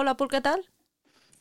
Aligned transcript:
Hola, 0.00 0.16
¿por 0.16 0.28
qué 0.28 0.40
tal? 0.40 0.64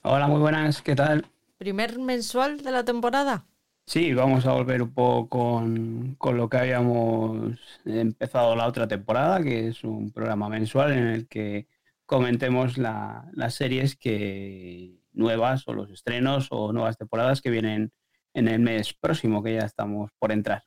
Hola, 0.01 0.25
muy 0.25 0.39
buenas, 0.39 0.81
¿qué 0.81 0.95
tal? 0.95 1.27
¿Primer 1.59 1.99
mensual 1.99 2.57
de 2.63 2.71
la 2.71 2.83
temporada? 2.83 3.45
Sí, 3.85 4.15
vamos 4.15 4.47
a 4.47 4.53
volver 4.53 4.81
un 4.81 4.95
poco 4.95 5.29
con, 5.29 6.15
con, 6.17 6.37
lo 6.37 6.49
que 6.49 6.57
habíamos 6.57 7.59
empezado 7.85 8.55
la 8.55 8.65
otra 8.65 8.87
temporada, 8.87 9.43
que 9.43 9.67
es 9.67 9.83
un 9.83 10.09
programa 10.09 10.49
mensual 10.49 10.93
en 10.93 11.05
el 11.05 11.27
que 11.27 11.67
comentemos 12.07 12.79
la, 12.79 13.29
las 13.33 13.53
series 13.53 13.95
que 13.95 15.03
nuevas 15.13 15.67
o 15.67 15.73
los 15.73 15.91
estrenos 15.91 16.47
o 16.49 16.73
nuevas 16.73 16.97
temporadas 16.97 17.43
que 17.43 17.51
vienen 17.51 17.91
en 18.33 18.47
el 18.47 18.59
mes 18.59 18.91
próximo, 18.91 19.43
que 19.43 19.53
ya 19.53 19.65
estamos 19.67 20.09
por 20.17 20.31
entrar. 20.31 20.63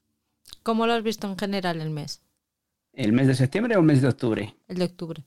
¿Cómo 0.62 0.86
lo 0.86 0.92
has 0.92 1.02
visto 1.02 1.26
en 1.26 1.36
general 1.36 1.80
el 1.80 1.90
mes? 1.90 2.22
¿El 2.92 3.12
mes 3.12 3.26
de 3.26 3.34
septiembre 3.34 3.74
o 3.74 3.80
el 3.80 3.86
mes 3.86 4.00
de 4.00 4.06
octubre? 4.06 4.54
El 4.68 4.78
de 4.78 4.84
octubre. 4.84 5.24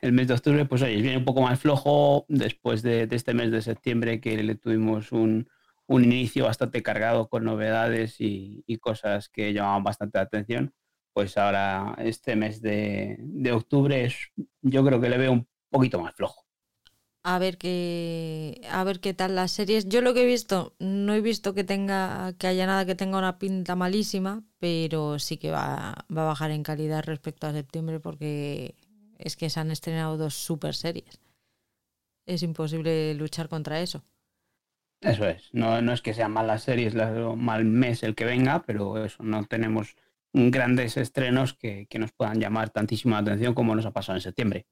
El 0.00 0.12
mes 0.12 0.28
de 0.28 0.34
octubre, 0.34 0.64
pues 0.64 0.82
oye, 0.82 0.96
viene 0.96 1.18
un 1.18 1.24
poco 1.24 1.42
más 1.42 1.58
flojo 1.60 2.26
después 2.28 2.82
de, 2.82 3.06
de 3.06 3.16
este 3.16 3.34
mes 3.34 3.50
de 3.50 3.62
septiembre 3.62 4.20
que 4.20 4.42
le 4.42 4.54
tuvimos 4.54 5.12
un, 5.12 5.48
un 5.86 6.04
inicio 6.04 6.44
bastante 6.44 6.82
cargado 6.82 7.28
con 7.28 7.44
novedades 7.44 8.20
y, 8.20 8.64
y, 8.66 8.78
cosas 8.78 9.28
que 9.28 9.52
llamaban 9.52 9.84
bastante 9.84 10.18
la 10.18 10.22
atención. 10.24 10.74
Pues 11.12 11.38
ahora 11.38 11.94
este 11.98 12.36
mes 12.36 12.60
de, 12.60 13.16
de 13.20 13.52
octubre 13.52 14.04
es, 14.04 14.16
yo 14.62 14.84
creo 14.84 15.00
que 15.00 15.08
le 15.08 15.18
veo 15.18 15.32
un 15.32 15.48
poquito 15.70 16.00
más 16.00 16.14
flojo 16.14 16.46
a 17.28 17.40
ver 17.40 17.58
qué 17.58 18.60
a 18.70 18.84
ver 18.84 19.00
qué 19.00 19.12
tal 19.12 19.34
las 19.34 19.50
series. 19.50 19.88
Yo 19.88 20.00
lo 20.00 20.14
que 20.14 20.22
he 20.22 20.26
visto, 20.26 20.74
no 20.78 21.12
he 21.12 21.20
visto 21.20 21.54
que 21.54 21.64
tenga 21.64 22.34
que 22.38 22.46
haya 22.46 22.66
nada 22.66 22.86
que 22.86 22.94
tenga 22.94 23.18
una 23.18 23.38
pinta 23.38 23.74
malísima, 23.74 24.44
pero 24.60 25.18
sí 25.18 25.36
que 25.36 25.50
va, 25.50 26.06
va 26.16 26.22
a 26.22 26.26
bajar 26.26 26.52
en 26.52 26.62
calidad 26.62 27.02
respecto 27.04 27.48
a 27.48 27.52
septiembre 27.52 27.98
porque 27.98 28.76
es 29.18 29.36
que 29.36 29.50
se 29.50 29.60
han 29.60 29.70
estrenado 29.70 30.16
dos 30.16 30.34
super 30.34 30.74
series. 30.74 31.20
Es 32.26 32.42
imposible 32.42 33.14
luchar 33.14 33.48
contra 33.48 33.80
eso. 33.80 34.04
Eso 35.00 35.26
es, 35.26 35.50
no, 35.52 35.82
no 35.82 35.92
es 35.92 36.02
que 36.02 36.14
sean 36.14 36.32
malas 36.32 36.62
series, 36.62 36.94
mal 36.94 37.64
mes 37.64 38.02
el 38.02 38.14
que 38.14 38.24
venga, 38.24 38.62
pero 38.62 39.04
eso, 39.04 39.22
no 39.22 39.44
tenemos 39.44 39.94
grandes 40.32 40.96
estrenos 40.96 41.54
que, 41.54 41.86
que 41.86 41.98
nos 41.98 42.12
puedan 42.12 42.40
llamar 42.40 42.70
tantísima 42.70 43.18
atención 43.18 43.54
como 43.54 43.74
nos 43.74 43.86
ha 43.86 43.92
pasado 43.92 44.16
en 44.16 44.22
septiembre. 44.22 44.66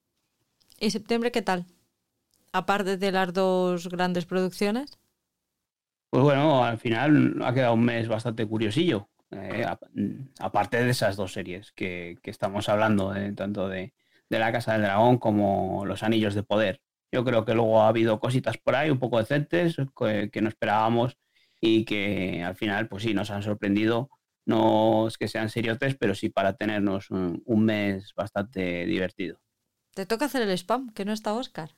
¿Y 0.80 0.90
septiembre 0.90 1.30
qué 1.30 1.42
tal? 1.42 1.66
aparte 2.54 2.96
de 2.96 3.12
las 3.12 3.32
dos 3.32 3.88
grandes 3.88 4.24
producciones? 4.24 4.98
Pues 6.08 6.22
bueno, 6.22 6.64
al 6.64 6.78
final 6.78 7.42
ha 7.44 7.52
quedado 7.52 7.74
un 7.74 7.84
mes 7.84 8.06
bastante 8.06 8.46
curiosillo. 8.46 9.08
Eh, 9.32 9.66
aparte 10.38 10.82
de 10.82 10.90
esas 10.90 11.16
dos 11.16 11.32
series 11.32 11.72
que, 11.72 12.16
que 12.22 12.30
estamos 12.30 12.68
hablando, 12.68 13.14
eh, 13.16 13.32
tanto 13.32 13.68
de, 13.68 13.92
de, 14.28 14.38
La 14.38 14.52
Casa 14.52 14.72
del 14.72 14.82
Dragón 14.82 15.18
como 15.18 15.84
Los 15.86 16.02
Anillos 16.02 16.34
de 16.34 16.42
Poder. 16.42 16.80
Yo 17.12 17.24
creo 17.24 17.44
que 17.44 17.54
luego 17.54 17.82
ha 17.82 17.88
habido 17.88 18.18
cositas 18.20 18.58
por 18.58 18.74
ahí 18.74 18.90
un 18.90 18.98
poco 18.98 19.18
decentes 19.18 19.76
que, 19.96 20.30
que 20.32 20.42
no 20.42 20.48
esperábamos 20.48 21.16
y 21.60 21.84
que 21.84 22.42
al 22.42 22.56
final, 22.56 22.88
pues 22.88 23.04
sí, 23.04 23.14
nos 23.14 23.30
han 23.30 23.42
sorprendido. 23.42 24.10
No 24.46 25.08
es 25.08 25.16
que 25.16 25.28
sean 25.28 25.48
seriotes, 25.48 25.96
pero 25.96 26.14
sí 26.14 26.28
para 26.28 26.54
tenernos 26.54 27.10
un, 27.10 27.42
un 27.46 27.64
mes 27.64 28.12
bastante 28.14 28.84
divertido. 28.84 29.38
Te 29.94 30.06
toca 30.06 30.26
hacer 30.26 30.42
el 30.42 30.50
spam, 30.50 30.92
que 30.92 31.04
no 31.04 31.12
está 31.12 31.32
Oscar. 31.34 31.70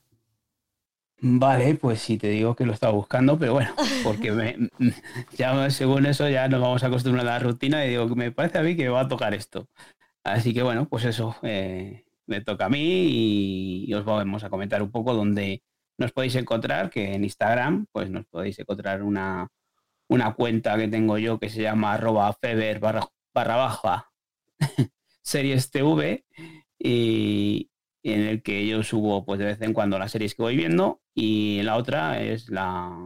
Vale, 1.19 1.75
pues 1.77 2.01
sí 2.01 2.19
te 2.19 2.29
digo 2.29 2.55
que 2.55 2.67
lo 2.67 2.73
estaba 2.73 2.93
buscando, 2.93 3.39
pero 3.39 3.55
bueno, 3.55 3.75
porque 4.05 4.33
me, 4.33 4.69
ya 5.37 5.71
según 5.71 6.05
eso 6.06 6.29
ya 6.29 6.47
nos 6.49 6.61
vamos 6.61 6.83
a 6.83 6.89
acostumbrar 6.89 7.27
a 7.27 7.31
la 7.33 7.39
rutina 7.39 7.87
y 7.87 7.91
digo 7.91 8.09
que 8.09 8.15
me 8.15 8.33
parece 8.33 8.59
a 8.59 8.62
mí 8.62 8.77
que 8.77 8.85
me 8.85 8.91
va 8.91 9.03
a 9.03 9.09
tocar 9.09 9.33
esto. 9.33 9.67
Así 10.25 10.53
que 10.55 10.62
bueno, 10.62 10.89
pues 10.89 11.05
eso, 11.05 11.37
eh, 11.43 12.06
me 12.26 12.41
toca 12.41 12.66
a 12.66 12.69
mí 12.69 12.78
y, 12.81 13.84
y, 13.88 13.94
os 13.94 14.04
vamos 14.04 14.44
a 14.44 14.50
comentar 14.50 14.82
un 14.82 14.91
poco 14.91 15.14
dónde 15.14 15.62
nos 15.98 16.12
podéis 16.12 16.34
encontrar, 16.37 16.91
que 16.91 17.14
en 17.14 17.25
Instagram 17.25 17.87
pues 17.92 18.10
nos 18.10 18.26
podéis 18.26 18.59
encontrar 18.59 19.03
una, 19.03 19.48
una 20.09 20.34
cuenta 20.34 20.76
que 20.76 20.88
tengo 20.88 21.19
yo 21.19 21.38
que 21.38 21.48
se 21.48 21.62
llama 21.62 21.94
arroba 21.94 22.32
feber 22.34 22.81
barra, 22.81 23.06
barra 23.34 23.56
baja 23.56 24.10
series 25.22 25.70
TV 25.70 26.25
y, 26.78 27.70
en 28.03 28.20
el 28.20 28.43
que 28.43 28.66
yo 28.66 28.82
subo 28.84 29.25
pues 29.25 29.41
de 29.41 29.47
vez 29.47 29.60
en 29.62 29.72
cuando 29.72 29.98
las 29.98 30.12
series 30.12 30.34
que 30.34 30.43
voy 30.43 30.56
viendo 30.56 31.00
y 31.14 31.62
la 31.62 31.76
otra 31.76 32.22
es 32.22 32.48
la, 32.50 32.97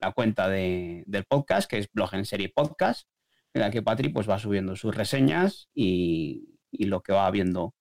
la 0.00 0.12
cuenta 0.12 0.48
de, 0.48 1.04
del 1.06 1.24
podcast, 1.24 1.70
que 1.70 1.78
es 1.78 1.88
Blog 1.92 2.14
en 2.14 2.24
Serie 2.24 2.48
Podcast, 2.48 3.08
en 3.54 3.60
la 3.62 3.70
que 3.70 3.82
Patri 3.82 4.08
pues 4.08 4.28
va 4.28 4.38
subiendo 4.38 4.74
sus 4.74 4.94
reseñas 4.94 5.68
y, 5.72 6.58
y 6.72 6.86
lo 6.86 7.00
que 7.02 7.12
va 7.12 7.30
viendo 7.30 7.74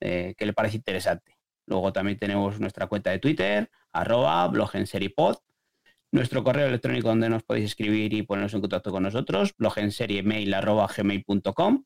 eh, 0.00 0.34
que 0.36 0.46
le 0.46 0.52
parece 0.52 0.76
interesante. 0.76 1.36
Luego 1.66 1.92
también 1.92 2.18
tenemos 2.18 2.58
nuestra 2.58 2.86
cuenta 2.86 3.10
de 3.10 3.18
Twitter, 3.18 3.70
arroba 3.92 4.50
nuestro 6.12 6.42
correo 6.42 6.66
electrónico 6.66 7.08
donde 7.08 7.28
nos 7.28 7.42
podéis 7.44 7.66
escribir 7.66 8.12
y 8.12 8.22
poneros 8.22 8.54
en 8.54 8.60
contacto 8.60 8.90
con 8.90 9.04
nosotros, 9.04 9.54
blog 9.56 9.78
en 9.78 9.92
serie 9.92 10.22
mail 10.22 10.52
arroba 10.54 10.88
gmail.com, 10.88 11.84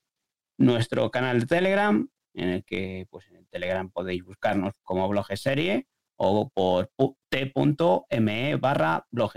nuestro 0.58 1.10
canal 1.10 1.40
de 1.40 1.46
Telegram, 1.46 2.08
en 2.34 2.48
el 2.48 2.64
que 2.64 3.06
pues 3.10 3.26
en 3.28 3.36
el 3.36 3.48
Telegram 3.48 3.90
podéis 3.90 4.24
buscarnos 4.24 4.74
como 4.82 5.08
blog 5.08 5.26
en 5.30 5.36
serie 5.36 5.86
o 6.16 6.48
por 6.48 6.90
t.me 7.28 8.56
barra 8.56 9.06
blog. 9.10 9.32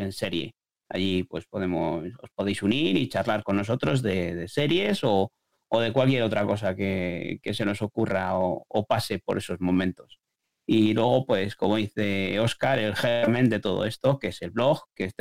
Allí 0.90 1.24
pues 1.24 1.46
podemos, 1.48 2.06
os 2.22 2.30
podéis 2.34 2.64
unir 2.64 2.96
y 2.96 3.10
charlar 3.10 3.44
con 3.44 3.58
nosotros 3.58 4.02
de, 4.02 4.36
de 4.36 4.48
series 4.48 5.04
o, 5.04 5.32
o, 5.70 5.80
de 5.80 5.92
cualquier 5.94 6.24
otra 6.24 6.46
cosa 6.46 6.76
que, 6.76 7.40
se 7.54 7.66
nos 7.66 7.82
ocurra 7.82 8.38
o, 8.38 8.86
pase 8.88 9.20
por 9.20 9.38
esos 9.38 9.60
momentos. 9.60 10.20
Y 10.66 10.94
luego, 10.94 11.26
pues, 11.26 11.56
como 11.56 11.78
dice 11.78 12.40
Oscar, 12.40 12.80
el 12.80 12.96
germen 12.96 13.50
de 13.50 13.60
todo 13.60 13.86
esto, 13.86 14.20
que 14.20 14.28
es 14.28 14.42
el 14.42 14.52
blog, 14.52 14.84
que 14.96 15.06
es 15.06 15.14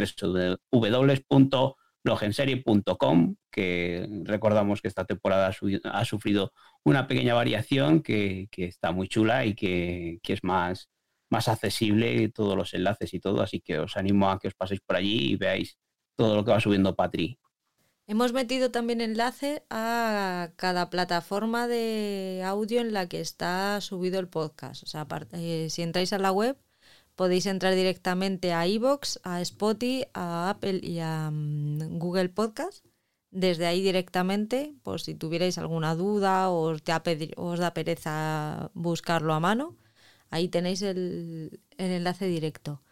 www.blogenserie.com, 0.73 3.37
que 3.51 4.09
recordamos 4.25 4.83
que 4.83 4.89
esta 4.89 5.05
temporada 5.05 5.53
ha 5.85 6.05
sufrido 6.05 6.53
una 6.85 7.07
pequeña 7.07 7.35
variación 7.35 8.03
que, 8.03 8.49
que 8.51 8.65
está 8.67 8.93
muy 8.93 9.09
chula 9.09 9.45
y 9.47 9.55
que, 9.55 10.19
que 10.23 10.33
es 10.33 10.43
más, 10.43 10.89
más 11.31 11.49
accesible 11.49 12.29
todos 12.31 12.57
los 12.57 12.75
enlaces 12.75 13.15
y 13.15 13.21
todo, 13.21 13.43
así 13.43 13.61
que 13.61 13.79
os 13.79 13.97
animo 13.97 14.31
a 14.31 14.39
que 14.39 14.49
os 14.49 14.55
paséis 14.55 14.81
por 14.81 14.97
allí 14.97 15.33
y 15.33 15.37
veáis 15.37 15.79
todo 16.17 16.37
lo 16.37 16.45
que 16.45 16.53
va 16.53 16.61
subiendo 16.61 16.97
Patri. 16.97 17.39
Hemos 18.09 18.33
metido 18.33 18.71
también 18.71 19.01
enlace 19.01 19.65
a 19.69 20.51
cada 20.57 20.91
plataforma 20.91 21.67
de 21.67 22.43
audio 22.45 22.81
en 22.81 22.93
la 22.93 23.09
que 23.09 23.21
está 23.21 23.81
subido 23.81 24.21
el 24.21 24.29
podcast. 24.29 24.85
O 24.85 24.87
sea, 24.87 25.07
eh, 25.33 25.69
si 25.71 25.83
entráis 25.83 26.13
a 26.13 26.19
la 26.19 26.31
web, 26.31 26.57
podéis 27.17 27.47
entrar 27.47 27.75
directamente 27.75 28.53
a 28.53 28.67
iVoox, 28.67 29.19
a 29.25 29.41
Spotify, 29.41 30.07
a 30.15 30.51
Apple 30.51 30.81
y 30.83 31.01
a 31.01 31.29
um, 31.31 31.99
Google 31.99 32.29
Podcast. 32.29 32.85
Desde 33.33 33.67
ahí 33.67 33.83
directamente, 33.83 34.75
por 34.85 35.01
si 35.01 35.15
tuvierais 35.15 35.59
alguna 35.59 35.95
duda 35.97 36.49
o 36.51 36.71
os 36.71 36.85
da, 36.85 37.03
os 37.37 37.59
da 37.59 37.75
pereza 37.75 38.71
buscarlo 38.75 39.35
a 39.35 39.41
mano, 39.41 39.77
Ahí 40.31 40.49
tenéis 40.49 40.83
el 40.83 41.61
enlace 41.79 42.27
directo. 42.27 42.83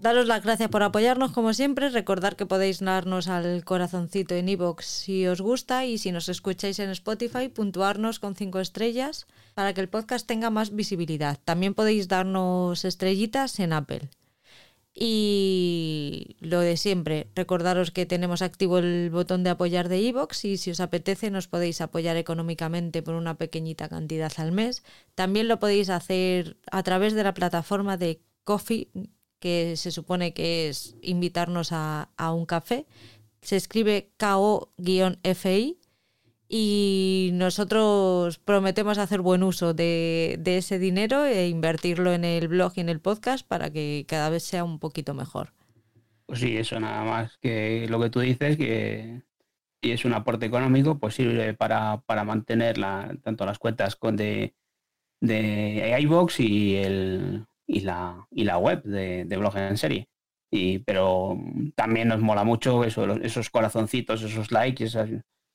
Daros 0.00 0.28
las 0.28 0.44
gracias 0.44 0.70
por 0.70 0.84
apoyarnos 0.84 1.32
como 1.32 1.52
siempre. 1.52 1.88
Recordar 1.88 2.36
que 2.36 2.46
podéis 2.46 2.78
darnos 2.78 3.26
al 3.26 3.64
corazoncito 3.64 4.36
en 4.36 4.48
iVoox 4.48 4.84
si 4.84 5.26
os 5.26 5.40
gusta 5.40 5.86
y 5.86 5.98
si 5.98 6.12
nos 6.12 6.28
escucháis 6.28 6.78
en 6.78 6.90
Spotify, 6.90 7.48
puntuarnos 7.48 8.20
con 8.20 8.36
cinco 8.36 8.60
estrellas 8.60 9.26
para 9.54 9.74
que 9.74 9.80
el 9.80 9.88
podcast 9.88 10.24
tenga 10.24 10.50
más 10.50 10.72
visibilidad. 10.72 11.40
También 11.44 11.74
podéis 11.74 12.06
darnos 12.06 12.84
estrellitas 12.84 13.58
en 13.58 13.72
Apple. 13.72 14.08
Y 14.94 16.36
lo 16.38 16.60
de 16.60 16.76
siempre, 16.76 17.26
recordaros 17.34 17.90
que 17.90 18.06
tenemos 18.06 18.40
activo 18.40 18.78
el 18.78 19.10
botón 19.10 19.42
de 19.42 19.50
apoyar 19.50 19.88
de 19.88 19.98
iVoox 19.98 20.44
y 20.44 20.58
si 20.58 20.70
os 20.70 20.78
apetece 20.78 21.32
nos 21.32 21.48
podéis 21.48 21.80
apoyar 21.80 22.16
económicamente 22.16 23.02
por 23.02 23.14
una 23.14 23.36
pequeñita 23.36 23.88
cantidad 23.88 24.32
al 24.36 24.52
mes. 24.52 24.84
También 25.16 25.48
lo 25.48 25.58
podéis 25.58 25.90
hacer 25.90 26.56
a 26.70 26.84
través 26.84 27.14
de 27.14 27.24
la 27.24 27.34
plataforma 27.34 27.96
de 27.96 28.22
Coffee, 28.44 28.88
que 29.38 29.76
se 29.76 29.90
supone 29.90 30.32
que 30.32 30.68
es 30.68 30.96
invitarnos 31.02 31.72
a, 31.72 32.10
a 32.16 32.32
un 32.32 32.46
café. 32.46 32.86
Se 33.40 33.56
escribe 33.56 34.10
KO-FI 34.18 35.78
y 36.48 37.30
nosotros 37.34 38.38
prometemos 38.38 38.98
hacer 38.98 39.20
buen 39.20 39.42
uso 39.42 39.74
de, 39.74 40.36
de, 40.40 40.58
ese 40.58 40.78
dinero 40.78 41.26
e 41.26 41.48
invertirlo 41.48 42.12
en 42.12 42.24
el 42.24 42.48
blog 42.48 42.72
y 42.76 42.80
en 42.80 42.88
el 42.88 43.00
podcast 43.00 43.46
para 43.46 43.70
que 43.70 44.06
cada 44.08 44.30
vez 44.30 44.44
sea 44.44 44.64
un 44.64 44.78
poquito 44.78 45.12
mejor. 45.12 45.52
Pues 46.26 46.40
sí, 46.40 46.56
eso 46.56 46.80
nada 46.80 47.04
más 47.04 47.38
que 47.38 47.86
lo 47.88 48.00
que 48.00 48.10
tú 48.10 48.20
dices, 48.20 48.56
que 48.56 49.22
si 49.82 49.92
es 49.92 50.04
un 50.04 50.14
aporte 50.14 50.46
económico, 50.46 50.98
pues 50.98 51.14
sirve 51.14 51.54
para, 51.54 52.00
para 52.06 52.24
mantener 52.24 52.76
tanto 53.22 53.46
las 53.46 53.58
cuentas 53.58 53.96
con 53.96 54.16
de, 54.16 54.54
de 55.20 55.96
iVox 56.00 56.40
y, 56.40 56.76
el, 56.76 57.46
y, 57.68 57.80
la, 57.80 58.26
y 58.30 58.44
la 58.44 58.58
web 58.58 58.82
de, 58.82 59.24
de 59.24 59.36
blog 59.36 59.56
en 59.56 59.76
serie. 59.76 60.08
Y, 60.50 60.80
pero 60.80 61.38
también 61.76 62.08
nos 62.08 62.20
mola 62.20 62.42
mucho 62.42 62.82
eso, 62.82 63.04
esos 63.16 63.50
corazoncitos, 63.50 64.22
esos 64.22 64.50
likes, 64.50 64.82
esas 64.84 65.10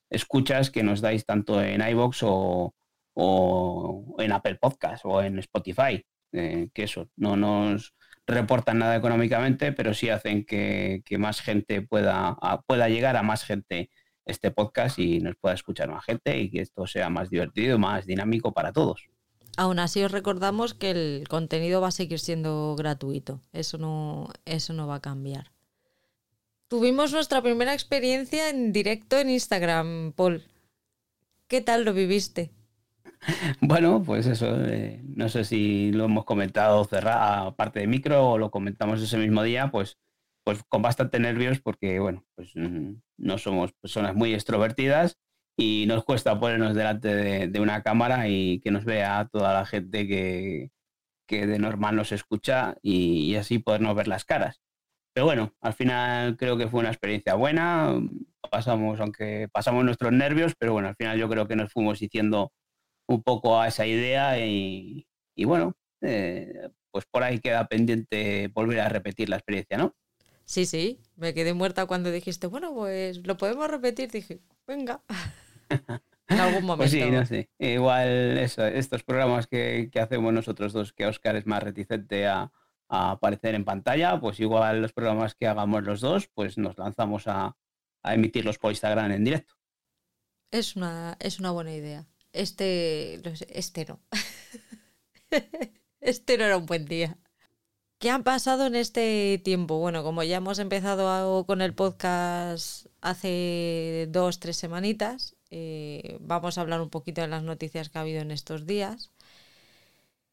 escuchas 0.10 0.70
que 0.70 0.84
nos 0.84 1.02
dais 1.02 1.26
tanto 1.26 1.62
en 1.62 1.82
iVoox 1.82 2.20
o, 2.24 2.74
o 3.16 4.16
en 4.20 4.32
Apple 4.32 4.56
Podcast 4.56 5.04
o 5.06 5.22
en 5.22 5.40
Spotify. 5.40 6.06
que 6.32 6.72
eso, 6.76 7.10
no 7.16 7.36
nos 7.36 7.94
reportan 8.26 8.80
nada 8.80 8.96
económicamente, 8.96 9.74
pero 9.74 9.94
sí 9.94 10.10
hacen 10.10 10.46
que, 10.46 11.04
más 11.18 11.42
gente 11.42 11.82
pueda, 11.82 12.38
pueda 12.68 12.90
llegar 12.90 13.18
a 13.18 13.24
más 13.24 13.44
gente 13.44 13.90
este 14.26 14.52
podcast 14.52 15.00
y 15.00 15.20
nos 15.20 15.36
pueda 15.36 15.56
escuchar 15.56 15.90
más 15.90 16.06
gente 16.06 16.38
y 16.38 16.50
que 16.50 16.62
esto 16.62 16.88
sea 16.88 17.10
más 17.10 17.30
divertido, 17.30 17.78
más 17.78 18.06
dinámico 18.06 18.54
para 18.54 18.72
todos. 18.72 19.10
Aún 19.56 19.80
así 19.80 20.04
os 20.04 20.12
recordamos 20.12 20.74
que 20.74 20.92
el 20.92 21.28
contenido 21.30 21.80
va 21.80 21.90
a 21.90 21.92
seguir 21.92 22.20
siendo 22.20 22.76
gratuito, 22.76 23.40
eso 23.52 23.78
no, 23.78 24.30
eso 24.46 24.74
no 24.74 24.88
va 24.88 24.96
a 24.96 25.02
cambiar. 25.02 25.52
Tuvimos 26.68 27.14
nuestra 27.14 27.42
primera 27.44 27.74
experiencia 27.74 28.50
en 28.50 28.74
directo 28.74 29.20
en 29.20 29.30
Instagram, 29.30 30.14
Paul. 30.14 30.44
¿Qué 31.48 31.62
tal 31.62 31.86
lo 31.86 31.94
viviste? 31.94 32.52
Bueno, 33.62 34.04
pues 34.04 34.26
eso, 34.26 34.54
eh, 34.66 35.00
no 35.06 35.30
sé 35.30 35.46
si 35.46 35.92
lo 35.92 36.06
hemos 36.06 36.26
comentado 36.26 36.84
cerrado, 36.84 37.48
aparte 37.50 37.80
de 37.80 37.88
micro, 37.88 38.32
o 38.32 38.38
lo 38.38 38.52
comentamos 38.52 39.02
ese 39.02 39.18
mismo 39.18 39.44
día, 39.44 39.72
pues, 39.72 39.98
pues 40.44 40.62
con 40.68 40.82
bastante 40.82 41.20
nervios 41.20 41.60
porque, 41.60 42.00
bueno, 42.00 42.26
pues 42.36 42.52
mm, 42.56 42.96
no 43.18 43.38
somos 43.38 43.72
personas 43.74 44.14
muy 44.16 44.34
extrovertidas 44.34 45.18
y 45.58 45.86
nos 45.88 46.04
cuesta 46.04 46.40
ponernos 46.40 46.76
delante 46.76 47.10
de, 47.48 47.60
una 47.60 47.84
cámara 47.84 48.28
y 48.28 48.60
que 48.60 48.72
nos 48.72 48.86
vea 48.86 49.30
toda 49.32 49.54
la 49.54 49.66
gente 49.66 50.08
que, 50.08 50.72
de 51.30 51.58
normal 51.58 51.96
nos 51.96 52.12
escucha 52.12 52.76
y, 52.84 53.32
y, 53.32 53.36
así 53.38 53.58
podernos 53.58 53.96
ver 53.96 54.08
las 54.08 54.24
caras. 54.24 54.62
Pero 55.14 55.26
bueno, 55.26 55.54
al 55.62 55.74
final 55.74 56.38
creo 56.38 56.58
que 56.58 56.68
fue 56.68 56.80
una 56.82 56.90
experiencia 56.90 57.36
buena, 57.36 58.00
pasamos, 58.52 59.00
aunque 59.00 59.48
pasamos 59.52 59.84
nuestros 59.84 60.12
nervios, 60.12 60.54
pero 60.58 60.74
bueno, 60.74 60.90
al 60.90 60.96
final 60.96 61.18
yo 61.18 61.30
creo 61.30 61.48
que 61.48 61.56
nos 61.56 61.72
fuimos 61.72 62.00
diciendo 62.00 62.52
un 63.08 63.24
poco 63.24 63.60
a 63.60 63.68
esa 63.68 63.86
idea 63.86 64.38
y, 64.46 65.06
bueno, 65.38 65.76
eh, 66.02 66.70
pues 66.92 67.06
por 67.06 67.24
ahí 67.24 67.40
queda 67.40 67.68
pendiente 67.68 68.50
volver 68.54 68.80
a 68.80 68.90
repetir 68.90 69.30
la 69.30 69.38
experiencia, 69.38 69.78
¿no? 69.78 69.96
Sí, 70.46 70.66
sí, 70.66 71.00
me 71.16 71.34
quedé 71.34 71.54
muerta 71.54 71.86
cuando 71.86 72.12
dijiste, 72.12 72.48
bueno, 72.48 72.74
pues 72.74 73.26
lo 73.26 73.38
podemos 73.38 73.70
repetir. 73.70 74.12
Dije, 74.12 74.42
venga, 74.68 75.04
en 76.28 76.40
algún 76.40 76.66
momento. 76.66 76.78
Pues 76.78 76.92
sí, 76.92 77.10
no 77.10 77.26
sé. 77.26 77.50
Igual 77.60 78.38
estos 78.38 79.04
programas 79.04 79.48
que, 79.48 79.90
hacemos 80.02 80.34
nosotros 80.34 80.74
dos, 80.74 80.94
que 80.94 81.06
Oscar 81.06 81.36
es 81.36 81.46
más 81.46 81.64
reticente 81.64 82.28
a, 82.28 82.52
aparecer 82.90 83.56
en 83.56 83.66
pantalla, 83.66 84.20
pues 84.20 84.40
igual 84.40 84.82
los 84.82 84.94
programas 84.94 85.34
que 85.34 85.48
hagamos 85.48 85.84
los 85.84 86.00
dos, 86.00 86.28
pues 86.28 86.60
nos 86.60 86.78
lanzamos 86.78 87.28
a, 87.28 87.58
a 88.04 88.14
emitirlos 88.14 88.60
por 88.60 88.72
Instagram 88.72 89.12
en 89.12 89.24
directo. 89.24 89.56
Es 90.52 90.76
una, 90.76 91.18
es 91.20 91.40
una 91.40 91.50
buena 91.50 91.74
idea. 91.74 92.06
Este, 92.34 93.22
este 93.50 93.86
no. 93.86 94.00
este 96.02 96.38
no 96.38 96.44
era 96.44 96.58
un 96.58 96.68
buen 96.68 96.86
día. 96.86 97.18
¿Qué 98.04 98.10
han 98.10 98.24
pasado 98.24 98.66
en 98.66 98.76
este 98.76 99.40
tiempo? 99.46 99.80
Bueno, 99.80 100.04
como 100.04 100.24
ya 100.24 100.36
hemos 100.36 100.60
empezado 100.60 101.46
con 101.46 101.62
el 101.62 101.74
podcast 101.74 102.88
hace 103.00 104.10
dos, 104.10 104.42
tres 104.42 104.58
semanitas, 104.58 105.38
eh, 105.52 106.18
vamos 106.20 106.58
a 106.58 106.62
hablar 106.62 106.82
un 106.82 106.90
poquito 106.90 107.22
de 107.22 107.30
las 107.30 107.44
noticias 107.44 107.88
que 107.88 107.98
ha 107.98 108.02
habido 108.02 108.20
en 108.20 108.32
estos 108.32 108.68
días. 108.68 109.12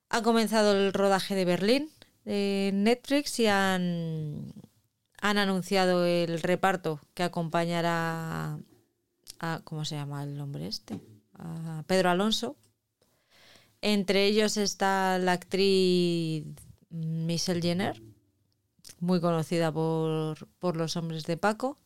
Ha 0.09 0.21
comenzado 0.23 0.73
el 0.73 0.93
rodaje 0.93 1.37
de 1.37 1.45
Berlín 1.45 1.91
de 2.25 2.73
Netflix 2.75 3.39
y 3.39 3.47
han, 3.47 4.53
han 5.21 5.39
anunciado 5.39 6.05
el 6.05 6.43
reparto 6.43 6.99
que 7.15 7.23
acompañará 7.23 8.59
a... 9.39 9.61
¿Cómo 9.63 9.85
se 9.85 9.95
llama 9.95 10.25
el 10.25 10.37
nombre 10.37 10.67
este? 10.67 10.99
Pedro 11.87 12.11
Alonso. 12.11 12.57
Entre 13.81 14.27
ellos 14.27 14.57
está 14.57 15.19
la 15.19 15.35
actriz 15.35 16.47
Michelle 16.91 17.63
Jenner, 17.63 18.03
muy 18.99 19.21
conocida 19.21 19.73
por, 19.73 20.49
por 20.59 20.77
los 20.77 20.97
hombres 20.97 21.25
de 21.25 21.37
Paco. 21.37 21.79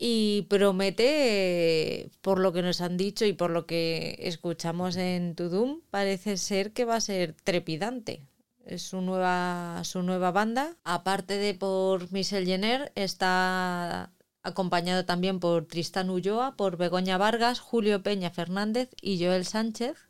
Y 0.00 0.42
promete, 0.48 2.10
por 2.20 2.38
lo 2.38 2.52
que 2.52 2.62
nos 2.62 2.80
han 2.80 2.96
dicho 2.96 3.24
y 3.24 3.32
por 3.32 3.50
lo 3.50 3.66
que 3.66 4.16
escuchamos 4.20 4.96
en 4.96 5.34
Tudum, 5.34 5.80
parece 5.90 6.36
ser 6.36 6.72
que 6.72 6.84
va 6.84 6.96
a 6.96 7.00
ser 7.00 7.34
trepidante. 7.42 8.22
Es 8.64 8.82
su 8.82 9.00
nueva, 9.00 9.80
su 9.82 10.02
nueva 10.02 10.30
banda. 10.30 10.76
Aparte 10.84 11.36
de 11.38 11.54
por 11.54 12.12
Michelle 12.12 12.46
Jenner, 12.46 12.92
está 12.94 14.12
acompañado 14.42 15.04
también 15.04 15.40
por 15.40 15.66
Tristan 15.66 16.10
Ulloa, 16.10 16.54
por 16.56 16.76
Begoña 16.76 17.18
Vargas, 17.18 17.58
Julio 17.58 18.02
Peña 18.02 18.30
Fernández 18.30 18.90
y 19.02 19.24
Joel 19.24 19.46
Sánchez. 19.46 20.07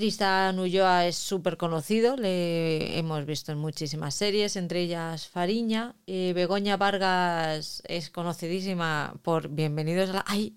Tristan 0.00 0.58
Ulloa 0.58 1.06
es 1.06 1.16
súper 1.16 1.58
conocido, 1.58 2.16
le 2.16 2.98
hemos 2.98 3.26
visto 3.26 3.52
en 3.52 3.58
muchísimas 3.58 4.14
series, 4.14 4.56
entre 4.56 4.80
ellas 4.80 5.28
Fariña. 5.28 5.94
Begoña 6.06 6.78
Vargas 6.78 7.82
es 7.86 8.08
conocidísima 8.08 9.12
por 9.20 9.50
Bienvenidos 9.50 10.08
a 10.08 10.12
la... 10.14 10.24
¡Ay! 10.26 10.56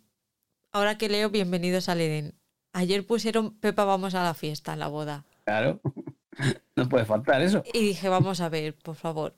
Ahora 0.72 0.98
que 0.98 1.10
leo 1.10 1.30
Bienvenidos 1.30 1.90
al 1.90 2.00
Edén. 2.00 2.34
Ayer 2.72 3.06
pusieron 3.06 3.60
Pepa, 3.60 3.84
vamos 3.84 4.16
a 4.16 4.24
la 4.24 4.34
fiesta, 4.34 4.72
en 4.72 4.80
la 4.80 4.88
boda. 4.88 5.26
Claro, 5.44 5.82
no 6.78 6.88
puede 6.88 7.04
faltar 7.04 7.42
eso. 7.42 7.66
Y 7.74 7.82
dije, 7.82 8.08
vamos 8.08 8.40
a 8.40 8.48
ver, 8.48 8.78
por 8.78 8.96
favor, 8.96 9.36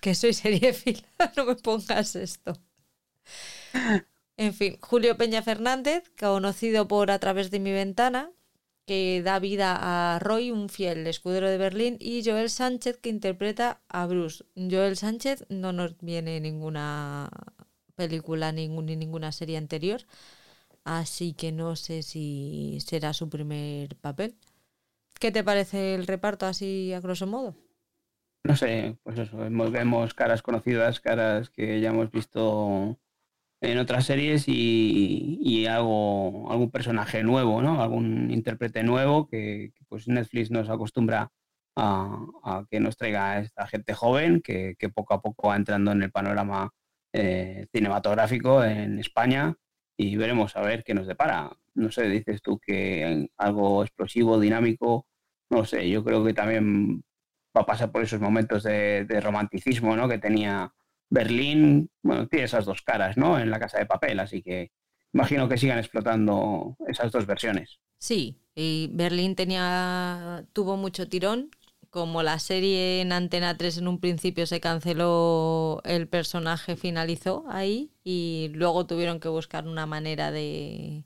que 0.00 0.16
soy 0.16 0.32
fila, 0.34 1.06
no 1.36 1.44
me 1.44 1.54
pongas 1.54 2.16
esto. 2.16 2.60
En 4.36 4.52
fin, 4.52 4.76
Julio 4.80 5.16
Peña 5.16 5.40
Fernández, 5.42 6.10
conocido 6.18 6.88
por 6.88 7.12
A 7.12 7.20
través 7.20 7.52
de 7.52 7.60
mi 7.60 7.70
ventana, 7.70 8.32
que 8.86 9.22
da 9.22 9.38
vida 9.38 9.76
a 9.80 10.18
Roy, 10.20 10.50
un 10.50 10.68
fiel 10.68 11.06
escudero 11.06 11.50
de 11.50 11.58
Berlín, 11.58 11.96
y 12.00 12.22
Joel 12.24 12.50
Sánchez, 12.50 12.98
que 12.98 13.10
interpreta 13.10 13.80
a 13.88 14.06
Bruce. 14.06 14.44
Joel 14.54 14.96
Sánchez 14.96 15.44
no 15.48 15.72
nos 15.72 15.98
viene 16.00 16.40
ninguna 16.40 17.28
película 17.96 18.52
ni 18.52 18.68
ninguna 18.68 19.32
serie 19.32 19.58
anterior, 19.58 20.02
así 20.84 21.32
que 21.34 21.52
no 21.52 21.76
sé 21.76 22.02
si 22.02 22.78
será 22.80 23.12
su 23.12 23.28
primer 23.28 23.96
papel. 23.96 24.36
¿Qué 25.20 25.32
te 25.32 25.44
parece 25.44 25.94
el 25.94 26.06
reparto 26.06 26.46
así 26.46 26.92
a 26.92 27.00
grosso 27.00 27.26
modo? 27.26 27.56
no 28.46 28.56
sé, 28.56 28.96
pues 29.02 29.18
eso, 29.18 29.36
vemos 29.38 30.14
caras 30.14 30.42
conocidas, 30.42 31.00
caras 31.00 31.50
que 31.50 31.80
ya 31.80 31.90
hemos 31.90 32.10
visto 32.10 32.98
en 33.60 33.78
otras 33.78 34.06
series 34.06 34.44
y, 34.48 35.66
algo, 35.66 36.50
algún 36.50 36.70
personaje 36.70 37.22
nuevo, 37.22 37.62
¿no? 37.62 37.82
Algún 37.82 38.30
intérprete 38.30 38.82
nuevo 38.82 39.26
que, 39.28 39.72
pues 39.88 40.08
Netflix 40.08 40.50
nos 40.50 40.68
acostumbra 40.68 41.32
a, 41.76 42.64
que 42.70 42.80
nos 42.80 42.96
traiga 42.96 43.32
a 43.32 43.40
esta 43.40 43.66
gente 43.66 43.94
joven 43.94 44.40
que, 44.42 44.76
poco 44.94 45.14
a 45.14 45.22
poco 45.22 45.48
va 45.48 45.56
entrando 45.56 45.92
en 45.92 46.02
el 46.02 46.10
panorama 46.10 46.70
eh, 47.12 47.66
cinematográfico 47.72 48.62
en 48.64 48.98
España 48.98 49.54
y 49.96 50.16
veremos 50.16 50.56
a 50.56 50.62
ver 50.62 50.84
qué 50.84 50.94
nos 50.94 51.06
depara. 51.06 51.50
No 51.74 51.90
sé, 51.90 52.08
dices 52.08 52.42
tú 52.42 52.58
que 52.58 53.28
algo 53.36 53.82
explosivo, 53.82 54.40
dinámico, 54.40 55.06
no 55.50 55.64
sé, 55.64 55.88
yo 55.88 56.04
creo 56.04 56.24
que 56.24 56.34
también 56.34 57.02
va 57.56 57.62
a 57.62 57.66
pasar 57.66 57.90
por 57.90 58.02
esos 58.02 58.20
momentos 58.20 58.62
de, 58.62 59.06
romanticismo 59.22 59.96
¿no? 59.96 60.08
que 60.08 60.18
tenía 60.18 60.72
Berlín. 61.10 61.90
Bueno, 62.02 62.26
tiene 62.28 62.44
esas 62.46 62.64
dos 62.64 62.82
caras 62.82 63.16
¿no? 63.16 63.38
en 63.38 63.50
la 63.50 63.58
casa 63.58 63.78
de 63.78 63.86
papel, 63.86 64.20
así 64.20 64.42
que 64.42 64.70
imagino 65.12 65.48
que 65.48 65.58
sigan 65.58 65.78
explotando 65.78 66.76
esas 66.86 67.10
dos 67.12 67.26
versiones. 67.26 67.78
Sí, 67.98 68.38
y 68.54 68.90
Berlín 68.92 69.34
tenía, 69.34 70.46
tuvo 70.52 70.76
mucho 70.76 71.08
tirón. 71.08 71.50
Como 71.90 72.22
la 72.22 72.38
serie 72.38 73.00
en 73.00 73.12
Antena 73.12 73.56
3 73.56 73.78
en 73.78 73.88
un 73.88 74.00
principio 74.00 74.46
se 74.46 74.60
canceló, 74.60 75.80
el 75.84 76.08
personaje 76.08 76.76
finalizó 76.76 77.44
ahí 77.48 77.90
y 78.04 78.50
luego 78.52 78.86
tuvieron 78.86 79.18
que 79.18 79.28
buscar 79.28 79.66
una 79.66 79.86
manera 79.86 80.30
de, 80.30 81.04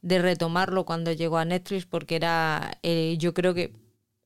de 0.00 0.18
retomarlo 0.18 0.86
cuando 0.86 1.12
llegó 1.12 1.38
a 1.38 1.44
Netflix 1.44 1.84
porque 1.84 2.16
era, 2.16 2.78
eh, 2.82 3.16
yo 3.18 3.34
creo 3.34 3.52
que 3.54 3.74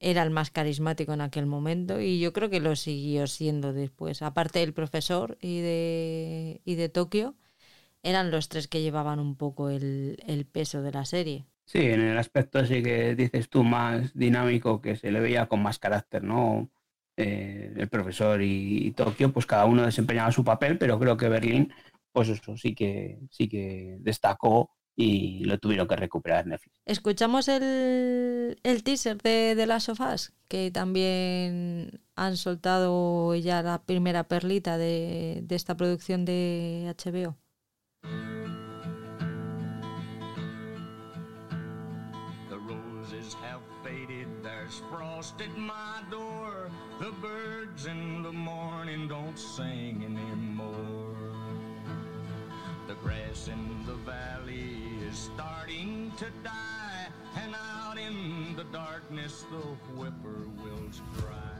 era 0.03 0.23
el 0.25 0.31
más 0.31 0.51
carismático 0.51 1.13
en 1.13 1.21
aquel 1.21 1.47
momento 1.47 2.01
y 2.01 2.19
yo 2.19 2.33
creo 2.33 2.51
que 2.51 2.61
lo 2.61 2.75
siguió 2.75 3.29
siendo 3.29 3.73
después. 3.73 4.21
Aparte 4.21 4.59
del 4.59 4.75
profesor 4.75 5.39
y 5.41 5.61
de, 5.61 6.61
y 6.65 6.75
de 6.75 6.89
Tokio, 6.89 7.37
eran 8.03 8.33
los 8.33 8.49
tres 8.49 8.67
que 8.67 8.83
llevaban 8.83 9.21
un 9.21 9.37
poco 9.37 9.71
el, 9.71 10.49
peso 10.51 10.83
de 10.83 10.93
la 10.93 11.05
serie. 11.05 11.47
Sí, 11.65 11.79
en 11.79 12.01
el 12.01 12.19
aspecto 12.19 12.59
así 12.59 12.83
que 12.83 13.15
dices 13.15 13.49
tú 13.49 13.63
más 13.63 14.13
dinámico, 14.13 14.81
que 14.81 14.97
se 14.97 15.13
le 15.13 15.21
veía 15.21 15.47
con 15.47 15.63
más 15.63 15.79
carácter, 15.79 16.25
¿no? 16.25 16.69
Eh, 17.17 17.73
el 17.77 17.89
profesor 17.89 18.43
y, 18.43 18.89
y, 18.89 18.91
Tokio, 18.91 19.33
pues 19.33 19.47
cada 19.47 19.67
uno 19.67 19.85
desempeñaba 19.85 20.33
su 20.33 20.43
papel, 20.45 20.79
pero 20.79 20.99
creo 20.99 21.17
que 21.17 21.29
Berlín, 21.29 21.73
pues 22.11 22.29
eso 22.29 22.57
sí 22.57 22.75
que 22.75 23.21
sí 23.31 23.49
que 23.49 23.99
destacó 24.01 24.71
y 24.97 25.45
lo 25.45 25.59
tuvieron 25.59 25.89
que 25.89 25.97
recuperar 25.97 26.47
Netflix. 26.47 26.81
Escuchamos 26.85 27.49
el, 27.49 28.59
el 28.63 28.83
teaser 28.83 29.19
de, 29.23 29.55
de 29.55 29.67
Last 29.67 29.89
of 29.89 30.01
que 30.49 30.71
también 30.71 32.01
han 32.15 32.37
soltado 32.37 33.35
ya 33.37 33.63
la 33.63 33.83
primera 33.83 34.25
perlita 34.25 34.77
de, 34.77 35.41
de 35.43 35.55
esta 35.55 35.77
producción 35.77 36.25
de 36.25 36.95
HBO. 37.05 37.37
The 42.49 42.59
roses 42.59 43.35
have 43.35 43.63
faded, 43.83 44.27
there's 44.43 44.83
lost 44.93 45.41
at 45.41 45.57
my 45.57 46.03
door. 46.11 46.71
The 47.01 47.13
birds 47.23 47.87
in 47.87 48.23
the 48.23 48.33
morning 48.33 49.09
don't 49.09 49.39
sing 49.39 50.05
anymore. 50.05 51.12
The 53.03 53.09
grass 53.09 53.49
in 53.49 53.87
the 53.87 53.95
valley 54.05 54.79
is 55.11 55.17
starting 55.35 56.13
to 56.19 56.27
die, 56.45 57.09
and 57.37 57.55
out 57.55 57.99
in 57.99 58.55
the 58.57 58.65
darkness 58.65 59.45
the 59.51 59.63
whippoorwills 59.97 61.01
cry. 61.17 61.53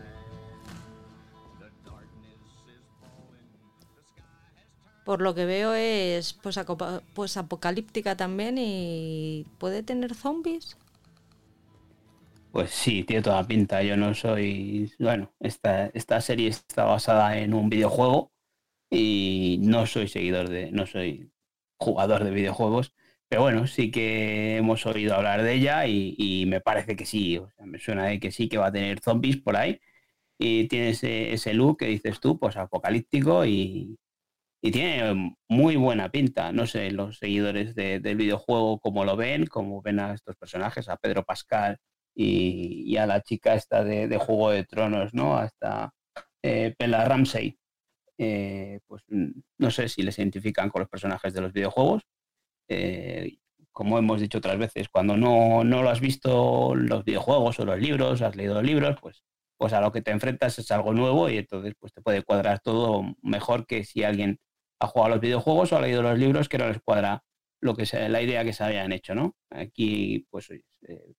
por 5.05 5.21
lo 5.21 5.35
que 5.35 5.45
veo 5.45 5.75
es 5.75 6.33
pues, 6.33 6.59
pues 7.15 7.37
apocalíptica 7.37 8.17
también 8.17 8.57
y 8.59 9.47
puede 9.59 9.83
tener 9.83 10.15
zombies. 10.15 10.77
Pues 12.53 12.71
sí, 12.71 13.03
tiene 13.03 13.23
toda 13.23 13.47
pinta. 13.47 13.83
Yo 13.83 13.97
no 13.97 14.15
soy. 14.15 14.93
Bueno, 14.99 15.33
esta, 15.41 15.87
esta 15.87 16.21
serie 16.21 16.49
está 16.49 16.85
basada 16.85 17.39
en 17.39 17.55
un 17.55 17.69
videojuego 17.69 18.31
y 18.91 19.59
no 19.63 19.87
soy 19.87 20.07
seguidor 20.09 20.49
de. 20.51 20.71
No 20.71 20.87
soy 20.87 21.32
jugador 21.83 22.25
de 22.25 22.31
videojuegos. 22.31 22.95
Pero 23.29 23.43
bueno, 23.43 23.67
sí 23.67 23.91
que 23.91 24.59
hemos 24.59 24.85
oído 24.87 25.15
hablar 25.15 25.43
de 25.43 25.55
ella 25.55 25.87
y, 25.87 26.45
me 26.47 26.61
parece 26.61 26.97
que 26.97 27.07
sí. 27.07 27.39
O 27.39 27.49
sea, 27.51 27.67
me 27.67 27.79
suena 27.79 28.07
de 28.07 28.21
que 28.21 28.31
sí 28.31 28.49
que 28.49 28.59
va 28.59 28.67
a 28.69 28.73
tener 28.73 29.01
zombies 29.01 29.39
por 29.39 29.57
ahí. 29.57 29.81
Y 30.39 30.69
tiene 30.69 30.91
ese, 30.91 31.55
look 31.55 31.79
que 31.79 31.87
dices 31.87 32.21
tú, 32.21 32.39
pues 32.39 32.57
apocalíptico 32.57 33.47
y, 33.47 33.99
tiene 34.61 35.35
muy 35.49 35.77
buena 35.77 36.11
pinta. 36.11 36.53
No 36.53 36.67
sé, 36.67 36.91
los 36.93 37.19
seguidores 37.19 37.75
del 37.75 38.17
videojuego 38.17 38.79
cómo 38.81 39.05
lo 39.05 39.17
ven, 39.17 39.47
cómo 39.47 39.83
ven 39.83 40.01
a 40.01 40.15
estos 40.15 40.37
personajes, 40.37 40.89
a 40.89 40.97
Pedro 40.97 41.25
Pascal 41.25 41.79
y, 42.15 42.97
a 42.97 43.07
la 43.07 43.23
chica 43.23 43.55
esta 43.55 43.85
de, 43.85 44.17
Juego 44.19 44.51
de 44.51 44.65
Tronos, 44.65 45.15
¿no? 45.15 45.37
Hasta 45.39 45.93
eh, 46.43 46.75
Pela 46.79 47.05
Ramsey. 47.07 47.59
Eh, 48.19 48.81
pues 48.87 49.03
mm, 49.09 49.31
no 49.59 49.71
sé 49.71 49.89
si 49.89 50.03
les 50.03 50.19
identifican 50.19 50.69
con 50.71 50.81
los 50.81 50.89
personajes 50.89 51.33
de 51.35 51.41
los 51.41 51.53
videojuegos. 51.53 52.03
Eh, 52.69 53.39
como 53.73 53.99
hemos 53.99 54.21
dicho 54.21 54.39
otras 54.39 54.59
veces, 54.59 54.89
cuando 54.89 55.17
no, 55.17 55.65
no 55.65 55.83
lo 55.83 55.91
has 55.91 56.01
visto 56.01 56.75
los 56.75 57.05
videojuegos 57.05 57.59
o 57.61 57.65
los 57.65 57.81
libros, 57.81 58.23
has 58.23 58.37
leído 58.37 58.55
los 58.55 58.65
libros, 58.65 58.97
pues 59.01 59.23
pues 59.63 59.73
a 59.75 59.81
lo 59.81 59.93
que 59.93 60.03
te 60.03 60.11
enfrentas 60.11 60.59
es 60.59 60.73
algo 60.73 60.93
nuevo 60.93 61.31
y 61.31 61.39
entonces 61.39 61.75
pues 61.79 61.93
te 61.93 62.03
puede 62.03 62.25
cuadrar 62.25 62.59
todo 62.59 63.05
mejor 63.23 63.65
que 63.65 63.85
si 63.85 64.03
alguien 64.03 64.41
ha 64.81 64.89
jugado 64.89 65.13
a 65.13 65.15
los 65.15 65.21
videojuegos 65.21 65.73
o 65.73 65.77
ha 65.77 65.81
leído 65.81 66.03
los 66.03 66.19
libros 66.19 66.49
que 66.49 66.59
no 66.59 66.67
les 66.67 66.81
cuadra 66.81 67.23
lo 67.61 67.77
que 67.77 67.87
sea, 67.87 68.09
la 68.09 68.21
idea 68.21 68.45
que 68.45 68.53
se 68.53 68.65
habían 68.65 68.91
hecho, 68.91 69.15
¿no? 69.15 69.37
Aquí, 69.51 70.27
pues 70.31 70.51
eh, 70.51 70.65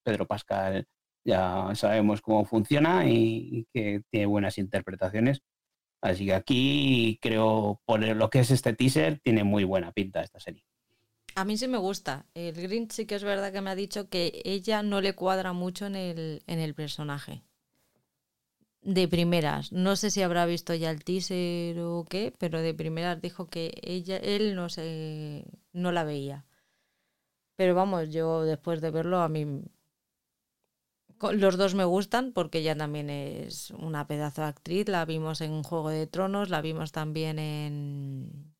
Pedro 0.02 0.26
Pascal 0.26 0.86
ya 1.24 1.70
sabemos 1.74 2.20
cómo 2.20 2.44
funciona 2.44 3.08
y, 3.08 3.66
que 3.72 4.02
tiene 4.10 4.26
buenas 4.26 4.58
interpretaciones. 4.58 5.40
Así 6.04 6.26
que 6.26 6.34
aquí 6.34 7.18
creo, 7.22 7.80
por 7.86 8.00
lo 8.00 8.28
que 8.28 8.40
es 8.40 8.50
este 8.50 8.74
teaser, 8.74 9.20
tiene 9.20 9.42
muy 9.42 9.64
buena 9.64 9.90
pinta 9.90 10.20
esta 10.20 10.38
serie. 10.38 10.62
A 11.34 11.46
mí 11.46 11.56
sí 11.56 11.66
me 11.66 11.78
gusta. 11.78 12.26
El 12.34 12.54
Grinch 12.54 12.92
sí 12.92 13.06
que 13.06 13.14
es 13.14 13.24
verdad 13.24 13.50
que 13.54 13.62
me 13.62 13.70
ha 13.70 13.74
dicho 13.74 14.10
que 14.10 14.42
ella 14.44 14.82
no 14.82 15.00
le 15.00 15.14
cuadra 15.14 15.54
mucho 15.54 15.86
en 15.86 15.96
el, 15.96 16.42
en 16.46 16.58
el 16.58 16.74
personaje 16.74 17.42
de 18.82 19.08
primeras. 19.08 19.72
No 19.72 19.96
sé 19.96 20.10
si 20.10 20.20
habrá 20.20 20.44
visto 20.44 20.74
ya 20.74 20.90
el 20.90 21.04
teaser 21.04 21.80
o 21.80 22.04
qué, 22.04 22.34
pero 22.38 22.60
de 22.60 22.74
primeras 22.74 23.22
dijo 23.22 23.48
que 23.48 23.72
ella, 23.82 24.18
él 24.18 24.54
no 24.54 24.68
se, 24.68 25.46
no 25.72 25.90
la 25.90 26.04
veía. 26.04 26.44
Pero 27.56 27.74
vamos, 27.74 28.10
yo 28.10 28.42
después 28.42 28.82
de 28.82 28.90
verlo 28.90 29.20
a 29.20 29.30
mí 29.30 29.46
los 31.32 31.56
dos 31.56 31.74
me 31.74 31.84
gustan 31.84 32.32
porque 32.32 32.58
ella 32.58 32.76
también 32.76 33.10
es 33.10 33.70
una 33.70 34.06
pedazo 34.06 34.42
de 34.42 34.48
actriz. 34.48 34.88
La 34.88 35.04
vimos 35.04 35.40
en 35.40 35.62
Juego 35.62 35.90
de 35.90 36.06
Tronos, 36.06 36.50
la 36.50 36.60
vimos 36.60 36.92
también 36.92 37.38
en 37.38 38.54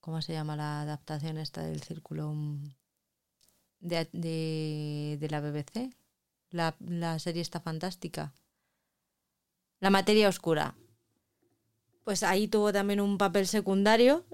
¿cómo 0.00 0.22
se 0.22 0.32
llama 0.32 0.56
la 0.56 0.80
adaptación 0.80 1.36
esta 1.36 1.62
del 1.62 1.82
Círculo 1.82 2.34
de, 3.80 4.08
de, 4.12 5.28
la 5.28 5.40
BBC? 5.40 5.94
La, 6.50 6.74
la 6.80 7.18
serie 7.18 7.42
está 7.42 7.60
fantástica. 7.60 8.32
La 9.80 9.90
materia 9.90 10.28
oscura. 10.28 10.74
Pues 12.04 12.22
ahí 12.22 12.48
tuvo 12.48 12.72
también 12.72 13.00
un 13.00 13.18
papel 13.18 13.46
secundario 13.46 14.24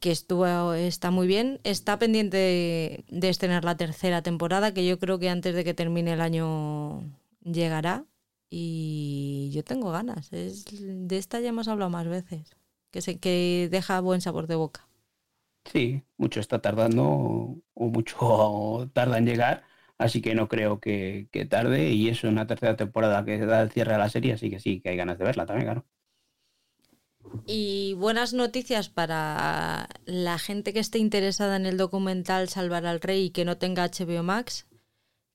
que, 0.00 0.10
estuvo, 0.10 0.74
está 0.74 1.10
muy 1.10 1.26
bien. 1.26 1.60
Está 1.64 1.98
pendiente 1.98 3.04
de, 3.08 3.28
estrenar 3.28 3.64
la 3.64 3.76
tercera 3.76 4.22
temporada, 4.22 4.72
que 4.74 4.86
yo 4.86 4.98
creo 4.98 5.18
que 5.18 5.28
antes 5.30 5.54
de 5.54 5.64
que 5.64 5.74
termine 5.74 6.12
el 6.12 6.20
año 6.20 7.02
llegará. 7.42 8.04
Y 8.50 9.50
yo 9.52 9.62
tengo 9.62 9.90
ganas. 9.90 10.32
Es, 10.32 10.64
de 10.70 11.18
esta 11.18 11.40
ya 11.40 11.50
hemos 11.50 11.68
hablado 11.68 11.90
más 11.90 12.08
veces. 12.08 12.56
Que, 12.90 13.02
sé, 13.02 13.18
que 13.18 13.68
deja 13.70 14.00
buen 14.00 14.20
sabor 14.20 14.46
de 14.46 14.56
boca. 14.56 14.88
Sí, 15.66 16.02
mucho 16.16 16.40
está 16.40 16.60
tardando 16.60 17.60
o 17.74 17.86
mucho 17.88 18.90
tarda 18.94 19.18
en 19.18 19.26
llegar 19.26 19.64
así 19.98 20.22
que 20.22 20.34
no 20.34 20.48
creo 20.48 20.80
que, 20.80 21.28
tarde 21.50 21.90
y 21.90 22.08
es 22.08 22.24
una 22.24 22.46
tercera 22.46 22.76
temporada 22.76 23.24
que 23.24 23.38
da 23.44 23.62
el 23.62 23.70
cierre 23.70 23.94
a 23.94 23.98
la 23.98 24.08
serie, 24.08 24.32
así 24.32 24.50
que 24.50 24.60
sí, 24.60 24.80
que 24.80 24.90
hay 24.90 24.96
ganas 24.96 25.18
de 25.18 25.24
verla 25.24 25.44
también, 25.46 25.66
claro. 25.66 25.84
Y 27.46 27.94
buenas 27.94 28.34
noticias 28.34 28.88
para 28.88 29.88
la 30.04 30.38
gente 30.38 30.72
que 30.72 30.80
esté 30.80 30.98
interesada 30.98 31.56
en 31.56 31.66
el 31.66 31.76
documental 31.76 32.48
Salvar 32.48 32.86
al 32.86 33.00
Rey 33.00 33.24
y 33.24 33.30
que 33.30 33.44
no 33.44 33.56
tenga 33.56 33.88
HBO 33.88 34.22
Max, 34.22 34.66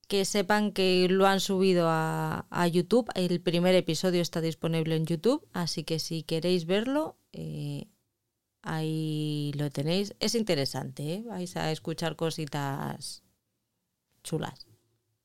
que 0.06 0.24
sepan 0.24 0.72
que 0.72 1.08
lo 1.08 1.26
han 1.26 1.40
subido 1.40 1.86
a, 1.88 2.68
YouTube. 2.70 3.10
El 3.14 3.40
primer 3.40 3.74
episodio 3.74 4.22
está 4.22 4.40
disponible 4.40 4.96
en 4.96 5.06
YouTube, 5.06 5.46
así 5.52 5.84
que 5.84 5.98
si 5.98 6.22
queréis 6.22 6.66
verlo, 6.66 7.16
eh, 7.32 7.88
ahí 8.62 9.52
lo 9.56 9.70
tenéis. 9.70 10.14
Es 10.20 10.34
interesante, 10.34 11.14
¿eh? 11.14 11.24
vais 11.26 11.56
a 11.56 11.72
escuchar 11.72 12.16
cositas 12.16 13.22
chulas. 14.22 14.63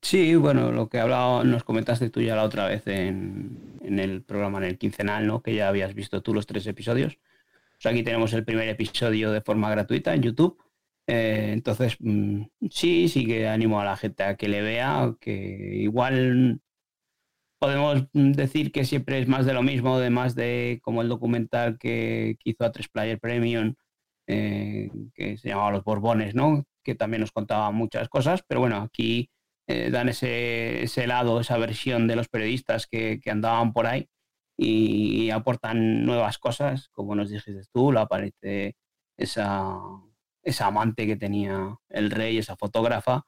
Sí, 0.02 0.34
bueno, 0.34 0.72
lo 0.72 0.88
que 0.88 0.98
hablado, 0.98 1.44
nos 1.44 1.62
comentaste 1.62 2.10
tú 2.10 2.20
ya 2.22 2.34
la 2.34 2.44
otra 2.44 2.66
vez 2.66 2.86
en, 2.86 3.80
el 3.82 4.22
programa, 4.22 4.58
en 4.58 4.64
el 4.64 4.78
quincenal, 4.78 5.26
¿no? 5.26 5.42
Que 5.42 5.54
ya 5.54 5.68
habías 5.68 5.94
visto 5.94 6.22
tú 6.22 6.32
los 6.34 6.46
tres 6.46 6.66
episodios. 6.66 7.18
aquí 7.84 8.02
tenemos 8.02 8.32
el 8.32 8.44
primer 8.44 8.68
episodio 8.68 9.32
de 9.32 9.42
forma 9.42 9.70
gratuita 9.70 10.14
en 10.14 10.22
YouTube. 10.22 10.58
Eh, 11.06 11.50
entonces, 11.52 11.96
mm, 12.00 12.44
sí, 12.70 13.08
sí 13.08 13.26
que 13.26 13.48
animo 13.48 13.80
a 13.80 13.84
la 13.84 13.96
gente 13.96 14.22
a 14.24 14.36
que 14.36 14.48
le 14.48 14.62
vea, 14.62 15.14
que 15.20 15.30
igual 15.76 16.60
podemos 17.58 18.06
decir 18.12 18.72
que 18.72 18.84
siempre 18.84 19.20
es 19.20 19.28
más 19.28 19.46
de 19.46 19.54
lo 19.54 19.62
mismo, 19.62 19.96
además 19.96 20.34
de 20.34 20.80
como 20.82 21.02
el 21.02 21.08
documental 21.08 21.78
que, 21.78 22.36
hizo 22.44 22.64
a 22.64 22.72
Tres 22.72 22.88
Player 22.88 23.18
Premium, 23.20 23.74
eh, 24.26 24.90
que 25.14 25.36
se 25.38 25.48
llamaba 25.48 25.72
Los 25.72 25.84
Borbones, 25.84 26.34
¿no? 26.34 26.64
que 26.82 26.94
también 26.94 27.20
nos 27.20 27.32
contaba 27.32 27.70
muchas 27.70 28.08
cosas, 28.08 28.42
pero 28.46 28.60
bueno, 28.60 28.76
aquí 28.78 29.30
eh, 29.70 29.90
dan 29.90 30.08
ese, 30.08 30.82
ese, 30.82 31.06
lado, 31.06 31.40
esa 31.40 31.58
versión 31.58 32.06
de 32.08 32.16
los 32.16 32.28
periodistas 32.28 32.86
que, 32.86 33.20
andaban 33.26 33.72
por 33.72 33.86
ahí 33.86 34.08
y, 34.56 35.30
aportan 35.30 36.04
nuevas 36.04 36.38
cosas, 36.38 36.88
como 36.92 37.14
nos 37.14 37.30
dijiste 37.30 37.62
tú, 37.72 37.92
la 37.92 38.02
aparece 38.02 38.76
esa, 39.16 39.78
esa 40.42 40.66
amante 40.66 41.06
que 41.06 41.16
tenía 41.16 41.76
el 41.88 42.10
rey, 42.10 42.38
esa 42.38 42.56
fotógrafa, 42.56 43.24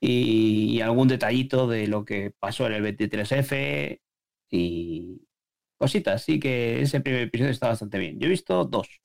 y, 0.00 0.80
algún 0.80 1.08
detallito 1.08 1.68
de 1.68 1.86
lo 1.88 2.04
que 2.04 2.32
pasó 2.38 2.66
en 2.66 2.74
el 2.74 2.84
23F 2.84 4.00
y 4.50 5.22
cositas. 5.78 6.22
Así 6.22 6.40
que 6.40 6.82
ese 6.82 7.00
primer 7.00 7.22
episodio 7.22 7.50
está 7.52 7.68
bastante 7.68 7.98
bien. 7.98 8.18
Yo 8.20 8.26
he 8.26 8.30
visto 8.30 8.64
dos. 8.64 9.00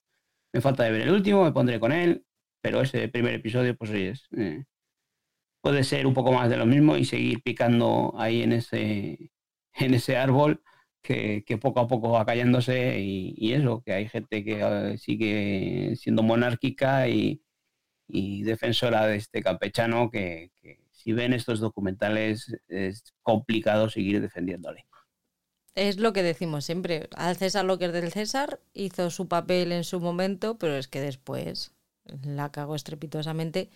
Me 0.52 0.60
falta 0.60 0.88
ver 0.90 1.02
el 1.02 1.12
último, 1.12 1.44
me 1.44 1.52
pondré 1.52 1.80
con 1.80 1.92
él 1.92 2.24
pero 2.60 2.80
ese 2.82 3.08
primer 3.08 3.34
episodio, 3.34 3.76
pues 3.76 3.90
oye, 3.90 4.14
eh, 4.36 4.64
puede 5.60 5.84
ser 5.84 6.06
un 6.06 6.14
poco 6.14 6.32
más 6.32 6.48
de 6.50 6.56
lo 6.56 6.66
mismo 6.66 6.96
y 6.96 7.04
seguir 7.04 7.42
picando 7.42 8.14
ahí 8.16 8.42
en 8.42 8.52
ese, 8.52 9.30
en 9.74 9.94
ese 9.94 10.16
árbol 10.16 10.62
que, 11.02 11.58
poco 11.60 11.80
a 11.80 11.88
poco 11.88 12.10
va 12.10 12.26
cayéndose 12.26 13.00
y, 13.00 13.52
eso, 13.52 13.82
que 13.84 13.92
hay 13.92 14.08
gente 14.08 14.44
que 14.44 14.60
eh, 14.60 14.98
sigue 14.98 15.96
siendo 15.96 16.22
monárquica 16.22 17.08
y, 17.08 17.42
defensora 18.08 19.06
de 19.06 19.16
este 19.16 19.40
campechano 19.40 20.10
que, 20.10 20.50
si 20.90 21.12
ven 21.12 21.32
estos 21.32 21.60
documentales 21.60 22.52
es 22.68 23.04
complicado 23.22 23.88
seguir 23.88 24.20
defendiéndole. 24.20 24.84
Es 25.76 25.98
lo 25.98 26.12
que 26.12 26.24
decimos 26.24 26.64
siempre, 26.64 27.08
al 27.14 27.36
César 27.36 27.64
lo 27.64 27.78
que 27.78 27.86
es 27.86 27.92
del 27.92 28.10
César, 28.10 28.60
hizo 28.74 29.10
su 29.10 29.28
papel 29.28 29.70
en 29.70 29.84
su 29.84 30.00
momento, 30.00 30.58
pero 30.58 30.76
es 30.76 30.88
que 30.88 31.00
después 31.00 31.72
la 32.24 32.50
cagó 32.50 32.74
estrepitosamente. 32.74 33.70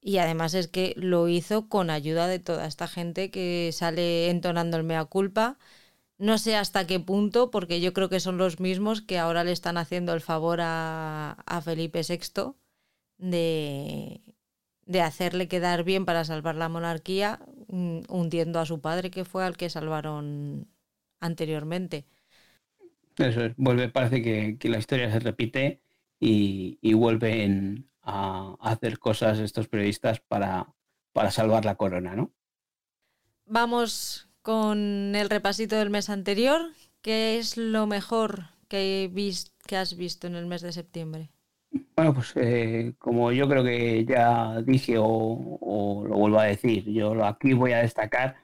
Y 0.00 0.18
además 0.18 0.54
es 0.54 0.68
que 0.68 0.94
lo 0.96 1.28
hizo 1.28 1.68
con 1.68 1.90
ayuda 1.90 2.28
de 2.28 2.38
toda 2.38 2.66
esta 2.66 2.88
gente 2.88 3.30
que 3.30 3.70
sale 3.72 4.30
entonando 4.30 4.76
el 4.76 4.84
mea 4.84 5.04
culpa. 5.04 5.58
No 6.18 6.38
sé 6.38 6.56
hasta 6.56 6.86
qué 6.86 7.00
punto, 7.00 7.50
porque 7.50 7.80
yo 7.80 7.92
creo 7.94 8.08
que 8.08 8.20
son 8.20 8.38
los 8.38 8.60
mismos 8.60 9.02
que 9.02 9.18
ahora 9.18 9.44
le 9.44 9.52
están 9.52 9.78
haciendo 9.78 10.14
el 10.14 10.20
favor 10.20 10.60
a, 10.62 11.32
a 11.46 11.60
Felipe 11.62 12.02
VI 12.08 12.54
de, 13.18 14.20
de 14.86 15.00
hacerle 15.02 15.48
quedar 15.48 15.84
bien 15.84 16.04
para 16.06 16.24
salvar 16.24 16.56
la 16.56 16.68
monarquía, 16.68 17.40
mm, 17.68 18.00
hundiendo 18.08 18.58
a 18.58 18.66
su 18.66 18.80
padre, 18.80 19.10
que 19.10 19.24
fue 19.24 19.44
al 19.44 19.56
que 19.56 19.70
salvaron 19.70 20.66
anteriormente. 21.20 22.06
Eso 23.18 23.44
es, 23.44 23.52
vuelve, 23.56 23.88
parece 23.88 24.22
que, 24.22 24.68
la 24.68 24.78
historia 24.78 25.12
se 25.12 25.18
repite 25.18 25.82
y, 26.20 26.78
y 26.80 26.94
vuelven 26.94 27.88
a 28.08 28.56
hacer 28.60 28.98
cosas 28.98 29.38
estos 29.38 29.68
periodistas 29.68 30.20
para, 30.20 30.74
para 31.12 31.30
salvar 31.30 31.66
la 31.66 31.74
corona, 31.74 32.16
¿no? 32.16 32.32
Vamos 33.44 34.30
con 34.40 35.14
el 35.14 35.28
repasito 35.28 35.76
del 35.76 35.90
mes 35.90 36.08
anterior. 36.08 36.60
¿Qué 37.02 37.38
es 37.38 37.56
lo 37.58 37.86
mejor 37.86 38.46
que, 38.68 39.12
que 39.66 39.76
has 39.76 39.96
visto 39.96 40.26
en 40.26 40.36
el 40.36 40.46
mes 40.46 40.62
de 40.62 40.72
septiembre? 40.72 41.30
Bueno, 41.94 42.14
pues 42.14 42.32
eh, 42.36 42.94
como 42.98 43.30
yo 43.30 43.46
creo 43.46 43.62
que 43.62 44.06
ya 44.06 44.62
dije 44.62 44.96
o, 44.98 46.04
lo 46.08 46.16
vuelvo 46.16 46.40
a 46.40 46.44
decir, 46.44 46.84
yo 46.90 47.24
aquí 47.24 47.52
voy 47.52 47.72
a 47.72 47.82
destacar 47.82 48.36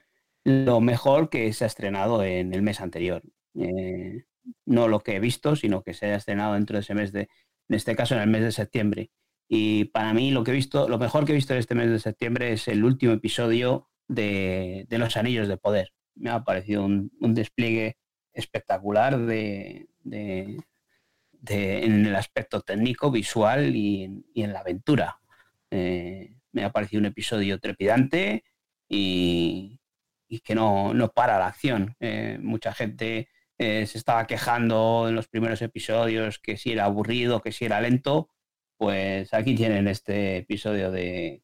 lo 0.44 0.82
mejor 0.82 1.30
que 1.30 1.50
se 1.54 1.64
ha 1.64 1.68
estrenado 1.68 2.22
en 2.22 2.52
el 2.52 2.60
mes 2.60 2.82
anterior. 2.82 3.22
Eh, 3.54 4.24
no 4.66 4.88
lo 4.88 5.00
que 5.00 5.16
he 5.16 5.20
visto, 5.20 5.56
sino 5.56 5.82
que 5.82 5.94
se 5.94 6.06
haya 6.06 6.16
estrenado 6.16 6.52
dentro 6.52 6.76
de 6.76 6.82
ese 6.82 6.94
mes 6.94 7.12
de, 7.12 7.28
en 7.68 7.76
este 7.76 7.96
caso 7.96 8.14
en 8.14 8.20
el 8.20 8.28
mes 8.28 8.42
de 8.42 8.52
septiembre. 8.52 9.10
Y 9.56 9.84
para 9.84 10.12
mí 10.12 10.32
lo 10.32 10.42
que 10.42 10.50
he 10.50 10.54
visto, 10.54 10.88
lo 10.88 10.98
mejor 10.98 11.24
que 11.24 11.30
he 11.30 11.36
visto 11.36 11.52
en 11.52 11.60
este 11.60 11.76
mes 11.76 11.88
de 11.88 12.00
septiembre 12.00 12.52
es 12.52 12.66
el 12.66 12.84
último 12.84 13.12
episodio 13.12 13.88
de, 14.08 14.84
Los 14.90 15.16
Anillos 15.16 15.46
de 15.46 15.56
Poder. 15.56 15.92
Me 16.16 16.30
ha 16.30 16.42
parecido 16.42 16.84
un, 16.84 17.12
despliegue 17.20 17.96
espectacular 18.32 19.16
de, 19.16 19.86
en 20.10 22.06
el 22.06 22.16
aspecto 22.16 22.62
técnico, 22.62 23.12
visual 23.12 23.76
y, 23.76 24.24
en 24.34 24.52
la 24.52 24.58
aventura. 24.58 25.20
Eh, 25.70 26.34
me 26.50 26.64
ha 26.64 26.72
parecido 26.72 26.98
un 26.98 27.06
episodio 27.06 27.60
trepidante 27.60 28.42
y, 28.88 29.78
que 30.42 30.56
no, 30.56 30.92
para 31.14 31.38
la 31.38 31.46
acción. 31.46 31.94
Eh, 32.00 32.38
mucha 32.42 32.74
gente 32.74 33.28
eh, 33.58 33.86
se 33.86 33.98
estaba 33.98 34.26
quejando 34.26 35.06
en 35.08 35.14
los 35.14 35.28
primeros 35.28 35.62
episodios 35.62 36.40
que 36.40 36.56
si 36.56 36.72
era 36.72 36.86
aburrido, 36.86 37.40
que 37.40 37.52
si 37.52 37.66
era 37.66 37.80
lento. 37.80 38.33
Pues 38.76 39.32
aquí 39.32 39.54
tienen 39.54 39.88
este 39.88 40.38
episodio 40.38 40.90
de, 40.90 41.42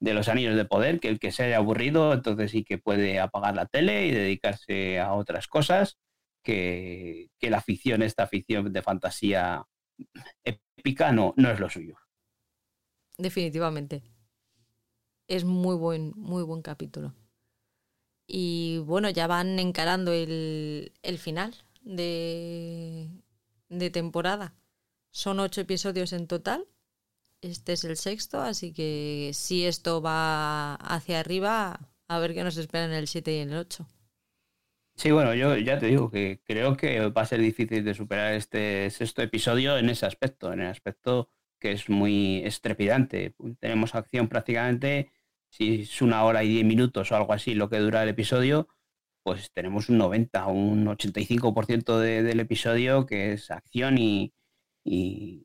de 0.00 0.14
los 0.14 0.28
anillos 0.28 0.56
de 0.56 0.64
poder, 0.64 1.00
que 1.00 1.08
el 1.08 1.18
que 1.18 1.32
se 1.32 1.44
haya 1.44 1.56
aburrido, 1.56 2.12
entonces 2.12 2.50
sí 2.50 2.64
que 2.64 2.78
puede 2.78 3.20
apagar 3.20 3.54
la 3.54 3.66
tele 3.66 4.06
y 4.06 4.10
dedicarse 4.10 5.00
a 5.00 5.14
otras 5.14 5.46
cosas 5.46 5.98
que, 6.44 7.30
la 7.40 7.60
ficción, 7.60 8.02
esta 8.02 8.26
ficción 8.26 8.72
de 8.72 8.82
fantasía 8.82 9.64
épica, 10.44 11.12
no, 11.12 11.34
no 11.36 11.50
es 11.50 11.58
lo 11.58 11.70
suyo. 11.70 11.96
Definitivamente. 13.16 14.02
Es 15.26 15.44
muy 15.44 15.76
buen, 15.76 16.12
muy 16.16 16.42
buen 16.42 16.62
capítulo. 16.62 17.14
Y 18.26 18.78
bueno, 18.84 19.08
ya 19.10 19.26
van 19.26 19.58
encarando 19.58 20.12
el, 20.12 20.92
el 21.02 21.18
final 21.18 21.54
de, 21.80 23.08
de 23.68 23.90
temporada. 23.90 24.54
Son 25.14 25.38
ocho 25.38 25.60
episodios 25.60 26.12
en 26.12 26.26
total. 26.26 26.66
Este 27.40 27.74
es 27.74 27.84
el 27.84 27.96
sexto, 27.96 28.40
así 28.40 28.72
que 28.72 29.30
si 29.32 29.64
esto 29.64 30.02
va 30.02 30.74
hacia 30.74 31.20
arriba, 31.20 31.78
a 32.08 32.18
ver 32.18 32.34
qué 32.34 32.42
nos 32.42 32.56
espera 32.56 32.86
en 32.86 32.92
el 32.92 33.06
7 33.06 33.32
y 33.32 33.38
en 33.38 33.52
el 33.52 33.58
8. 33.58 33.86
Sí, 34.96 35.12
bueno, 35.12 35.32
yo 35.34 35.56
ya 35.56 35.78
te 35.78 35.86
digo 35.86 36.10
que 36.10 36.40
creo 36.42 36.76
que 36.76 37.10
va 37.10 37.22
a 37.22 37.26
ser 37.26 37.38
difícil 37.40 37.84
de 37.84 37.94
superar 37.94 38.34
este 38.34 38.90
sexto 38.90 39.22
episodio 39.22 39.78
en 39.78 39.88
ese 39.88 40.04
aspecto, 40.04 40.52
en 40.52 40.62
el 40.62 40.66
aspecto 40.66 41.30
que 41.60 41.70
es 41.70 41.88
muy 41.88 42.42
estrepidante. 42.44 43.36
Tenemos 43.60 43.94
acción 43.94 44.28
prácticamente, 44.28 45.12
si 45.48 45.82
es 45.82 46.02
una 46.02 46.24
hora 46.24 46.42
y 46.42 46.48
diez 46.48 46.64
minutos 46.64 47.12
o 47.12 47.16
algo 47.16 47.32
así 47.32 47.54
lo 47.54 47.70
que 47.70 47.78
dura 47.78 48.02
el 48.02 48.08
episodio, 48.08 48.66
pues 49.22 49.52
tenemos 49.52 49.88
un 49.88 49.98
90, 49.98 50.46
un 50.46 50.86
85% 50.86 51.98
del 52.00 52.40
episodio 52.40 53.06
que 53.06 53.34
es 53.34 53.52
acción 53.52 53.96
y, 53.96 54.34
le 54.84 55.42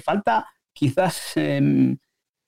falta 0.00 0.46
quizás 0.72 1.36
em, 1.36 1.98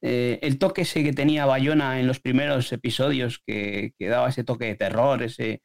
eh, 0.03 0.39
el 0.43 0.59
toque 0.59 0.83
ese 0.83 1.03
que 1.03 1.13
tenía 1.13 1.47
Bayona 1.47 2.01
en 2.01 2.07
los 2.07 2.21
primeros 2.21 2.73
episodios, 2.73 3.43
que, 3.45 3.95
daba 3.99 4.29
ese 4.29 4.45
toque 4.45 4.67
de 4.67 4.77
terror, 4.77 5.23
ese, 5.23 5.63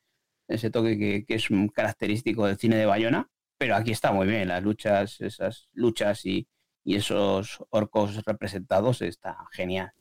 ese 0.48 0.70
toque 0.70 1.26
que, 1.26 1.36
es 1.36 1.50
un 1.50 1.70
característico 1.70 2.46
del 2.46 2.58
cine 2.58 2.78
de 2.78 2.86
Bayona, 2.86 3.30
pero 3.58 3.76
aquí 3.76 3.92
está 3.92 4.12
muy 4.12 4.28
bien, 4.28 4.50
las 4.50 4.64
luchas, 4.64 5.22
esas 5.22 5.70
luchas 5.74 6.26
y, 6.26 6.48
esos 6.86 7.64
orcos 7.72 8.24
representados 8.26 9.02
está 9.02 9.38
genial. 9.52 9.92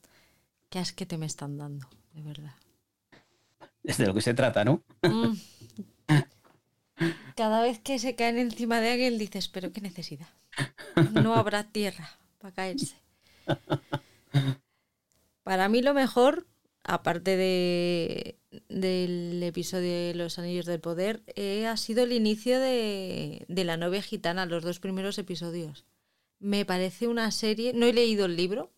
Qué 0.69 1.07
te 1.07 1.17
me 1.17 1.25
están 1.25 1.57
dando, 1.57 1.89
de 2.13 2.21
verdad. 2.21 2.53
Es 3.83 3.97
de 3.97 4.07
lo 4.07 4.13
que 4.13 4.21
se 4.21 4.35
trata, 4.35 4.67
¿no? 4.67 4.85
Mm. 5.03 5.33
Cada 7.37 7.63
vez 7.63 7.81
que 7.81 7.99
se 7.99 8.15
caen 8.15 8.39
encima 8.39 8.81
de 8.81 8.93
alguien 8.93 9.19
dices, 9.19 9.49
pero 9.49 9.73
qué 9.73 9.81
necesidad. 9.81 10.29
No 11.13 11.35
habrá 11.35 11.65
tierra 11.65 12.11
para 12.39 12.55
caerse. 12.55 12.97
Para 15.43 15.69
mí 15.69 15.83
lo 15.83 15.95
mejor, 15.95 16.47
aparte 16.85 17.37
de, 17.37 18.39
del 18.69 19.43
episodio 19.43 19.91
de 19.91 20.15
Los 20.15 20.39
Anillos 20.39 20.67
del 20.67 20.81
Poder, 20.81 21.23
eh, 21.35 21.67
ha 21.67 21.77
sido 21.77 22.05
el 22.05 22.13
inicio 22.13 22.61
de, 22.61 23.45
de 23.49 23.65
La 23.65 23.77
novia 23.77 24.03
gitana, 24.03 24.47
los 24.47 24.63
dos 24.63 24.79
primeros 24.81 25.19
episodios. 25.19 25.85
Me 26.39 26.65
parece 26.65 27.09
una 27.09 27.31
serie, 27.31 27.73
no 27.75 27.87
he 27.87 27.93
leído 27.93 28.27
el 28.27 28.37
libro, 28.37 28.71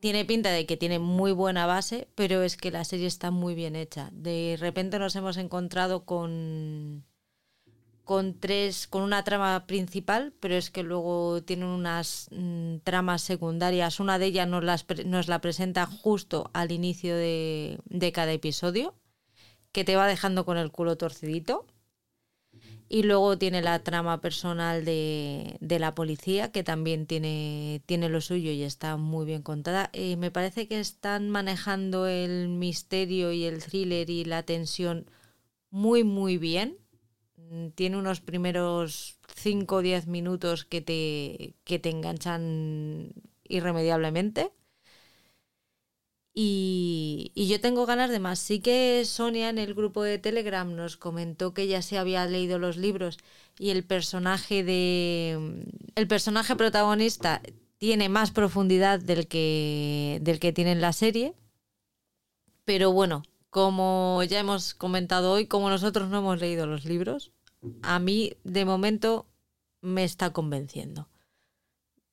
tiene 0.00 0.24
pinta 0.24 0.50
de 0.50 0.66
que 0.66 0.76
tiene 0.76 0.98
muy 0.98 1.32
buena 1.32 1.66
base, 1.66 2.08
pero 2.14 2.42
es 2.42 2.56
que 2.56 2.70
la 2.70 2.84
serie 2.84 3.06
está 3.06 3.30
muy 3.30 3.54
bien 3.54 3.74
hecha. 3.74 4.10
De 4.12 4.56
repente 4.60 4.98
nos 4.98 5.16
hemos 5.16 5.36
encontrado 5.36 6.04
con 6.04 7.04
con 8.04 8.38
tres, 8.38 8.86
con 8.86 9.02
una 9.02 9.24
trama 9.24 9.66
principal, 9.66 10.34
pero 10.40 10.56
es 10.56 10.70
que 10.70 10.82
luego 10.82 11.42
tienen 11.42 11.68
unas 11.68 12.28
mm, 12.30 12.76
tramas 12.84 13.22
secundarias. 13.22 13.98
Una 13.98 14.18
de 14.18 14.26
ellas 14.26 14.46
nos, 14.48 14.62
las, 14.62 14.86
nos, 15.06 15.28
la 15.28 15.40
presenta 15.40 15.86
justo 15.86 16.50
al 16.52 16.70
inicio 16.70 17.16
de, 17.16 17.78
cada 18.14 18.32
episodio, 18.32 18.94
que 19.72 19.84
te 19.84 19.96
va 19.96 20.06
dejando 20.06 20.44
con 20.44 20.58
el 20.58 20.70
culo 20.70 20.96
torcidito. 20.96 21.66
Y 22.88 23.02
luego 23.02 23.38
tiene 23.38 23.62
la 23.62 23.82
trama 23.82 24.20
personal 24.20 24.84
de, 24.84 25.58
la 25.60 25.94
policía, 25.94 26.52
que 26.52 26.62
también 26.62 27.06
tiene, 27.06 27.82
tiene 27.86 28.08
lo 28.10 28.20
suyo 28.20 28.52
y 28.52 28.62
está 28.62 28.96
muy 28.96 29.24
bien 29.24 29.42
contada. 29.42 29.90
Eh, 29.94 30.16
me 30.16 30.30
parece 30.30 30.68
que 30.68 30.78
están 30.78 31.30
manejando 31.30 32.06
el 32.06 32.48
misterio 32.48 33.32
y 33.32 33.44
el 33.44 33.64
thriller 33.64 34.10
y 34.10 34.24
la 34.26 34.42
tensión 34.42 35.06
muy, 35.70 36.04
muy 36.04 36.38
bien 36.38 36.83
tiene 37.74 37.96
unos 37.96 38.20
primeros 38.20 39.18
5 39.36 39.76
o 39.76 39.82
10 39.82 40.06
minutos 40.06 40.64
que 40.64 40.80
te, 40.80 41.54
que 41.64 41.78
te 41.78 41.90
enganchan 41.90 43.12
irremediablemente. 43.44 44.52
Y, 46.36 47.30
y, 47.34 47.46
yo 47.46 47.60
tengo 47.60 47.86
ganas 47.86 48.10
de 48.10 48.18
más. 48.18 48.40
Sí 48.40 48.58
que 48.60 49.04
Sonia 49.04 49.50
en 49.50 49.58
el 49.58 49.74
grupo 49.74 50.02
de 50.02 50.18
Telegram 50.18 50.74
nos 50.74 50.96
comentó 50.96 51.54
que 51.54 51.68
ya 51.68 51.80
se 51.80 51.96
había 51.96 52.26
leído 52.26 52.58
los 52.58 52.76
libros 52.76 53.18
y 53.58 53.70
el 53.70 53.84
personaje 53.84 54.64
de. 54.64 55.64
El 55.94 56.08
personaje 56.08 56.56
protagonista 56.56 57.40
tiene 57.78 58.08
más 58.08 58.30
profundidad 58.32 58.98
del 59.00 59.28
que, 59.28 60.18
del 60.22 60.40
que 60.40 60.52
tiene 60.52 60.72
en 60.72 60.80
la 60.80 60.92
serie. 60.92 61.34
Pero 62.64 62.92
bueno, 62.92 63.22
como 63.50 64.22
ya 64.24 64.40
hemos 64.40 64.74
comentado 64.74 65.32
hoy, 65.32 65.46
como 65.46 65.68
nosotros 65.70 66.08
no 66.08 66.18
hemos 66.18 66.40
leído 66.40 66.66
los 66.66 66.84
libros, 66.84 67.30
a 67.82 67.98
mí 67.98 68.34
de 68.44 68.64
momento 68.64 69.26
me 69.80 70.04
está 70.04 70.32
convenciendo. 70.32 71.08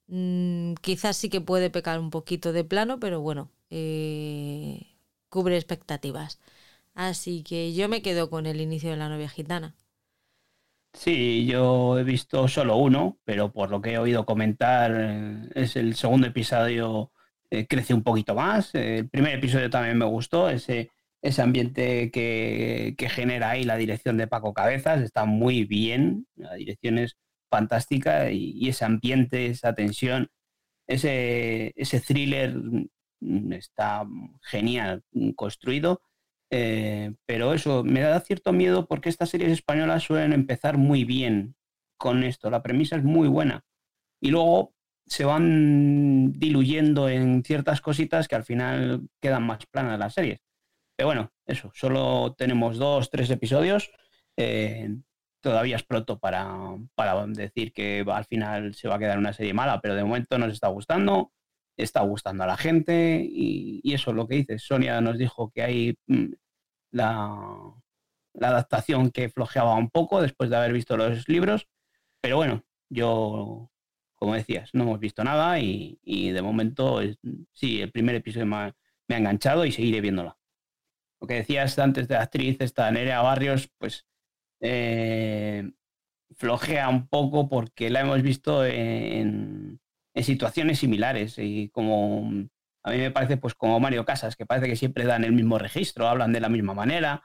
Mm, 0.08 0.74
quizás 0.82 1.18
sí 1.18 1.30
que 1.30 1.42
puede 1.42 1.70
pecar 1.70 2.00
un 2.00 2.10
poquito 2.10 2.52
de 2.54 2.64
plano, 2.64 3.00
pero 3.00 3.22
bueno, 3.22 3.50
eh, 3.70 4.96
cubre 5.30 5.56
expectativas. 5.58 6.40
Así 6.94 7.44
que 7.44 7.74
yo 7.74 7.90
me 7.90 8.02
quedo 8.02 8.30
con 8.30 8.46
el 8.46 8.62
inicio 8.62 8.92
de 8.92 8.98
la 8.98 9.10
novia 9.10 9.30
gitana. 9.30 9.76
Sí, 10.94 11.46
yo 11.46 11.98
he 11.98 12.04
visto 12.04 12.48
solo 12.48 12.76
uno, 12.76 13.18
pero 13.24 13.52
por 13.52 13.70
lo 13.72 13.82
que 13.82 13.94
he 13.94 13.98
oído 13.98 14.26
comentar, 14.26 14.92
es 15.56 15.76
el 15.78 15.96
segundo 15.96 16.28
episodio, 16.28 17.12
eh, 17.50 17.66
crece 17.66 17.94
un 17.94 18.04
poquito 18.04 18.36
más. 18.36 18.76
El 18.76 19.10
primer 19.10 19.36
episodio 19.36 19.70
también 19.70 19.98
me 19.98 20.06
gustó, 20.06 20.50
ese 20.50 20.92
ese 21.22 21.42
ambiente 21.42 22.12
que, 22.12 22.96
genera 23.10 23.52
ahí 23.52 23.64
la 23.64 23.78
dirección 23.78 24.18
de 24.18 24.28
Paco 24.28 24.54
Cabezas 24.54 25.02
está 25.02 25.26
muy 25.26 25.66
bien, 25.66 26.28
la 26.36 26.56
dirección 26.56 26.98
es 26.98 27.18
fantástica 27.50 28.32
y, 28.32 28.68
ese 28.70 28.86
ambiente, 28.86 29.48
esa 29.48 29.74
tensión, 29.76 30.30
ese, 30.88 31.74
ese 31.76 32.02
thriller 32.02 32.56
mm, 33.22 33.54
está 33.54 34.06
genial 34.42 35.04
construido, 35.36 36.02
eh, 36.50 37.14
pero 37.26 37.54
eso 37.54 37.84
me 37.84 38.02
da 38.02 38.20
cierto 38.22 38.52
miedo 38.54 38.88
porque 38.88 39.10
estas 39.10 39.30
series 39.30 39.52
españolas 39.52 40.04
suelen 40.04 40.34
empezar 40.34 40.78
muy 40.78 41.06
bien 41.06 41.56
con 41.98 42.24
esto, 42.24 42.50
la 42.50 42.64
premisa 42.64 42.98
es 42.98 43.04
muy 43.04 43.28
buena 43.28 43.64
y 44.22 44.32
luego 44.32 44.74
se 45.08 45.26
van 45.26 46.32
diluyendo 46.34 47.10
en 47.10 47.44
ciertas 47.44 47.82
cositas 47.82 48.28
que 48.28 48.36
al 48.36 48.44
final 48.46 49.08
quedan 49.22 49.44
más 49.46 49.66
planas 49.68 50.00
las 50.00 50.14
series 50.14 50.40
Bueno, 51.04 51.32
eso, 51.46 51.72
solo 51.74 52.36
tenemos 52.38 52.78
dos, 52.78 53.10
tres 53.10 53.30
episodios. 53.30 53.92
Eh, 54.38 54.90
todavía 55.42 55.76
es 55.76 55.84
pronto 55.84 56.20
para, 56.20 56.78
para 56.96 57.26
decir 57.28 57.74
que 57.74 58.06
al 58.08 58.26
final 58.26 58.74
se 58.76 58.88
va 58.88 58.96
a 58.96 59.00
quedar 59.00 59.18
una 59.18 59.34
serie 59.34 59.54
mala, 59.54 59.82
pero 59.82 59.96
de 59.96 60.04
momento 60.04 60.38
nos 60.38 60.54
está 60.54 60.68
gustando, 60.70 61.34
está 61.78 62.02
gustando 62.02 62.44
a 62.44 62.48
la 62.48 62.58
gente 62.58 63.26
y, 63.28 63.82
eso 63.94 64.12
es 64.12 64.18
lo 64.18 64.28
que 64.28 64.36
dices. 64.36 64.64
Sonia 64.64 65.02
nos 65.02 65.18
dijo 65.18 65.52
que 65.52 65.64
hay 65.64 65.98
mm, 66.08 66.34
la, 66.92 67.74
adaptación 68.40 69.12
que 69.12 69.30
flojeaba 69.30 69.76
un 69.76 69.90
poco 69.90 70.22
después 70.22 70.50
de 70.50 70.56
haber 70.58 70.74
visto 70.74 70.96
los 70.98 71.28
libros, 71.28 71.68
pero 72.22 72.38
bueno, 72.38 72.64
yo, 72.90 73.70
como 74.16 74.36
decías, 74.36 74.70
no 74.74 74.84
hemos 74.84 75.00
visto 75.00 75.24
nada 75.24 75.60
y, 75.60 76.00
de 76.32 76.42
momento 76.42 77.02
sí, 77.54 77.82
el 77.82 77.92
primer 77.92 78.16
episodio 78.16 78.46
me 78.46 78.56
ha, 78.58 78.76
me 79.08 79.16
ha 79.16 79.20
enganchado 79.20 79.66
y 79.66 79.72
seguiré 79.72 80.02
viéndola. 80.02 80.38
Lo 81.22 81.28
que 81.28 81.36
decías 81.36 81.78
antes 81.78 82.08
de 82.08 82.16
la 82.16 82.24
actriz, 82.24 82.58
esta 82.60 82.90
Nerea 82.90 83.22
Barrios, 83.22 83.70
pues 83.78 84.08
eh, 84.60 85.72
flojea 86.36 86.90
un 86.90 87.08
poco 87.08 87.48
porque 87.48 87.92
la 87.92 88.02
hemos 88.02 88.22
visto 88.24 88.66
en, 88.66 89.80
situaciones 90.16 90.80
similares 90.80 91.36
y 91.38 91.70
como 91.70 92.30
a 92.84 92.92
mí 92.92 92.98
me 92.98 93.12
parece 93.12 93.38
pues 93.38 93.54
como 93.54 93.80
Mario 93.80 94.04
Casas, 94.04 94.36
que 94.36 94.46
parece 94.46 94.68
que 94.68 94.76
siempre 94.76 95.06
dan 95.06 95.24
el 95.24 95.32
mismo 95.32 95.58
registro, 95.58 96.08
hablan 96.08 96.34
de 96.34 96.42
la 96.42 96.50
misma 96.50 96.74
manera. 96.74 97.24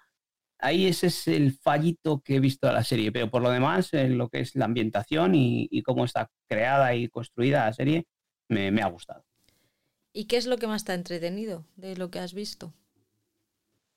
Ahí 0.59 0.87
ese 0.87 1.09
es 1.09 1.27
el 1.29 1.53
fallito 1.53 2.21
que 2.21 2.37
he 2.37 2.41
visto 2.41 2.67
de 2.67 2.75
la 2.75 2.85
serie, 2.85 3.13
pero 3.13 3.31
por 3.31 3.43
lo 3.43 3.51
demás, 3.51 3.93
en 3.93 4.19
lo 4.19 4.29
que 4.29 4.41
es 4.41 4.55
la 4.55 4.67
ambientación 4.67 5.35
y, 5.35 5.83
cómo 5.83 6.05
está 6.05 6.31
creada 6.49 6.95
y 6.95 7.09
construida 7.09 7.67
la 7.67 7.73
serie, 7.73 8.07
me, 8.49 8.71
me 8.71 8.83
ha 8.83 8.87
gustado. 8.87 9.25
¿Y 10.13 10.27
qué 10.27 10.37
es 10.37 10.47
lo 10.47 10.59
que 10.59 10.67
más 10.67 10.85
te 10.85 10.93
ha 10.93 10.95
entretenido 10.95 11.65
de 11.77 11.97
lo 11.97 12.11
que 12.11 12.21
has 12.21 12.33
visto? 12.33 12.73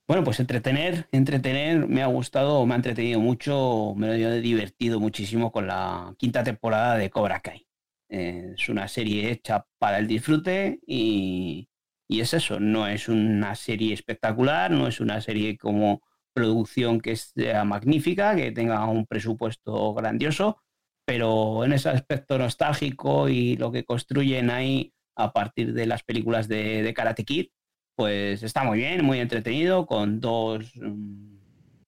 Bueno, 0.09 0.23
pues 0.23 0.39
entretener, 0.39 1.07
entretener, 1.11 1.87
me 1.87 2.01
ha 2.01 2.07
gustado, 2.07 2.65
me 2.65 2.73
ha 2.73 2.77
entretenido 2.77 3.19
mucho, 3.19 3.93
me 3.95 4.15
he 4.15 4.41
divertido 4.41 4.99
muchísimo 4.99 5.51
con 5.51 5.67
la 5.67 6.15
quinta 6.17 6.43
temporada 6.43 6.97
de 6.97 7.11
Cobra 7.11 7.41
Kai. 7.41 7.67
Eh, 8.09 8.53
es 8.57 8.69
una 8.69 8.87
serie 8.87 9.29
hecha 9.29 9.67
para 9.77 9.99
el 9.99 10.07
disfrute 10.07 10.79
y, 10.87 11.69
es 12.07 12.33
eso, 12.33 12.59
no 12.59 12.87
es 12.87 13.07
una 13.07 13.53
serie 13.53 13.93
espectacular, 13.93 14.71
no 14.71 14.87
es 14.87 14.99
una 14.99 15.21
serie 15.21 15.59
como 15.59 16.01
producción 16.33 17.01
que 17.01 17.15
sea 17.15 17.63
magnífica, 17.63 18.35
que 18.35 18.51
tenga 18.51 18.83
un 18.87 19.05
presupuesto 19.05 19.93
grandioso, 19.93 20.63
pero 21.05 21.63
en 21.63 21.73
ese 21.73 21.89
aspecto 21.89 22.39
nostálgico 22.39 23.29
y 23.29 23.57
lo 23.57 23.71
que 23.71 23.83
construyen 23.83 24.49
ahí 24.49 24.91
a 25.15 25.31
partir 25.33 25.73
de 25.73 25.85
las 25.85 26.01
películas 26.01 26.47
de 26.47 26.91
Karate 26.95 27.25
Kid, 27.25 27.49
pues 27.99 28.43
está 28.43 28.63
muy 28.63 28.77
bien, 28.77 29.03
muy 29.03 29.19
entretenido, 29.19 29.85
con 29.85 30.21
dos, 30.21 30.71
mm, 30.75 31.35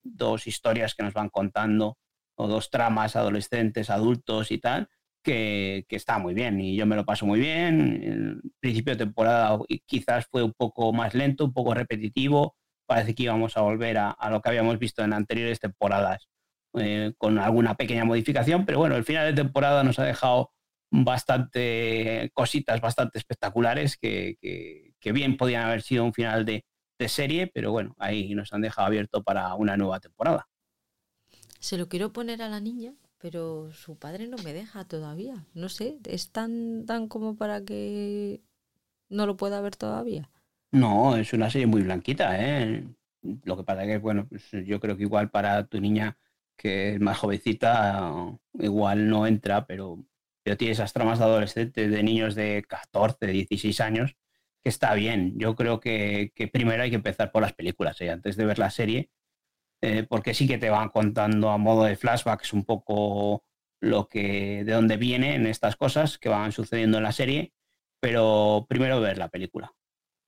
dos 0.03 0.45
historias 0.45 0.93
que 0.93 1.03
nos 1.03 1.13
van 1.13 1.29
contando, 1.29 1.97
o 2.35 2.49
dos 2.49 2.69
tramas 2.69 3.15
adolescentes, 3.15 3.89
adultos 3.89 4.51
y 4.51 4.57
tal, 4.57 4.89
que, 5.23 5.85
está 5.89 6.17
muy 6.19 6.33
bien 6.33 6.59
y 6.59 6.75
yo 6.75 6.85
me 6.85 6.97
lo 6.97 7.05
paso 7.05 7.25
muy 7.25 7.39
bien. 7.39 8.03
El 8.03 8.41
principio 8.59 8.91
de 8.95 9.05
temporada 9.05 9.57
quizás 9.85 10.25
fue 10.29 10.43
un 10.43 10.51
poco 10.51 10.91
más 10.91 11.13
lento, 11.15 11.45
un 11.45 11.53
poco 11.53 11.73
repetitivo. 11.73 12.57
Parece 12.85 13.15
que 13.15 13.23
íbamos 13.23 13.55
a 13.55 13.61
volver 13.61 13.97
a, 13.97 14.17
lo 14.29 14.41
que 14.41 14.49
habíamos 14.49 14.79
visto 14.79 15.05
en 15.05 15.13
anteriores 15.13 15.61
temporadas 15.61 16.27
eh, 16.73 17.13
con 17.17 17.39
alguna 17.39 17.75
pequeña 17.75 18.03
modificación, 18.03 18.65
pero 18.65 18.79
bueno, 18.79 18.97
el 18.97 19.05
final 19.05 19.33
de 19.33 19.41
temporada 19.43 19.81
nos 19.85 19.97
ha 19.97 20.03
dejado 20.03 20.51
bastante 20.91 22.31
cositas 22.33 22.81
bastante 22.81 23.17
espectaculares 23.17 23.95
que, 23.95 24.90
bien 25.03 25.37
podían 25.37 25.63
haber 25.63 25.81
sido 25.81 26.03
un 26.05 26.13
final 26.13 26.45
de, 26.45 26.63
serie, 27.07 27.47
pero 27.47 27.71
bueno, 27.71 27.95
ahí 27.97 28.35
nos 28.35 28.53
han 28.53 28.61
dejado 28.61 28.85
abierto 28.85 29.23
para 29.23 29.55
una 29.55 29.75
nueva 29.75 29.99
temporada. 29.99 30.47
Se 31.59 31.75
lo 31.75 31.89
quiero 31.89 32.13
poner 32.13 32.43
a 32.43 32.47
la 32.47 32.59
niña, 32.59 32.93
pero 33.17 33.71
su 33.73 33.97
padre 33.97 34.27
no 34.27 34.37
me 34.43 34.53
deja 34.53 34.85
todavía. 34.85 35.47
No 35.55 35.67
sé, 35.67 35.97
¿es 36.05 36.31
tan, 36.31 36.85
tan 36.85 37.07
como 37.07 37.35
para 37.37 37.65
que 37.65 38.41
no 39.09 39.25
lo 39.25 39.35
pueda 39.35 39.61
ver 39.61 39.75
todavía? 39.75 40.29
No, 40.71 41.15
es 41.15 41.33
una 41.33 41.49
serie 41.49 41.65
muy 41.65 41.81
blanquita, 41.81 42.35
¿eh? 42.39 42.83
Lo 43.45 43.57
que 43.57 43.63
pasa 43.63 43.81
es 43.83 43.87
que, 43.89 43.97
bueno, 43.97 44.27
pues 44.29 44.51
yo 44.51 44.79
creo 44.79 44.95
que 44.95 45.01
igual 45.01 45.31
para 45.31 45.65
tu 45.65 45.81
niña, 45.81 46.19
que 46.55 46.93
es 46.93 46.99
más 46.99 47.17
jovencita, 47.17 48.13
igual 48.59 49.09
no 49.09 49.25
entra, 49.25 49.65
pero 49.65 50.05
pero 50.43 50.57
tiene 50.57 50.73
esas 50.73 50.93
tramas 50.93 51.19
de 51.19 51.25
adolescentes, 51.25 51.91
de 51.91 52.03
niños 52.03 52.35
de 52.35 52.63
14, 52.67 53.27
16 53.27 53.79
años, 53.81 54.15
que 54.63 54.69
está 54.69 54.93
bien. 54.93 55.33
Yo 55.37 55.55
creo 55.55 55.79
que, 55.79 56.31
primero 56.51 56.83
hay 56.83 56.89
que 56.89 56.95
empezar 56.97 57.31
por 57.31 57.41
las 57.41 57.53
películas, 57.53 57.99
¿eh? 58.01 58.09
antes 58.09 58.35
de 58.35 58.45
ver 58.45 58.59
la 58.59 58.69
serie, 58.69 59.11
eh, 59.81 60.05
porque 60.07 60.33
sí 60.33 60.47
que 60.47 60.57
te 60.57 60.69
van 60.69 60.89
contando 60.89 61.49
a 61.49 61.57
modo 61.57 61.85
de 61.85 61.95
flashbacks 61.95 62.53
un 62.53 62.65
poco 62.65 63.43
lo 63.81 64.07
que, 64.07 64.63
de 64.63 64.73
dónde 64.73 64.97
vienen 64.97 65.47
estas 65.47 65.75
cosas 65.75 66.17
que 66.17 66.29
van 66.29 66.51
sucediendo 66.51 66.97
en 66.97 67.03
la 67.03 67.11
serie, 67.11 67.53
pero 67.99 68.65
primero 68.69 69.01
ver 69.01 69.17
la 69.17 69.29
película. 69.29 69.73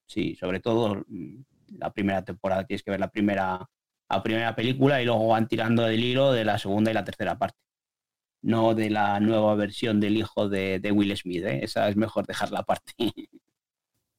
Sí, 0.07 0.35
sobre 0.35 0.59
todo 0.59 1.05
mm, 1.07 1.43
la 1.79 1.91
primera 1.93 2.23
temporada 2.25 2.65
tienes 2.65 2.83
que 2.83 2.91
ver 2.91 2.99
la 2.99 3.11
primera, 3.11 3.69
la 4.09 4.23
primera 4.23 4.55
película 4.55 5.01
y 5.01 5.05
luego 5.05 5.27
van 5.27 5.47
tirando 5.47 5.83
del 5.83 6.03
hilo 6.03 6.33
de 6.33 6.45
la 6.45 6.57
segunda 6.57 6.91
y 6.91 6.93
la 6.95 7.05
tercera 7.05 7.37
parte 7.37 7.63
no 8.43 8.75
de 8.75 8.89
la 8.89 9.19
nueva 9.19 9.55
versión 9.55 9.99
del 9.99 10.17
hijo 10.17 10.49
de, 10.49 10.79
Will 10.93 11.15
Smith. 11.17 11.43
¿eh? 11.45 11.61
Esa 11.63 11.89
es 11.89 11.95
mejor 11.95 12.27
dejarla 12.27 12.59
aparte. 12.59 12.93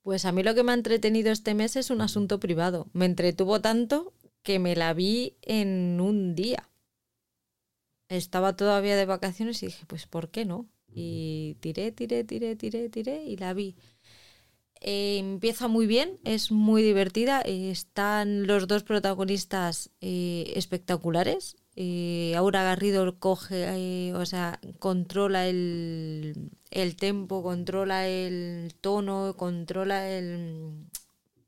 Pues 0.04 0.26
a 0.26 0.32
mí 0.32 0.42
lo 0.42 0.54
que 0.54 0.62
me 0.62 0.72
ha 0.72 0.74
entretenido 0.74 1.32
este 1.32 1.54
mes 1.54 1.76
es 1.76 1.88
un 1.88 2.02
asunto 2.02 2.38
privado. 2.38 2.88
Me 2.92 3.06
entretuvo 3.06 3.62
tanto 3.62 4.12
que 4.42 4.58
me 4.58 4.76
la 4.76 4.92
vi 4.92 5.38
en 5.40 5.98
un 5.98 6.34
día. 6.34 6.68
Estaba 8.10 8.54
todavía 8.54 8.96
de 8.96 9.06
vacaciones 9.06 9.62
y 9.62 9.66
dije, 9.66 9.86
pues 9.86 10.06
¿por 10.06 10.28
qué 10.28 10.44
no? 10.44 10.68
Y 10.86 11.56
tiré, 11.60 11.90
tiré, 11.90 12.22
tiré, 12.22 12.54
tiré, 12.54 12.90
tiré 12.90 13.24
y 13.24 13.38
la 13.38 13.54
vi. 13.54 13.76
Eh, 14.82 15.16
empieza 15.16 15.68
muy 15.68 15.86
bien, 15.86 16.20
es 16.24 16.52
muy 16.52 16.82
divertida. 16.82 17.40
están 17.40 18.46
los 18.46 18.68
dos 18.68 18.82
protagonistas 18.84 19.90
eh, 20.02 20.52
espectaculares. 20.54 21.56
Eh, 21.76 22.34
Aura 22.36 22.62
Garrido 22.62 23.18
coge, 23.18 24.12
o 24.14 24.26
sea, 24.26 24.60
controla 24.78 25.46
el, 25.48 26.50
el 26.70 26.96
tempo, 26.96 27.42
controla 27.42 28.06
el 28.08 28.74
tono, 28.80 29.34
controla 29.36 30.08
el 30.10 30.86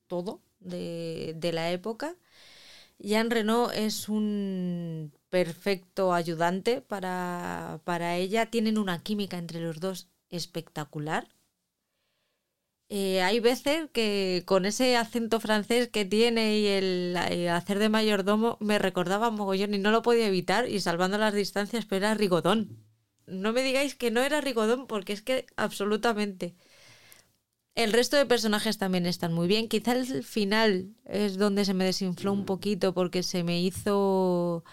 todo 0.08 0.40
de, 0.60 1.34
de 1.36 1.52
la 1.52 1.70
época. 1.70 2.16
Jean 2.98 3.30
Renault 3.30 3.72
es 3.74 4.08
un 4.08 5.12
perfecto 5.30 6.14
ayudante 6.14 6.80
para, 6.82 7.80
para 7.84 8.16
ella. 8.16 8.46
Tienen 8.50 8.78
una 8.78 9.02
química 9.02 9.38
entre 9.38 9.60
los 9.60 9.80
dos 9.80 10.08
espectacular. 10.30 11.28
Eh, 12.88 13.20
hay 13.22 13.40
veces 13.40 13.88
que 13.92 14.44
con 14.46 14.64
ese 14.64 14.96
acento 14.96 15.40
francés 15.40 15.88
que 15.88 16.04
tiene 16.04 16.58
y 16.60 16.66
el, 16.68 17.16
hacer 17.50 17.78
de 17.80 17.88
mayordomo 17.88 18.58
me 18.60 18.78
recordaba 18.78 19.30
mogollón 19.30 19.74
y 19.74 19.78
no 19.78 19.90
lo 19.90 20.02
podía 20.02 20.28
evitar 20.28 20.68
y 20.68 20.80
salvando 20.80 21.18
las 21.18 21.34
distancias, 21.34 21.84
pero 21.84 22.06
era 22.06 22.14
Rigodón. 22.14 22.84
No 23.26 23.52
me 23.52 23.62
digáis 23.62 23.96
que 23.96 24.10
no 24.12 24.22
era 24.22 24.40
Rigodón 24.40 24.86
porque 24.86 25.12
es 25.12 25.22
que 25.22 25.46
absolutamente. 25.56 26.54
El 27.74 27.92
resto 27.92 28.16
de 28.16 28.26
personajes 28.26 28.78
también 28.78 29.06
están 29.06 29.32
muy 29.32 29.46
bien. 29.48 29.68
Quizá 29.68 29.92
el 29.92 30.24
final 30.24 30.94
es 31.04 31.36
donde 31.38 31.64
se 31.64 31.74
me 31.74 31.84
desinfló 31.84 32.32
un 32.32 32.44
poquito 32.46 32.94
porque 32.94 33.22
se 33.22 33.44
me 33.44 33.60
hizo 33.60 34.64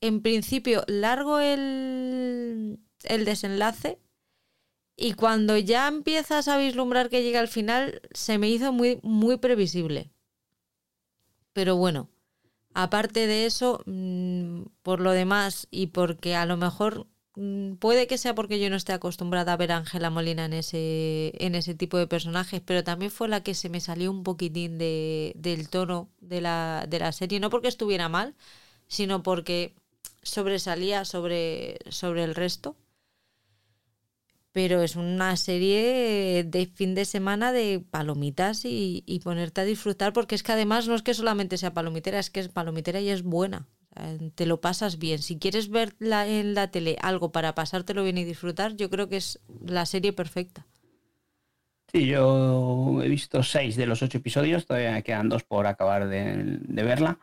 en 0.00 0.22
principio 0.22 0.84
largo 0.88 1.40
el, 1.40 2.80
el 3.04 3.24
desenlace 3.24 3.98
y 4.96 5.14
cuando 5.14 5.56
ya 5.58 5.88
empiezas 5.88 6.48
a 6.48 6.58
vislumbrar 6.58 7.08
que 7.08 7.22
llega 7.22 7.40
al 7.40 7.48
final, 7.48 8.02
se 8.12 8.38
me 8.38 8.48
hizo 8.48 8.72
muy, 8.72 9.00
muy 9.02 9.38
previsible. 9.38 10.10
Pero 11.52 11.76
bueno, 11.76 12.08
aparte 12.74 13.26
de 13.26 13.46
eso, 13.46 13.82
mm, 13.86 14.62
por 14.82 15.00
lo 15.00 15.12
demás, 15.12 15.68
y 15.70 15.88
porque 15.88 16.34
a 16.36 16.46
lo 16.46 16.56
mejor 16.56 17.06
mm, 17.36 17.74
puede 17.76 18.06
que 18.06 18.18
sea 18.18 18.34
porque 18.34 18.60
yo 18.60 18.70
no 18.70 18.76
esté 18.76 18.92
acostumbrada 18.92 19.52
a 19.54 19.56
ver 19.56 19.72
a 19.72 19.78
Ángela 19.78 20.10
Molina 20.10 20.44
en 20.46 20.52
ese, 20.54 21.32
en 21.38 21.54
ese 21.54 21.74
tipo 21.74 21.98
de 21.98 22.06
personajes, 22.06 22.60
pero 22.64 22.84
también 22.84 23.10
fue 23.10 23.28
la 23.28 23.42
que 23.42 23.54
se 23.54 23.68
me 23.70 23.80
salió 23.80 24.10
un 24.10 24.22
poquitín 24.22 24.78
de, 24.78 25.32
del 25.36 25.68
tono 25.68 26.10
de 26.20 26.40
la, 26.42 26.86
de 26.88 26.98
la 26.98 27.12
serie, 27.12 27.40
no 27.40 27.50
porque 27.50 27.68
estuviera 27.68 28.08
mal, 28.08 28.34
sino 28.88 29.22
porque 29.22 29.74
sobresalía 30.22 31.04
sobre, 31.04 31.78
sobre 31.90 32.24
el 32.24 32.34
resto 32.34 32.76
pero 34.52 34.82
es 34.82 34.96
una 34.96 35.36
serie 35.36 36.44
de 36.44 36.66
fin 36.66 36.94
de 36.94 37.06
semana 37.06 37.52
de 37.52 37.82
palomitas 37.90 38.62
y, 38.64 39.20
ponerte 39.24 39.62
a 39.62 39.64
disfrutar, 39.64 40.12
porque 40.12 40.34
es 40.34 40.42
que 40.42 40.52
además 40.52 40.88
no 40.88 40.94
es 40.94 41.02
que 41.02 41.14
solamente 41.14 41.56
sea 41.56 41.74
palomitera, 41.74 42.18
es 42.18 42.30
que 42.30 42.40
es 42.40 42.48
palomitera 42.48 43.00
y 43.00 43.08
es 43.08 43.22
buena. 43.22 43.66
te 44.34 44.46
lo 44.46 44.60
pasas 44.60 44.98
bien. 44.98 45.20
Si 45.20 45.38
quieres 45.38 45.70
ver 45.70 45.94
en 46.00 46.54
la 46.54 46.70
tele 46.70 46.96
algo 47.00 47.32
para 47.32 47.54
pasártelo 47.54 48.04
bien 48.04 48.18
y 48.18 48.24
disfrutar, 48.24 48.76
yo 48.76 48.90
creo 48.90 49.08
que 49.08 49.16
es 49.16 49.40
la 49.64 49.86
serie 49.86 50.12
perfecta. 50.12 50.66
Sí, 51.92 52.06
yo 52.06 53.00
he 53.02 53.08
visto 53.08 53.42
seis 53.42 53.76
de 53.76 53.86
los 53.86 54.02
ocho 54.02 54.18
episodios, 54.18 54.66
todavía 54.66 55.00
quedan 55.02 55.28
dos 55.28 55.44
por 55.44 55.66
acabar 55.66 56.08
de, 56.08 56.58
verla. 56.68 57.18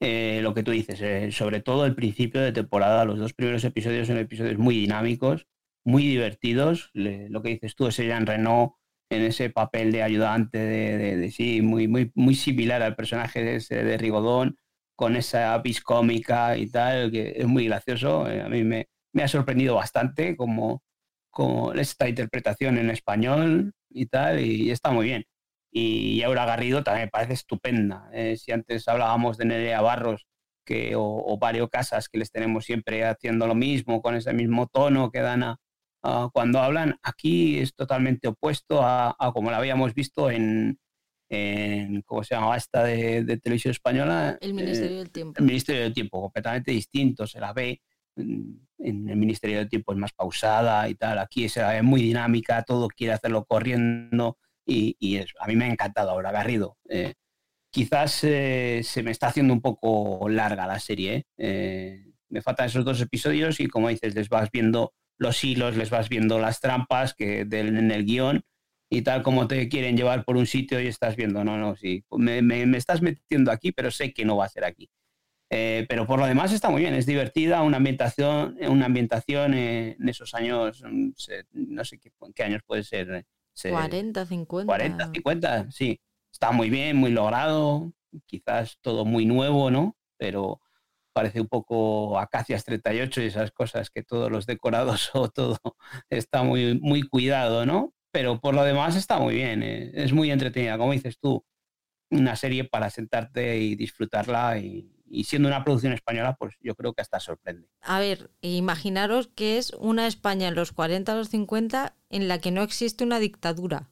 Eh, 0.00 0.40
lo 0.42 0.54
que 0.54 0.62
tú 0.62 0.70
dices, 0.70 1.00
eh, 1.02 1.30
sobre 1.30 1.60
todo 1.60 1.86
el 1.86 1.94
principio 1.94 2.40
de 2.40 2.52
temporada, 2.52 3.04
los 3.04 3.18
dos 3.18 3.32
primeros 3.32 3.64
episodios 3.64 4.08
son 4.08 4.18
episodios 4.18 4.58
muy 4.58 4.76
dinámicos, 4.76 5.46
muy 5.84 6.06
divertidos. 6.06 6.90
lo 6.94 7.42
que 7.42 7.50
dices 7.50 7.74
tú, 7.76 7.86
ese 7.88 8.06
Jean 8.06 8.26
Renault 8.26 8.74
en 9.10 9.22
ese 9.22 9.50
papel 9.50 9.92
de 9.92 10.02
ayudante, 10.02 10.58
de, 10.58 11.30
sí, 11.30 11.62
muy, 11.62 11.88
muy, 11.88 12.10
muy 12.14 12.34
similar 12.34 12.82
al 12.82 12.96
personaje 12.96 13.42
de, 13.42 13.56
ese, 13.56 13.84
de 13.84 13.96
Rigodón, 13.98 14.56
con 14.96 15.16
esa 15.16 15.56
vis 15.58 15.80
cómica 15.82 16.56
y 16.56 16.68
tal, 16.70 17.10
que 17.10 17.34
es 17.36 17.46
muy 17.46 17.66
gracioso. 17.66 18.28
Eh, 18.28 18.42
a 18.42 18.48
mí 18.48 18.64
me, 18.64 18.88
me 19.12 19.22
ha 19.22 19.28
sorprendido 19.28 19.76
bastante 19.76 20.36
como, 20.36 20.82
como 21.30 21.72
esta 21.74 22.08
interpretación 22.08 22.78
en 22.78 22.90
español 22.90 23.72
y 23.90 24.06
tal, 24.06 24.40
y, 24.40 24.70
está 24.70 24.90
muy 24.90 25.06
bien. 25.06 25.24
Y 25.70 26.22
Aura 26.22 26.46
Garrido 26.46 26.84
también 26.84 27.06
me 27.06 27.10
parece 27.10 27.34
estupenda. 27.34 28.08
Eh, 28.12 28.36
si 28.36 28.52
antes 28.52 28.86
hablábamos 28.88 29.36
de 29.38 29.46
Nerea 29.46 29.80
Barros 29.80 30.26
que, 30.64 30.94
o, 30.96 31.38
Vario 31.38 31.68
Casas, 31.68 32.08
que 32.08 32.18
les 32.18 32.30
tenemos 32.30 32.64
siempre 32.64 33.04
haciendo 33.04 33.46
lo 33.46 33.54
mismo, 33.54 34.02
con 34.02 34.14
ese 34.16 34.32
mismo 34.32 34.66
tono 34.68 35.10
que 35.10 35.20
dan 35.20 35.42
a, 35.42 35.58
cuando 36.32 36.60
hablan, 36.60 36.96
aquí 37.02 37.58
es 37.58 37.74
totalmente 37.74 38.28
opuesto 38.28 38.80
a, 38.82 39.16
como 39.32 39.50
lo 39.50 39.56
habíamos 39.56 39.94
visto 39.94 40.30
en, 40.30 40.78
en, 41.30 42.02
¿cómo 42.02 42.22
se 42.22 42.34
llama 42.34 42.56
esta 42.56 42.84
de, 42.84 43.38
televisión 43.42 43.72
española? 43.72 44.36
El 44.40 44.54
Ministerio 44.54 44.98
del 44.98 45.10
Tiempo. 45.10 45.40
El 45.40 45.46
Ministerio 45.46 45.82
del 45.82 45.94
Tiempo, 45.94 46.20
completamente 46.20 46.72
distinto, 46.72 47.26
se 47.26 47.40
la 47.40 47.52
ve 47.52 47.80
en 48.16 49.08
el 49.08 49.16
Ministerio 49.16 49.58
del 49.58 49.68
Tiempo 49.68 49.92
es 49.92 49.98
más 49.98 50.12
pausada 50.12 50.88
y 50.88 50.94
tal, 50.94 51.18
aquí 51.18 51.44
es, 51.44 51.58
muy 51.82 52.02
dinámica, 52.02 52.62
todo 52.62 52.88
quiere 52.88 53.14
hacerlo 53.14 53.44
corriendo 53.44 54.38
y, 54.66 55.18
a 55.40 55.46
mí 55.46 55.56
me 55.56 55.64
ha 55.64 55.68
encantado 55.68 56.10
ahora 56.10 56.32
Garrido. 56.32 56.78
Eh, 56.88 57.14
quizás 57.70 58.24
eh, 58.24 58.80
se 58.84 59.02
me 59.02 59.10
está 59.10 59.28
haciendo 59.28 59.52
un 59.52 59.60
poco 59.60 60.28
larga 60.28 60.66
la 60.66 60.78
serie, 60.78 61.26
eh. 61.36 62.12
me 62.28 62.42
faltan 62.42 62.66
esos 62.66 62.84
dos 62.84 63.00
episodios 63.00 63.60
y 63.60 63.68
como 63.68 63.88
dices, 63.88 64.14
les 64.14 64.28
vas 64.28 64.50
viendo 64.52 64.92
los 65.18 65.42
hilos, 65.44 65.76
les 65.76 65.90
vas 65.90 66.08
viendo 66.08 66.38
las 66.38 66.60
trampas 66.60 67.14
que 67.14 67.44
del, 67.44 67.76
en 67.76 67.90
el 67.90 68.04
guion 68.04 68.44
y 68.90 69.02
tal 69.02 69.22
como 69.22 69.48
te 69.48 69.68
quieren 69.68 69.96
llevar 69.96 70.24
por 70.24 70.36
un 70.36 70.46
sitio 70.46 70.80
y 70.80 70.86
estás 70.86 71.16
viendo, 71.16 71.44
no, 71.44 71.56
no, 71.56 71.76
sí, 71.76 72.04
me, 72.10 72.42
me 72.42 72.76
estás 72.76 73.02
metiendo 73.02 73.50
aquí, 73.50 73.72
pero 73.72 73.90
sé 73.90 74.12
que 74.12 74.24
no 74.24 74.36
va 74.36 74.44
a 74.44 74.48
ser 74.48 74.64
aquí. 74.64 74.90
Eh, 75.56 75.86
pero 75.88 76.04
por 76.04 76.18
lo 76.18 76.26
demás 76.26 76.52
está 76.52 76.70
muy 76.70 76.82
bien, 76.82 76.94
es 76.94 77.06
divertida, 77.06 77.62
una 77.62 77.76
ambientación, 77.76 78.56
una 78.68 78.86
ambientación 78.86 79.54
en 79.54 80.08
esos 80.08 80.34
años, 80.34 80.82
mm, 80.82 81.10
no 81.52 81.84
sé 81.84 82.00
qué, 82.00 82.42
años 82.42 82.62
puede 82.66 82.82
ser. 82.82 83.24
40, 83.62 84.26
50. 84.26 84.66
40, 84.66 85.10
50, 85.12 85.70
sí. 85.70 86.00
Está 86.32 86.50
muy 86.50 86.70
bien, 86.70 86.96
muy 86.96 87.12
logrado, 87.12 87.92
quizás 88.26 88.78
todo 88.80 89.04
muy 89.04 89.26
nuevo, 89.26 89.70
¿no? 89.70 89.96
Pero 90.16 90.60
parece 91.14 91.40
un 91.40 91.48
poco 91.48 92.18
Acacias 92.18 92.64
38 92.64 93.22
y 93.22 93.26
esas 93.26 93.52
cosas 93.52 93.88
que 93.88 94.02
todos 94.02 94.30
los 94.30 94.44
decorados 94.44 95.10
o 95.14 95.28
todo 95.30 95.58
está 96.10 96.42
muy, 96.42 96.78
muy 96.80 97.02
cuidado, 97.02 97.64
¿no? 97.64 97.94
Pero 98.10 98.40
por 98.40 98.54
lo 98.54 98.64
demás 98.64 98.96
está 98.96 99.18
muy 99.18 99.36
bien, 99.36 99.62
eh, 99.62 99.90
es 99.94 100.12
muy 100.12 100.30
entretenida, 100.30 100.76
como 100.76 100.92
dices 100.92 101.18
tú, 101.18 101.44
una 102.10 102.36
serie 102.36 102.64
para 102.64 102.90
sentarte 102.90 103.58
y 103.58 103.74
disfrutarla 103.74 104.58
y, 104.58 104.94
y 105.06 105.24
siendo 105.24 105.48
una 105.48 105.64
producción 105.64 105.92
española, 105.92 106.36
pues 106.38 106.56
yo 106.60 106.74
creo 106.74 106.92
que 106.92 107.02
hasta 107.02 107.20
sorprende. 107.20 107.68
A 107.80 108.00
ver, 108.00 108.30
imaginaros 108.40 109.28
que 109.28 109.58
es 109.58 109.70
una 109.78 110.06
España 110.06 110.48
en 110.48 110.54
los 110.54 110.72
40 110.72 111.14
o 111.14 111.16
los 111.16 111.28
50 111.30 111.96
en 112.10 112.28
la 112.28 112.38
que 112.38 112.50
no 112.50 112.62
existe 112.62 113.04
una 113.04 113.18
dictadura, 113.18 113.90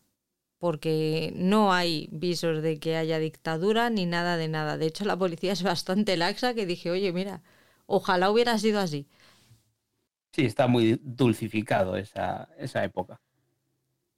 porque 0.62 1.32
no 1.34 1.72
hay 1.72 2.08
visos 2.12 2.62
de 2.62 2.78
que 2.78 2.94
haya 2.94 3.18
dictadura 3.18 3.90
ni 3.90 4.06
nada 4.06 4.36
de 4.36 4.46
nada. 4.46 4.78
De 4.78 4.86
hecho, 4.86 5.04
la 5.04 5.16
policía 5.18 5.54
es 5.54 5.64
bastante 5.64 6.16
laxa 6.16 6.54
que 6.54 6.66
dije, 6.66 6.88
oye, 6.92 7.12
mira, 7.12 7.42
ojalá 7.86 8.30
hubiera 8.30 8.56
sido 8.58 8.78
así. 8.78 9.08
Sí, 10.32 10.44
está 10.44 10.68
muy 10.68 11.00
dulcificado 11.02 11.96
esa, 11.96 12.48
esa 12.58 12.84
época. 12.84 13.20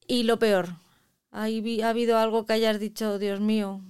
Y 0.07 0.25
lo 0.25 0.39
peor, 0.39 0.69
¿ha 1.31 1.45
habido 1.45 2.19
algo 2.19 2.45
que 2.45 2.53
hayas 2.53 2.79
dicho, 2.79 3.19
Dios 3.19 3.41
mío, 3.41 3.81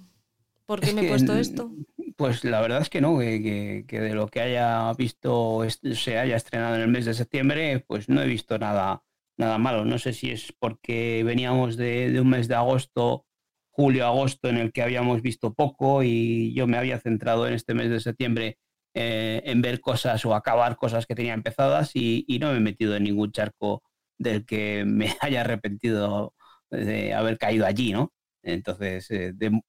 ¿por 0.65 0.79
qué 0.81 0.93
me 0.93 1.01
he 1.01 1.09
puesto 1.09 1.37
esto? 1.37 1.73
Pues 2.17 2.45
la 2.45 2.61
verdad 2.61 2.83
es 2.83 2.89
que 2.89 3.01
no, 3.01 3.19
que, 3.19 3.85
de 3.89 4.15
lo 4.15 4.29
que 4.29 4.41
haya 4.41 4.93
visto 4.93 5.63
se 5.69 6.19
haya 6.21 6.37
estrenado 6.37 6.77
en 6.77 6.83
el 6.83 6.89
mes 6.89 7.05
de 7.05 7.15
septiembre, 7.15 7.81
pues 7.81 8.09
no 8.09 8.23
he 8.23 8.29
visto 8.29 8.57
nada, 8.61 9.03
nada 9.37 9.59
malo. 9.59 9.85
No 9.85 9.99
sé 9.99 10.13
si 10.13 10.31
es 10.31 10.53
porque 10.59 11.23
veníamos 11.25 11.77
de, 11.77 12.19
un 12.21 12.29
mes 12.29 12.49
de 12.49 12.55
agosto, 12.55 13.27
julio-agosto, 13.71 14.49
en 14.49 14.59
el 14.59 14.73
que 14.73 14.83
habíamos 14.83 15.23
visto 15.23 15.55
poco 15.55 16.03
y 16.03 16.55
yo 16.55 16.67
me 16.67 16.77
había 16.77 17.01
centrado 17.01 17.47
en 17.47 17.55
este 17.55 17.75
mes 17.75 17.91
de 17.91 18.01
septiembre 18.01 18.59
eh, 18.95 19.43
en 19.47 19.63
ver 19.63 19.81
cosas 19.81 20.25
o 20.25 20.35
acabar 20.35 20.77
cosas 20.77 21.07
que 21.07 21.15
tenía 21.15 21.35
empezadas 21.35 21.91
y, 21.95 22.25
no 22.41 22.53
me 22.53 22.59
he 22.59 22.61
metido 22.61 22.95
en 22.95 23.05
ningún 23.05 23.33
charco 23.33 23.83
del 24.19 24.47
que 24.47 24.85
me 24.87 25.15
haya 25.21 25.41
arrepentido 25.41 26.35
de 26.71 27.15
haber 27.15 27.39
caído 27.39 27.67
allí, 27.67 27.93
¿no? 27.93 28.13
Entonces, 28.43 29.11
eh, 29.11 29.33
de, 29.35 29.61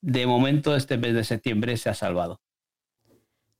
de 0.00 0.26
momento 0.26 0.74
este 0.76 0.96
mes 0.96 1.14
de 1.14 1.24
septiembre 1.24 1.76
se 1.76 1.90
ha 1.90 1.94
salvado. 1.94 2.40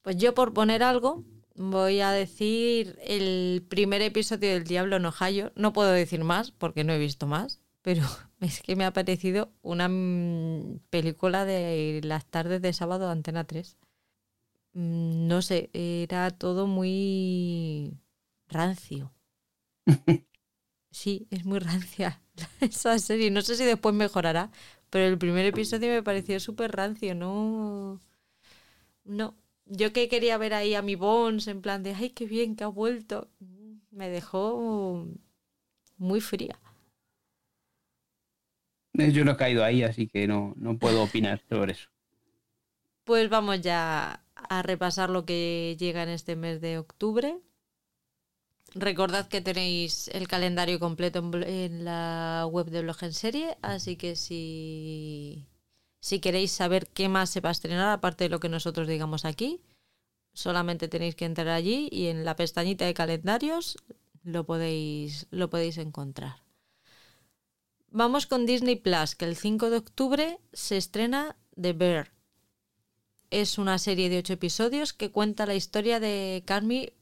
Pues 0.02 0.16
yo 0.16 0.32
por 0.34 0.54
poner 0.54 0.82
algo 0.82 1.24
voy 1.60 2.00
a 2.00 2.10
decir 2.10 2.98
el 3.02 3.64
primer 3.68 4.00
episodio 4.02 4.50
del 4.52 4.64
Diablo 4.64 4.96
en 4.96 5.06
Ohio. 5.06 5.52
No 5.56 5.72
puedo 5.72 5.90
decir 5.90 6.24
más 6.24 6.50
porque 6.52 6.84
no 6.84 6.92
he 6.92 6.98
visto 6.98 7.26
más, 7.26 7.60
pero 7.82 8.02
es 8.40 8.62
que 8.62 8.76
me 8.76 8.84
ha 8.84 8.92
parecido 8.92 9.52
una 9.62 9.88
mm, 9.88 10.80
película 10.90 11.44
de 11.44 12.00
las 12.04 12.24
tardes 12.26 12.62
de 12.62 12.72
sábado 12.72 13.06
de 13.06 13.12
Antena 13.12 13.44
3. 13.44 13.76
Mm, 14.72 15.26
no 15.28 15.42
sé, 15.42 15.70
era 15.72 16.30
todo 16.30 16.66
muy 16.66 17.98
rancio. 18.48 19.12
Sí, 20.92 21.28
es 21.30 21.44
muy 21.44 21.60
rancia 21.60 22.20
esa 22.60 22.98
serie. 22.98 23.30
No 23.30 23.42
sé 23.42 23.54
si 23.56 23.64
después 23.64 23.94
mejorará, 23.94 24.50
pero 24.90 25.06
el 25.06 25.18
primer 25.18 25.46
episodio 25.46 25.88
me 25.88 26.02
pareció 26.02 26.40
súper 26.40 26.72
rancio, 26.72 27.14
no. 27.14 28.00
No. 29.04 29.39
Yo 29.72 29.92
que 29.92 30.08
quería 30.08 30.36
ver 30.36 30.52
ahí 30.52 30.74
a 30.74 30.82
mi 30.82 30.96
Bones 30.96 31.46
en 31.46 31.62
plan 31.62 31.84
de 31.84 31.94
ay, 31.94 32.10
qué 32.10 32.26
bien 32.26 32.56
que 32.56 32.64
ha 32.64 32.68
vuelto. 32.68 33.28
Me 33.92 34.08
dejó 34.08 35.06
muy 35.96 36.20
fría. 36.20 36.58
Eh, 38.98 39.12
yo 39.12 39.24
no 39.24 39.32
he 39.32 39.36
caído 39.36 39.64
ahí, 39.64 39.84
así 39.84 40.08
que 40.08 40.26
no, 40.26 40.54
no 40.56 40.76
puedo 40.76 41.02
opinar 41.04 41.40
sobre 41.48 41.72
eso. 41.72 41.88
Pues 43.04 43.30
vamos 43.30 43.60
ya 43.60 44.24
a 44.34 44.62
repasar 44.62 45.08
lo 45.08 45.24
que 45.24 45.76
llega 45.78 46.02
en 46.02 46.08
este 46.08 46.34
mes 46.34 46.60
de 46.60 46.78
octubre. 46.78 47.38
Recordad 48.74 49.28
que 49.28 49.40
tenéis 49.40 50.08
el 50.08 50.26
calendario 50.26 50.80
completo 50.80 51.18
en, 51.44 51.84
la 51.84 52.46
web 52.50 52.66
de 52.66 52.82
Blog 52.82 53.02
en 53.02 53.12
Serie, 53.12 53.56
así 53.62 53.96
que 53.96 54.16
si, 54.16 55.46
si 56.00 56.20
queréis 56.20 56.50
saber 56.50 56.88
qué 56.88 57.08
más 57.08 57.30
se 57.30 57.40
va 57.40 57.50
a 57.50 57.52
estrenar, 57.52 57.90
aparte 57.90 58.24
de 58.24 58.30
lo 58.30 58.40
que 58.40 58.48
nosotros 58.48 58.88
digamos 58.88 59.24
aquí, 59.24 59.60
solamente 60.32 60.88
tenéis 60.88 61.14
que 61.14 61.26
entrar 61.26 61.48
allí 61.48 61.88
y 61.92 62.06
en 62.06 62.24
la 62.24 62.36
pestañita 62.36 62.86
de 62.86 62.94
calendarios 62.94 63.76
lo 64.22 64.44
podéis, 64.44 65.26
lo 65.30 65.50
podéis 65.50 65.78
encontrar. 65.78 66.42
Vamos 67.92 68.26
con 68.26 68.46
Disney 68.46 68.76
Plus, 68.76 69.14
que 69.14 69.24
el 69.24 69.36
5 69.36 69.68
de 69.68 69.76
octubre 69.76 70.40
se 70.52 70.76
estrena 70.76 71.36
The 71.60 71.72
Bear. 71.72 72.12
Es 73.30 73.58
una 73.58 73.78
serie 73.78 74.08
de 74.08 74.18
ocho 74.18 74.32
episodios 74.32 74.92
que 74.92 75.10
cuenta 75.10 75.46
la 75.46 75.54
historia 75.54 76.00
de 76.00 76.42
Carmi, 76.46 76.92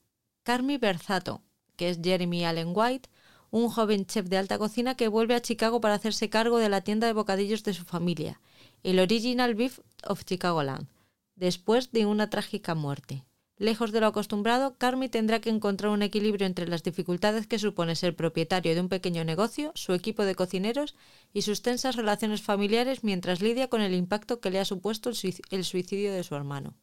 Carmi 0.43 0.79
Berzato, 0.79 1.43
que 1.77 1.91
es 1.91 2.01
Jeremy 2.03 2.45
Allen 2.45 2.73
White, 2.75 3.09
un 3.51 3.69
joven 3.69 4.07
chef 4.07 4.27
de 4.27 4.39
alta 4.39 4.59
cocina 4.59 4.95
que 4.95 5.09
vuelve 5.09 5.35
a 5.35 5.43
Chicago 5.43 5.81
para 5.81 5.95
hacerse 5.95 6.29
cargo 6.29 6.59
de 6.59 6.69
la 6.69 6.83
tienda 6.83 7.07
de 7.07 7.13
bocadillos 7.13 7.63
de 7.65 7.75
su 7.75 7.85
familia, 7.85 8.41
el 8.83 9.01
Original 9.01 9.55
Beef 9.55 9.81
of 10.05 10.25
Chicagoland, 10.25 10.89
después 11.37 11.93
de 11.93 12.07
una 12.07 12.31
trágica 12.31 12.75
muerte. 12.75 13.25
Lejos 13.59 13.91
de 13.91 14.01
lo 14.01 14.07
acostumbrado, 14.07 14.77
Carmi 14.79 15.09
tendrá 15.09 15.41
que 15.41 15.51
encontrar 15.51 15.91
un 15.91 16.03
equilibrio 16.03 16.47
entre 16.47 16.69
las 16.69 16.85
dificultades 16.85 17.49
que 17.49 17.59
supone 17.59 17.97
ser 17.97 18.15
propietario 18.15 18.73
de 18.75 18.81
un 18.81 18.89
pequeño 18.89 19.25
negocio, 19.25 19.73
su 19.75 19.95
equipo 19.95 20.25
de 20.25 20.37
cocineros 20.37 20.95
y 21.33 21.43
sus 21.43 21.63
tensas 21.63 21.97
relaciones 21.97 22.41
familiares 22.41 23.03
mientras 23.03 23.43
lidia 23.43 23.69
con 23.69 23.81
el 23.81 23.95
impacto 23.95 24.41
que 24.41 24.51
le 24.51 24.61
ha 24.61 24.65
supuesto 24.65 25.11
el 25.51 25.65
suicidio 25.65 26.13
de 26.13 26.23
su 26.23 26.37
hermano. 26.37 26.75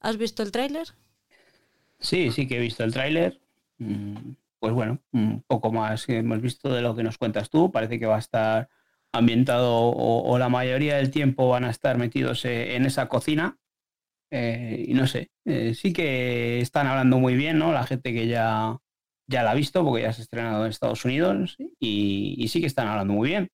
¿Has 0.00 0.16
visto 0.16 0.42
el 0.42 0.50
tráiler? 0.50 0.88
Sí, 2.00 2.32
sí 2.32 2.48
que 2.48 2.56
he 2.56 2.60
visto 2.60 2.82
el 2.82 2.92
tráiler. 2.92 3.40
Mm, 3.78 4.32
pues 4.58 4.74
bueno, 4.74 4.98
un 5.12 5.42
poco 5.46 5.70
más 5.70 6.06
que 6.06 6.18
hemos 6.18 6.40
visto 6.42 6.68
de 6.70 6.82
lo 6.82 6.96
que 6.96 7.04
nos 7.04 7.18
cuentas 7.18 7.50
tú. 7.50 7.70
Parece 7.70 8.00
que 8.00 8.06
va 8.06 8.16
a 8.16 8.20
estar 8.20 8.68
ambientado 9.12 9.90
o, 9.90 10.38
la 10.38 10.48
mayoría 10.48 10.96
del 10.96 11.10
tiempo 11.10 11.48
van 11.48 11.64
a 11.64 11.70
estar 11.70 11.98
metidos 11.98 12.44
eh, 12.44 12.76
en 12.76 12.86
esa 12.86 13.08
cocina. 13.08 13.58
Eh, 14.30 14.86
y 14.88 14.94
no 14.94 15.06
sé, 15.06 15.30
eh, 15.44 15.74
sí 15.74 15.92
que 15.92 16.60
están 16.60 16.86
hablando 16.86 17.18
muy 17.18 17.34
bien, 17.36 17.58
¿no? 17.58 17.72
La 17.72 17.84
gente 17.84 18.14
que 18.14 18.26
ya, 18.26 18.78
ya 19.26 19.42
la 19.42 19.50
ha 19.50 19.54
visto 19.54 19.84
porque 19.84 20.02
ya 20.02 20.12
se 20.12 20.22
ha 20.22 20.24
estrenado 20.24 20.64
en 20.64 20.70
Estados 20.70 21.04
Unidos 21.04 21.56
y, 21.78 22.48
sí 22.48 22.60
que 22.60 22.66
están 22.66 22.88
hablando 22.88 23.12
muy 23.12 23.28
bien. 23.28 23.50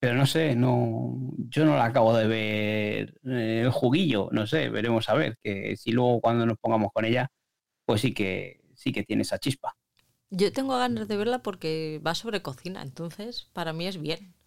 Pero 0.00 0.14
no 0.14 0.26
sé, 0.26 0.54
no, 0.54 1.32
yo 1.48 1.64
no 1.64 1.76
la 1.76 1.86
acabo 1.86 2.16
de 2.16 2.28
ver 2.28 3.14
el 3.24 3.70
juguillo, 3.70 4.28
no 4.32 4.46
sé, 4.46 4.68
veremos 4.68 5.08
a 5.08 5.14
ver, 5.14 5.36
que 5.42 5.76
si 5.76 5.90
luego 5.90 6.20
cuando 6.20 6.46
nos 6.46 6.56
pongamos 6.58 6.92
con 6.92 7.04
ella, 7.04 7.28
pues 7.84 8.02
sí 8.02 8.14
que 8.14 8.60
sí 8.76 8.92
que 8.92 9.02
tiene 9.02 9.22
esa 9.22 9.38
chispa. 9.38 9.74
Yo 10.30 10.52
tengo 10.52 10.76
ganas 10.78 11.08
de 11.08 11.16
verla 11.16 11.42
porque 11.42 12.00
va 12.06 12.14
sobre 12.14 12.42
cocina, 12.42 12.82
entonces 12.82 13.48
para 13.52 13.72
mí 13.72 13.88
es 13.88 14.00
bien. 14.00 14.37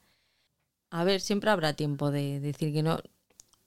A 0.92 1.04
ver, 1.04 1.22
siempre 1.22 1.50
habrá 1.50 1.74
tiempo 1.74 2.12
de 2.12 2.40
decir 2.40 2.74
que 2.74 2.84
no. 2.84 3.00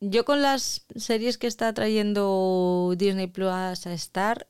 Yo 0.01 0.25
con 0.25 0.43
las 0.43 0.87
series 0.95 1.39
que 1.39 1.47
está 1.47 1.73
trayendo 1.73 2.95
Disney 2.97 3.27
Plus 3.27 3.49
a 3.49 3.73
Star, 3.95 4.47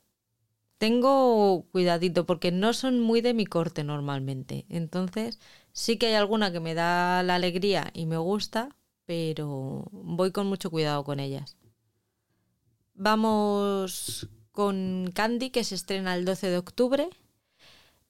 tengo 0.78 1.66
cuidadito 1.70 2.26
porque 2.26 2.50
no 2.50 2.72
son 2.72 3.00
muy 3.00 3.20
de 3.20 3.32
mi 3.32 3.46
corte 3.46 3.84
normalmente. 3.84 4.66
Entonces, 4.68 5.38
sí 5.72 5.96
que 5.98 6.08
hay 6.08 6.14
alguna 6.14 6.52
que 6.52 6.60
me 6.60 6.74
da 6.74 7.22
la 7.22 7.36
alegría 7.36 7.90
y 7.94 8.06
me 8.06 8.18
gusta, 8.18 8.76
pero 9.06 9.88
voy 9.92 10.32
con 10.32 10.48
mucho 10.48 10.70
cuidado 10.70 11.04
con 11.04 11.20
ellas. 11.20 11.56
Vamos 12.94 14.28
con 14.50 15.12
Candy, 15.14 15.50
que 15.50 15.62
se 15.62 15.76
estrena 15.76 16.14
el 16.16 16.24
12 16.24 16.48
de 16.48 16.58
octubre. 16.58 17.08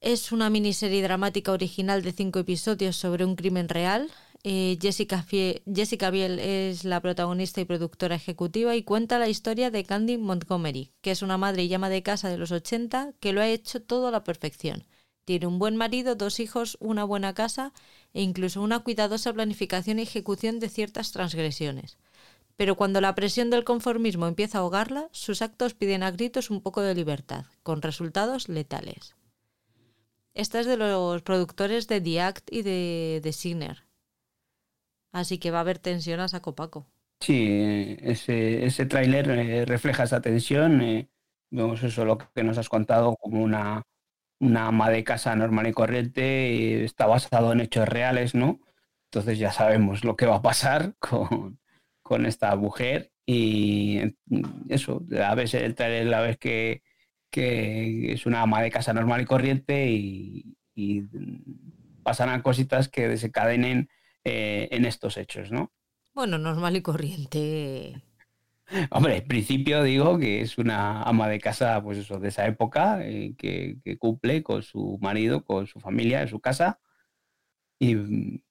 Es 0.01 0.31
una 0.31 0.49
miniserie 0.49 1.03
dramática 1.03 1.51
original 1.51 2.01
de 2.01 2.11
cinco 2.11 2.39
episodios 2.39 2.95
sobre 2.95 3.25
un 3.25 3.35
crimen 3.35 3.69
real. 3.69 4.09
Eh, 4.47 4.77
Jessica, 4.79 5.25
Jessica 5.65 6.11
Biel 6.11 6.37
es 6.37 6.83
la 6.83 7.01
protagonista 7.01 7.61
y 7.61 7.65
productora 7.65 8.13
ejecutiva 8.13 8.75
y 8.75 8.83
cuenta 8.83 9.17
la 9.17 9.27
historia 9.27 9.71
de 9.71 9.83
Candy 9.83 10.19
Montgomery, 10.19 10.91
que 11.01 11.09
es 11.09 11.23
una 11.23 11.39
madre 11.39 11.63
y 11.63 11.67
llama 11.67 11.89
de 11.89 12.03
casa 12.03 12.29
de 12.29 12.37
los 12.37 12.51
80 12.51 13.13
que 13.19 13.33
lo 13.33 13.41
ha 13.41 13.47
hecho 13.47 13.81
todo 13.81 14.07
a 14.07 14.11
la 14.11 14.23
perfección. 14.23 14.85
Tiene 15.23 15.47
un 15.47 15.57
buen 15.57 15.75
marido, 15.77 16.13
dos 16.13 16.39
hijos, 16.39 16.77
una 16.79 17.03
buena 17.03 17.33
casa 17.33 17.73
e 18.13 18.21
incluso 18.21 18.61
una 18.61 18.81
cuidadosa 18.81 19.33
planificación 19.33 19.97
y 19.97 20.03
ejecución 20.03 20.59
de 20.59 20.69
ciertas 20.69 21.11
transgresiones. 21.11 21.97
Pero 22.55 22.75
cuando 22.75 23.01
la 23.01 23.15
presión 23.15 23.49
del 23.49 23.63
conformismo 23.63 24.27
empieza 24.27 24.59
a 24.59 24.61
ahogarla, 24.61 25.09
sus 25.11 25.41
actos 25.41 25.73
piden 25.73 26.03
a 26.03 26.11
gritos 26.11 26.51
un 26.51 26.61
poco 26.61 26.81
de 26.81 26.93
libertad, 26.93 27.45
con 27.63 27.81
resultados 27.81 28.47
letales. 28.47 29.15
Esta 30.35 30.59
es 30.59 30.67
de 30.67 30.77
los 30.77 31.23
productores 31.23 31.87
de 31.87 31.99
The 31.99 32.21
Act 32.21 32.53
y 32.53 32.61
de 32.61 33.21
The 33.23 33.33
Sinner, 33.33 33.84
Así 35.15 35.37
que 35.37 35.49
va 35.49 35.59
a 35.59 35.61
haber 35.61 35.79
tensión 35.79 36.19
a 36.19 36.27
saco 36.27 36.55
paco. 36.55 36.87
Sí, 37.21 37.95
ese, 38.01 38.65
ese 38.65 38.85
tráiler 38.85 39.29
eh, 39.29 39.63
refleja 39.65 40.03
esa 40.03 40.19
tensión. 40.19 40.81
Eh, 40.81 41.07
vemos 41.49 41.81
eso, 41.83 42.03
lo 42.03 42.17
que 42.17 42.43
nos 42.43 42.57
has 42.57 42.67
contado, 42.67 43.15
como 43.15 43.41
una, 43.41 43.83
una 44.41 44.67
ama 44.67 44.89
de 44.89 45.05
casa 45.05 45.33
normal 45.37 45.67
y 45.67 45.71
corriente. 45.71 46.83
está 46.83 47.05
basado 47.05 47.53
en 47.53 47.61
hechos 47.61 47.87
reales, 47.87 48.35
¿no? 48.35 48.59
Entonces 49.05 49.39
ya 49.39 49.53
sabemos 49.53 50.03
lo 50.03 50.17
que 50.17 50.25
va 50.25 50.35
a 50.35 50.41
pasar 50.41 50.95
con, 50.99 52.25
esta 52.25 52.53
mujer. 52.57 53.13
Y 53.25 54.17
eso, 54.67 55.01
a 55.23 55.33
veces 55.35 55.61
el 55.63 55.75
tráiler 55.75 56.07
la 56.07 56.19
vez 56.19 56.37
que, 56.37 56.83
que 57.31 58.11
es 58.11 58.25
una 58.25 58.41
ama 58.41 58.61
de 58.61 58.71
casa 58.71 58.91
normal 58.93 59.21
y 59.21 59.25
corriente 59.25 59.87
y, 59.87 60.57
y 60.75 61.03
pasan 62.03 62.41
cositas 62.41 62.89
que 62.89 63.07
desencadenen 63.07 63.89
eh, 64.25 64.67
en 64.71 64.85
estos 64.85 65.17
hechos, 65.17 65.51
¿no? 65.51 65.71
Bueno, 66.13 66.39
normal 66.39 66.75
y 66.75 66.81
corriente. 66.81 68.01
Hombre, 68.89 69.17
en 69.17 69.27
principio 69.27 69.83
digo 69.83 70.17
que 70.17 70.41
es 70.41 70.57
una 70.57 71.03
ama 71.03 71.27
de 71.29 71.39
casa, 71.39 71.81
pues 71.83 71.99
eso, 71.99 72.19
de 72.19 72.29
esa 72.29 72.47
época, 72.47 72.99
eh, 73.03 73.35
que, 73.37 73.77
cumple 73.99 74.41
con 74.41 74.63
su 74.63 74.97
marido, 74.99 75.45
con 75.45 75.67
su 75.67 75.79
familia, 75.79 76.23
en 76.23 76.27
su 76.27 76.39
casa. 76.39 76.79
Y 77.77 78.41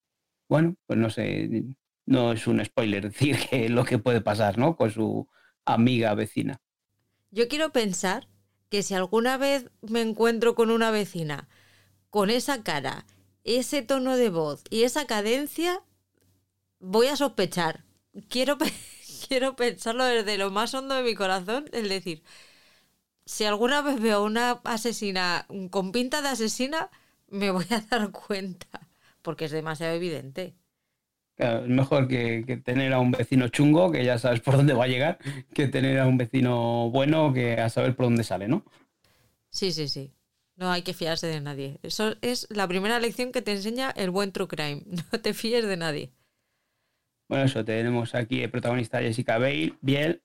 bueno, 0.49 0.77
pues 0.87 0.99
no 0.99 1.11
sé, 1.11 1.65
no 2.07 2.33
es 2.33 2.47
un 2.47 2.65
spoiler 2.65 3.03
decir 3.11 3.37
que 3.49 3.69
lo 3.69 3.85
que 3.85 3.99
puede 3.99 4.21
pasar, 4.21 4.57
¿no? 4.57 4.77
Con 4.77 4.93
su 4.93 5.29
amiga 5.65 6.15
vecina. 6.15 6.61
Yo 7.33 7.49
quiero 7.49 7.73
pensar 7.73 8.29
que 8.69 8.85
si 8.85 8.95
alguna 8.95 9.39
vez 9.39 9.69
me 9.83 10.03
encuentro 10.03 10.55
con 10.55 10.71
una 10.71 10.93
vecina 10.93 11.49
con 12.11 12.31
esa 12.31 12.63
cara 12.63 13.07
ese 13.45 13.83
tono 13.83 14.17
de 14.17 14.31
voz 14.31 14.65
y 14.71 14.83
esa 14.83 15.07
cadencia, 15.07 15.83
voy 16.81 17.07
a 17.07 17.17
sospechar. 17.17 17.85
Quiero, 18.29 18.59
quiero 19.29 19.57
pensarlo 19.57 20.05
desde 20.05 20.39
lo 20.39 20.51
más 20.51 20.75
hondo 20.75 20.95
de 20.95 21.03
mi 21.03 21.15
corazón, 21.15 21.67
es 21.73 21.89
decir, 21.89 22.23
si 23.27 23.45
alguna 23.45 23.83
vez 23.83 24.01
veo 24.01 24.25
una 24.25 24.61
asesina 24.65 25.47
con 25.71 25.93
pinta 25.93 26.23
de 26.23 26.29
asesina, 26.29 26.91
me 27.29 27.51
voy 27.51 27.67
a 27.71 27.81
dar 27.91 28.11
cuenta, 28.11 28.89
porque 29.23 29.47
es 29.47 29.51
demasiado 29.51 29.95
evidente. 29.95 30.55
es 31.37 31.69
mejor 31.69 32.09
que, 32.09 32.63
tener 32.65 32.93
a 32.93 33.01
un 33.01 33.11
vecino 33.13 33.49
chungo, 33.49 33.91
que 33.93 34.05
ya 34.05 34.19
sabes 34.19 34.41
por 34.41 34.57
dónde 34.57 34.75
va 34.75 34.85
a 34.85 34.89
llegar, 34.89 35.19
que 35.55 35.69
tener 35.69 35.99
a 36.01 36.07
un 36.07 36.19
vecino 36.19 36.91
bueno, 36.91 37.33
que 37.33 37.55
a 37.61 37.69
saber 37.71 37.97
por 37.97 38.07
dónde 38.07 38.25
sale, 38.25 38.49
¿no? 38.49 38.65
Sí, 39.51 39.73
sí, 39.73 39.89
sí. 39.89 40.13
No 40.57 40.71
hay 40.71 40.83
que 40.83 40.95
fiarse 40.95 41.27
de 41.27 41.41
nadie. 41.41 41.79
Eso 41.83 42.15
es 42.23 42.47
la 42.51 42.69
primera 42.69 43.01
lección 43.01 43.33
que 43.33 43.43
te 43.43 43.53
enseña 43.53 43.91
el 43.91 44.11
buen 44.11 44.33
true 44.33 44.49
crime. 44.49 44.83
No 45.13 45.21
te 45.21 45.35
fíes 45.35 45.67
de 45.67 45.77
nadie. 45.77 46.13
Bueno, 47.29 47.45
eso, 47.45 47.65
tenemos 47.65 48.15
aquí 48.15 48.43
el 48.43 48.51
protagonista 48.51 49.01
Jessica 49.01 49.39
Biel, 49.39 50.23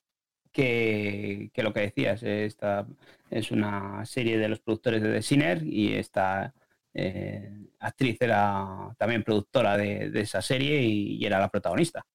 que, 0.51 1.49
que, 1.53 1.63
lo 1.63 1.73
que 1.73 1.81
decías, 1.81 2.21
esta 2.23 2.85
es 3.29 3.51
una 3.51 4.05
serie 4.05 4.37
de 4.37 4.49
los 4.49 4.59
productores 4.59 5.01
de 5.01 5.13
The 5.13 5.21
Sinner 5.21 5.63
y 5.63 5.93
esta 5.93 6.53
eh, 6.93 7.49
actriz 7.79 8.17
era 8.19 8.93
también 8.97 9.23
productora 9.23 9.77
de, 9.77 10.11
esa 10.15 10.41
serie 10.41 10.81
y, 10.81 11.25
era 11.25 11.39
la 11.39 11.49
protagonista. 11.49 12.05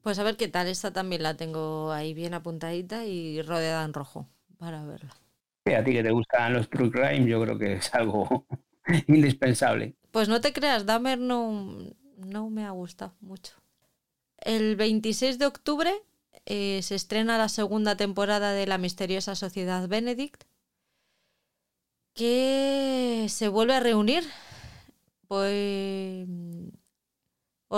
Pues 0.00 0.18
a 0.18 0.22
ver 0.22 0.36
qué 0.36 0.48
tal, 0.48 0.68
esta 0.68 0.92
también 0.92 1.22
la 1.22 1.36
tengo 1.36 1.92
ahí 1.92 2.14
bien 2.14 2.34
apuntadita 2.34 3.04
y 3.04 3.42
rodeada 3.42 3.84
en 3.84 3.92
rojo 3.92 4.28
para 4.58 4.84
verla 4.84 5.14
a 5.74 5.84
ti 5.84 5.92
que 5.92 6.02
te 6.02 6.10
gustan 6.10 6.54
los 6.54 6.68
true 6.68 6.90
crime, 6.90 7.26
yo 7.26 7.42
creo 7.42 7.58
que 7.58 7.74
es 7.74 7.94
algo 7.94 8.46
indispensable. 9.08 9.96
Pues 10.10 10.28
no 10.28 10.40
te 10.40 10.52
creas, 10.52 10.86
Dahmer 10.86 11.18
no, 11.18 11.76
no 12.16 12.50
me 12.50 12.64
ha 12.64 12.70
gustado 12.70 13.14
mucho. 13.20 13.54
El 14.38 14.76
26 14.76 15.38
de 15.38 15.46
octubre 15.46 15.92
eh, 16.44 16.80
se 16.82 16.94
estrena 16.94 17.38
la 17.38 17.48
segunda 17.48 17.96
temporada 17.96 18.52
de 18.52 18.66
La 18.66 18.78
misteriosa 18.78 19.34
sociedad 19.34 19.88
Benedict, 19.88 20.44
que 22.14 23.26
se 23.28 23.48
vuelve 23.48 23.74
a 23.74 23.80
reunir. 23.80 24.24
Pues 25.28 26.26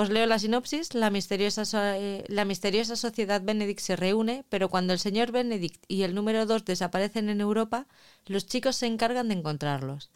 os 0.00 0.10
leo 0.14 0.26
la 0.26 0.38
sinopsis. 0.38 0.94
La 0.94 1.10
misteriosa, 1.10 1.64
eh, 1.98 2.24
la 2.28 2.44
misteriosa 2.44 2.96
sociedad 2.96 3.42
Benedict 3.42 3.80
se 3.80 3.96
reúne, 3.96 4.44
pero 4.48 4.68
cuando 4.68 4.92
el 4.92 4.98
señor 4.98 5.32
Benedict 5.32 5.84
y 5.88 6.02
el 6.02 6.14
número 6.14 6.46
2 6.46 6.64
desaparecen 6.64 7.28
en 7.28 7.40
Europa, 7.40 7.86
los 8.26 8.46
chicos 8.46 8.76
se 8.76 8.86
encargan 8.86 9.28
de 9.28 9.34
encontrarlos. 9.34 10.10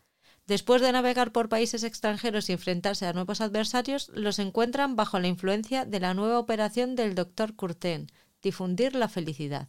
Después 0.47 0.83
de 0.83 0.93
navegar 0.93 1.33
por 1.33 1.49
países 1.49 1.85
extranjeros 1.85 2.49
y 2.49 2.53
enfrentarse 2.53 3.07
a 3.07 3.13
nuevos 3.13 3.41
adversarios, 3.41 4.11
los 4.15 4.39
encuentran 4.39 4.97
bajo 4.97 5.19
la 5.21 5.29
influencia 5.29 5.85
de 5.85 6.01
la 6.01 6.15
nueva 6.15 6.39
operación 6.39 6.97
del 6.97 7.15
Dr. 7.15 7.55
Curtin, 7.55 8.09
difundir 8.43 8.95
la 8.95 9.09
felicidad. 9.09 9.69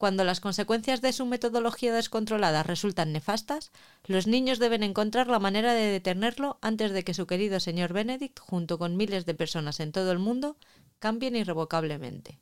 Cuando 0.00 0.24
las 0.24 0.40
consecuencias 0.40 1.02
de 1.02 1.12
su 1.12 1.26
metodología 1.26 1.92
descontrolada 1.92 2.62
resultan 2.62 3.12
nefastas, 3.12 3.70
los 4.06 4.26
niños 4.26 4.58
deben 4.58 4.82
encontrar 4.82 5.26
la 5.26 5.38
manera 5.38 5.74
de 5.74 5.92
detenerlo 5.92 6.56
antes 6.62 6.92
de 6.92 7.04
que 7.04 7.12
su 7.12 7.26
querido 7.26 7.60
señor 7.60 7.92
Benedict, 7.92 8.38
junto 8.38 8.78
con 8.78 8.96
miles 8.96 9.26
de 9.26 9.34
personas 9.34 9.78
en 9.78 9.92
todo 9.92 10.10
el 10.10 10.18
mundo, 10.18 10.56
cambien 11.00 11.36
irrevocablemente. 11.36 12.38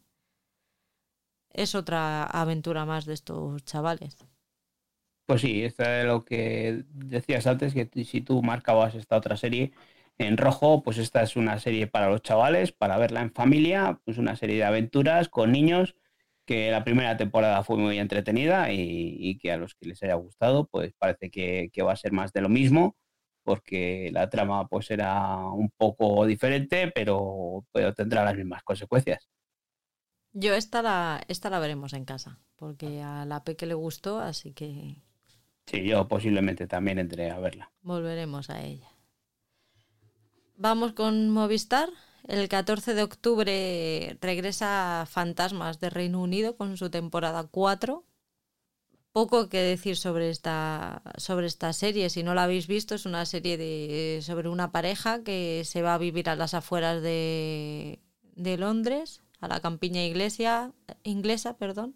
Es 1.53 1.75
otra 1.75 2.23
aventura 2.23 2.85
más 2.85 3.07
de 3.07 3.15
estos 3.15 3.65
chavales. 3.65 4.17
Pues 5.27 5.41
sí, 5.41 5.65
esto 5.65 5.83
es 5.83 6.07
lo 6.07 6.25
que 6.25 6.85
decías 6.95 7.49
antes, 7.49 7.75
que 7.75 7.91
si 8.05 8.21
tú 8.21 8.41
marcabas 8.41 8.95
esta 8.95 9.17
otra 9.17 9.37
serie 9.37 9.73
en 10.17 10.37
rojo, 10.37 10.85
pues 10.85 10.97
esta 10.97 11.23
es 11.23 11.35
una 11.35 11.59
serie 11.59 11.89
para 11.89 12.09
los 12.09 12.23
chavales, 12.23 12.71
para 12.71 12.99
verla 12.99 13.21
en 13.21 13.33
familia, 13.33 13.99
pues 14.05 14.17
una 14.17 14.37
serie 14.37 14.59
de 14.59 14.65
aventuras 14.65 15.29
con 15.29 15.51
niños 15.51 15.97
que 16.49 16.71
la 16.71 16.83
primera 16.83 17.19
temporada 17.19 17.63
fue 17.63 17.77
muy 17.77 17.99
entretenida 17.99 18.73
y, 18.73 19.37
que 19.39 19.53
a 19.53 19.59
los 19.59 19.75
que 19.75 19.87
les 19.87 20.03
haya 20.03 20.15
gustado, 20.15 20.67
pues 20.67 20.95
parece 20.99 21.31
que, 21.31 21.71
va 21.83 21.93
a 21.93 21.97
ser 21.97 22.13
más 22.13 22.33
de 22.33 22.41
lo 22.41 22.49
mismo, 22.49 22.97
porque 23.43 24.09
la 24.15 24.31
trama 24.31 24.67
pues 24.67 24.91
era 24.91 25.37
un 25.37 25.71
poco 25.77 26.25
diferente, 26.25 26.91
pero, 26.95 27.67
pero 27.71 27.93
tendrá 27.93 28.25
las 28.25 28.35
mismas 28.35 28.63
consecuencias. 28.63 29.29
Yo 30.33 30.55
esta 30.55 30.81
la, 30.81 31.23
esta 31.29 31.51
la 31.51 31.59
veremos 31.59 31.93
en 31.93 32.07
casa, 32.07 32.39
porque 32.57 33.03
a 33.03 33.27
la 33.27 33.45
Peque 33.45 33.67
le 33.67 33.75
gustó, 33.75 34.19
así 34.19 34.55
que... 34.55 35.03
Sí, 35.67 35.87
yo 35.87 36.09
posiblemente 36.09 36.67
también 36.67 36.99
entré 36.99 37.31
a 37.31 37.39
verla. 37.39 37.71
Volveremos 37.83 38.49
a 38.49 38.65
ella. 38.65 38.89
Vamos 40.57 40.95
con 40.95 41.29
Movistar. 41.29 41.91
El 42.27 42.49
14 42.49 42.95
de 42.95 43.03
octubre 43.03 44.19
regresa 44.21 45.07
Fantasmas 45.09 45.81
de 45.81 45.91
Reino 45.91 46.21
Unido 46.21 46.57
con 46.57 46.77
su 46.77 46.91
temporada 46.91 47.45
4. 47.51 48.05
poco 49.13 49.49
que 49.49 49.59
decir 49.59 49.97
sobre 49.97 50.31
esta, 50.31 51.03
sobre 51.17 51.47
esta 51.47 51.73
serie. 51.73 52.11
Si 52.11 52.23
no 52.23 52.35
la 52.35 52.45
habéis 52.45 52.67
visto, 52.67 52.95
es 52.95 53.07
una 53.07 53.25
serie 53.27 53.57
de, 53.57 54.21
sobre 54.23 54.49
una 54.49 54.71
pareja 54.73 55.23
que 55.25 55.63
se 55.65 55.83
va 55.83 55.95
a 55.95 55.99
vivir 55.99 56.29
a 56.29 56.37
las 56.37 56.55
afueras 56.55 57.03
de, 57.03 58.01
de 58.37 58.57
Londres, 58.59 59.23
a 59.41 59.49
la 59.49 59.61
campiña 59.61 60.05
inglesa, 60.05 61.57
perdón, 61.59 61.95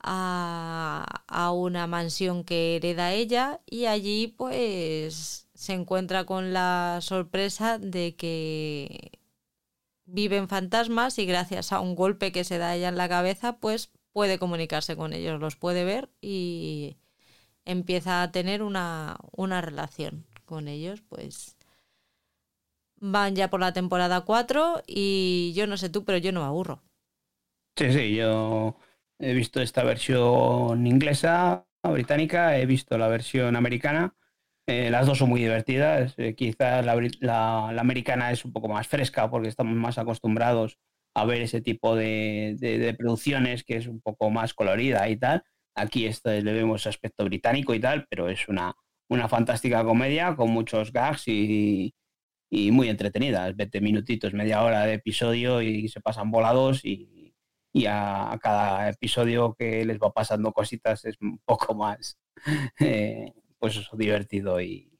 a, 0.00 1.24
a 1.26 1.52
una 1.52 1.86
mansión 1.86 2.44
que 2.44 2.76
hereda 2.76 3.12
ella 3.12 3.60
y 3.66 3.86
allí 3.86 4.28
pues 4.28 5.43
se 5.64 5.74
encuentra 5.74 6.26
con 6.26 6.52
la 6.54 7.00
sorpresa 7.02 7.78
de 7.78 8.16
que 8.16 9.12
viven 10.06 10.48
fantasmas 10.48 11.18
y 11.18 11.26
gracias 11.26 11.72
a 11.72 11.80
un 11.80 11.94
golpe 11.94 12.32
que 12.32 12.44
se 12.44 12.58
da 12.58 12.74
ella 12.76 12.88
en 12.88 12.96
la 12.98 13.08
cabeza, 13.08 13.58
pues 13.58 13.90
puede 14.12 14.38
comunicarse 14.38 14.96
con 14.96 15.12
ellos, 15.12 15.40
los 15.40 15.56
puede 15.56 15.84
ver 15.84 16.10
y 16.22 16.96
empieza 17.66 18.22
a 18.22 18.32
tener 18.32 18.62
una, 18.62 19.18
una 19.32 19.60
relación 19.62 20.26
con 20.46 20.68
ellos, 20.68 21.02
pues 21.08 21.56
van 23.00 23.36
ya 23.36 23.50
por 23.50 23.60
la 23.60 23.72
temporada 23.72 24.22
4 24.22 24.82
y 24.86 25.52
yo 25.54 25.66
no 25.68 25.76
sé 25.76 25.88
tú, 25.90 26.04
pero 26.04 26.18
yo 26.18 26.32
no 26.32 26.40
me 26.40 26.46
aburro. 26.46 26.82
Sí, 27.76 27.92
sí, 27.92 28.14
yo 28.14 28.76
he 29.18 29.32
visto 29.34 29.60
esta 29.60 29.82
versión 29.82 30.86
inglesa, 30.86 31.66
británica, 31.82 32.56
he 32.58 32.66
visto 32.66 32.96
la 32.98 33.08
versión 33.08 33.56
americana 33.56 34.14
eh, 34.66 34.90
las 34.90 35.06
dos 35.06 35.18
son 35.18 35.28
muy 35.28 35.40
divertidas. 35.40 36.14
Eh, 36.18 36.34
quizás 36.34 36.84
la, 37.20 37.68
americana 37.78 38.30
es 38.32 38.44
un 38.44 38.52
poco 38.52 38.68
más 38.68 38.88
fresca 38.88 39.30
porque 39.30 39.48
estamos 39.48 39.74
más 39.76 39.98
acostumbrados 39.98 40.78
a 41.14 41.24
ver 41.26 41.42
ese 41.42 41.60
tipo 41.60 41.94
de, 41.96 42.94
producciones 42.98 43.62
que 43.64 43.76
es 43.76 43.86
un 43.86 44.00
poco 44.00 44.30
más 44.30 44.54
colorida 44.54 45.08
y 45.08 45.16
tal. 45.16 45.44
Aquí 45.76 46.06
este, 46.06 46.42
le 46.42 46.52
vemos 46.52 46.86
aspecto 46.86 47.24
británico 47.24 47.74
y 47.74 47.80
tal, 47.80 48.06
pero 48.08 48.28
es 48.28 48.48
una, 48.48 48.74
una 49.08 49.28
fantástica 49.28 49.84
comedia 49.84 50.34
con 50.36 50.50
muchos 50.50 50.92
gags 50.92 51.24
y, 51.28 51.94
muy 52.50 52.88
entretenida. 52.88 53.52
20 53.52 53.80
minutitos, 53.80 54.32
media 54.34 54.62
hora 54.62 54.86
de 54.86 54.94
episodio 54.94 55.60
y 55.62 55.88
se 55.88 56.00
pasan 56.00 56.30
volados 56.30 56.84
y, 56.84 57.34
a, 57.88 58.38
cada 58.40 58.88
episodio 58.90 59.54
que 59.58 59.84
les 59.84 59.98
va 59.98 60.12
pasando 60.12 60.52
cositas 60.52 61.04
es 61.04 61.16
un 61.20 61.38
poco 61.44 61.74
más... 61.74 62.18
Eh, 62.80 63.32
pues 63.64 63.76
eso, 63.76 63.96
divertido 63.96 64.60
y, 64.60 64.92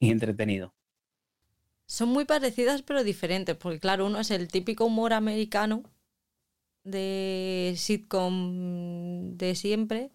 entretenido. 0.00 0.74
Son 1.84 2.08
muy 2.08 2.24
parecidas 2.24 2.80
pero 2.80 3.04
diferentes, 3.04 3.54
porque 3.54 3.80
claro, 3.80 4.06
uno 4.06 4.18
es 4.18 4.30
el 4.30 4.48
típico 4.48 4.86
humor 4.86 5.12
americano 5.12 5.82
de 6.84 7.74
sitcom 7.76 9.36
de 9.36 9.54
siempre, 9.54 10.10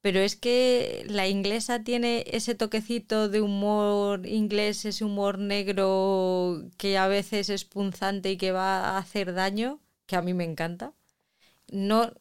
pero 0.00 0.20
es 0.20 0.36
que 0.36 1.04
la 1.08 1.26
inglesa 1.26 1.82
tiene 1.82 2.22
ese 2.28 2.54
toquecito 2.54 3.28
de 3.28 3.40
humor 3.40 4.24
inglés, 4.24 4.84
ese 4.84 5.04
humor 5.04 5.40
negro 5.40 6.70
que 6.76 6.98
a 6.98 7.08
veces 7.08 7.50
es 7.50 7.64
punzante 7.64 8.30
y 8.30 8.36
que 8.36 8.52
va 8.52 8.90
a 8.90 8.98
hacer 8.98 9.34
daño, 9.34 9.80
que 10.06 10.14
a 10.14 10.22
mí 10.22 10.34
me 10.34 10.44
encanta. 10.44 10.94
No, 11.66 12.12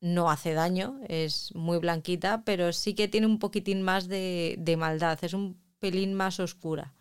no 0.00 0.30
hace 0.30 0.54
daño, 0.54 1.00
es 1.08 1.54
muy 1.54 1.78
blanquita, 1.78 2.42
pero 2.44 2.72
sí 2.72 2.94
que 2.94 3.08
tiene 3.08 3.26
un 3.26 3.38
poquitín 3.38 3.82
más 3.82 4.08
de, 4.08 4.76
maldad, 4.78 5.18
es 5.22 5.34
un 5.34 5.60
pelín 5.78 6.14
más 6.14 6.40
oscura. 6.40 6.94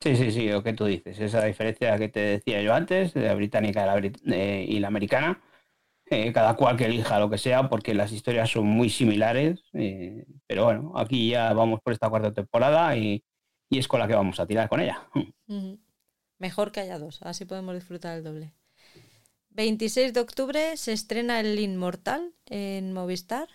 Sí, 0.00 0.16
sí, 0.16 0.30
sí, 0.30 0.48
lo 0.48 0.62
que 0.62 0.72
tú 0.72 0.86
dices, 0.86 1.18
esa 1.20 1.44
diferencia 1.44 1.98
que 1.98 2.08
te 2.08 2.20
decía 2.20 2.62
yo 2.62 2.74
antes, 2.74 3.12
de 3.12 3.22
la 3.22 3.34
británica 3.34 3.80
y 4.24 4.78
la, 4.78 4.88
americana, 4.88 5.42
eh, 6.06 6.32
cada 6.32 6.54
cual 6.54 6.76
que 6.76 6.86
elija 6.86 7.18
lo 7.18 7.28
que 7.28 7.38
sea, 7.38 7.68
porque 7.68 7.94
las 7.94 8.12
historias 8.12 8.50
son 8.50 8.66
muy 8.66 8.88
similares, 8.88 9.62
eh, 9.74 10.24
pero 10.46 10.64
bueno, 10.64 10.92
aquí 10.96 11.30
ya 11.30 11.52
vamos 11.52 11.80
por 11.82 11.92
esta 11.92 12.08
cuarta 12.08 12.32
temporada 12.32 12.96
y, 12.96 13.22
es 13.70 13.86
con 13.86 14.00
la 14.00 14.08
que 14.08 14.14
vamos 14.14 14.40
a 14.40 14.46
tirar 14.46 14.68
con 14.68 14.80
ella. 14.80 15.08
Mejor 16.38 16.72
que 16.72 16.80
haya 16.80 16.98
dos, 16.98 17.20
así 17.22 17.44
podemos 17.44 17.74
disfrutar 17.74 18.16
el 18.16 18.24
doble. 18.24 18.52
26 19.50 20.12
de 20.12 20.20
octubre 20.20 20.76
se 20.76 20.92
estrena 20.92 21.40
El 21.40 21.58
Inmortal 21.58 22.34
en 22.46 22.92
Movistar. 22.92 23.48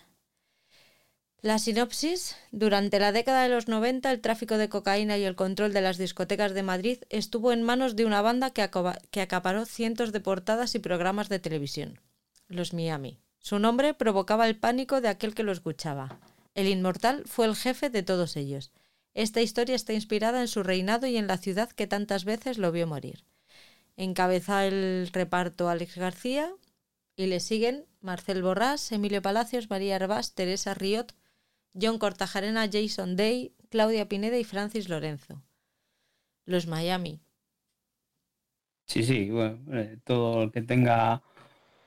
La 1.42 1.58
sinopsis. 1.58 2.36
Durante 2.52 3.00
la 3.00 3.12
década 3.12 3.44
de 3.44 3.50
los 3.50 3.68
90 3.68 4.12
el 4.12 4.20
tráfico 4.20 4.58
de 4.58 4.68
cocaína 4.68 5.18
y 5.18 5.24
el 5.24 5.36
control 5.36 5.72
de 5.74 5.82
las 5.82 5.98
discotecas 5.98 6.54
de 6.54 6.64
Madrid 6.64 6.98
estuvo 7.10 7.54
en 7.54 7.64
manos 7.64 7.96
de 7.96 8.06
una 8.06 8.22
banda 8.22 8.52
que, 8.52 8.70
que 9.12 9.22
acaparó 9.22 9.66
cientos 9.66 10.12
de 10.12 10.20
portadas 10.20 10.76
y 10.76 10.80
programas 10.80 11.30
de 11.30 11.40
televisión. 11.40 12.02
Los 12.48 12.74
Miami. 12.74 13.20
Su 13.40 13.60
nombre 13.60 13.94
provocaba 13.94 14.48
el 14.48 14.58
pánico 14.58 15.00
de 15.00 15.08
aquel 15.08 15.34
que 15.34 15.44
lo 15.44 15.52
escuchaba. 15.52 16.20
El 16.56 16.68
Inmortal 16.68 17.24
fue 17.26 17.46
el 17.46 17.56
jefe 17.56 17.90
de 17.90 18.04
todos 18.04 18.36
ellos. 18.36 18.72
Esta 19.14 19.42
historia 19.42 19.76
está 19.76 19.94
inspirada 19.94 20.42
en 20.42 20.50
su 20.50 20.62
reinado 20.62 21.08
y 21.08 21.16
en 21.16 21.28
la 21.28 21.38
ciudad 21.38 21.70
que 21.70 21.88
tantas 21.88 22.26
veces 22.26 22.58
lo 22.58 22.72
vio 22.72 22.86
morir. 22.86 23.24
Encabeza 23.98 24.66
el 24.66 25.10
reparto 25.14 25.70
Alex 25.70 25.98
García 25.98 26.52
y 27.16 27.28
le 27.28 27.40
siguen 27.40 27.86
Marcel 28.02 28.44
Borrás, 28.44 28.92
Emilio 28.92 29.22
Palacios, 29.22 29.70
María 29.70 29.96
Arbás, 29.96 30.36
Teresa 30.36 30.74
Riot, 30.74 31.08
John 31.80 31.98
Cortajarena, 31.98 32.70
Jason 32.72 33.16
Day, 33.16 33.54
Claudia 33.70 34.08
Pineda 34.08 34.38
y 34.38 34.44
Francis 34.44 34.90
Lorenzo. 34.90 35.44
Los 36.46 36.68
Miami. 36.68 37.22
Sí, 38.86 39.04
sí, 39.04 39.32
bueno, 39.32 39.60
eh, 39.74 39.98
todo 40.04 40.44
el 40.44 40.52
que 40.52 40.62
tenga 40.62 41.24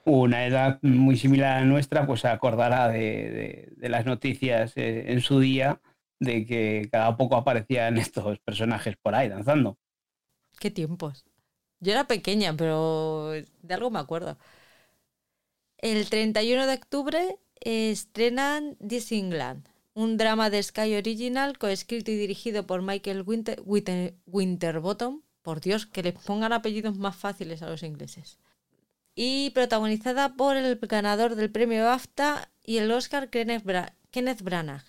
una 0.04 0.46
edad 0.46 0.78
muy 0.82 1.16
similar 1.16 1.58
a 1.58 1.64
nuestra, 1.64 2.06
pues 2.06 2.20
se 2.20 2.28
acordará 2.28 2.88
de, 2.88 3.72
las 3.78 4.04
noticias 4.06 4.72
eh, 4.76 5.12
en 5.12 5.20
su 5.20 5.38
día 5.38 5.80
de 6.18 6.44
que 6.44 6.88
cada 6.90 7.16
poco 7.16 7.36
aparecían 7.36 7.98
estos 7.98 8.38
personajes 8.40 8.96
por 8.96 9.14
ahí 9.14 9.28
danzando. 9.28 9.78
Qué 10.58 10.70
tiempos. 10.70 11.24
Yo 11.80 11.92
era 11.92 12.06
pequeña, 12.06 12.56
pero 12.56 13.30
de 13.30 13.74
algo 13.74 13.90
me 13.90 13.98
acuerdo. 13.98 14.36
El 15.78 16.08
31 16.08 16.66
de 16.66 16.74
octubre 16.74 17.38
estrenan 17.60 18.76
Disneyland, 18.80 19.68
un 19.94 20.16
drama 20.16 20.50
de 20.50 20.62
Sky 20.62 20.96
Original 20.96 21.58
coescrito 21.58 22.10
y 22.10 22.16
dirigido 22.16 22.66
por 22.66 22.82
Michael 22.82 23.24
Winterbottom. 24.26 25.22
Por 25.42 25.60
Dios, 25.60 25.86
que 25.86 26.02
les 26.02 26.14
pongan 26.14 26.52
apellidos 26.52 26.98
más 26.98 27.16
fáciles 27.16 27.62
a 27.62 27.70
los 27.70 27.82
ingleses. 27.82 28.38
Y 29.14 29.50
protagonizada 29.50 30.34
por 30.36 30.56
el 30.56 30.76
ganador 30.76 31.36
del 31.36 31.50
premio 31.50 31.84
BAFTA 31.84 32.50
y 32.64 32.78
el 32.78 32.90
Oscar 32.90 33.30
Kenneth 33.30 33.64
Branagh. 34.42 34.84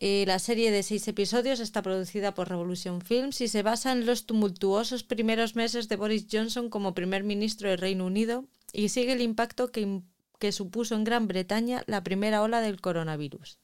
Eh, 0.00 0.24
la 0.28 0.38
serie 0.38 0.70
de 0.70 0.84
seis 0.84 1.08
episodios 1.08 1.58
está 1.58 1.82
producida 1.82 2.32
por 2.32 2.48
Revolution 2.48 3.00
Films 3.00 3.40
y 3.40 3.48
se 3.48 3.64
basa 3.64 3.90
en 3.90 4.06
los 4.06 4.26
tumultuosos 4.26 5.02
primeros 5.02 5.56
meses 5.56 5.88
de 5.88 5.96
Boris 5.96 6.26
Johnson 6.30 6.70
como 6.70 6.94
primer 6.94 7.24
ministro 7.24 7.68
del 7.68 7.78
Reino 7.78 8.06
Unido 8.06 8.44
y 8.72 8.90
sigue 8.90 9.14
el 9.14 9.22
impacto 9.22 9.72
que, 9.72 10.02
que 10.38 10.52
supuso 10.52 10.94
en 10.94 11.02
Gran 11.02 11.26
Bretaña 11.26 11.82
la 11.86 12.04
primera 12.04 12.42
ola 12.42 12.60
del 12.60 12.80
coronavirus. 12.80 13.58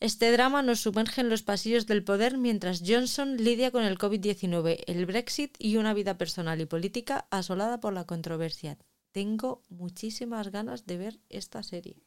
Este 0.00 0.32
drama 0.32 0.62
nos 0.62 0.80
sumerge 0.80 1.20
en 1.20 1.28
los 1.28 1.42
pasillos 1.42 1.86
del 1.86 2.02
poder 2.02 2.36
mientras 2.36 2.82
Johnson 2.84 3.36
lidia 3.36 3.70
con 3.70 3.84
el 3.84 3.98
COVID-19, 3.98 4.82
el 4.86 5.06
Brexit 5.06 5.54
y 5.60 5.76
una 5.76 5.94
vida 5.94 6.18
personal 6.18 6.60
y 6.60 6.66
política 6.66 7.28
asolada 7.30 7.78
por 7.78 7.92
la 7.92 8.04
controversia. 8.04 8.78
Tengo 9.12 9.62
muchísimas 9.68 10.50
ganas 10.50 10.86
de 10.86 10.96
ver 10.96 11.20
esta 11.28 11.62
serie. 11.62 12.02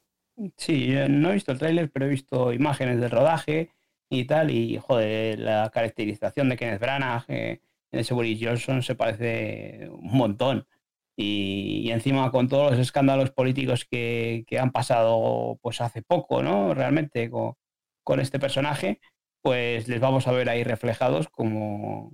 Sí, 0.58 0.94
no 1.10 1.30
he 1.30 1.34
visto 1.34 1.52
el 1.52 1.60
tráiler, 1.60 1.92
pero 1.92 2.06
he 2.06 2.10
visto 2.10 2.54
imágenes 2.54 3.00
del 3.00 3.12
rodaje 3.12 3.72
y 4.10 4.26
tal, 4.26 4.52
y 4.52 4.78
joder, 4.78 5.40
la 5.40 5.70
caracterización 5.72 6.50
de 6.50 6.58
Kenneth 6.58 6.82
Branagh 6.82 7.26
eh, 7.28 7.62
en 7.92 8.00
ese 8.00 8.14
Boris 8.14 8.40
Johnson 8.42 8.82
se 8.84 8.96
parece 8.96 9.90
un 9.90 10.18
montón. 10.18 10.68
Y, 11.16 11.92
encima 11.92 12.32
con 12.32 12.48
todos 12.50 12.72
los 12.72 12.80
escándalos 12.80 13.32
políticos 13.32 13.86
que, 13.86 14.46
han 14.60 14.72
pasado 14.72 15.60
pues 15.62 15.82
hace 15.82 16.02
poco, 16.02 16.42
¿no? 16.44 16.74
Realmente 16.74 17.30
con, 17.30 17.54
con, 18.04 18.20
este 18.20 18.40
personaje, 18.40 19.00
pues 19.42 19.88
les 19.88 20.00
vamos 20.00 20.28
a 20.28 20.32
ver 20.32 20.50
ahí 20.50 20.64
reflejados 20.64 21.30
como 21.30 22.12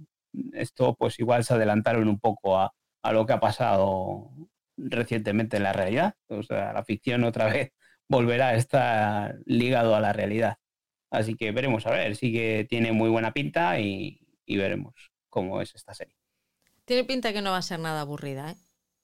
esto 0.53 0.95
pues 0.95 1.20
igual 1.20 1.43
se 1.43 1.53
adelantaron 1.53 2.07
un 2.07 2.20
poco 2.20 2.57
a, 2.59 2.74
a 3.03 3.13
lo 3.13 3.26
que 3.26 3.34
ha 3.34 3.39
pasado 3.39 4.32
recientemente 4.78 5.57
en 5.57 5.63
la 5.63 5.74
realidad. 5.74 6.15
O 6.28 6.43
sea, 6.43 6.74
la 6.74 6.84
ficción 6.84 7.24
otra 7.24 7.45
vez 7.53 7.74
volverá 8.10 8.49
a 8.49 8.55
estar 8.55 9.39
ligado 9.45 9.95
a 9.95 10.01
la 10.01 10.12
realidad. 10.12 10.57
Así 11.12 11.36
que 11.36 11.51
veremos 11.51 11.86
a 11.88 11.91
ver, 11.91 12.16
sí 12.16 12.34
que 12.34 12.66
tiene 12.70 12.91
muy 12.91 13.10
buena 13.10 13.32
pinta 13.32 13.80
y, 13.80 14.20
veremos 14.47 14.95
cómo 15.30 15.62
es 15.62 15.74
esta 15.76 15.93
serie. 15.93 16.16
Tiene 16.86 17.03
pinta 17.03 17.32
que 17.32 17.41
no 17.41 17.51
va 17.51 17.57
a 17.57 17.62
ser 17.62 17.80
nada 17.80 18.01
aburrida, 18.01 18.51
¿eh? 18.51 18.55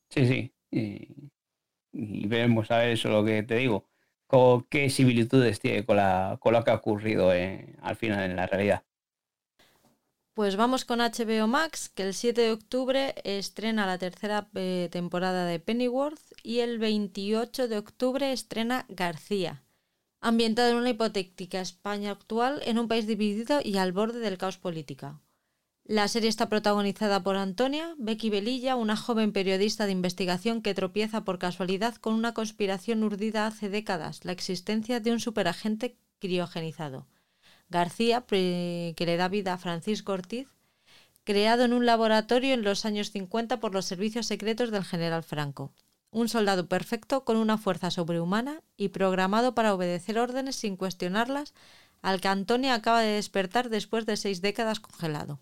Sí, 0.10 0.26
sí. 0.26 0.53
Y, 0.72 2.28
veremos 2.28 2.70
a 2.72 2.80
ver 2.80 2.89
eso 2.89 3.10
lo 3.10 3.24
que 3.24 3.43
te 3.43 3.56
digo. 3.56 3.88
Con, 4.28 4.64
¿Qué 4.70 4.89
similitudes 4.89 5.60
tiene 5.60 5.86
con, 5.86 5.97
la, 5.97 6.38
con 6.41 6.53
lo 6.53 6.64
que 6.64 6.72
ha 6.72 6.76
ocurrido 6.76 7.32
eh, 7.34 7.76
al 7.82 7.95
final 7.95 8.30
en 8.30 8.36
la 8.36 8.47
realidad? 8.47 8.84
Pues 10.36 10.57
vamos 10.57 10.83
con 10.83 10.99
HBO 10.99 11.47
Max, 11.47 11.88
que 11.88 12.03
el 12.03 12.13
7 12.13 12.41
de 12.41 12.51
octubre 12.51 13.15
estrena 13.23 13.86
la 13.86 13.97
tercera 13.97 14.49
eh, 14.53 14.89
temporada 14.91 15.45
de 15.45 15.61
Pennyworth 15.61 16.19
y 16.43 16.59
el 16.59 16.77
28 16.77 17.69
de 17.69 17.77
octubre 17.77 18.33
estrena 18.33 18.86
García, 18.89 19.63
ambientada 20.19 20.71
en 20.71 20.75
una 20.75 20.89
hipotética 20.89 21.61
España 21.61 22.11
actual 22.11 22.61
en 22.65 22.79
un 22.79 22.89
país 22.89 23.07
dividido 23.07 23.61
y 23.63 23.77
al 23.77 23.93
borde 23.93 24.19
del 24.19 24.38
caos 24.38 24.57
político. 24.57 25.21
La 25.86 26.09
serie 26.09 26.27
está 26.27 26.49
protagonizada 26.49 27.23
por 27.23 27.38
Antonia, 27.38 27.95
Becky 27.97 28.29
Belilla, 28.29 28.75
una 28.75 28.97
joven 28.97 29.31
periodista 29.31 29.86
de 29.86 29.93
investigación 29.93 30.61
que 30.61 30.73
tropieza 30.73 31.23
por 31.23 31.39
casualidad 31.39 31.95
con 31.95 32.13
una 32.13 32.33
conspiración 32.33 33.05
urdida 33.05 33.47
hace 33.47 33.69
décadas, 33.69 34.25
la 34.25 34.33
existencia 34.33 34.99
de 34.99 35.13
un 35.13 35.21
superagente 35.21 35.97
criogenizado. 36.19 37.07
García, 37.70 38.26
que 38.28 38.95
le 38.97 39.18
da 39.18 39.28
vida 39.28 39.53
a 39.53 39.57
Francisco 39.57 40.13
Ortiz, 40.13 40.47
creado 41.24 41.63
en 41.63 41.74
un 41.74 41.86
laboratorio 41.86 42.53
en 42.53 42.63
los 42.63 42.86
años 42.86 43.11
50 43.11 43.59
por 43.59 43.74
los 43.74 43.86
servicios 43.86 44.28
secretos 44.28 44.72
del 44.72 44.86
general 44.86 45.24
Franco. 45.24 45.74
Un 46.11 46.30
soldado 46.30 46.70
perfecto 46.70 47.26
con 47.26 47.36
una 47.38 47.57
fuerza 47.57 47.91
sobrehumana 47.91 48.61
y 48.78 48.89
programado 48.89 49.55
para 49.55 49.74
obedecer 49.74 50.18
órdenes 50.20 50.55
sin 50.55 50.78
cuestionarlas, 50.78 51.53
al 52.01 52.22
que 52.22 52.28
Antonia 52.28 52.76
acaba 52.76 53.01
de 53.01 53.13
despertar 53.13 53.70
después 53.70 54.05
de 54.05 54.16
seis 54.16 54.41
décadas 54.41 54.80
congelado. 54.80 55.39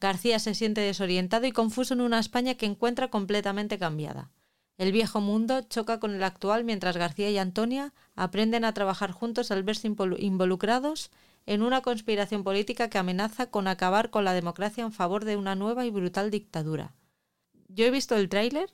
García 0.00 0.38
se 0.38 0.54
siente 0.54 0.80
desorientado 0.80 1.46
y 1.46 1.52
confuso 1.52 1.92
en 1.92 2.00
una 2.00 2.18
España 2.18 2.54
que 2.54 2.64
encuentra 2.64 3.08
completamente 3.08 3.78
cambiada. 3.78 4.30
El 4.78 4.92
viejo 4.92 5.20
mundo 5.20 5.60
choca 5.60 6.00
con 6.00 6.14
el 6.14 6.22
actual 6.22 6.64
mientras 6.64 6.96
García 6.96 7.28
y 7.28 7.36
Antonia 7.36 7.92
aprenden 8.14 8.64
a 8.64 8.72
trabajar 8.72 9.12
juntos 9.12 9.50
al 9.50 9.62
verse 9.62 9.86
involucrados 10.18 11.10
en 11.50 11.62
una 11.62 11.80
conspiración 11.80 12.44
política 12.44 12.88
que 12.88 12.98
amenaza 12.98 13.50
con 13.50 13.66
acabar 13.66 14.10
con 14.10 14.24
la 14.24 14.34
democracia 14.34 14.84
en 14.84 14.92
favor 14.92 15.24
de 15.24 15.36
una 15.36 15.56
nueva 15.56 15.84
y 15.84 15.90
brutal 15.90 16.30
dictadura. 16.30 16.94
Yo 17.66 17.84
he 17.84 17.90
visto 17.90 18.14
el 18.14 18.28
tráiler 18.28 18.70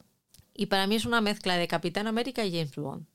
y 0.52 0.66
para 0.66 0.86
mí 0.86 0.96
es 0.96 1.06
una 1.06 1.22
mezcla 1.22 1.56
de 1.56 1.68
Capitán 1.68 2.06
América 2.06 2.44
y 2.44 2.52
James 2.52 2.76
Bond. 2.76 3.06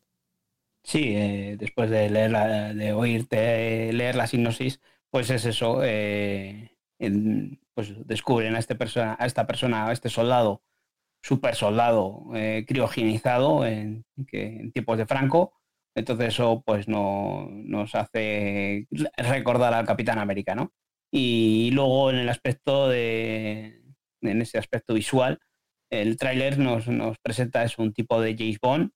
Sí, 0.84 1.14
eh, 1.16 1.57
después 1.59 1.91
de 1.91 2.93
oírte 2.93 3.93
leer 3.93 4.16
la 4.16 4.26
sinopsis, 4.26 4.82
pues 5.12 5.30
es 5.30 5.45
eso. 5.45 5.82
Eh, 5.84 6.76
pues 7.76 8.07
descubren 8.07 8.55
a, 8.55 8.59
este 8.59 8.74
persona, 8.74 9.16
a 9.20 9.28
esta 9.28 9.45
persona, 9.45 9.86
a 9.86 9.91
este 9.91 10.09
soldado 10.09 10.64
super 11.22 11.53
soldado 11.53 12.32
eh, 12.34 12.66
criogenizado 12.68 13.64
en, 13.64 14.05
en, 14.32 14.72
tiempos 14.72 14.97
de 14.97 15.05
Franco. 15.05 15.53
Entonces 15.95 16.29
eso 16.29 16.63
pues 16.65 16.87
no, 16.87 17.49
nos 17.51 17.95
hace 17.95 18.87
recordar 19.17 19.73
al 19.73 19.85
Capitán 19.85 20.19
América, 20.19 20.55
¿no? 20.55 20.71
Y 21.11 21.71
luego 21.71 22.09
en 22.11 22.17
el 22.17 22.29
aspecto 22.29 22.87
de, 22.87 23.81
en 24.21 24.41
ese 24.41 24.57
aspecto 24.57 24.93
visual, 24.93 25.39
el 25.89 26.17
tráiler 26.17 26.57
nos, 26.57 26.87
nos, 26.87 27.17
presenta 27.19 27.63
es 27.63 27.77
un 27.77 27.93
tipo 27.93 28.21
de 28.21 28.35
James 28.37 28.59
Bond 28.61 28.91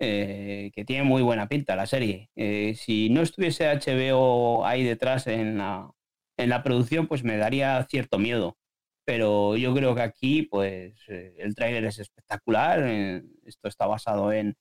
eh, 0.00 0.70
que 0.72 0.84
tiene 0.84 1.02
muy 1.02 1.22
buena 1.22 1.48
pinta 1.48 1.74
la 1.74 1.86
serie. 1.86 2.30
Eh, 2.36 2.74
si 2.76 3.10
no 3.10 3.22
estuviese 3.22 3.66
HBO 3.66 4.64
ahí 4.64 4.84
detrás 4.84 5.26
en 5.26 5.58
la, 5.58 5.90
en 6.36 6.50
la 6.50 6.62
producción, 6.62 7.08
pues 7.08 7.24
me 7.24 7.36
daría 7.36 7.84
cierto 7.90 8.18
miedo 8.18 8.56
pero 9.08 9.56
yo 9.56 9.74
creo 9.74 9.94
que 9.94 10.02
aquí 10.02 10.42
pues 10.42 10.92
eh, 11.08 11.34
el 11.38 11.54
tráiler 11.54 11.86
es 11.86 11.98
espectacular, 11.98 12.84
esto 13.46 13.66
está 13.66 13.86
basado 13.86 14.34
en, 14.34 14.54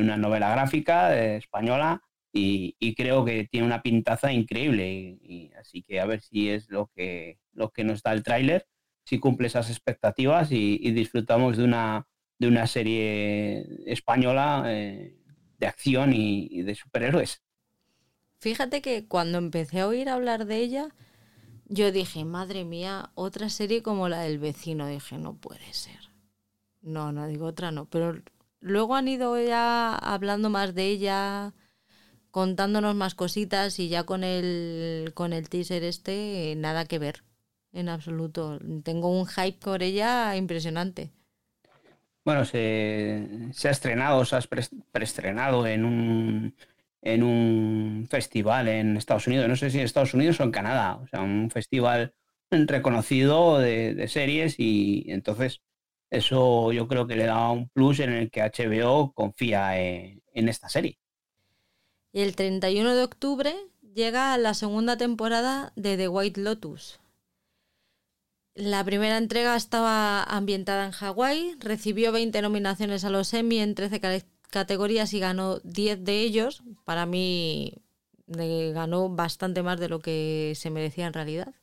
una 0.00 0.16
novela 0.16 0.50
gráfica 0.50 1.16
eh, 1.16 1.36
española 1.36 2.02
y, 2.32 2.94
creo 2.96 3.24
que 3.24 3.46
tiene 3.48 3.66
una 3.66 3.82
pintaza 3.82 4.32
increíble, 4.32 5.52
así 5.60 5.82
que 5.82 6.00
a 6.00 6.06
ver 6.06 6.20
si 6.20 6.50
es 6.50 6.68
lo 6.68 6.90
que, 6.94 7.38
que 7.72 7.84
nos 7.84 8.02
da 8.02 8.12
el 8.12 8.24
tráiler, 8.24 8.66
si 9.04 9.20
cumple 9.20 9.46
esas 9.46 9.70
expectativas 9.70 10.50
y, 10.50 10.90
disfrutamos 10.90 11.56
de 11.56 11.64
una, 11.64 12.08
de 12.40 12.48
una 12.48 12.66
serie 12.66 13.64
española 13.86 14.64
de 14.64 15.66
acción 15.66 16.12
y 16.12 16.62
de 16.62 16.74
superhéroes. 16.74 17.44
Fíjate 18.40 18.82
que 18.82 19.06
cuando 19.06 19.38
empecé 19.38 19.80
a 19.80 19.86
oír 19.86 20.08
hablar 20.08 20.44
de 20.44 20.56
ella, 20.58 20.88
yo 21.66 21.90
dije, 21.92 22.24
madre 22.24 22.64
mía, 22.64 23.10
otra 23.14 23.48
serie 23.48 23.82
como 23.82 24.08
la 24.08 24.20
del 24.20 24.38
vecino. 24.38 24.86
Dije, 24.86 25.16
no 25.16 25.34
puede 25.34 25.72
ser. 25.72 26.10
No, 26.82 27.10
no 27.10 27.26
digo 27.26 27.46
otra, 27.46 27.70
no. 27.70 27.86
Pero 27.86 28.22
luego 28.64 28.96
han 28.96 29.08
ido 29.08 29.38
ya 29.40 29.94
hablando 29.94 30.50
más 30.50 30.74
de 30.74 30.86
ella, 30.86 31.52
contándonos 32.30 32.94
más 32.94 33.14
cositas 33.14 33.78
y 33.78 33.88
ya 33.88 34.04
con 34.04 34.24
el, 34.24 35.12
con 35.14 35.32
el 35.32 35.48
teaser 35.48 35.84
este, 35.84 36.54
nada 36.56 36.86
que 36.86 36.98
ver, 36.98 37.22
en 37.72 37.88
absoluto. 37.88 38.58
Tengo 38.82 39.10
un 39.10 39.26
hype 39.26 39.58
por 39.60 39.82
ella 39.82 40.34
impresionante. 40.34 41.10
Bueno, 42.24 42.46
se, 42.46 43.28
ha 43.64 43.70
estrenado, 43.70 44.24
se 44.24 44.36
ha 44.36 44.40
preestrenado 44.90 45.66
en 45.66 45.84
un 45.84 46.54
en 47.02 47.22
un 47.22 48.06
festival 48.08 48.66
en 48.66 48.96
Estados 48.96 49.26
Unidos, 49.26 49.46
no 49.46 49.56
sé 49.56 49.68
si 49.68 49.78
en 49.78 49.84
Estados 49.84 50.14
Unidos 50.14 50.40
o 50.40 50.42
en 50.44 50.50
Canadá, 50.50 50.96
o 50.96 51.06
sea, 51.06 51.20
un 51.20 51.50
festival 51.50 52.14
reconocido 52.50 53.58
de, 53.58 54.08
series 54.08 54.58
y 54.58 55.04
entonces 55.08 55.60
eso 56.16 56.72
yo 56.72 56.88
creo 56.88 57.06
que 57.06 57.16
le 57.16 57.24
da 57.24 57.50
un 57.50 57.68
plus 57.68 58.00
en 58.00 58.12
el 58.12 58.30
que 58.30 58.42
HBO 58.42 59.12
confía 59.12 59.78
en, 59.78 60.48
esta 60.48 60.68
serie. 60.68 60.98
Y 62.12 62.20
el 62.20 62.36
31 62.36 62.94
de 62.94 63.02
octubre 63.02 63.54
llega 63.94 64.36
la 64.38 64.54
segunda 64.54 64.96
temporada 64.96 65.72
de 65.76 65.96
The 65.96 66.08
White 66.08 66.40
Lotus. 66.40 67.00
La 68.54 68.84
primera 68.84 69.18
entrega 69.18 69.56
estaba 69.56 70.22
ambientada 70.22 70.86
en 70.86 70.92
Hawái, 70.92 71.56
recibió 71.58 72.12
20 72.12 72.40
nominaciones 72.40 73.04
a 73.04 73.10
los 73.10 73.34
Emmy 73.34 73.58
en 73.58 73.74
13 73.74 74.00
categorías 74.50 75.12
y 75.12 75.18
ganó 75.18 75.58
10 75.64 76.04
de 76.04 76.20
ellos. 76.20 76.62
Para 76.84 77.04
mí 77.04 77.74
ganó 78.26 79.08
bastante 79.08 79.62
más 79.62 79.80
de 79.80 79.88
lo 79.88 79.98
que 79.98 80.52
se 80.54 80.70
merecía 80.70 81.06
en 81.06 81.12
realidad. 81.12 81.54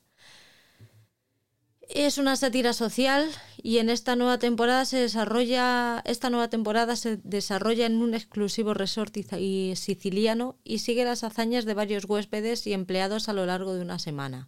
Es 1.94 2.18
una 2.18 2.38
sátira 2.38 2.72
social 2.72 3.30
y 3.62 3.80
en 3.80 3.89
esta 3.89 4.16
nueva 4.16 4.38
temporada 4.38 4.86
se 4.86 4.98
desarrolla 4.98 6.02
esta 6.06 6.30
nueva 6.30 6.50
temporada 6.50 6.96
se 6.96 7.18
desarrolla 7.18 7.86
en 7.86 8.02
un 8.02 8.14
exclusivo 8.14 8.74
resort 8.74 9.14
siciliano 9.14 10.58
y 10.64 10.80
sigue 10.80 11.04
las 11.04 11.26
hazañas 11.26 11.66
de 11.66 11.74
varios 11.74 12.06
huéspedes 12.06 12.66
y 12.66 12.72
empleados 12.72 13.28
a 13.28 13.34
lo 13.34 13.46
largo 13.46 13.74
de 13.74 13.82
una 13.82 14.00
semana. 14.00 14.48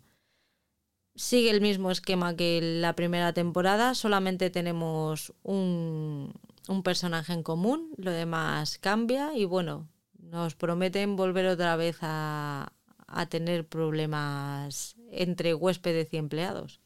Sigue 1.15 1.51
el 1.51 1.59
mismo 1.59 1.91
esquema 1.91 2.35
que 2.35 2.61
la 2.61 2.95
primera 2.95 3.33
temporada, 3.33 3.93
solamente 3.93 4.49
tenemos 4.49 5.33
un, 5.43 6.33
un 6.69 6.83
personaje 6.83 7.33
en 7.33 7.43
común, 7.43 7.91
lo 7.97 8.11
demás 8.11 8.79
cambia 8.79 9.35
y 9.35 9.43
bueno, 9.45 9.89
nos 10.17 10.55
prometen 10.55 11.15
volver 11.15 11.47
otra 11.47 11.75
vez 11.75 11.97
a, 12.01 12.71
tener 13.29 13.67
problemas 13.67 14.95
entre 15.11 15.53
huéspedes 15.53 16.11
y 16.13 16.17
empleados. 16.17 16.82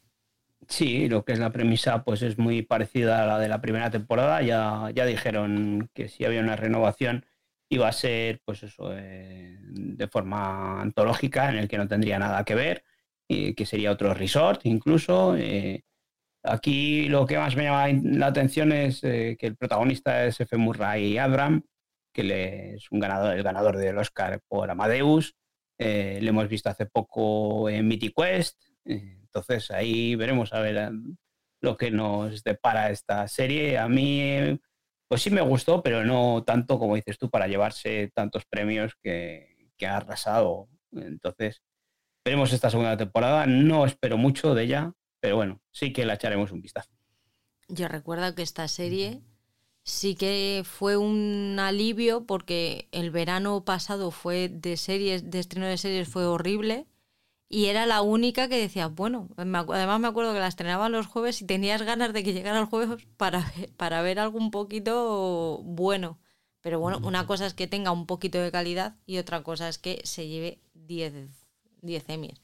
Sí, 0.68 1.08
lo 1.08 1.24
que 1.24 1.32
es 1.32 1.38
la 1.38 1.50
premisa 1.50 2.04
pues 2.04 2.22
es 2.22 2.38
muy 2.38 2.62
parecida 2.62 3.22
a 3.22 3.26
la 3.26 3.38
de 3.38 3.48
la 3.48 3.60
primera 3.60 3.90
temporada. 3.90 4.42
Ya, 4.42 4.90
ya 4.94 5.06
dijeron 5.06 5.90
que 5.94 6.08
si 6.08 6.24
había 6.24 6.40
una 6.40 6.56
renovación 6.56 7.24
iba 7.70 7.88
a 7.88 7.92
ser 7.92 8.40
pues 8.44 8.62
eso 8.62 8.92
eh, 8.96 9.58
de 9.60 10.08
forma 10.08 10.80
antológica 10.82 11.48
en 11.50 11.56
el 11.58 11.68
que 11.68 11.78
no 11.78 11.88
tendría 11.88 12.18
nada 12.18 12.44
que 12.44 12.54
ver, 12.54 12.84
y 13.28 13.54
que 13.54 13.66
sería 13.66 13.92
otro 13.92 14.14
resort 14.14 14.66
incluso. 14.66 15.36
Eh, 15.36 15.84
Aquí 16.44 17.08
lo 17.08 17.26
que 17.26 17.36
más 17.36 17.56
me 17.56 17.64
llama 17.64 17.88
la 18.04 18.26
atención 18.28 18.72
es 18.72 19.02
eh, 19.04 19.36
que 19.38 19.46
el 19.46 19.56
protagonista 19.56 20.24
es 20.24 20.40
F. 20.40 20.56
Murray 20.56 21.18
Abram, 21.18 21.62
que 22.12 22.74
es 22.74 22.90
un 22.90 23.00
ganador, 23.00 23.36
el 23.36 23.42
ganador 23.42 23.76
del 23.76 23.98
Oscar 23.98 24.40
por 24.48 24.70
Amadeus. 24.70 25.34
Eh, 25.78 26.18
le 26.22 26.28
hemos 26.30 26.48
visto 26.48 26.70
hace 26.70 26.86
poco 26.86 27.68
en 27.68 27.86
Mythic 27.86 28.14
Quest. 28.16 28.60
Eh, 29.28 29.40
entonces 29.40 29.70
ahí 29.70 30.14
veremos 30.14 30.52
a 30.52 30.60
ver 30.60 30.92
lo 31.60 31.76
que 31.76 31.90
nos 31.90 32.42
depara 32.42 32.90
esta 32.90 33.26
serie. 33.28 33.78
A 33.78 33.88
mí, 33.88 34.58
pues 35.08 35.22
sí 35.22 35.30
me 35.30 35.40
gustó, 35.40 35.82
pero 35.82 36.04
no 36.04 36.44
tanto 36.44 36.78
como 36.78 36.96
dices 36.96 37.18
tú, 37.18 37.30
para 37.30 37.46
llevarse 37.48 38.10
tantos 38.14 38.44
premios 38.46 38.94
que, 39.02 39.70
que 39.76 39.86
ha 39.86 39.98
arrasado. 39.98 40.68
Entonces, 40.92 41.62
veremos 42.24 42.52
esta 42.52 42.70
segunda 42.70 42.96
temporada. 42.96 43.46
No 43.46 43.86
espero 43.86 44.16
mucho 44.16 44.54
de 44.54 44.64
ella, 44.64 44.92
pero 45.20 45.36
bueno, 45.36 45.60
sí 45.70 45.92
que 45.92 46.04
la 46.04 46.14
echaremos 46.14 46.52
un 46.52 46.62
vistazo. 46.62 46.90
Yo 47.68 47.88
recuerdo 47.88 48.34
que 48.34 48.42
esta 48.42 48.66
serie 48.66 49.20
sí 49.84 50.14
que 50.14 50.62
fue 50.64 50.96
un 50.96 51.56
alivio 51.58 52.26
porque 52.26 52.88
el 52.92 53.10
verano 53.10 53.64
pasado 53.64 54.10
fue 54.10 54.48
de 54.48 54.76
series, 54.76 55.30
de 55.30 55.38
estreno 55.38 55.66
de 55.66 55.76
series 55.76 56.08
fue 56.08 56.26
horrible 56.26 56.86
y 57.48 57.66
era 57.66 57.86
la 57.86 58.02
única 58.02 58.48
que 58.48 58.58
decía, 58.58 58.88
bueno, 58.88 59.28
además 59.36 60.00
me 60.00 60.08
acuerdo 60.08 60.34
que 60.34 60.38
la 60.38 60.48
estrenaban 60.48 60.92
los 60.92 61.06
jueves 61.06 61.40
y 61.40 61.46
tenías 61.46 61.82
ganas 61.82 62.12
de 62.12 62.22
que 62.22 62.34
llegara 62.34 62.58
el 62.60 62.66
jueves 62.66 63.06
para, 63.16 63.50
para 63.76 64.02
ver 64.02 64.18
algo 64.18 64.38
un 64.38 64.50
poquito 64.50 65.60
bueno. 65.64 66.18
Pero 66.60 66.80
bueno, 66.80 66.98
una 67.04 67.26
cosa 67.26 67.46
es 67.46 67.54
que 67.54 67.66
tenga 67.66 67.92
un 67.92 68.06
poquito 68.06 68.38
de 68.38 68.52
calidad 68.52 68.96
y 69.06 69.18
otra 69.18 69.42
cosa 69.42 69.68
es 69.68 69.78
que 69.78 70.00
se 70.04 70.28
lleve 70.28 70.60
10, 70.74 71.14
10 71.82 72.08
Emmys. 72.08 72.42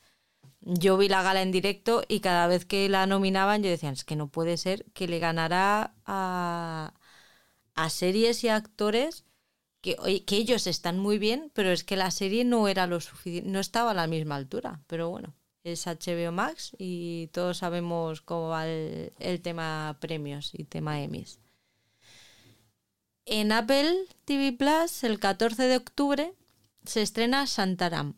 yo 0.60 0.96
vi 0.98 1.08
la 1.08 1.22
gala 1.22 1.42
en 1.42 1.52
directo 1.52 2.04
y 2.08 2.20
cada 2.20 2.46
vez 2.46 2.64
que 2.64 2.88
la 2.88 3.06
nominaban 3.06 3.62
yo 3.62 3.70
decía, 3.70 3.90
es 3.90 4.04
que 4.04 4.16
no 4.16 4.28
puede 4.28 4.56
ser 4.56 4.86
que 4.94 5.08
le 5.08 5.18
ganara 5.18 5.94
a, 6.06 6.94
a 7.74 7.90
series 7.90 8.44
y 8.44 8.48
actores 8.48 9.26
que, 9.84 10.24
ellos 10.36 10.66
están 10.66 10.98
muy 10.98 11.18
bien, 11.18 11.50
pero 11.52 11.70
es 11.70 11.84
que 11.84 11.96
la 11.96 12.10
serie 12.10 12.44
no 12.44 12.68
era 12.68 12.86
lo 12.86 12.98
no 13.44 13.60
estaba 13.60 13.90
a 13.90 13.94
la 13.94 14.06
misma 14.06 14.36
altura. 14.36 14.80
Pero 14.86 15.10
bueno, 15.10 15.34
es 15.62 15.86
HBO 15.86 16.32
Max 16.32 16.72
y 16.78 17.28
todos 17.32 17.58
sabemos 17.58 18.22
cómo 18.22 18.48
va 18.48 18.66
el, 18.66 19.40
tema 19.42 19.98
premios 20.00 20.54
y 20.54 20.64
tema 20.64 21.02
Emmys. 21.02 21.38
En 23.26 23.52
Apple 23.52 23.94
TV 24.24 24.52
Plus, 24.52 25.04
el 25.04 25.18
14 25.18 25.64
de 25.64 25.76
octubre, 25.76 26.32
se 26.84 27.02
estrena 27.02 27.46
Santaram, 27.46 28.14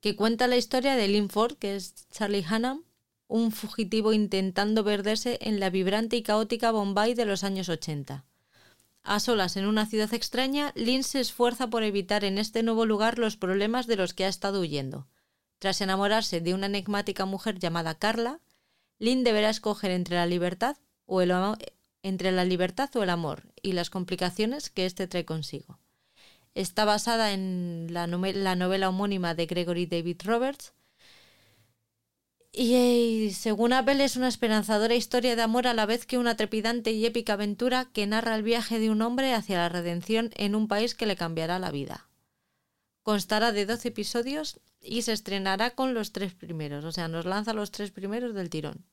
que 0.00 0.16
cuenta 0.16 0.46
la 0.46 0.56
historia 0.56 0.96
de 0.96 1.08
Lynn 1.08 1.30
Ford, 1.30 1.56
que 1.56 1.76
es 1.76 2.08
Charlie 2.10 2.44
Hunnam, 2.50 2.84
un 3.28 3.50
fugitivo 3.50 4.12
intentando 4.12 4.84
perderse 4.84 5.38
en 5.40 5.58
la 5.58 5.70
vibrante 5.70 6.16
y 6.16 6.22
caótica 6.22 6.70
Bombay 6.70 7.14
de 7.14 7.24
los 7.24 7.44
años 7.44 7.68
80. 7.68 8.24
A 9.04 9.20
solas 9.20 9.58
en 9.58 9.66
una 9.66 9.84
ciudad 9.84 10.12
extraña, 10.14 10.72
Lynn 10.74 11.04
se 11.04 11.20
esfuerza 11.20 11.68
por 11.68 11.82
evitar 11.82 12.24
en 12.24 12.38
este 12.38 12.62
nuevo 12.62 12.86
lugar 12.86 13.18
los 13.18 13.36
problemas 13.36 13.86
de 13.86 13.96
los 13.96 14.14
que 14.14 14.24
ha 14.24 14.28
estado 14.28 14.60
huyendo. 14.60 15.06
Tras 15.58 15.82
enamorarse 15.82 16.40
de 16.40 16.54
una 16.54 16.66
enigmática 16.66 17.26
mujer 17.26 17.58
llamada 17.58 17.98
Carla, 17.98 18.40
Lynn 18.98 19.22
deberá 19.22 19.50
escoger 19.50 19.90
entre 19.90 20.16
la 20.16 20.24
libertad 20.24 20.78
o 21.04 21.20
el, 21.20 21.32
entre 22.02 22.32
la 22.32 22.46
libertad 22.46 22.88
o 22.96 23.02
el 23.02 23.10
amor 23.10 23.52
y 23.60 23.72
las 23.72 23.90
complicaciones 23.90 24.70
que 24.70 24.86
éste 24.86 25.06
trae 25.06 25.26
consigo. 25.26 25.78
Está 26.54 26.86
basada 26.86 27.32
en 27.32 27.88
la, 27.90 28.06
novela 28.06 28.88
homónima 28.88 29.34
de 29.34 29.44
Gregory 29.44 29.84
David 29.84 30.22
Roberts. 30.24 30.72
Y 32.56 33.30
según 33.32 33.72
Apple 33.72 34.04
es 34.04 34.16
una 34.16 34.28
esperanzadora 34.28 34.94
historia 34.94 35.34
de 35.34 35.42
amor 35.42 35.66
a 35.66 35.74
la 35.74 35.86
vez 35.86 36.06
que 36.06 36.18
una 36.18 36.36
trepidante 36.36 36.92
y 36.92 37.04
épica 37.04 37.32
aventura 37.32 37.88
que 37.92 38.06
narra 38.06 38.36
el 38.36 38.44
viaje 38.44 38.78
de 38.78 38.90
un 38.90 39.02
hombre 39.02 39.34
hacia 39.34 39.56
la 39.56 39.68
redención 39.68 40.30
en 40.36 40.54
un 40.54 40.68
país 40.68 40.94
que 40.94 41.06
le 41.06 41.16
cambiará 41.16 41.58
la 41.58 41.72
vida. 41.72 42.08
Constará 43.02 43.50
de 43.50 43.66
12 43.66 43.88
episodios 43.88 44.60
y 44.80 45.02
se 45.02 45.12
estrenará 45.12 45.70
con 45.70 45.94
los 45.94 46.12
tres 46.12 46.32
primeros, 46.34 46.84
o 46.84 46.92
sea, 46.92 47.08
nos 47.08 47.24
lanza 47.24 47.54
los 47.54 47.72
tres 47.72 47.90
primeros 47.90 48.34
del 48.34 48.50
tirón. 48.50 48.84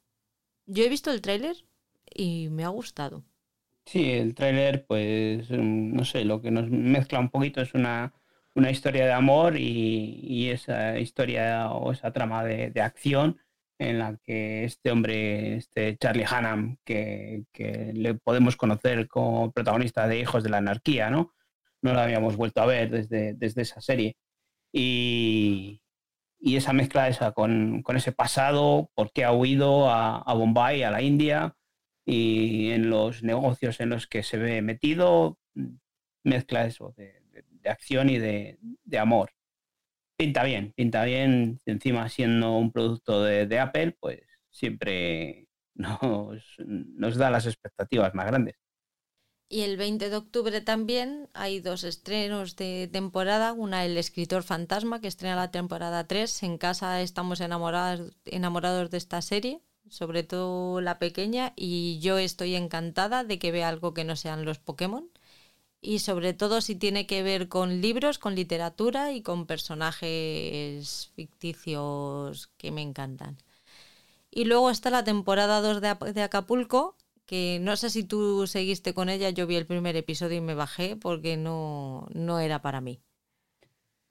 Yo 0.66 0.84
he 0.84 0.90
visto 0.90 1.12
el 1.12 1.22
tráiler 1.22 1.56
y 2.16 2.50
me 2.50 2.64
ha 2.64 2.70
gustado. 2.70 3.24
Sí, 3.86 4.12
el 4.12 4.34
tráiler, 4.34 4.86
pues, 4.88 5.50
mm, 5.52 5.94
no 5.96 6.04
sé, 6.04 6.26
lo 6.26 6.42
que 6.42 6.50
nos 6.50 6.68
mezcla 6.70 7.20
un 7.20 7.30
poquito 7.30 7.62
es 7.62 7.74
una, 7.76 8.14
una 8.56 8.72
historia 8.72 9.06
de 9.06 9.12
amor 9.12 9.56
y, 9.58 10.50
esa 10.50 11.00
historia 11.00 11.70
o 11.72 11.92
esa 11.92 12.12
trama 12.12 12.44
de, 12.44 12.82
acción 12.82 13.38
en 13.82 14.00
la 14.00 14.16
que 14.24 14.64
este 14.64 14.92
hombre, 14.92 15.56
este 15.58 15.98
Charlie 15.98 16.26
Hannam, 16.26 16.78
que, 16.86 17.46
le 17.94 18.14
podemos 18.16 18.56
conocer 18.56 19.08
como 19.08 19.52
protagonista 19.52 20.08
de 20.08 20.20
Hijos 20.20 20.44
de 20.44 20.50
la 20.50 20.58
Anarquía, 20.58 21.10
¿no? 21.10 21.34
No 21.82 21.94
lo 21.94 22.00
habíamos 22.00 22.36
vuelto 22.38 22.62
a 22.62 22.68
ver 22.68 22.92
desde, 22.92 23.34
desde 23.34 23.64
esa 23.64 23.82
serie. 23.82 24.18
Y, 24.72 25.82
esa 26.40 26.74
mezcla 26.74 27.08
esa 27.08 27.32
con, 27.32 27.84
ese 27.96 28.12
pasado, 28.12 28.92
por 28.96 29.12
qué 29.14 29.24
ha 29.26 29.34
huido 29.34 29.90
a, 29.90 30.18
a 30.18 30.34
Bombay, 30.34 30.84
a 30.84 30.92
la 30.92 31.02
India, 31.02 31.56
y 32.06 32.72
en 32.72 32.90
los 32.90 33.24
negocios 33.24 33.80
en 33.80 33.90
los 33.90 34.08
que 34.08 34.24
se 34.24 34.38
ve 34.38 34.62
metido, 34.62 35.40
mezcla 36.24 36.66
eso 36.66 36.94
de, 36.98 37.22
acción 37.66 38.10
y 38.10 38.20
de, 38.20 38.58
amor. 39.00 39.32
Pinta 40.22 40.44
bien, 40.44 40.72
pinta 40.76 41.04
bien, 41.04 41.60
encima 41.66 42.08
siendo 42.08 42.56
un 42.56 42.72
producto 42.72 43.24
de, 43.24 43.60
Apple, 43.60 43.98
pues 44.00 44.20
siempre 44.52 45.48
nos, 45.74 46.44
nos 46.60 47.16
da 47.16 47.32
las 47.32 47.48
expectativas 47.48 48.14
más 48.14 48.28
grandes. 48.28 48.54
Y 49.50 49.62
el 49.62 49.78
20 49.78 50.12
de 50.12 50.16
octubre 50.16 50.62
también 50.62 51.28
hay 51.34 51.60
dos 51.60 51.84
estrenos 51.84 52.56
de 52.56 52.88
temporada. 52.94 53.52
Una, 53.54 53.84
El 53.84 53.98
escritor 53.98 54.44
fantasma, 54.44 55.02
que 55.02 55.08
estrena 55.08 55.36
la 55.36 55.50
temporada 55.50 56.06
3. 56.06 56.44
En 56.44 56.60
casa 56.60 57.02
estamos 57.02 57.42
enamorados, 57.42 58.16
enamorados 58.26 58.92
de 58.92 58.98
esta 58.98 59.24
serie 59.24 59.64
sobre 59.90 60.24
todo 60.24 60.82
la 60.82 61.00
pequeña, 61.00 61.54
y 61.56 62.00
yo 62.00 62.18
estoy 62.18 62.56
encantada 62.56 63.24
de 63.24 63.40
que 63.40 63.52
vea 63.52 63.70
algo 63.70 63.94
que 63.94 64.04
no 64.04 64.16
sean 64.16 64.46
los 64.46 64.60
Pokémon. 64.60 65.10
Y 65.82 66.00
sobre 66.00 66.34
todo 66.34 66.62
si 66.62 66.76
tiene 66.76 67.08
que 67.08 67.24
ver 67.24 67.50
con 67.50 67.82
libros, 67.82 68.20
con 68.20 68.36
literatura 68.36 69.12
y 69.12 69.22
con 69.22 69.48
personajes 69.48 71.12
ficticios 71.16 72.52
que 72.58 72.72
me 72.72 72.82
encantan. 72.82 73.38
Y 74.32 74.46
luego 74.46 74.70
está 74.70 74.90
la 74.90 75.04
temporada 75.04 75.60
2 75.62 75.82
de, 75.82 76.22
Acapulco, 76.22 76.96
que 77.26 77.60
no 77.62 77.76
sé 77.76 77.90
si 77.90 78.04
tú 78.04 78.48
seguiste 78.48 78.94
con 78.94 79.10
ella, 79.10 79.30
yo 79.32 79.48
vi 79.48 79.56
el 79.56 79.66
primer 79.66 79.96
episodio 79.98 80.38
y 80.38 80.42
me 80.42 80.54
bajé 80.56 80.96
porque 80.96 81.36
no, 81.38 82.08
no 82.14 82.40
era 82.40 82.62
para 82.62 82.80
mí. 82.80 83.02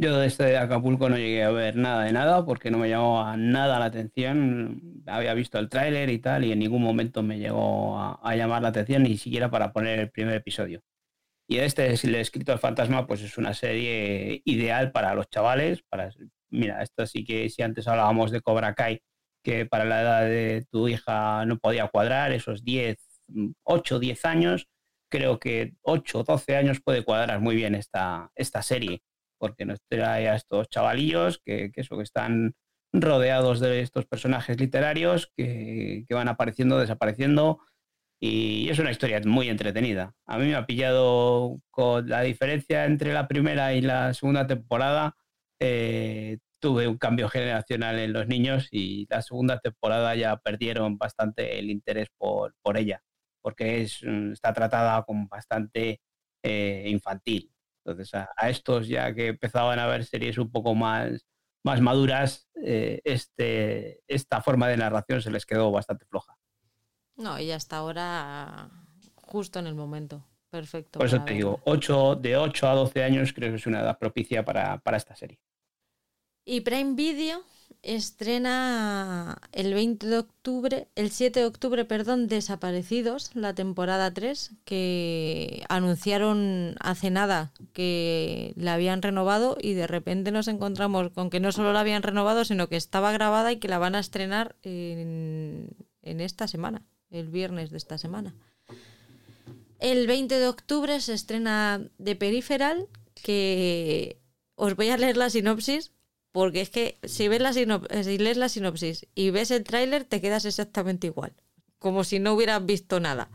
Yo 0.01 0.19
desde 0.19 0.57
Acapulco 0.57 1.11
no 1.11 1.19
llegué 1.19 1.45
a 1.45 1.51
ver 1.51 1.77
nada 1.77 2.05
de 2.05 2.13
nada 2.13 2.47
porque 2.47 2.71
no 2.71 2.79
me 2.79 2.89
llamó 2.89 3.23
a 3.23 3.37
nada 3.37 3.79
la 3.79 3.85
atención. 3.85 5.03
Había 5.07 5.35
visto 5.35 5.59
el 5.59 5.69
tráiler 5.69 6.09
y 6.09 6.19
tal 6.19 6.45
y 6.45 6.53
en 6.53 6.59
ningún 6.59 6.83
momento 6.83 7.23
me 7.23 7.39
llegó 7.39 7.99
a, 7.99 8.35
llamar 8.35 8.63
la 8.63 8.69
atención 8.69 9.03
ni 9.03 9.19
siquiera 9.19 9.51
para 9.51 9.75
poner 9.75 9.99
el 9.99 10.11
primer 10.11 10.37
episodio. 10.37 10.83
Y 11.51 11.59
este 11.59 11.93
es 11.93 12.05
el 12.05 12.15
escrito 12.15 12.53
del 12.53 12.61
fantasma, 12.61 13.09
pues 13.09 13.23
es 13.23 13.37
una 13.37 13.55
serie 13.55 14.41
ideal 14.45 14.93
para 14.93 15.15
los 15.15 15.29
chavales. 15.29 15.83
Para, 15.83 16.09
mira, 16.49 16.81
esto 16.81 17.05
sí 17.07 17.25
que 17.25 17.51
si 17.51 17.63
antes 17.63 17.89
hablábamos 17.89 18.31
de 18.31 18.41
Cobra 18.41 18.75
Kai, 18.77 19.03
que 19.43 19.67
para 19.67 19.85
la 19.85 20.01
edad 20.01 20.23
de 20.27 20.65
tu 20.71 20.87
hija 20.87 21.45
no 21.47 21.59
podía 21.59 21.89
cuadrar, 21.89 22.31
esos 22.31 22.63
10, 22.63 22.99
8, 23.65 23.99
10 23.99 24.25
años, 24.27 24.69
creo 25.11 25.41
que 25.41 25.75
8 25.83 26.21
o 26.21 26.23
12 26.23 26.55
años 26.55 26.81
puede 26.81 27.05
cuadrar 27.05 27.41
muy 27.41 27.57
bien 27.57 27.75
esta, 27.75 28.31
esta 28.37 28.63
serie 28.63 29.03
porque 29.41 29.65
nos 29.65 29.81
trae 29.89 30.29
a 30.29 30.37
estos 30.37 30.69
chavalillos 30.69 31.41
que, 31.45 31.73
eso, 31.75 31.97
que 31.97 32.05
están 32.05 32.55
rodeados 32.93 33.59
de 33.59 33.81
estos 33.81 34.07
personajes 34.07 34.61
literarios 34.61 35.33
que, 35.37 36.07
van 36.11 36.29
apareciendo, 36.29 36.79
desapareciendo, 36.79 37.59
y 38.21 38.69
es 38.69 38.79
una 38.79 38.91
historia 38.91 39.21
muy 39.25 39.49
entretenida. 39.49 40.15
A 40.27 40.39
mí 40.39 40.47
me 40.47 40.55
ha 40.55 40.67
pillado 40.67 41.61
con 41.71 42.09
la 42.09 42.21
diferencia 42.21 42.85
entre 42.85 43.15
la 43.15 43.27
primera 43.27 43.73
y 43.75 43.81
la 43.81 44.13
segunda 44.13 44.47
temporada. 44.47 45.17
Eh, 45.59 46.39
tuve 46.61 46.87
un 46.87 46.99
cambio 46.99 47.29
generacional 47.31 47.99
en 47.99 48.13
los 48.13 48.29
niños 48.29 48.69
y 48.71 49.07
la 49.09 49.23
segunda 49.23 49.59
temporada 49.61 50.15
ya 50.15 50.37
perdieron 50.37 50.99
bastante 50.99 51.59
el 51.59 51.71
interés 51.71 52.09
por, 52.19 52.53
ella, 52.77 53.03
porque 53.43 53.83
es, 53.83 54.03
está 54.03 54.53
tratada 54.53 55.03
como 55.05 55.27
bastante 55.29 56.03
eh, 56.43 56.85
infantil. 56.89 57.51
Entonces, 57.85 58.15
a, 58.15 58.51
estos 58.51 58.89
ya 58.89 59.15
que 59.15 59.29
empezaban 59.29 59.79
a 59.79 59.87
ver 59.87 60.05
series 60.05 60.37
un 60.39 60.51
poco 60.53 60.75
más, 60.75 61.27
más 61.65 61.81
maduras, 61.81 62.49
eh, 62.63 63.01
este, 63.05 64.03
esta 64.07 64.43
forma 64.43 64.69
de 64.69 64.77
narración 64.77 65.23
se 65.23 65.31
les 65.31 65.47
quedó 65.47 65.71
bastante 65.73 66.05
floja. 66.07 66.37
No, 67.21 67.39
y 67.39 67.51
hasta 67.51 67.77
ahora 67.77 68.71
justo 69.15 69.59
en 69.59 69.67
el 69.67 69.75
momento. 69.75 70.25
Perfecto. 70.51 70.99
Por 70.99 71.07
eso 71.07 71.23
te 71.23 71.35
digo, 71.35 71.61
8, 71.65 72.17
de 72.17 72.37
8 72.37 72.69
a 72.69 72.75
12 72.75 73.05
años 73.05 73.33
creo 73.33 73.51
que 73.51 73.57
es 73.57 73.67
una 73.67 73.81
edad 73.81 73.99
propicia 73.99 74.45
para, 74.45 74.79
para 74.79 74.97
esta 74.97 75.15
serie. 75.15 75.39
Y 76.45 76.63
Prime 76.63 76.95
Video 76.95 77.45
estrena 77.83 79.39
el 79.53 79.73
20 79.73 80.07
de 80.07 80.19
octubre, 80.19 80.89
el 80.97 81.11
7 81.11 81.41
de 81.41 81.47
octubre, 81.47 81.85
perdón, 81.85 82.27
Desaparecidos, 82.27 83.35
la 83.35 83.55
temporada 83.55 84.13
3, 84.13 84.53
que 84.65 85.65
anunciaron 85.69 86.75
hace 86.81 87.11
nada 87.11 87.53
que 87.73 88.53
la 88.57 88.75
habían 88.75 89.03
renovado 89.03 89.57
y 89.61 89.75
de 89.75 89.87
repente 89.87 90.33
nos 90.33 90.49
encontramos 90.49 91.11
con 91.11 91.31
que 91.31 91.41
no 91.41 91.53
solo 91.53 91.73
la 91.73 91.81
habían 91.81 92.03
renovado, 92.03 92.45
sino 92.45 92.69
que 92.69 92.77
estaba 92.77 93.13
grabada 93.13 93.53
y 93.53 93.59
que 93.59 93.69
la 93.69 93.79
van 93.79 93.95
a 93.95 94.01
estrenar 94.01 94.57
en, 94.63 95.69
en 96.03 96.21
esta 96.21 96.49
semana, 96.49 96.83
el 97.11 97.29
viernes 97.29 97.71
de 97.71 97.77
esta 97.77 97.99
semana. 97.99 98.35
El 99.79 100.07
20 100.07 100.39
de 100.39 100.49
octubre 100.49 101.01
se 101.01 101.15
estrena 101.15 101.89
The 102.03 102.17
Peripheral, 102.17 102.89
que 103.15 104.21
os 104.55 104.77
voy 104.77 104.91
a 104.91 104.99
leer 104.99 105.17
la 105.17 105.31
sinopsis 105.31 105.93
porque 106.33 106.61
es 106.61 106.71
que 106.71 106.99
si, 107.03 107.29
ves 107.29 107.41
la 107.41 107.53
si 107.53 108.19
lees 108.19 108.37
la 108.37 108.49
sinopsis 108.49 109.07
y 109.15 109.31
ves 109.31 109.51
el 109.51 109.65
tráiler, 109.65 110.05
te 110.05 110.21
quedas 110.21 110.45
exactamente 110.45 111.09
igual. 111.09 111.33
Como 111.79 112.05
si 112.05 112.19
no 112.19 112.35
hubieras 112.35 112.65
visto 112.65 113.01
nada. 113.01 113.31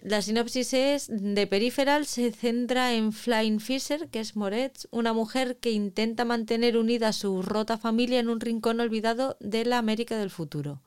La 0.00 0.22
sinopsis 0.22 0.74
es 0.74 1.08
de 1.10 1.46
Peripheral 1.46 2.06
se 2.06 2.30
centra 2.30 2.92
en 2.92 3.12
Flying 3.12 3.58
Fisher, 3.58 4.08
que 4.08 4.20
es 4.20 4.36
Moretz, 4.36 4.86
una 4.90 5.12
mujer 5.12 5.56
que 5.56 5.72
intenta 5.72 6.24
mantener 6.24 6.76
unida 6.76 7.08
a 7.08 7.12
su 7.12 7.42
rota 7.42 7.78
familia 7.78 8.20
en 8.20 8.28
un 8.28 8.40
rincón 8.40 8.78
olvidado 8.78 9.36
de 9.40 9.64
la 9.64 9.78
América 9.78 10.16
del 10.16 10.30
futuro. 10.30 10.82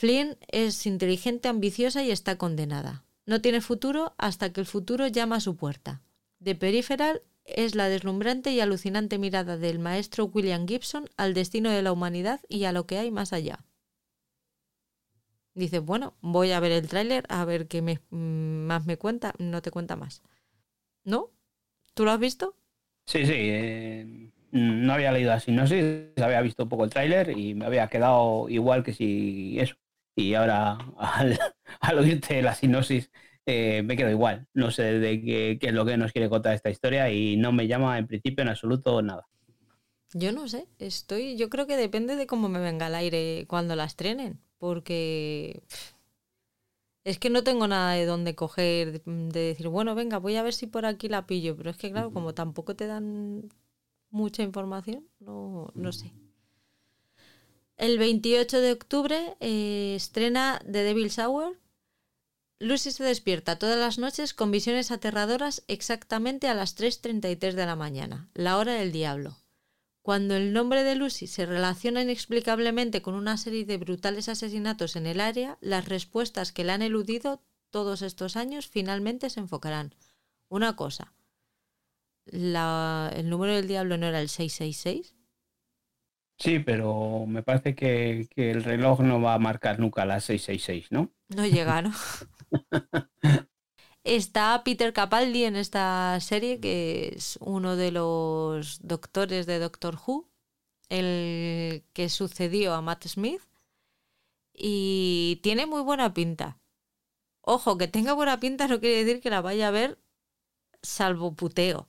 Flynn 0.00 0.38
es 0.48 0.86
inteligente, 0.86 1.48
ambiciosa 1.48 2.02
y 2.02 2.10
está 2.10 2.38
condenada. 2.38 3.04
No 3.26 3.42
tiene 3.42 3.60
futuro 3.60 4.14
hasta 4.16 4.50
que 4.50 4.62
el 4.62 4.66
futuro 4.66 5.06
llama 5.08 5.36
a 5.36 5.40
su 5.40 5.56
puerta. 5.56 6.00
De 6.38 6.54
Peripheral 6.54 7.20
es 7.44 7.74
la 7.74 7.90
deslumbrante 7.90 8.50
y 8.50 8.60
alucinante 8.60 9.18
mirada 9.18 9.58
del 9.58 9.78
maestro 9.78 10.24
William 10.24 10.66
Gibson 10.66 11.04
al 11.18 11.34
destino 11.34 11.68
de 11.68 11.82
la 11.82 11.92
humanidad 11.92 12.40
y 12.48 12.64
a 12.64 12.72
lo 12.72 12.86
que 12.86 12.96
hay 12.96 13.10
más 13.10 13.34
allá. 13.34 13.66
Dices, 15.52 15.82
bueno, 15.82 16.14
voy 16.22 16.52
a 16.52 16.60
ver 16.60 16.72
el 16.72 16.88
tráiler 16.88 17.26
a 17.28 17.44
ver 17.44 17.68
qué 17.68 17.82
me, 17.82 18.00
mm, 18.08 18.64
más 18.64 18.86
me 18.86 18.96
cuenta. 18.96 19.34
No 19.36 19.60
te 19.60 19.70
cuenta 19.70 19.96
más. 19.96 20.22
¿No? 21.04 21.30
¿Tú 21.92 22.06
lo 22.06 22.12
has 22.12 22.20
visto? 22.20 22.56
Sí, 23.04 23.26
sí. 23.26 23.34
Eh, 23.36 24.30
no 24.52 24.94
había 24.94 25.12
leído 25.12 25.28
la 25.28 25.40
sinopsis, 25.40 25.84
había 26.16 26.40
visto 26.40 26.62
un 26.62 26.70
poco 26.70 26.84
el 26.84 26.90
tráiler 26.90 27.36
y 27.36 27.52
me 27.54 27.66
había 27.66 27.88
quedado 27.88 28.48
igual 28.48 28.82
que 28.82 28.94
si 28.94 29.60
eso. 29.60 29.76
Y 30.16 30.34
ahora, 30.34 30.78
al, 30.98 31.38
al 31.80 31.98
oírte 31.98 32.42
la 32.42 32.54
sinopsis, 32.54 33.10
eh, 33.46 33.82
me 33.84 33.96
quedo 33.96 34.10
igual. 34.10 34.46
No 34.54 34.70
sé 34.70 34.98
de 34.98 35.20
qué, 35.22 35.58
qué, 35.60 35.68
es 35.68 35.72
lo 35.72 35.84
que 35.84 35.96
nos 35.96 36.12
quiere 36.12 36.28
contar 36.28 36.54
esta 36.54 36.70
historia 36.70 37.10
y 37.10 37.36
no 37.36 37.52
me 37.52 37.66
llama 37.66 37.98
en 37.98 38.06
principio 38.06 38.42
en 38.42 38.48
absoluto 38.48 39.02
nada. 39.02 39.26
Yo 40.12 40.32
no 40.32 40.48
sé, 40.48 40.66
estoy, 40.78 41.36
yo 41.36 41.48
creo 41.50 41.66
que 41.68 41.76
depende 41.76 42.16
de 42.16 42.26
cómo 42.26 42.48
me 42.48 42.58
venga 42.58 42.88
el 42.88 42.96
aire 42.96 43.44
cuando 43.46 43.76
la 43.76 43.84
estrenen, 43.84 44.40
porque 44.58 45.62
es 47.04 47.18
que 47.18 47.30
no 47.30 47.44
tengo 47.44 47.68
nada 47.68 47.92
de 47.92 48.06
dónde 48.06 48.34
coger, 48.34 49.02
de 49.04 49.40
decir, 49.40 49.68
bueno, 49.68 49.94
venga, 49.94 50.18
voy 50.18 50.36
a 50.36 50.42
ver 50.42 50.52
si 50.52 50.66
por 50.66 50.84
aquí 50.84 51.08
la 51.08 51.26
pillo, 51.26 51.56
pero 51.56 51.70
es 51.70 51.76
que 51.76 51.92
claro, 51.92 52.12
como 52.12 52.34
tampoco 52.34 52.74
te 52.74 52.88
dan 52.88 53.48
mucha 54.10 54.42
información, 54.42 55.06
no, 55.20 55.70
no 55.74 55.92
sé. 55.92 56.12
El 57.80 57.96
28 57.96 58.60
de 58.60 58.72
octubre 58.72 59.38
eh, 59.40 59.94
estrena 59.96 60.60
The 60.70 60.82
Devil's 60.82 61.18
Hour. 61.18 61.58
Lucy 62.58 62.90
se 62.90 63.04
despierta 63.04 63.58
todas 63.58 63.78
las 63.78 63.96
noches 63.96 64.34
con 64.34 64.50
visiones 64.50 64.90
aterradoras 64.90 65.64
exactamente 65.66 66.46
a 66.48 66.54
las 66.54 66.76
3.33 66.76 67.54
de 67.54 67.64
la 67.64 67.76
mañana, 67.76 68.28
la 68.34 68.58
hora 68.58 68.74
del 68.74 68.92
diablo. 68.92 69.38
Cuando 70.02 70.36
el 70.36 70.52
nombre 70.52 70.84
de 70.84 70.94
Lucy 70.94 71.26
se 71.26 71.46
relaciona 71.46 72.02
inexplicablemente 72.02 73.00
con 73.00 73.14
una 73.14 73.38
serie 73.38 73.64
de 73.64 73.78
brutales 73.78 74.28
asesinatos 74.28 74.94
en 74.94 75.06
el 75.06 75.18
área, 75.18 75.56
las 75.62 75.88
respuestas 75.88 76.52
que 76.52 76.64
le 76.64 76.72
han 76.72 76.82
eludido 76.82 77.40
todos 77.70 78.02
estos 78.02 78.36
años 78.36 78.68
finalmente 78.68 79.30
se 79.30 79.40
enfocarán. 79.40 79.94
Una 80.50 80.76
cosa, 80.76 81.14
la, 82.26 83.10
el 83.16 83.30
número 83.30 83.54
del 83.54 83.68
diablo 83.68 83.96
no 83.96 84.04
era 84.04 84.20
el 84.20 84.28
666. 84.28 85.14
Sí, 86.40 86.58
pero 86.58 87.26
me 87.26 87.42
parece 87.42 87.74
que, 87.74 88.26
que, 88.34 88.50
el 88.50 88.64
reloj 88.64 89.00
no 89.00 89.20
va 89.20 89.34
a 89.34 89.38
marcar 89.38 89.78
nunca 89.78 90.06
las 90.06 90.24
666, 90.24 90.90
¿no? 90.90 91.12
No 91.28 91.46
llega, 91.46 91.82
¿no? 91.82 91.92
Está 94.04 94.62
Peter 94.64 94.94
Capaldi 94.94 95.44
en 95.44 95.56
esta 95.56 96.18
serie, 96.20 96.58
que 96.58 97.12
es 97.14 97.38
uno 97.42 97.76
de 97.76 97.92
los 97.92 98.80
doctores 98.80 99.44
de 99.44 99.58
Doctor 99.58 99.98
Who, 100.06 100.30
el 100.88 101.84
que 101.92 102.08
sucedió 102.08 102.72
a 102.72 102.80
Matt 102.80 103.06
Smith, 103.06 103.42
y 104.54 105.40
tiene 105.42 105.66
muy 105.66 105.82
buena 105.82 106.14
pinta. 106.14 106.58
Ojo, 107.42 107.76
que 107.76 107.86
tenga 107.86 108.14
buena 108.14 108.40
pinta 108.40 108.66
no 108.66 108.80
quiere 108.80 109.04
decir 109.04 109.20
que 109.20 109.30
la 109.30 109.42
vaya 109.42 109.68
a 109.68 109.72
ver 109.72 109.98
salvo 110.82 111.34
puteo. 111.34 111.86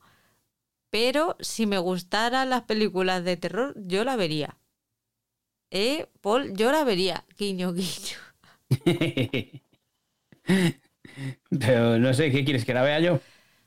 Pero 0.91 1.37
si 1.39 1.65
me 1.65 1.79
gustaran 1.79 2.51
las 2.51 2.61
películas 2.63 3.23
de 3.23 3.35
terror, 3.35 3.73
yo 3.77 4.03
la 4.03 4.15
vería. 4.15 4.59
¿Eh, 5.71 6.07
Paul? 6.21 6.53
Yo 6.55 6.71
la 6.71 6.83
vería. 6.83 7.25
Guiño, 7.37 7.73
guiño. 7.73 8.17
Pero 11.49 11.99
no 11.99 12.13
sé, 12.13 12.31
¿qué 12.31 12.43
quieres? 12.43 12.65
¿Que 12.65 12.73
la 12.73 12.81
vea 12.83 12.99
yo? 12.99 13.19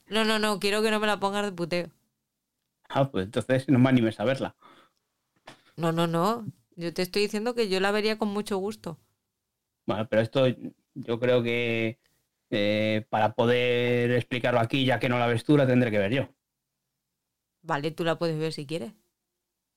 No, 0.09 0.25
no, 0.25 0.39
no, 0.39 0.61
quiero 0.61 0.83
que 0.83 0.91
no 0.91 0.99
me 0.99 1.07
la 1.07 1.20
pongas 1.20 1.45
de 1.45 1.53
puteo. 1.53 1.91
Ah, 2.89 3.11
pues 3.11 3.27
entonces 3.27 3.68
no 3.68 3.79
me 3.79 3.91
animes 3.91 4.18
a 4.20 4.25
verla. 4.25 4.57
No, 5.77 5.93
no, 5.93 6.07
no. 6.09 6.47
Yo 6.77 6.93
te 6.93 7.03
estoy 7.03 7.22
diciendo 7.22 7.55
que 7.55 7.68
yo 7.68 7.79
la 7.81 7.93
vería 7.93 8.18
con 8.18 8.29
mucho 8.29 8.59
gusto. 8.59 8.99
Bueno, 9.87 10.09
pero 10.09 10.22
esto 10.22 10.47
yo 10.95 11.20
creo 11.20 11.43
que 11.43 11.99
eh, 12.51 13.07
para 13.11 13.35
poder 13.35 14.12
explicarlo 14.12 14.61
aquí, 14.61 14.85
ya 14.85 14.99
que 14.99 15.09
no 15.09 15.18
la 15.18 15.27
ves 15.27 15.45
tú, 15.45 15.57
la 15.57 15.66
tendré 15.66 15.91
que 15.91 15.99
ver 15.99 16.12
yo. 16.12 16.34
Vale, 17.65 17.91
tú 17.91 18.05
la 18.05 18.19
puedes 18.19 18.39
ver 18.39 18.53
si 18.53 18.67
quieres. 18.67 18.93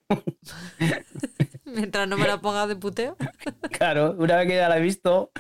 Mientras 1.66 2.08
no 2.08 2.18
me 2.18 2.28
la 2.28 2.40
pongas 2.42 2.68
de 2.68 2.76
puteo. 2.76 3.16
claro, 3.72 4.14
una 4.18 4.38
vez 4.38 4.48
que 4.48 4.56
ya 4.56 4.70
la 4.70 4.78
he 4.78 4.82
visto. 4.82 5.32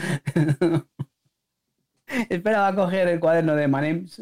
Esperaba 2.30 2.74
coger 2.74 3.10
el 3.10 3.20
cuaderno 3.20 3.56
de 3.56 3.68
Manems. 3.68 4.22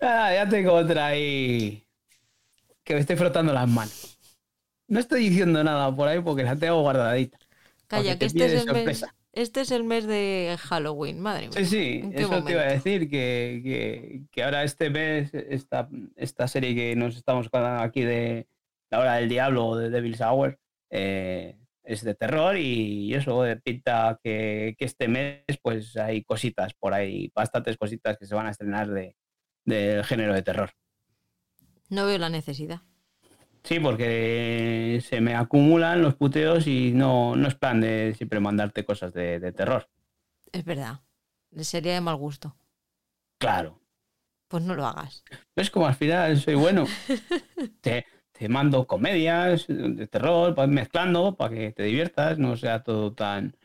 ah, 0.00 0.32
ya 0.32 0.48
tengo 0.48 0.72
otra 0.72 1.08
ahí. 1.08 1.84
Que 2.84 2.94
me 2.94 3.00
estoy 3.00 3.16
frotando 3.16 3.52
las 3.52 3.68
manos. 3.68 4.16
No 4.86 5.00
estoy 5.00 5.28
diciendo 5.28 5.64
nada 5.64 5.94
por 5.94 6.06
ahí 6.06 6.20
porque 6.20 6.44
la 6.44 6.54
tengo 6.54 6.82
guardadita. 6.82 7.38
Calla, 7.88 8.16
que 8.16 8.26
este 8.26 8.46
es 8.46 8.66
el 8.66 8.72
este 9.34 9.60
es 9.60 9.70
el 9.70 9.84
mes 9.84 10.06
de 10.06 10.56
Halloween, 10.60 11.20
madre 11.20 11.48
mía. 11.48 11.58
Sí, 11.58 11.64
sí, 11.64 12.10
eso 12.12 12.42
te 12.44 12.52
iba 12.52 12.62
a 12.62 12.72
decir, 12.72 13.08
que, 13.08 14.22
que, 14.30 14.42
ahora 14.42 14.64
este 14.64 14.90
mes, 14.90 15.32
esta, 15.34 15.88
esta 16.16 16.48
serie 16.48 16.74
que 16.74 16.96
nos 16.96 17.16
estamos 17.16 17.48
contando 17.48 17.82
aquí 17.82 18.02
de 18.02 18.46
La 18.90 19.00
Hora 19.00 19.14
del 19.16 19.28
Diablo 19.28 19.66
o 19.66 19.76
de 19.76 19.90
Devil's 19.90 20.20
Hour, 20.20 20.58
eh, 20.90 21.56
es 21.82 22.02
de 22.02 22.14
terror 22.14 22.56
y 22.56 23.14
eso 23.14 23.42
de 23.42 23.56
pinta 23.56 24.18
que, 24.22 24.74
que, 24.78 24.84
este 24.84 25.08
mes 25.08 25.42
pues 25.62 25.96
hay 25.96 26.22
cositas 26.22 26.72
por 26.74 26.94
ahí, 26.94 27.30
bastantes 27.34 27.76
cositas 27.76 28.16
que 28.16 28.26
se 28.26 28.34
van 28.34 28.46
a 28.46 28.50
estrenar 28.50 28.88
de, 28.88 29.16
del 29.64 30.04
género 30.04 30.34
de 30.34 30.42
terror. 30.42 30.70
No 31.90 32.06
veo 32.06 32.18
la 32.18 32.30
necesidad. 32.30 32.82
Sí, 33.64 33.80
porque 33.80 35.02
se 35.08 35.22
me 35.22 35.34
acumulan 35.34 36.02
los 36.02 36.14
puteos 36.14 36.66
y 36.66 36.92
no, 36.92 37.34
no 37.34 37.48
es 37.48 37.54
plan 37.54 37.80
de 37.80 38.14
siempre 38.14 38.38
mandarte 38.38 38.84
cosas 38.84 39.12
de, 39.14 39.40
de 39.40 39.52
terror. 39.52 39.88
Es 40.52 40.64
verdad. 40.64 41.00
Sería 41.62 41.94
de 41.94 42.00
mal 42.00 42.16
gusto. 42.16 42.54
Claro. 43.38 43.80
Pues 44.48 44.62
no 44.62 44.74
lo 44.74 44.86
hagas. 44.86 45.24
Es 45.56 45.70
como 45.70 45.86
al 45.86 45.94
final 45.94 46.38
soy 46.38 46.54
bueno. 46.54 46.84
te, 47.80 48.06
te, 48.32 48.48
mando 48.48 48.86
comedias 48.86 49.66
de 49.66 50.06
terror, 50.08 50.54
mezclando 50.68 51.34
para 51.34 51.54
que 51.54 51.72
te 51.72 51.84
diviertas, 51.84 52.38
no 52.38 52.56
sea 52.56 52.82
todo 52.82 53.12
tan 53.14 53.56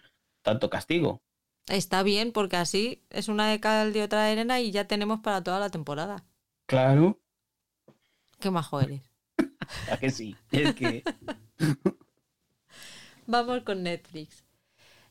tanto 0.41 0.69
castigo. 0.69 1.21
Está 1.67 2.01
bien, 2.03 2.31
porque 2.31 2.55
así 2.55 3.03
es 3.09 3.27
una 3.27 3.49
de 3.49 3.59
cal 3.59 3.93
de 3.93 4.03
otra 4.03 4.25
arena 4.25 4.61
y 4.61 4.71
ya 4.71 4.87
tenemos 4.87 5.19
para 5.19 5.43
toda 5.43 5.59
la 5.59 5.69
temporada. 5.69 6.25
Claro. 6.65 7.19
Qué 8.39 8.49
majo 8.49 8.79
eres. 8.79 9.08
¿A 9.91 9.97
que 9.97 10.09
sí? 10.09 10.35
Es 10.51 10.75
que... 10.75 11.03
Vamos 13.27 13.63
con 13.63 13.83
Netflix. 13.83 14.43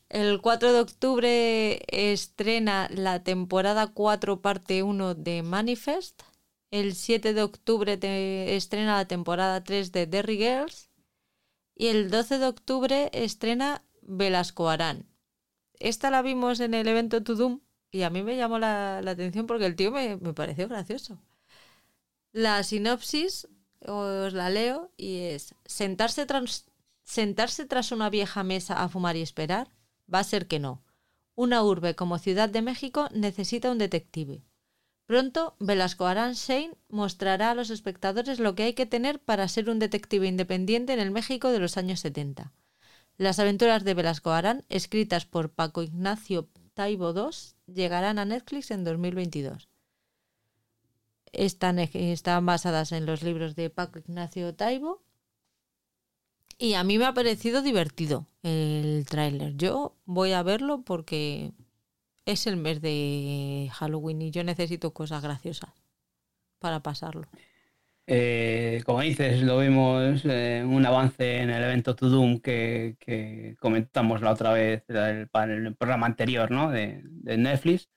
El 0.09 0.41
4 0.41 0.73
de 0.73 0.79
octubre 0.79 1.81
estrena 1.87 2.89
la 2.91 3.23
temporada 3.23 3.87
4, 3.87 4.41
parte 4.41 4.83
1 4.83 5.15
de 5.15 5.43
Manifest. 5.43 6.23
El 6.71 6.95
7 6.95 7.33
de 7.33 7.43
octubre 7.43 7.97
te 7.97 8.55
estrena 8.55 8.97
la 8.97 9.07
temporada 9.07 9.63
3 9.63 9.91
de 9.91 10.07
Derry 10.07 10.37
Girls. 10.37 10.89
Y 11.75 11.87
el 11.87 12.09
12 12.09 12.39
de 12.39 12.47
octubre 12.47 13.09
estrena 13.13 13.83
Velasco 14.01 14.69
Arán. 14.69 15.05
Esta 15.79 16.09
la 16.09 16.21
vimos 16.21 16.59
en 16.59 16.73
el 16.73 16.87
evento 16.87 17.23
Tudum 17.23 17.61
y 17.91 18.01
a 18.03 18.09
mí 18.09 18.23
me 18.23 18.35
llamó 18.35 18.59
la, 18.59 19.01
la 19.01 19.11
atención 19.11 19.47
porque 19.47 19.65
el 19.65 19.75
tío 19.75 19.91
me, 19.91 20.17
me 20.17 20.33
pareció 20.33 20.67
gracioso. 20.67 21.19
La 22.31 22.63
sinopsis 22.63 23.47
os 23.85 24.33
la 24.33 24.49
leo 24.49 24.91
y 24.97 25.19
es 25.19 25.55
sentarse 25.65 26.25
tras, 26.25 26.65
sentarse 27.03 27.65
tras 27.65 27.91
una 27.91 28.09
vieja 28.09 28.43
mesa 28.43 28.83
a 28.83 28.89
fumar 28.89 29.15
y 29.15 29.21
esperar 29.21 29.69
va 30.13 30.19
a 30.19 30.23
ser 30.23 30.47
que 30.47 30.59
no. 30.59 30.83
Una 31.35 31.63
urbe 31.63 31.95
como 31.95 32.19
Ciudad 32.19 32.49
de 32.49 32.61
México 32.61 33.07
necesita 33.13 33.71
un 33.71 33.77
detective. 33.77 34.43
Pronto, 35.05 35.55
Velasco 35.59 36.05
Arán 36.05 36.33
Shane 36.33 36.77
mostrará 36.89 37.51
a 37.51 37.55
los 37.55 37.69
espectadores 37.69 38.39
lo 38.39 38.53
que 38.53 38.63
hay 38.63 38.73
que 38.73 38.85
tener 38.85 39.19
para 39.19 39.47
ser 39.47 39.69
un 39.69 39.79
detective 39.79 40.27
independiente 40.27 40.93
en 40.93 40.99
el 40.99 41.11
México 41.11 41.49
de 41.49 41.59
los 41.59 41.77
años 41.77 42.01
70. 42.01 42.53
Las 43.17 43.39
aventuras 43.39 43.83
de 43.83 43.93
Velasco 43.95 44.31
Arán, 44.31 44.65
escritas 44.69 45.25
por 45.25 45.49
Paco 45.51 45.81
Ignacio 45.81 46.49
Taibo 46.73 47.11
II, 47.11 47.73
llegarán 47.73 48.19
a 48.19 48.25
Netflix 48.25 48.71
en 48.71 48.83
2022 48.83 49.68
están, 51.33 51.79
están 51.79 52.45
basadas 52.45 52.91
en 52.91 53.05
los 53.05 53.23
libros 53.23 53.55
de 53.55 53.69
Paco 53.69 53.99
Ignacio 53.99 54.53
Taibo. 54.55 55.01
Y 56.57 56.73
a 56.73 56.83
mí 56.83 56.97
me 56.97 57.05
ha 57.05 57.13
parecido 57.13 57.61
divertido 57.61 58.27
el 58.43 59.05
tráiler. 59.09 59.55
Yo 59.55 59.95
voy 60.05 60.33
a 60.33 60.43
verlo 60.43 60.83
porque 60.83 61.53
es 62.25 62.47
el 62.47 62.57
mes 62.57 62.81
de 62.81 63.69
Halloween 63.73 64.21
y 64.21 64.31
yo 64.31 64.43
necesito 64.43 64.93
cosas 64.93 65.23
graciosas 65.23 65.71
para 66.59 66.81
pasarlo. 66.81 67.27
Eh, 68.11 68.81
como 68.85 69.01
dices, 69.01 69.43
lo 69.43 69.59
vimos 69.59 70.21
eh, 70.25 70.63
un 70.67 70.83
avance 70.85 71.37
en 71.37 71.51
el 71.51 71.63
evento 71.63 71.95
To 71.95 72.09
Doom 72.09 72.39
que, 72.39 72.97
que 72.99 73.55
comentamos 73.59 74.21
la 74.21 74.31
otra 74.31 74.51
vez 74.51 74.83
en 74.87 74.95
el, 74.97 75.29
el 75.67 75.75
programa 75.75 76.07
anterior 76.07 76.49
¿no? 76.49 76.71
de, 76.71 77.01
de 77.03 77.37
Netflix. 77.37 77.87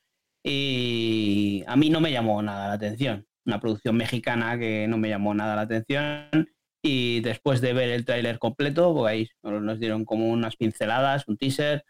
Y 0.45 1.65
a 1.67 1.77
mí 1.77 1.91
no 1.91 2.01
me 2.01 2.13
llamó 2.13 2.43
nada 2.43 2.69
la 2.69 2.75
atención. 2.75 3.27
Una 3.45 3.61
producción 3.61 3.97
mexicana 3.97 4.59
que 4.59 4.87
no 4.89 4.99
me 4.99 5.09
llamó 5.09 5.35
nada 5.35 5.57
la 5.57 5.63
atención 5.63 6.49
y 6.83 7.21
después 7.21 7.61
de 7.61 7.73
ver 7.73 7.91
el 7.91 8.05
tráiler 8.05 8.39
completo, 8.39 8.95
pues 8.95 9.11
ahí 9.13 9.29
nos 9.43 9.79
dieron 9.79 10.05
como 10.05 10.29
unas 10.29 10.57
pinceladas, 10.57 11.29
un 11.29 11.37
teaser, 11.37 11.85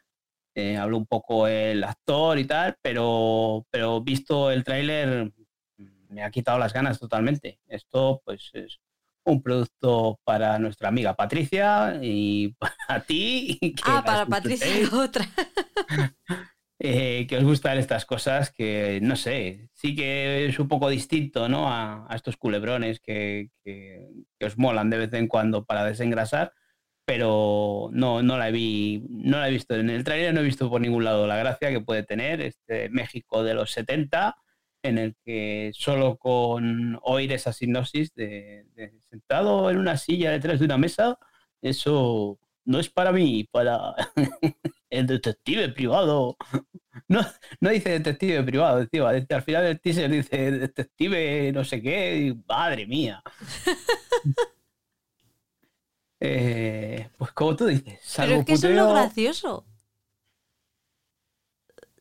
eh, 0.54 0.76
habló 0.76 0.98
un 0.98 1.06
poco 1.06 1.46
el 1.48 1.82
actor 1.82 2.38
y 2.38 2.44
tal, 2.44 2.76
pero, 2.82 3.66
pero 3.70 4.02
visto 4.02 4.50
el 4.50 4.64
tráiler 4.64 5.32
me 6.08 6.22
ha 6.22 6.30
quitado 6.30 6.58
las 6.58 6.72
ganas 6.72 6.98
totalmente. 6.98 7.58
Esto 7.66 8.20
pues 8.24 8.50
es 8.52 8.78
un 9.24 9.42
producto 9.42 10.20
para 10.24 10.58
nuestra 10.58 10.88
amiga 10.88 11.14
Patricia 11.14 11.98
y 12.02 12.54
para 12.88 13.02
ti. 13.02 13.58
ah, 13.84 14.02
para 14.04 14.26
Patricia 14.26 14.68
otra. 14.92 15.26
Eh, 16.84 17.28
que 17.28 17.36
os 17.36 17.44
gustan 17.44 17.78
estas 17.78 18.04
cosas 18.04 18.50
que, 18.50 18.98
no 19.02 19.14
sé, 19.14 19.68
sí 19.72 19.94
que 19.94 20.46
es 20.46 20.58
un 20.58 20.66
poco 20.66 20.88
distinto 20.88 21.48
¿no? 21.48 21.72
a, 21.72 22.08
estos 22.12 22.36
culebrones 22.36 22.98
que, 22.98 23.50
que, 23.62 24.08
os 24.44 24.58
molan 24.58 24.90
de 24.90 24.98
vez 24.98 25.12
en 25.12 25.28
cuando 25.28 25.64
para 25.64 25.84
desengrasar, 25.84 26.52
pero 27.04 27.88
no, 27.92 28.24
no, 28.24 28.36
la, 28.36 28.50
vi, 28.50 29.04
no 29.08 29.38
la 29.38 29.48
he 29.48 29.52
visto 29.52 29.76
en 29.76 29.90
el 29.90 30.02
trailer, 30.02 30.34
no 30.34 30.40
he 30.40 30.44
visto 30.44 30.68
por 30.68 30.80
ningún 30.80 31.04
lado 31.04 31.28
la 31.28 31.36
gracia 31.36 31.70
que 31.70 31.80
puede 31.80 32.02
tener 32.02 32.40
este 32.40 32.88
México 32.88 33.44
de 33.44 33.54
los 33.54 33.70
70, 33.70 34.36
en 34.82 34.98
el 34.98 35.14
que 35.24 35.70
solo 35.74 36.16
con 36.18 36.98
oír 37.02 37.32
esa 37.32 37.52
sinopsis 37.52 38.12
de, 38.14 38.66
de 38.74 38.92
sentado 39.08 39.70
en 39.70 39.78
una 39.78 39.96
silla 39.98 40.32
detrás 40.32 40.58
de 40.58 40.64
una 40.64 40.78
mesa, 40.78 41.16
eso 41.60 42.40
no 42.64 42.78
es 42.80 42.88
para 42.90 43.12
mí, 43.12 43.44
para 43.44 43.94
el 44.90 45.06
detective 45.06 45.68
privado. 45.70 46.36
No, 47.12 47.20
no 47.60 47.68
dice 47.68 47.90
detective 47.90 48.42
privado, 48.42 48.86
tío. 48.88 49.06
Al 49.06 49.42
final 49.42 49.64
del 49.64 49.80
teaser 49.80 50.10
dice 50.10 50.50
detective 50.50 51.52
no 51.52 51.62
sé 51.62 51.82
qué. 51.82 52.34
madre 52.48 52.86
mía. 52.86 53.22
Eh, 56.24 57.10
pues 57.18 57.32
como 57.32 57.56
tú 57.56 57.66
dices, 57.66 57.98
Pero 58.16 58.34
es 58.36 58.46
que 58.46 58.52
eso 58.52 58.68
es 58.68 58.76
lo 58.76 58.92
gracioso. 58.92 59.66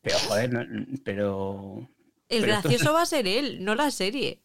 Pero 0.03 0.20
joder, 0.20 0.68
pero... 1.03 1.89
El 2.30 2.45
gracioso 2.45 2.93
va 2.93 3.01
a 3.01 3.07
ser 3.07 3.26
él, 3.26 3.66
no 3.66 3.74
la 3.74 3.89
serie. 3.89 4.43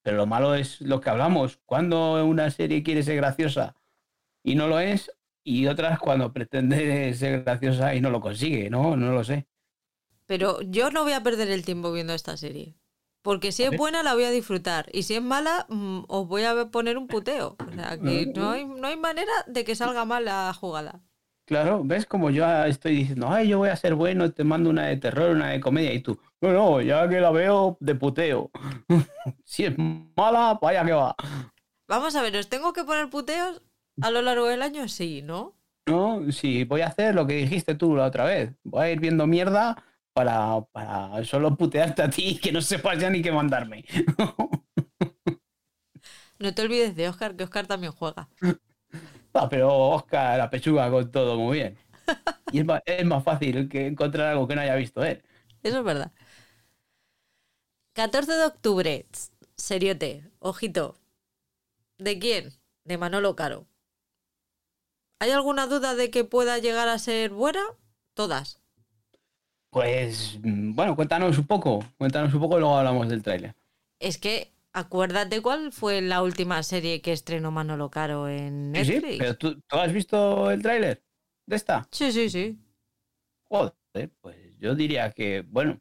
Pero 0.00 0.16
lo 0.16 0.24
malo 0.24 0.54
es 0.54 0.80
lo 0.80 1.02
que 1.02 1.10
hablamos. 1.10 1.58
Cuando 1.66 2.24
una 2.24 2.50
serie 2.50 2.82
quiere 2.82 3.02
ser 3.02 3.16
graciosa 3.16 3.76
y 4.42 4.54
no 4.54 4.68
lo 4.68 4.80
es, 4.80 5.12
y 5.44 5.66
otras 5.66 5.98
cuando 5.98 6.32
pretende 6.32 7.12
ser 7.14 7.42
graciosa 7.42 7.94
y 7.94 8.00
no 8.00 8.10
lo 8.10 8.20
consigue, 8.20 8.70
¿no? 8.70 8.96
No 8.96 9.12
lo 9.12 9.24
sé. 9.24 9.46
Pero 10.26 10.60
yo 10.62 10.90
no 10.90 11.02
voy 11.02 11.12
a 11.12 11.22
perder 11.22 11.50
el 11.50 11.64
tiempo 11.64 11.92
viendo 11.92 12.14
esta 12.14 12.36
serie. 12.36 12.76
Porque 13.22 13.52
si 13.52 13.62
es 13.62 13.76
buena 13.76 14.02
la 14.02 14.14
voy 14.14 14.24
a 14.24 14.30
disfrutar. 14.30 14.88
Y 14.92 15.04
si 15.04 15.14
es 15.14 15.22
mala, 15.22 15.66
mm, 15.68 16.04
os 16.08 16.26
voy 16.26 16.42
a 16.44 16.66
poner 16.66 16.98
un 16.98 17.06
puteo. 17.06 17.56
O 17.58 17.72
sea, 17.72 17.98
que 18.00 18.26
no 18.34 18.50
hay, 18.50 18.64
no 18.64 18.86
hay 18.86 18.96
manera 18.96 19.32
de 19.46 19.64
que 19.64 19.76
salga 19.76 20.04
mal 20.04 20.24
la 20.24 20.52
jugada. 20.54 21.00
Claro, 21.44 21.82
¿ves? 21.84 22.06
Como 22.06 22.30
yo 22.30 22.46
estoy 22.64 22.96
diciendo, 22.96 23.28
ay, 23.28 23.48
yo 23.48 23.58
voy 23.58 23.68
a 23.68 23.76
ser 23.76 23.94
bueno, 23.94 24.32
te 24.32 24.44
mando 24.44 24.70
una 24.70 24.86
de 24.86 24.96
terror, 24.96 25.30
una 25.30 25.50
de 25.50 25.60
comedia, 25.60 25.92
y 25.92 26.00
tú, 26.00 26.18
no, 26.40 26.52
no, 26.52 26.80
ya 26.80 27.08
que 27.08 27.20
la 27.20 27.30
veo 27.30 27.76
de 27.80 27.94
puteo. 27.94 28.50
si 29.44 29.64
es 29.64 29.74
mala, 29.76 30.58
vaya 30.62 30.84
que 30.84 30.92
va. 30.92 31.14
Vamos 31.88 32.14
a 32.14 32.22
ver, 32.22 32.36
¿os 32.36 32.48
tengo 32.48 32.72
que 32.72 32.84
poner 32.84 33.10
puteos 33.10 33.60
a 34.00 34.10
lo 34.10 34.22
largo 34.22 34.46
del 34.46 34.62
año? 34.62 34.88
Sí, 34.88 35.22
¿no? 35.22 35.54
No, 35.86 36.30
sí, 36.30 36.64
voy 36.64 36.80
a 36.82 36.86
hacer 36.88 37.14
lo 37.14 37.26
que 37.26 37.34
dijiste 37.34 37.74
tú 37.74 37.96
la 37.96 38.06
otra 38.06 38.24
vez. 38.24 38.52
Voy 38.62 38.84
a 38.86 38.90
ir 38.90 39.00
viendo 39.00 39.26
mierda 39.26 39.82
para, 40.12 40.60
para 40.72 41.24
solo 41.24 41.56
putearte 41.56 42.02
a 42.02 42.10
ti 42.10 42.22
y 42.28 42.38
que 42.38 42.52
no 42.52 42.60
sepas 42.60 42.98
ya 42.98 43.10
ni 43.10 43.20
qué 43.22 43.32
mandarme. 43.32 43.84
no 46.38 46.54
te 46.54 46.62
olvides 46.62 46.94
de 46.96 47.08
Oscar, 47.08 47.36
que 47.36 47.44
Oscar 47.44 47.66
también 47.66 47.92
juega. 47.92 48.28
Ah, 49.34 49.48
pero 49.48 49.74
Oscar 49.74 50.36
la 50.36 50.50
pechuga 50.50 50.90
con 50.90 51.10
todo 51.10 51.38
muy 51.38 51.58
bien. 51.58 51.78
Y 52.50 52.60
es 52.60 52.64
más, 52.66 52.82
es 52.84 53.04
más 53.06 53.24
fácil 53.24 53.68
que 53.68 53.86
encontrar 53.86 54.28
algo 54.28 54.46
que 54.48 54.54
no 54.54 54.60
haya 54.62 54.74
visto 54.76 55.02
él. 55.04 55.22
Eso 55.62 55.78
es 55.78 55.84
verdad. 55.84 56.12
14 57.94 58.32
de 58.32 58.44
octubre, 58.44 59.06
seriote, 59.56 60.30
ojito. 60.40 60.98
¿De 61.96 62.18
quién? 62.18 62.52
De 62.84 62.98
Manolo 62.98 63.34
Caro. 63.34 63.66
¿Hay 65.22 65.30
alguna 65.30 65.68
duda 65.68 65.94
de 65.94 66.10
que 66.10 66.24
pueda 66.24 66.58
llegar 66.58 66.88
a 66.88 66.98
ser 66.98 67.30
buena? 67.30 67.62
Todas. 68.12 68.60
Pues 69.70 70.36
mm, 70.42 70.74
bueno, 70.74 70.96
cuéntanos 70.96 71.38
un 71.38 71.46
poco, 71.46 71.84
cuéntanos 71.96 72.34
un 72.34 72.40
poco 72.40 72.56
y 72.56 72.58
luego 72.58 72.76
hablamos 72.76 73.08
del 73.08 73.22
tráiler. 73.22 73.54
Es 74.00 74.18
que 74.18 74.50
acuérdate 74.72 75.40
cuál 75.40 75.70
fue 75.70 76.00
la 76.00 76.22
última 76.22 76.60
serie 76.64 77.02
que 77.02 77.12
estrenó 77.12 77.52
Manolo 77.52 77.88
Caro 77.88 78.28
en 78.28 78.72
Netflix. 78.72 79.12
Sí, 79.12 79.16
pero 79.20 79.36
¿tú, 79.36 79.62
has 79.68 79.92
visto 79.92 80.50
el 80.50 80.60
tráiler 80.60 81.04
de 81.46 81.54
esta? 81.54 81.86
Sí, 81.92 82.10
sí, 82.10 82.28
sí. 82.28 82.58
Joder, 83.44 83.74
pues 84.20 84.58
yo 84.58 84.74
diría 84.74 85.12
que, 85.12 85.44
bueno, 85.46 85.80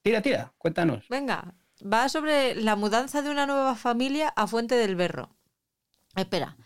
tira, 0.00 0.22
tira, 0.22 0.54
cuéntanos. 0.58 1.08
Venga, 1.08 1.56
va 1.82 2.08
sobre 2.08 2.54
la 2.54 2.76
mudanza 2.76 3.20
de 3.20 3.30
una 3.30 3.46
nueva 3.46 3.74
familia 3.74 4.28
a 4.28 4.46
Fuente 4.46 4.76
del 4.76 4.94
Berro. 4.94 5.34
Espera, 6.14 6.56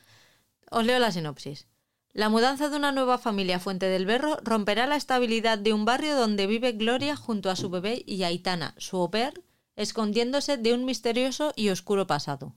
os 0.70 0.84
leo 0.84 0.98
la 0.98 1.11
sinopsis. 1.11 1.66
La 2.14 2.28
mudanza 2.28 2.68
de 2.68 2.76
una 2.76 2.92
nueva 2.92 3.18
familia 3.18 3.56
a 3.56 3.58
Fuente 3.58 3.86
del 3.86 4.06
Berro 4.06 4.38
romperá 4.44 4.86
la 4.86 4.94
estabilidad 4.94 5.58
de 5.58 5.72
un 5.72 5.84
barrio 5.84 6.14
donde 6.14 6.46
vive 6.46 6.70
Gloria 6.70 7.16
junto 7.16 7.50
a 7.50 7.56
su 7.56 7.70
bebé 7.70 8.04
y 8.06 8.22
Aitana, 8.22 8.76
su 8.78 8.98
au 8.98 9.10
pair, 9.10 9.42
escondiéndose 9.74 10.56
de 10.56 10.74
un 10.74 10.84
misterioso 10.84 11.52
y 11.56 11.70
oscuro 11.70 12.06
pasado. 12.06 12.54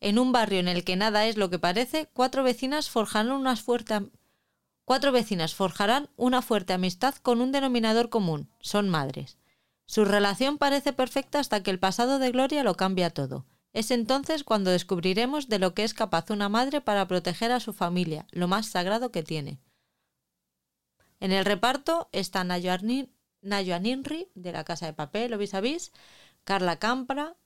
En 0.00 0.18
un 0.18 0.32
barrio 0.32 0.58
en 0.58 0.68
el 0.68 0.84
que 0.84 0.96
nada 0.96 1.26
es 1.26 1.36
lo 1.36 1.50
que 1.50 1.58
parece, 1.58 2.08
cuatro 2.14 2.42
vecinas 2.42 2.88
forjarán, 2.88 3.30
unas 3.32 3.62
cuatro 4.86 5.12
vecinas 5.12 5.54
forjarán 5.54 6.08
una 6.16 6.40
fuerte 6.40 6.72
amistad 6.72 7.14
con 7.16 7.42
un 7.42 7.52
denominador 7.52 8.08
común, 8.08 8.48
son 8.58 8.88
madres. 8.88 9.36
Su 9.84 10.06
relación 10.06 10.56
parece 10.56 10.94
perfecta 10.94 11.40
hasta 11.40 11.62
que 11.62 11.70
el 11.70 11.78
pasado 11.78 12.18
de 12.18 12.30
Gloria 12.30 12.64
lo 12.64 12.74
cambia 12.74 13.10
todo. 13.10 13.44
Es 13.72 13.90
entonces 13.90 14.44
cuando 14.44 14.70
descubriremos 14.70 15.48
de 15.48 15.58
lo 15.58 15.74
que 15.74 15.84
es 15.84 15.94
capaz 15.94 16.30
una 16.30 16.48
madre 16.48 16.80
para 16.80 17.06
proteger 17.06 17.52
a 17.52 17.60
su 17.60 17.72
familia, 17.72 18.26
lo 18.30 18.48
más 18.48 18.66
sagrado 18.66 19.12
que 19.12 19.22
tiene. 19.22 19.58
En 21.20 21.32
el 21.32 21.44
reparto 21.44 22.08
está 22.12 22.44
Nayo 22.44 22.72
Aninri, 22.72 24.30
de 24.34 24.52
La 24.52 24.64
Casa 24.64 24.86
de 24.86 24.92
Papel 24.94 25.34
o 25.34 25.38
Vis 25.38 25.54
a 25.54 25.60
Vis, 25.60 25.92
Carla 26.44 26.78
Campra, 26.78 27.36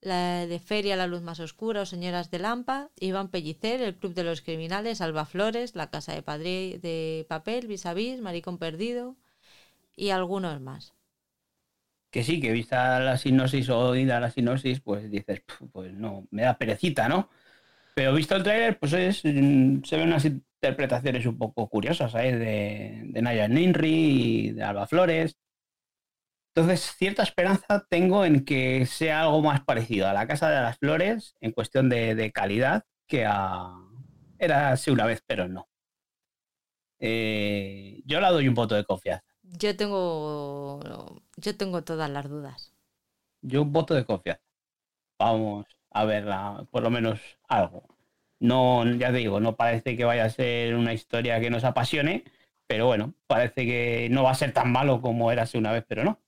la 0.00 0.46
de 0.46 0.58
Feria 0.58 0.96
La 0.96 1.06
Luz 1.06 1.22
Más 1.22 1.40
Oscura 1.40 1.80
o 1.80 1.86
Señoras 1.86 2.30
de 2.30 2.38
Lampa, 2.38 2.90
Iván 3.00 3.30
Pellicer, 3.30 3.80
El 3.80 3.96
Club 3.96 4.12
de 4.12 4.24
los 4.24 4.42
Criminales, 4.42 5.00
Alba 5.00 5.24
Flores, 5.24 5.74
La 5.74 5.90
Casa 5.90 6.12
de, 6.12 7.26
Papel, 7.28 7.66
Vis 7.66 7.86
a 7.86 7.94
Vis, 7.94 8.20
Maricón 8.20 8.58
Perdido 8.58 9.16
y 9.96 10.10
algunos 10.10 10.60
más 10.60 10.92
que 12.14 12.22
sí, 12.22 12.40
que 12.40 12.52
vista 12.52 13.00
la 13.00 13.18
sinopsis 13.18 13.68
o 13.70 13.78
oída 13.90 14.20
la 14.20 14.30
sinopsis, 14.30 14.80
pues 14.80 15.10
dices, 15.10 15.42
pues 15.72 15.92
no, 15.94 16.28
me 16.30 16.42
da 16.42 16.56
perecita, 16.56 17.08
¿no? 17.08 17.28
Pero 17.96 18.14
visto 18.14 18.36
el 18.36 18.44
tráiler, 18.44 18.78
pues 18.78 18.92
es, 18.92 19.24
mm, 19.24 19.82
se 19.82 19.96
ven 19.96 20.08
unas 20.08 20.24
interpretaciones 20.24 21.26
un 21.26 21.38
poco 21.38 21.68
curiosas, 21.68 22.12
¿sabes? 22.12 22.38
De, 22.38 23.02
de 23.06 23.22
Naya 23.22 23.48
Ninri 23.48 24.46
y 24.48 24.52
de 24.52 24.62
Alba 24.62 24.86
Flores. 24.86 25.36
Entonces, 26.54 26.94
cierta 26.96 27.24
esperanza 27.24 27.84
tengo 27.90 28.24
en 28.24 28.44
que 28.44 28.86
sea 28.86 29.22
algo 29.22 29.42
más 29.42 29.64
parecido 29.64 30.06
a 30.08 30.12
la 30.12 30.28
Casa 30.28 30.50
de 30.50 30.62
las 30.62 30.78
Flores 30.78 31.34
en 31.40 31.50
cuestión 31.50 31.88
de, 31.88 32.30
calidad 32.32 32.84
que 33.08 33.24
a... 33.26 33.74
Era 34.38 34.70
así 34.70 34.90
una 34.92 35.06
vez, 35.06 35.20
pero 35.26 35.48
no. 35.48 35.68
Eh, 37.00 38.02
yo 38.06 38.20
la 38.20 38.30
doy 38.30 38.46
un 38.46 38.54
voto 38.54 38.76
de 38.76 38.84
confianza. 38.84 39.24
Yo 39.42 39.76
tengo, 39.76 41.23
yo 41.36 41.56
tengo 41.56 41.84
todas 41.84 42.10
las 42.10 42.28
dudas. 42.28 42.72
Yo 43.42 43.64
voto 43.64 43.94
de 43.94 44.04
confianza. 44.04 44.42
Vamos 45.18 45.66
a 45.90 46.04
verla, 46.04 46.66
por 46.70 46.82
lo 46.82 46.90
menos 46.90 47.20
algo. 47.48 47.84
No, 48.40 48.84
ya 48.96 49.10
te 49.12 49.18
digo, 49.18 49.40
no 49.40 49.56
parece 49.56 49.96
que 49.96 50.04
vaya 50.04 50.24
a 50.24 50.30
ser 50.30 50.74
una 50.74 50.92
historia 50.92 51.40
que 51.40 51.50
nos 51.50 51.64
apasione, 51.64 52.24
pero 52.66 52.86
bueno, 52.86 53.14
parece 53.26 53.64
que 53.64 54.08
no 54.10 54.24
va 54.24 54.32
a 54.32 54.34
ser 54.34 54.52
tan 54.52 54.72
malo 54.72 55.00
como 55.00 55.30
era 55.32 55.42
hace 55.42 55.58
una 55.58 55.72
vez, 55.72 55.84
pero 55.88 56.04
no. 56.04 56.20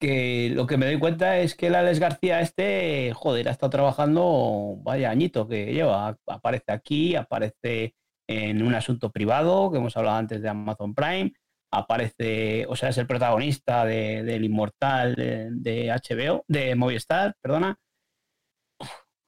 Que 0.00 0.50
lo 0.54 0.66
que 0.66 0.76
me 0.76 0.86
doy 0.86 0.98
cuenta 0.98 1.38
es 1.38 1.54
que 1.54 1.68
el 1.68 1.74
Alex 1.74 2.00
García 2.00 2.40
este, 2.40 3.12
joder, 3.14 3.48
ha 3.48 3.52
estado 3.52 3.70
trabajando, 3.70 4.76
vaya 4.82 5.10
añito 5.10 5.48
que 5.48 5.72
lleva. 5.72 6.18
Aparece 6.26 6.72
aquí, 6.72 7.16
aparece 7.16 7.94
en 8.28 8.62
un 8.62 8.74
asunto 8.74 9.10
privado, 9.10 9.70
que 9.70 9.78
hemos 9.78 9.96
hablado 9.96 10.18
antes 10.18 10.42
de 10.42 10.48
Amazon 10.48 10.94
Prime, 10.94 11.32
aparece, 11.78 12.66
o 12.68 12.76
sea, 12.76 12.90
es 12.90 12.98
el 12.98 13.06
protagonista 13.06 13.84
del 13.84 14.44
Inmortal 14.44 15.14
de, 15.14 15.88
HBO, 15.90 16.44
de 16.48 16.74
Movistar, 16.74 17.36
perdona. 17.40 17.78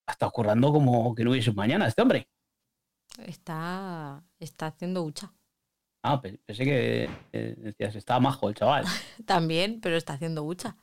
Está 0.06 0.26
ocurriendo 0.26 0.72
como 0.72 1.14
que 1.14 1.24
no 1.24 1.30
hubiese 1.30 1.52
mañana 1.52 1.86
este 1.86 2.02
hombre. 2.02 2.28
Está, 3.26 4.24
está 4.38 4.68
haciendo 4.68 5.02
hucha. 5.02 5.32
Ah, 6.02 6.20
pensé 6.20 6.64
que 6.64 7.10
eh, 7.32 7.54
decías, 7.58 7.96
estaba 7.96 8.20
majo 8.20 8.48
el 8.48 8.54
chaval. 8.54 8.84
También, 9.26 9.80
pero 9.80 9.96
está 9.96 10.14
haciendo 10.14 10.44
mucha. 10.44 10.76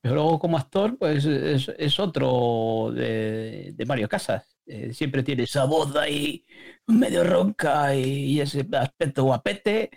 Pero 0.00 0.14
luego 0.14 0.38
como 0.38 0.56
actor, 0.56 0.96
pues 0.98 1.24
es, 1.24 1.98
otro 1.98 2.92
de, 2.94 3.74
Mario 3.86 4.08
Casas. 4.08 4.55
Eh, 4.66 4.92
siempre 4.92 5.22
tiene 5.22 5.44
esa 5.44 5.64
voz 5.64 5.94
ahí 5.94 6.44
medio 6.88 7.22
ronca 7.22 7.94
y, 7.94 8.40
ese 8.40 8.66
aspecto 8.72 9.24
guapete 9.24 9.90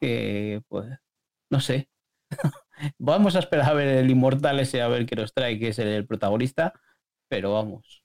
que, 0.00 0.62
pues, 0.68 0.86
no 1.50 1.60
sé. 1.60 1.88
vamos 2.98 3.34
a 3.36 3.40
esperar 3.40 3.70
a 3.70 3.74
ver 3.74 3.88
el 3.88 4.10
inmortal 4.10 4.60
ese, 4.60 4.80
a 4.80 4.88
ver 4.88 5.06
qué 5.06 5.16
nos 5.16 5.34
trae, 5.34 5.58
que 5.58 5.68
es 5.68 5.78
el 5.78 6.06
protagonista, 6.06 6.72
pero 7.28 7.52
vamos. 7.52 8.04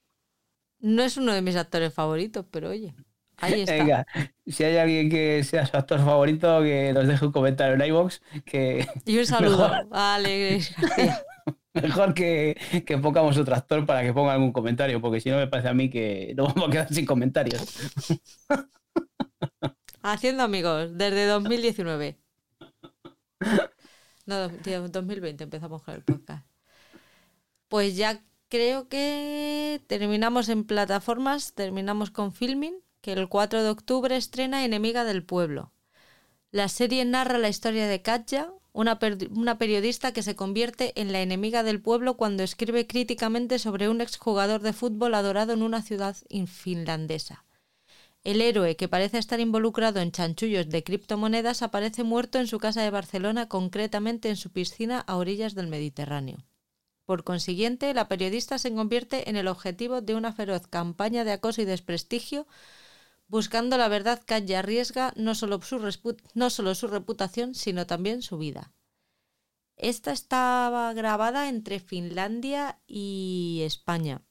No 0.80 1.04
es 1.04 1.18
uno 1.18 1.34
de 1.34 1.42
mis 1.42 1.56
actores 1.56 1.94
favoritos, 1.94 2.46
pero 2.52 2.70
oye. 2.70 2.96
Ahí 3.38 3.62
está. 3.68 4.06
si 4.46 4.64
hay 4.64 4.78
alguien 4.78 5.10
que 5.10 5.44
sea 5.44 5.66
su 5.66 5.78
actor 5.78 6.00
favorito, 6.00 6.62
que 6.62 6.94
nos 6.94 7.08
deje 7.08 7.26
un 7.26 7.32
comentario 7.32 7.76
en 7.76 7.90
iVoox. 7.90 8.20
Que 8.46 8.88
y 9.06 9.18
un 9.20 9.26
saludo. 9.28 9.88
Vale, 9.90 10.62
Mejor 11.82 12.14
que, 12.14 12.58
que 12.86 12.98
pongamos 12.98 13.38
otro 13.38 13.56
actor 13.56 13.86
para 13.86 14.04
que 14.04 14.14
ponga 14.14 14.34
algún 14.34 14.52
comentario, 14.52 15.02
porque 15.02 15.22
si 15.22 15.30
no 15.30 15.38
me 15.38 15.48
parece 15.48 15.70
a 15.70 15.74
mí 15.74 15.90
que 15.90 16.34
nos 16.36 16.54
vamos 16.54 16.70
a 16.70 16.72
quedar 16.72 16.94
sin 16.94 17.06
comentarios. 17.06 17.62
Haciendo 20.02 20.44
amigos, 20.44 20.98
desde 20.98 21.26
2019. 21.26 22.18
No, 24.26 24.50
2020 24.50 25.44
empezamos 25.46 25.84
con 25.84 25.96
el 25.96 26.04
podcast. 26.04 26.46
Pues 27.70 27.96
ya 27.96 28.22
creo 28.50 28.88
que 28.90 29.82
terminamos 29.88 30.50
en 30.50 30.66
plataformas, 30.66 31.54
terminamos 31.54 32.12
con 32.12 32.34
filming 32.34 32.76
que 33.02 33.14
el 33.14 33.30
4 33.30 33.64
de 33.64 33.70
octubre 33.70 34.16
estrena 34.16 34.66
Enemiga 34.66 35.06
del 35.06 35.24
Pueblo. 35.24 35.72
La 36.52 36.68
serie 36.70 37.06
narra 37.06 37.38
la 37.38 37.50
historia 37.50 37.88
de 37.88 38.02
Katja, 38.02 38.54
una, 38.78 39.58
periodista 39.58 40.12
que 40.12 40.22
se 40.22 40.36
convierte 40.36 40.94
en 41.02 41.12
la 41.12 41.22
enemiga 41.22 41.64
del 41.64 41.82
pueblo 41.82 42.16
cuando 42.16 42.44
escribe 42.44 42.86
críticamente 42.86 43.58
sobre 43.58 43.90
un 43.90 44.02
exjugador 44.02 44.62
de 44.62 44.72
fútbol 44.72 45.16
adorado 45.16 45.54
en 45.54 45.64
una 45.64 45.82
ciudad 45.82 46.16
finlandesa. 46.46 47.44
El 48.24 48.40
héroe, 48.40 48.76
que 48.76 48.88
parece 48.88 49.18
estar 49.18 49.40
involucrado 49.40 50.00
en 50.00 50.12
chanchullos 50.12 50.70
de 50.70 50.84
criptomonedas, 50.84 51.64
aparece 51.64 52.04
muerto 52.04 52.38
en 52.38 52.46
su 52.46 52.60
casa 52.60 52.84
de 52.84 52.92
Barcelona, 52.92 53.50
concretamente 53.50 54.30
en 54.30 54.36
su 54.36 54.52
piscina 54.52 55.00
a 55.00 55.16
orillas 55.16 55.56
del 55.56 55.68
Mediterráneo. 55.68 56.38
Por 57.06 57.24
consiguiente, 57.24 57.92
la 57.96 58.08
periodista 58.08 58.60
se 58.60 58.72
convierte 58.72 59.28
en 59.28 59.38
el 59.38 59.48
objetivo 59.48 60.02
de 60.02 60.14
una 60.14 60.34
feroz 60.34 60.68
campaña 60.68 61.24
de 61.24 61.32
acoso 61.32 61.64
y 61.64 61.66
desprestigio 61.66 62.46
Buscando 63.28 63.78
la 63.78 63.90
verdad, 63.90 64.22
Katja 64.26 64.60
arriesga 64.60 65.14
no 65.18 65.36
solo, 65.36 65.62
su 65.62 65.80
no 66.34 66.50
solo 66.50 66.76
su 66.76 66.88
reputación, 66.88 67.56
sino 67.56 67.86
también 67.86 68.22
su 68.22 68.38
vida. 68.38 68.74
Esta 69.76 70.12
estaba 70.12 70.94
grabada 70.94 71.50
entre 71.50 71.80
Finlandia 71.80 72.80
y 72.88 73.62
España. 73.64 74.24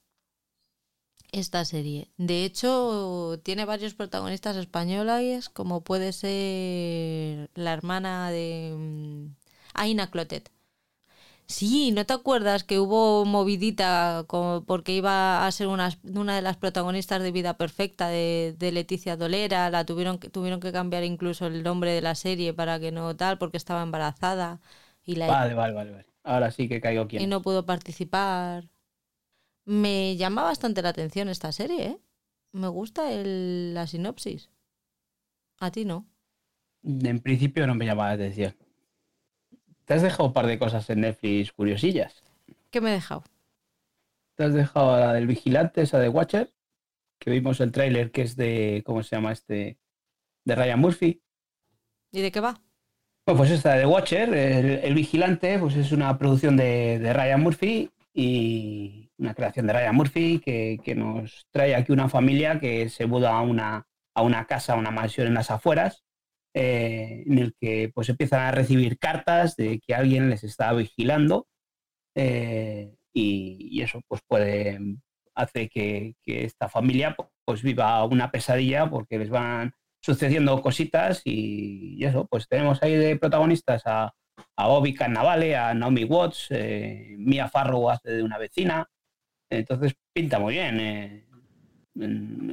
Esta 1.30 1.64
serie. 1.64 2.11
De 2.16 2.44
hecho, 2.44 3.40
tiene 3.44 3.64
varios 3.64 3.94
protagonistas 3.94 4.57
españoles, 4.57 5.49
como 5.51 5.84
puede 5.84 6.12
ser 6.12 7.51
la 7.55 7.72
hermana 7.74 8.30
de 8.30 8.74
mm, 8.76 9.36
Aina 9.74 10.11
Clotet. 10.11 10.55
Sí, 11.49 11.92
¿no 11.92 12.05
te 12.05 12.12
acuerdas 12.12 12.64
que 12.64 12.80
hubo 12.80 13.24
movidita 13.24 14.26
porque 14.66 14.92
iba 14.92 15.47
a 15.47 15.53
ser 15.53 15.68
una, 15.68 15.90
de 16.03 16.42
las 16.42 16.57
protagonistas 16.57 17.22
de 17.22 17.30
Vida 17.30 17.57
Perfecta 17.57 18.09
de, 18.09 18.57
Leticia 18.59 19.16
Dolera? 19.16 19.70
La 19.70 19.86
tuvieron 19.86 20.18
que, 20.18 20.28
tuvieron 20.28 20.59
que 20.59 20.72
cambiar 20.72 21.05
incluso 21.05 21.47
el 21.47 21.62
nombre 21.62 21.92
de 21.92 22.01
la 22.01 22.16
serie 22.16 22.53
para 22.53 22.80
que 22.80 22.90
no 22.90 23.14
tal, 23.16 23.38
porque 23.38 23.59
estaba 23.59 23.82
embarazada. 23.82 24.61
Y 25.05 25.14
la, 25.14 25.28
vale, 25.28 25.55
vale, 25.55 25.74
vale, 25.74 26.07
Ahora 26.24 26.51
sí 26.51 26.68
que 26.68 26.80
caigo 26.80 27.03
aquí. 27.03 27.18
Y 27.18 27.28
no 27.28 27.42
pudo 27.42 27.64
participar. 27.64 28.68
Me 29.64 30.16
llama 30.16 30.42
bastante 30.42 30.82
la 30.82 30.88
atención 30.88 31.28
esta 31.28 31.53
serie, 31.53 31.86
¿eh? 31.86 32.01
Me 32.51 32.68
gusta 32.68 33.09
la 33.12 33.86
sinopsis. 33.86 34.51
A 35.59 35.70
ti 35.70 35.84
no. 35.84 36.07
En 36.82 37.20
principio 37.20 37.66
no 37.68 37.74
me 37.76 37.86
llama 37.86 38.09
la 38.09 38.12
atención. 38.14 38.57
Te 39.87 39.95
has 39.95 40.03
dejado 40.03 40.26
un 40.26 40.32
par 40.32 40.47
de 40.47 40.59
cosas 40.59 40.91
en 40.91 41.03
Netflix 41.03 41.53
curiosillas. 41.53 42.24
¿Qué 42.70 42.80
me 42.80 42.91
he 42.91 42.95
dejado? 42.95 43.22
Te 44.34 44.45
has 44.45 44.53
dejado 44.53 44.99
la 44.99 45.12
del 45.12 45.28
vigilante, 45.28 45.80
esa 45.80 46.01
de 46.01 46.09
Watcher, 46.09 46.53
que 47.20 47.30
vimos 47.30 47.61
el 47.61 47.70
tráiler 47.70 48.11
que 48.11 48.22
es 48.22 48.37
de, 48.37 48.82
¿cómo 48.84 49.05
se 49.05 49.14
llama 49.14 49.32
este? 49.32 49.78
De 50.45 50.55
Ryan 50.57 50.80
Murphy. 50.80 51.22
¿Y 52.11 52.20
de 52.20 52.32
qué 52.32 52.41
va? 52.41 52.61
Bueno, 53.24 53.39
pues 53.39 53.51
esta 53.53 53.74
de 53.74 53.87
Watcher, 53.87 54.34
el, 54.34 54.95
vigilante, 54.95 55.57
pues 55.59 55.76
es 55.76 55.93
una 55.93 56.18
producción 56.18 56.57
de, 56.57 57.12
Ryan 57.12 57.43
Murphy 57.43 57.91
y 58.12 59.11
una 59.18 59.34
creación 59.34 59.68
de 59.68 59.72
Ryan 59.72 59.95
Murphy 59.95 60.41
que, 60.41 60.95
nos 60.97 61.47
trae 61.53 61.76
aquí 61.76 61.93
una 61.93 62.09
familia 62.09 62.59
que 62.59 62.89
se 62.89 63.07
muda 63.07 63.37
a 63.37 63.43
una, 63.43 63.87
a 64.14 64.22
una 64.22 64.47
casa, 64.47 64.72
a 64.72 64.76
una 64.76 64.91
mansión 64.91 65.28
en 65.28 65.34
las 65.34 65.53
afueras 65.53 66.05
eh, 66.59 67.22
en 67.26 67.38
el 67.38 67.54
que 67.61 67.90
pues 67.94 68.09
empiezan 68.09 68.40
a 68.40 68.50
recibir 68.50 68.98
cartas 68.98 69.57
de 69.57 69.78
que 69.78 69.94
alguien 69.94 70.30
les 70.30 70.42
está 70.42 70.72
vigilando 70.72 71.46
eh, 72.14 72.94
y, 73.12 73.82
eso 73.82 74.00
pues 74.09 74.22
puede 74.26 74.80
hacer 75.34 75.68
que, 75.68 76.14
esta 76.24 76.70
familia 76.70 77.14
pues 77.44 77.62
viva 77.62 78.02
una 78.07 78.30
pesadilla 78.30 78.88
porque 78.88 79.18
les 79.18 79.28
van 79.28 79.74
sucediendo 80.02 80.62
cositas 80.62 81.20
y, 81.26 82.02
eso 82.02 82.26
pues 82.26 82.48
tenemos 82.48 82.82
ahí 82.82 82.94
de 82.94 83.16
protagonistas 83.16 83.82
a, 83.84 84.14
a 84.57 84.66
Bobby 84.66 84.94
Cannavale, 84.94 85.57
a 85.57 85.74
Naomi 85.74 86.04
Watts, 86.04 86.46
eh, 86.52 87.16
Mia 87.18 87.50
Farrow 87.50 87.90
hace 87.90 88.12
de 88.12 88.22
una 88.22 88.38
vecina, 88.38 88.88
entonces 89.50 89.92
pinta 90.14 90.38
muy 90.38 90.54
bien 90.54 91.26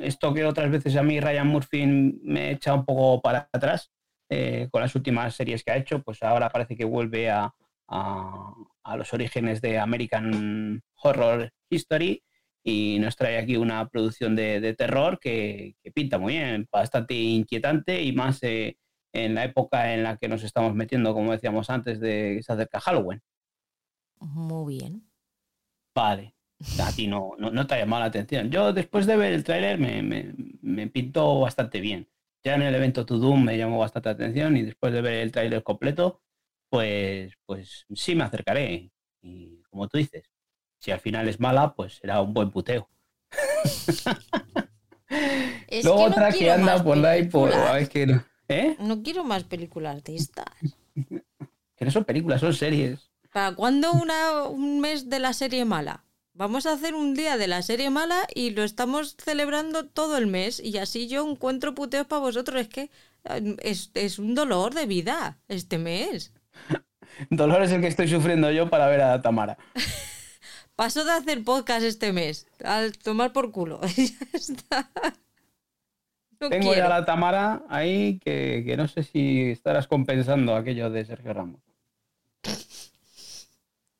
esto 0.03 0.33
que 0.33 0.43
otras 0.43 0.69
veces 0.69 0.95
a 0.97 1.03
mí 1.03 1.21
Ryan 1.21 1.47
Murphy 1.47 1.85
me 1.85 2.51
echa 2.51 2.73
un 2.73 2.83
poco 2.83 3.21
para 3.21 3.49
atrás 3.53 3.92
eh, 4.33 4.69
con 4.71 4.81
las 4.81 4.95
últimas 4.95 5.35
series 5.35 5.63
que 5.63 5.71
ha 5.71 5.77
hecho, 5.77 6.01
pues 6.01 6.23
ahora 6.23 6.49
parece 6.49 6.75
que 6.75 6.85
vuelve 6.85 7.29
a, 7.29 7.53
los 8.97 9.13
orígenes 9.13 9.61
de 9.61 9.77
American 9.77 10.81
Horror 11.01 11.51
History 11.69 12.23
y 12.63 12.97
nos 12.99 13.15
trae 13.15 13.37
aquí 13.37 13.55
una 13.57 13.87
producción 13.87 14.35
de, 14.35 14.73
terror 14.77 15.19
que, 15.19 15.75
pinta 15.93 16.17
muy 16.17 16.33
bien, 16.33 16.67
bastante 16.71 17.13
inquietante 17.13 18.01
y 18.01 18.13
más 18.13 18.41
eh, 18.43 18.77
en 19.13 19.35
la 19.35 19.43
época 19.45 19.93
en 19.93 20.03
la 20.03 20.17
que 20.17 20.27
nos 20.27 20.43
estamos 20.43 20.73
metiendo, 20.73 21.13
como 21.13 21.31
decíamos 21.31 21.69
antes, 21.69 21.99
de 21.99 22.35
que 22.37 22.43
se 22.43 22.53
acerca 22.53 22.79
Halloween. 22.79 23.21
Muy 24.19 24.75
bien. 24.75 25.09
Vale 25.93 26.35
a 26.81 26.91
ti 26.91 27.07
no, 27.07 27.33
no, 27.37 27.67
te 27.67 27.75
ha 27.75 27.79
llamado 27.79 28.01
la 28.01 28.07
atención. 28.07 28.49
Yo 28.49 28.73
después 28.73 29.05
de 29.05 29.17
ver 29.17 29.33
el 29.33 29.43
tráiler 29.43 29.77
me, 29.77 30.01
me, 30.61 30.87
pintó 30.87 31.39
bastante 31.39 31.81
bien. 31.81 32.07
Ya 32.43 32.55
en 32.55 32.61
el 32.61 32.75
evento 32.75 33.05
To 33.05 33.17
Doom 33.17 33.45
me 33.45 33.57
llamó 33.57 33.79
bastante 33.79 34.09
atención 34.09 34.57
y 34.57 34.63
después 34.63 34.91
de 34.91 35.01
ver 35.01 35.13
el 35.15 35.31
tráiler 35.31 35.63
completo, 35.63 36.21
pues, 36.69 37.33
pues 37.45 37.85
sí 37.95 38.15
me 38.15 38.23
acercaré. 38.23 38.91
Y 39.21 39.61
como 39.69 39.87
tú 39.87 39.97
dices, 39.97 40.29
si 40.79 40.91
al 40.91 40.99
final 40.99 41.29
es 41.29 41.39
mala, 41.39 41.73
pues 41.73 41.95
será 41.95 42.21
un 42.21 42.33
buen 42.33 42.51
puteo. 42.51 42.89
Luego 45.83 46.03
otra 46.03 46.31
que 46.31 46.51
anda 46.51 46.83
por 46.83 47.05
ahí 47.05 47.27
por... 47.27 47.51
que 47.89 48.19
¿eh? 48.49 48.75
no, 48.79 49.01
quiero 49.01 49.23
más 49.23 49.43
películas 49.45 50.03
de 50.03 50.15
estas. 50.15 50.45
que 50.95 51.85
no 51.85 51.91
son 51.91 52.03
películas, 52.03 52.41
son 52.41 52.53
series. 52.53 53.11
¿Para 53.31 53.55
cuándo 53.55 53.91
una, 53.93 54.43
un 54.43 54.79
mes 54.81 55.09
de 55.09 55.19
la 55.19 55.33
serie 55.33 55.65
mala? 55.65 56.03
Vamos 56.35 56.65
a 56.65 56.73
hacer 56.73 56.95
un 56.95 57.13
día 57.13 57.37
de 57.37 57.47
la 57.47 57.61
serie 57.61 57.91
mala 57.91 58.25
y 58.33 58.49
lo 58.49 58.63
estamos 58.63 59.15
celebrando 59.23 59.85
todo 59.85 60.17
el 60.17 60.25
mes 60.25 60.59
y 60.59 60.79
así 60.79 61.07
yo 61.07 61.29
encuentro 61.29 61.75
puteos 61.75 62.07
para 62.07 62.21
vosotros. 62.21 62.59
Es 62.59 62.69
que 62.69 62.89
eh, 63.25 63.55
es, 63.93 64.17
un 64.17 64.33
dolor 64.33 64.73
de 64.73 64.87
vida 64.87 65.37
este 65.47 65.77
mes. 65.77 66.33
dolor 67.29 67.61
es 67.61 67.71
el 67.71 67.81
que 67.81 67.87
estoy 67.87 68.07
sufriendo 68.07 68.49
yo 68.49 68.67
para 68.67 68.87
ver 68.87 69.01
a 69.01 69.21
Tamara. 69.21 69.59
Paso 70.75 71.05
de 71.05 71.11
hacer 71.11 71.43
podcast 71.43 71.83
este 71.83 72.11
mes, 72.11 72.47
al 72.63 72.97
tomar 72.97 73.31
por 73.31 73.51
culo. 73.51 73.79
Tengo 76.49 76.73
ya 76.73 76.89
la 76.89 77.05
Tamara 77.05 77.61
ahí 77.69 78.17
que, 78.17 78.63
que 78.65 78.75
no 78.75 78.87
sé 78.87 79.03
si 79.03 79.51
estarás 79.51 79.85
compensando 79.87 80.55
aquello 80.55 80.89
de 80.89 81.05
Sergio 81.05 81.31
Ramos. 81.31 81.61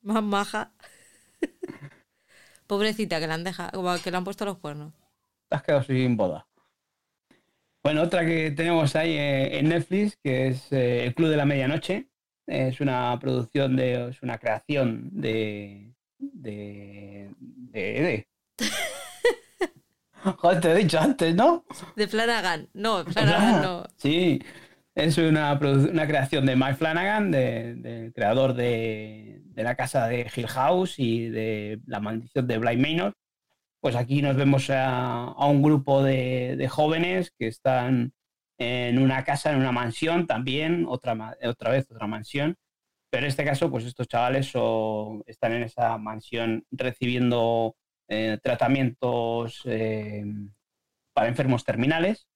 Más 0.01 0.23
maja. 0.23 0.71
Pobrecita, 2.73 3.19
que 3.19 3.27
le 3.27 3.33
han 3.33 3.43
dejado, 3.43 4.01
que 4.03 4.09
le 4.09 4.17
han 4.17 4.23
puesto 4.23 4.45
los 4.45 4.57
cuernos. 4.57 4.93
Te 5.47 5.55
has 5.55 5.61
quedado 5.61 5.83
sin 5.83 6.17
boda. 6.17 6.47
Bueno, 7.83 8.01
otra 8.01 8.25
que 8.25 8.49
tenemos 8.49 8.95
ahí 8.95 9.15
eh, 9.15 9.59
en 9.59 9.69
Netflix, 9.69 10.17
que 10.23 10.47
es 10.47 10.71
eh, 10.71 11.05
El 11.05 11.13
Club 11.13 11.29
de 11.29 11.37
la 11.37 11.45
Medianoche. 11.45 12.07
Es 12.47 12.81
una 12.81 13.15
producción 13.21 13.75
de, 13.75 14.09
es 14.09 14.23
una 14.23 14.39
creación 14.39 15.09
de, 15.11 15.93
de, 16.17 17.29
de, 17.37 18.27
Joder, 20.37 20.59
te 20.59 20.71
he 20.71 20.75
dicho 20.75 20.99
antes, 20.99 21.35
¿no? 21.35 21.65
De 21.95 22.07
Flanagan. 22.07 22.69
No, 22.73 23.05
Flanagan 23.13 23.61
no. 23.61 23.83
Sí, 23.97 24.41
es 24.95 25.17
una, 25.17 25.53
una, 25.53 26.07
creación 26.07 26.45
de 26.45 26.55
Mike 26.55 26.75
Flanagan, 26.75 27.31
del 27.31 28.13
creador 28.13 28.53
de, 28.53 29.41
de, 29.45 29.63
la 29.63 29.75
casa 29.75 30.07
de 30.07 30.29
Hill 30.35 30.47
House 30.47 30.99
y 30.99 31.29
de 31.29 31.79
La 31.87 31.99
maldición 31.99 32.47
de 32.47 32.57
Blind 32.59 32.81
Manor. 32.81 33.13
Pues 33.81 33.95
aquí 33.95 34.21
nos 34.21 34.35
vemos 34.35 34.69
a, 34.69 35.33
un 35.47 35.61
grupo 35.61 36.03
de, 36.03 36.55
de, 36.57 36.67
jóvenes 36.69 37.31
que 37.37 37.47
están 37.47 38.13
en 38.59 38.99
una 38.99 39.23
casa, 39.23 39.51
en 39.51 39.57
una 39.57 39.71
mansión 39.71 40.27
también, 40.27 40.85
otra, 40.87 41.37
otra 41.43 41.71
vez 41.71 41.89
otra 41.91 42.07
mansión. 42.07 42.55
Pero 43.09 43.25
en 43.25 43.29
este 43.29 43.45
caso, 43.45 43.69
pues 43.71 43.85
estos 43.85 44.07
chavales 44.07 44.53
están 45.25 45.53
en 45.53 45.63
esa 45.63 45.97
mansión 45.97 46.65
recibiendo 46.71 47.75
eh, 48.07 48.39
tratamientos 48.43 49.61
eh, 49.65 50.23
para 51.13 51.27
enfermos 51.27 51.63
terminales 51.63 52.27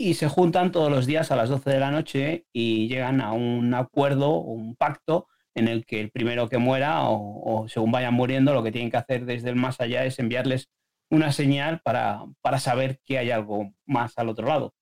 y 0.00 0.14
se 0.14 0.28
juntan 0.30 0.72
todos 0.72 0.90
los 0.90 1.04
días 1.04 1.30
a 1.30 1.36
las 1.36 1.50
12 1.50 1.68
de 1.68 1.78
la 1.78 1.90
noche 1.90 2.46
y 2.54 2.88
llegan 2.88 3.20
a 3.20 3.34
un 3.34 3.74
acuerdo, 3.74 4.40
un 4.40 4.74
pacto 4.74 5.28
en 5.54 5.68
el 5.68 5.84
que 5.84 6.00
el 6.00 6.10
primero 6.10 6.48
que 6.48 6.56
muera 6.56 7.02
o, 7.02 7.66
según 7.68 7.92
vayan 7.92 8.14
muriendo, 8.14 8.54
lo 8.54 8.62
que 8.62 8.72
tienen 8.72 8.90
que 8.90 8.96
hacer 8.96 9.26
desde 9.26 9.50
el 9.50 9.56
más 9.56 9.78
allá 9.78 10.06
es 10.06 10.18
enviarles 10.18 10.70
una 11.10 11.32
señal 11.32 11.82
para, 11.84 12.24
saber 12.58 13.00
que 13.04 13.18
hay 13.18 13.30
algo 13.30 13.74
más 13.84 14.16
al 14.16 14.30
otro 14.30 14.46
lado. 14.48 14.74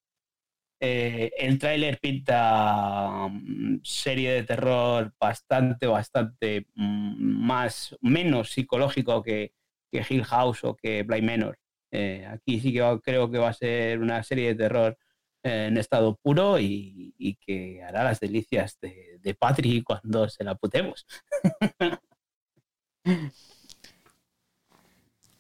Eh, 0.81 1.33
el 1.37 1.59
tráiler 1.59 1.99
pinta 1.99 3.27
mm, 3.29 3.81
serie 3.83 4.31
de 4.35 4.45
terror 4.45 5.13
bastante, 5.19 5.89
bastante 5.89 6.67
mm, 6.77 7.45
más, 7.45 7.97
menos 8.01 8.51
psicológico 8.53 9.21
que, 9.25 9.53
que 9.91 10.07
Hill 10.09 10.25
House 10.25 10.63
o 10.63 10.77
que 10.77 11.03
Blind 11.03 11.29
Manor. 11.29 11.59
Eh, 11.91 12.25
aquí 12.25 12.61
sí 12.61 12.73
que 12.73 13.01
creo 13.03 13.29
que 13.33 13.39
va 13.39 13.49
a 13.49 13.53
ser 13.53 13.99
una 13.99 14.23
serie 14.23 14.49
de 14.49 14.55
terror 14.55 14.97
en 15.43 15.77
estado 15.79 16.17
puro 16.17 16.59
y, 16.59 17.39
que 17.41 17.83
hará 17.83 18.05
las 18.05 18.21
delicias 18.21 18.79
de, 18.81 19.19
de 19.21 19.35
Patri 19.35 19.83
cuando 19.83 20.29
se 20.29 20.45
la 20.45 20.55
putemos. 20.55 21.07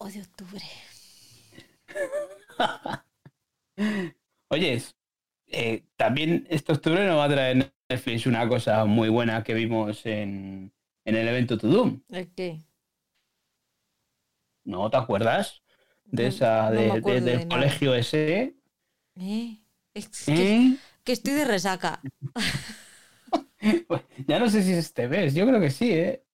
O 0.01 0.09
de 0.09 0.21
octubre. 0.21 0.65
Oyes, 4.49 4.97
eh, 5.49 5.85
también 5.97 6.47
este 6.51 6.73
octubre 6.73 7.05
nos 7.05 7.19
va 7.19 7.25
a 7.25 7.29
traer 7.29 7.73
Netflix 7.89 8.27
una 8.27 8.49
cosa 8.49 8.85
muy 8.85 9.09
buena 9.09 9.43
que 9.43 9.55
vimos 9.55 10.07
en, 10.07 10.73
en 11.05 11.17
el 11.17 11.27
evento 11.27 11.59
To 11.59 11.67
Doom. 11.69 12.03
¿El 12.11 12.33
qué? 12.33 12.61
¿No 14.65 14.89
te 14.89 14.99
acuerdas? 14.99 15.63
De 16.05 16.29
esa, 16.29 16.71
del 16.71 17.03
colegio 17.49 17.95
ese. 17.95 18.55
¿Eh? 19.17 19.59
¿Eh? 19.95 20.77
que, 21.05 21.13
estoy 21.13 21.35
de 21.35 21.45
resaca. 21.45 22.01
Ya 24.29 24.39
no 24.39 24.49
sé 24.49 24.63
si 24.63 24.71
es 24.71 24.79
este 24.79 25.09
mes, 25.09 25.35
yo 25.35 25.45
creo 25.45 25.61
que 25.61 25.71
sí, 25.71 25.91
¿eh? 25.91 26.25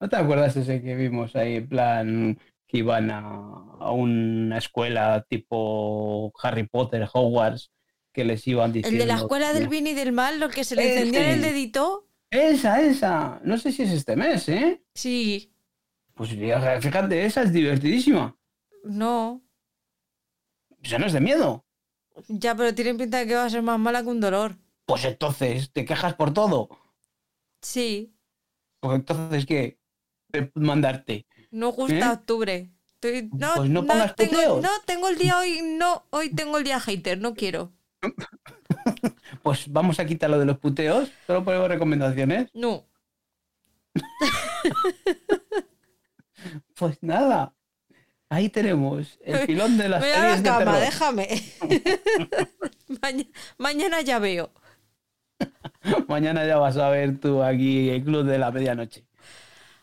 ¿No 0.00 0.08
te 0.08 0.16
acuerdas 0.16 0.56
ese 0.56 0.82
que 0.82 0.96
vimos 0.96 1.36
ahí, 1.36 1.56
en 1.56 1.68
plan, 1.68 2.38
que 2.66 2.78
iban 2.78 3.10
a, 3.10 3.92
una 3.92 4.58
escuela 4.58 5.24
tipo 5.28 6.32
Harry 6.42 6.66
Potter, 6.66 7.08
Hogwarts, 7.12 7.70
que 8.12 8.24
les 8.24 8.46
iban 8.46 8.72
diciendo... 8.72 9.02
El 9.02 9.08
de 9.08 9.14
la 9.14 9.20
escuela 9.20 9.52
del 9.52 9.68
bien 9.68 9.86
y 9.86 9.94
del 9.94 10.12
mal, 10.12 10.40
lo 10.40 10.50
que 10.50 10.64
se 10.64 10.76
le 10.76 10.94
encendió 10.94 11.20
en 11.20 11.30
el 11.30 11.42
dedito. 11.42 12.08
Esa, 12.30 12.82
esa. 12.82 13.40
No 13.42 13.56
sé 13.56 13.72
si 13.72 13.84
es 13.84 13.90
este 13.90 14.16
mes, 14.16 14.48
¿eh? 14.48 14.82
Sí. 14.94 15.52
Pues 16.14 16.30
fíjate, 16.30 17.24
esa 17.24 17.42
es 17.42 17.52
divertidísima. 17.52 18.36
No. 18.84 19.42
Eso 20.82 20.98
no 20.98 21.06
es 21.06 21.12
de 21.12 21.20
miedo. 21.20 21.64
Ya, 22.28 22.54
pero 22.54 22.74
tiene 22.74 22.94
pinta 22.94 23.18
de 23.18 23.26
que 23.26 23.34
va 23.34 23.44
a 23.44 23.50
ser 23.50 23.62
más 23.62 23.78
mala 23.78 24.02
que 24.02 24.08
un 24.08 24.20
dolor. 24.20 24.56
Pues 24.86 25.04
entonces, 25.04 25.70
¿te 25.72 25.84
quejas 25.84 26.14
por 26.14 26.32
todo? 26.32 26.68
Sí. 27.62 28.14
Pues 28.80 28.96
entonces, 28.96 29.46
¿qué? 29.46 29.78
Mandarte. 30.54 31.26
No 31.50 31.72
gusta 31.72 31.94
¿Eh? 31.94 32.12
octubre. 32.12 32.70
no, 33.32 33.52
pues 33.56 33.70
no 33.70 33.86
pongas 33.86 34.14
tengo, 34.14 34.60
No, 34.60 34.68
tengo 34.86 35.08
el 35.08 35.18
día 35.18 35.38
hoy, 35.38 35.60
no, 35.62 36.04
hoy 36.10 36.34
tengo 36.34 36.58
el 36.58 36.64
día 36.64 36.80
hater, 36.80 37.18
no 37.18 37.34
quiero. 37.34 37.72
pues 39.42 39.70
vamos 39.70 39.98
a 39.98 40.06
quitar 40.06 40.30
lo 40.30 40.38
de 40.38 40.46
los 40.46 40.58
puteos, 40.58 41.10
solo 41.26 41.44
ponemos 41.44 41.68
recomendaciones. 41.68 42.50
No. 42.54 42.86
pues 46.74 47.02
nada. 47.02 47.54
Ahí 48.30 48.50
tenemos 48.50 49.18
el 49.24 49.46
pilón 49.46 49.78
de 49.78 49.88
las 49.88 50.00
Voy 50.02 50.10
a 50.10 50.36
la 50.36 50.42
cama, 50.42 50.78
déjame. 50.78 51.28
mañana 53.58 54.02
ya 54.02 54.18
veo. 54.18 54.52
mañana 56.08 56.46
ya 56.46 56.58
vas 56.58 56.76
a 56.76 56.90
ver 56.90 57.18
tú 57.18 57.42
aquí 57.42 57.88
el 57.90 58.04
club 58.04 58.26
de 58.26 58.38
la 58.38 58.50
medianoche. 58.50 59.04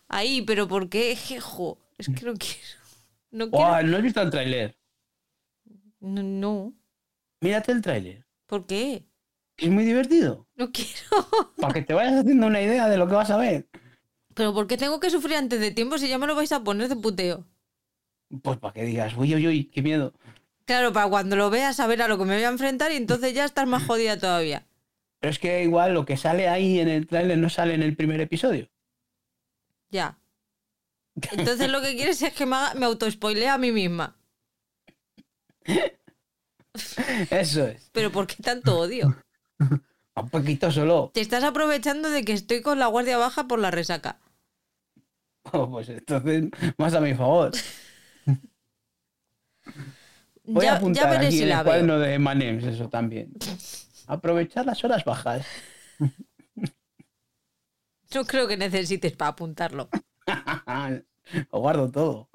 Ahí, 0.08 0.44
pero 0.44 0.68
¿por 0.68 0.90
qué, 0.90 1.16
jejo? 1.16 1.80
Es 1.98 2.08
que 2.08 2.26
no 2.26 2.34
quiero. 2.36 2.80
No, 3.32 3.50
quiero... 3.50 3.84
¿no 3.84 3.98
has 3.98 4.04
visto 4.04 4.22
el 4.22 4.30
tráiler? 4.30 4.78
No, 6.00 6.74
Mírate 7.42 7.72
el 7.72 7.82
tráiler. 7.82 8.26
¿Por 8.46 8.68
qué? 8.68 9.06
Es 9.58 9.70
muy 9.70 9.86
divertido. 9.86 10.48
No 10.56 10.72
quiero. 10.72 11.54
Para 11.60 11.74
que 11.74 11.82
te 11.82 11.94
vayas 11.94 12.20
haciendo 12.20 12.46
una 12.46 12.62
idea 12.62 12.88
de 12.88 12.98
lo 12.98 13.08
que 13.08 13.16
vas 13.16 13.32
a 13.32 13.38
ver. 13.38 13.68
Pero 14.36 14.54
¿por 14.54 14.68
qué 14.68 14.78
tengo 14.78 15.00
que 15.00 15.10
sufrir 15.10 15.38
antes 15.38 15.60
de 15.60 15.72
tiempo 15.72 15.98
si 15.98 16.08
ya 16.08 16.20
me 16.20 16.28
lo 16.28 16.36
vais 16.36 16.52
a 16.52 16.64
poner 16.64 16.90
de 16.90 16.96
puteo? 16.96 17.46
Pues 18.42 18.58
para 18.58 18.74
que 18.74 18.84
digas, 18.84 19.16
uy, 19.18 19.36
uy, 19.36 19.48
uy, 19.48 19.66
qué 19.66 19.82
miedo. 19.82 20.14
Claro, 20.66 20.92
para 20.92 21.08
cuando 21.10 21.36
lo 21.36 21.50
veas 21.50 21.76
saber 21.76 22.02
a 22.02 22.08
lo 22.08 22.18
que 22.18 22.26
me 22.26 22.36
voy 22.36 22.44
a 22.44 22.50
enfrentar 22.50 22.92
y 22.92 22.96
entonces 22.96 23.34
ya 23.34 23.46
estás 23.46 23.68
más 23.68 23.86
jodida 23.86 24.18
todavía. 24.18 24.66
Pero 25.20 25.32
es 25.32 25.40
que 25.40 25.64
igual 25.64 25.94
lo 25.94 26.06
que 26.06 26.18
sale 26.18 26.48
ahí 26.48 26.80
en 26.80 26.90
el 26.90 27.08
trailer 27.08 27.38
no 27.38 27.50
sale 27.50 27.76
en 27.76 27.84
el 27.84 27.96
primer 27.96 28.20
episodio. 28.22 28.70
Ya. 29.90 30.18
Entonces 31.32 31.70
lo 31.70 31.82
que 31.82 31.96
quieres 31.96 32.22
es 32.22 32.34
que 32.34 32.46
me, 32.46 32.58
me 32.76 32.86
autospoilea 32.86 33.54
a 33.54 33.58
mí 33.58 33.72
misma. 33.72 34.18
Eso 37.30 37.66
es. 37.68 37.90
Pero 37.92 38.12
¿por 38.12 38.28
qué 38.28 38.42
tanto 38.42 38.78
odio? 38.78 39.16
Un 40.16 40.30
poquito 40.30 40.72
solo. 40.72 41.12
Te 41.14 41.22
estás 41.22 41.44
aprovechando 41.44 42.10
de 42.10 42.24
que 42.24 42.34
estoy 42.34 42.62
con 42.62 42.80
la 42.80 42.88
guardia 42.88 43.18
baja 43.18 43.48
por 43.48 43.60
la 43.60 43.72
resaca. 43.72 44.20
Oh, 45.52 45.70
pues 45.72 45.90
entonces, 45.90 46.46
más 46.78 46.94
a 46.94 47.02
mi 47.02 47.14
favor. 47.14 47.52
Voy 50.48 50.66
a 50.66 50.76
apuntar 50.76 51.16
aquí 51.18 51.42
en 51.42 51.52
el 51.52 51.64
cuaderno 51.64 52.00
de 52.00 52.20
Manems 52.20 52.64
eso 52.64 52.90
también. 52.90 53.34
Aprovechar 54.08 54.66
las 54.66 54.84
horas 54.84 55.04
bajas. 55.04 55.46
No 58.14 58.24
creo 58.24 58.48
que 58.48 58.56
necesites 58.56 59.12
para 59.12 59.32
apuntarlo. 59.32 59.90
Lo 61.52 61.60
guardo 61.60 61.92
todo. 61.92 62.30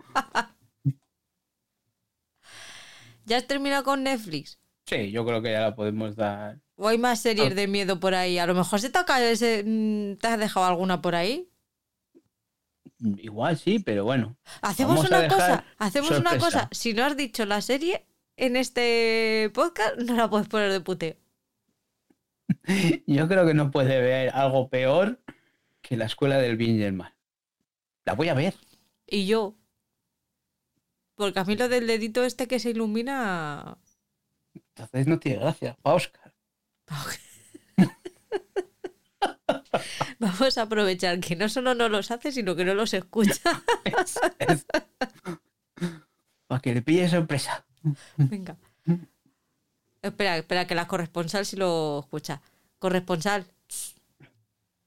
¿Ya 3.25 3.39
has 3.39 3.47
terminado 3.47 3.85
con 3.85 4.03
Netflix? 4.03 4.59
Sí, 4.85 5.11
yo 5.11 5.25
creo 5.25 5.41
que 5.41 5.53
ya 5.53 5.61
la 5.61 5.75
podemos 5.75 6.17
dar. 6.17 6.61
¿O 6.75 6.89
hay 6.89 6.99
más 6.99 7.21
series 7.21 7.53
ah. 7.53 7.55
de 7.55 7.67
miedo 7.67 7.99
por 7.99 8.15
ahí? 8.15 8.39
A 8.39 8.47
lo 8.47 8.55
mejor 8.55 8.81
se 8.81 8.91
te, 8.91 8.99
ese... 9.31 9.63
Mm, 9.65 10.17
¿te 10.17 10.27
has 10.27 10.39
dejado 10.39 10.67
alguna 10.67 11.01
por 11.01 11.15
ahí. 11.15 11.50
Igual 13.01 13.57
sí, 13.57 13.79
pero 13.79 14.05
bueno. 14.05 14.37
Hacemos 14.61 15.07
una 15.09 15.27
cosa, 15.29 15.65
hacemos 15.79 16.11
una 16.11 16.39
cosa. 16.39 16.69
Si 16.71 16.93
no 16.93 17.05
has 17.05 17.17
dicho 17.17 17.47
la 17.47 17.63
serie 17.63 18.07
en 18.37 18.57
este 18.57 19.51
podcast, 19.55 19.97
no 19.99 20.17
la 20.17 20.29
puedes 20.29 20.49
poner 20.49 20.71
de 20.71 20.81
puteo. 20.81 21.17
Yo 23.07 23.29
creo 23.29 23.47
que 23.47 23.55
no 23.55 23.71
puede 23.71 23.97
haber 23.97 24.31
algo 24.31 24.69
peor 24.69 25.21
que 25.81 25.97
la 25.97 26.07
escuela 26.07 26.39
del 26.39 26.57
bien 26.57 26.77
y 26.77 26.83
el 26.83 26.93
mal. 26.93 27.15
La 28.05 28.15
voy 28.15 28.29
a 28.29 28.35
ver. 28.35 28.55
Y 29.07 29.27
yo. 29.27 29.57
Porque 31.15 31.39
a 31.39 31.45
mí 31.45 31.57
lo 31.57 31.69
del 31.69 31.87
dedito 31.87 32.25
este 32.25 32.49
que 32.49 32.59
se 32.59 32.71
ilumina. 32.71 33.79
Entonces 34.55 35.07
no 35.07 35.19
tiene 35.19 35.41
gracia. 35.41 35.77
Pa 35.83 35.95
Oscar. 35.95 36.35
Vamos 40.19 40.59
a 40.59 40.63
aprovechar 40.63 41.21
que 41.21 41.37
no 41.37 41.49
solo 41.49 41.75
no 41.75 41.89
los 41.89 42.11
hace, 42.11 42.33
sino 42.33 42.57
que 42.57 42.65
no 42.65 42.75
los 42.75 42.95
escucha. 42.95 43.63
Para 46.47 46.61
que 46.61 46.75
le 46.75 46.83
pille 46.83 47.09
sorpresa. 47.09 47.65
Venga. 48.17 48.57
Espera, 50.03 50.37
espera, 50.39 50.67
que 50.67 50.75
la 50.75 50.89
corresponsal 50.89 51.47
si 51.47 51.57
lo 51.57 52.01
escucha. 52.01 52.41
Corresponsal. 52.79 53.47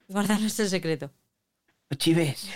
Guardanos 0.08 0.60
el 0.60 0.70
secreto. 0.70 1.12
Chives. 1.98 2.50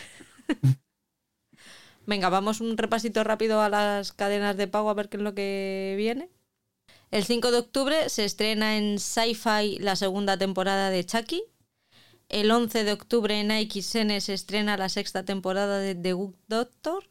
Venga, 2.05 2.29
vamos 2.29 2.61
un 2.61 2.77
repasito 2.77 3.23
rápido 3.23 3.61
a 3.61 3.69
las 3.69 4.13
cadenas 4.13 4.55
de 4.57 4.67
pago 4.67 4.89
a 4.89 4.93
ver 4.93 5.09
qué 5.09 5.17
es 5.17 5.23
lo 5.23 5.35
que 5.35 5.95
viene. 5.97 6.29
El 7.11 7.23
5 7.23 7.51
de 7.51 7.57
octubre 7.57 8.09
se 8.09 8.25
estrena 8.25 8.77
en 8.77 8.99
Sci-Fi 8.99 9.79
la 9.79 9.95
segunda 9.95 10.37
temporada 10.37 10.89
de 10.89 11.05
Chucky. 11.05 11.43
El 12.29 12.51
11 12.51 12.83
de 12.83 12.91
octubre 12.91 13.39
en 13.39 13.51
AXN 13.51 14.19
se 14.19 14.33
estrena 14.33 14.75
la 14.75 14.89
sexta 14.89 15.23
temporada 15.23 15.79
de 15.79 15.95
The 15.95 16.13
Good 16.13 16.35
Doctor. 16.47 17.09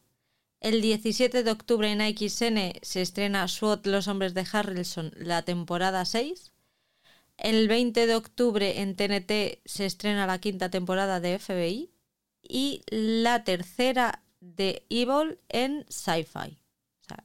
El 0.61 0.83
17 0.83 1.43
de 1.43 1.51
octubre 1.51 1.91
en 1.91 2.03
AXN 2.03 2.79
se 2.83 3.01
estrena 3.01 3.49
SWAT 3.49 3.87
Los 3.87 4.09
Hombres 4.09 4.35
de 4.35 4.47
Harrelson, 4.51 5.13
la 5.17 5.43
temporada 5.43 6.05
6. 6.05 6.53
El 7.39 7.69
20 7.69 8.07
de 8.07 8.15
octubre 8.15 8.81
en 8.81 8.95
TNT 8.97 9.61
se 9.65 9.87
estrena 9.87 10.27
la 10.27 10.39
quinta 10.39 10.71
temporada 10.71 11.21
de 11.21 11.39
FBI 11.39 11.91
y 12.43 12.83
la 12.89 13.45
tercera 13.45 14.23
de 14.41 14.87
Evil 14.91 15.39
en 15.49 15.87
Sci-Fi. 15.89 16.59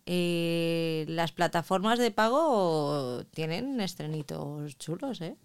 Eh, 0.06 1.06
las 1.08 1.32
plataformas 1.32 2.00
de 2.00 2.12
pago 2.12 3.24
tienen 3.32 3.82
estrenitos 3.82 4.78
chulos, 4.78 5.22
¿eh? 5.22 5.38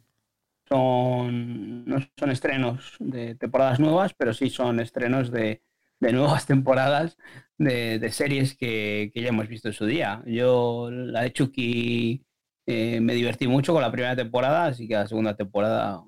Son, 0.68 1.84
no 1.84 1.98
son 2.18 2.30
estrenos 2.30 2.96
de 2.98 3.36
temporadas 3.36 3.78
nuevas, 3.78 4.14
pero 4.14 4.34
sí 4.34 4.50
son 4.50 4.80
estrenos 4.80 5.30
de, 5.30 5.62
de 6.00 6.12
nuevas 6.12 6.46
temporadas 6.46 7.16
de, 7.58 7.98
de 7.98 8.12
series 8.12 8.56
que, 8.56 9.10
que, 9.14 9.22
ya 9.22 9.28
hemos 9.28 9.48
visto 9.48 9.68
en 9.68 9.74
su 9.74 9.86
día. 9.86 10.22
Yo, 10.26 10.90
la 10.90 11.22
de 11.22 11.32
Chucky, 11.32 12.24
eh, 12.66 13.00
me 13.00 13.14
divertí 13.14 13.46
mucho 13.46 13.72
con 13.72 13.82
la 13.82 13.92
primera 13.92 14.16
temporada, 14.16 14.66
así 14.66 14.88
que 14.88 14.94
la 14.94 15.06
segunda 15.06 15.36
temporada, 15.36 16.02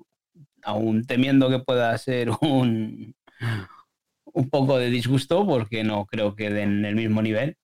aún 0.63 1.05
temiendo 1.05 1.49
que 1.49 1.59
pueda 1.59 1.97
ser 1.97 2.29
un, 2.41 3.15
un 4.25 4.49
poco 4.49 4.77
de 4.77 4.89
disgusto, 4.89 5.45
porque 5.45 5.83
no 5.83 6.05
creo 6.05 6.35
que 6.35 6.49
den 6.49 6.85
el 6.85 6.95
mismo 6.95 7.21
nivel. 7.21 7.57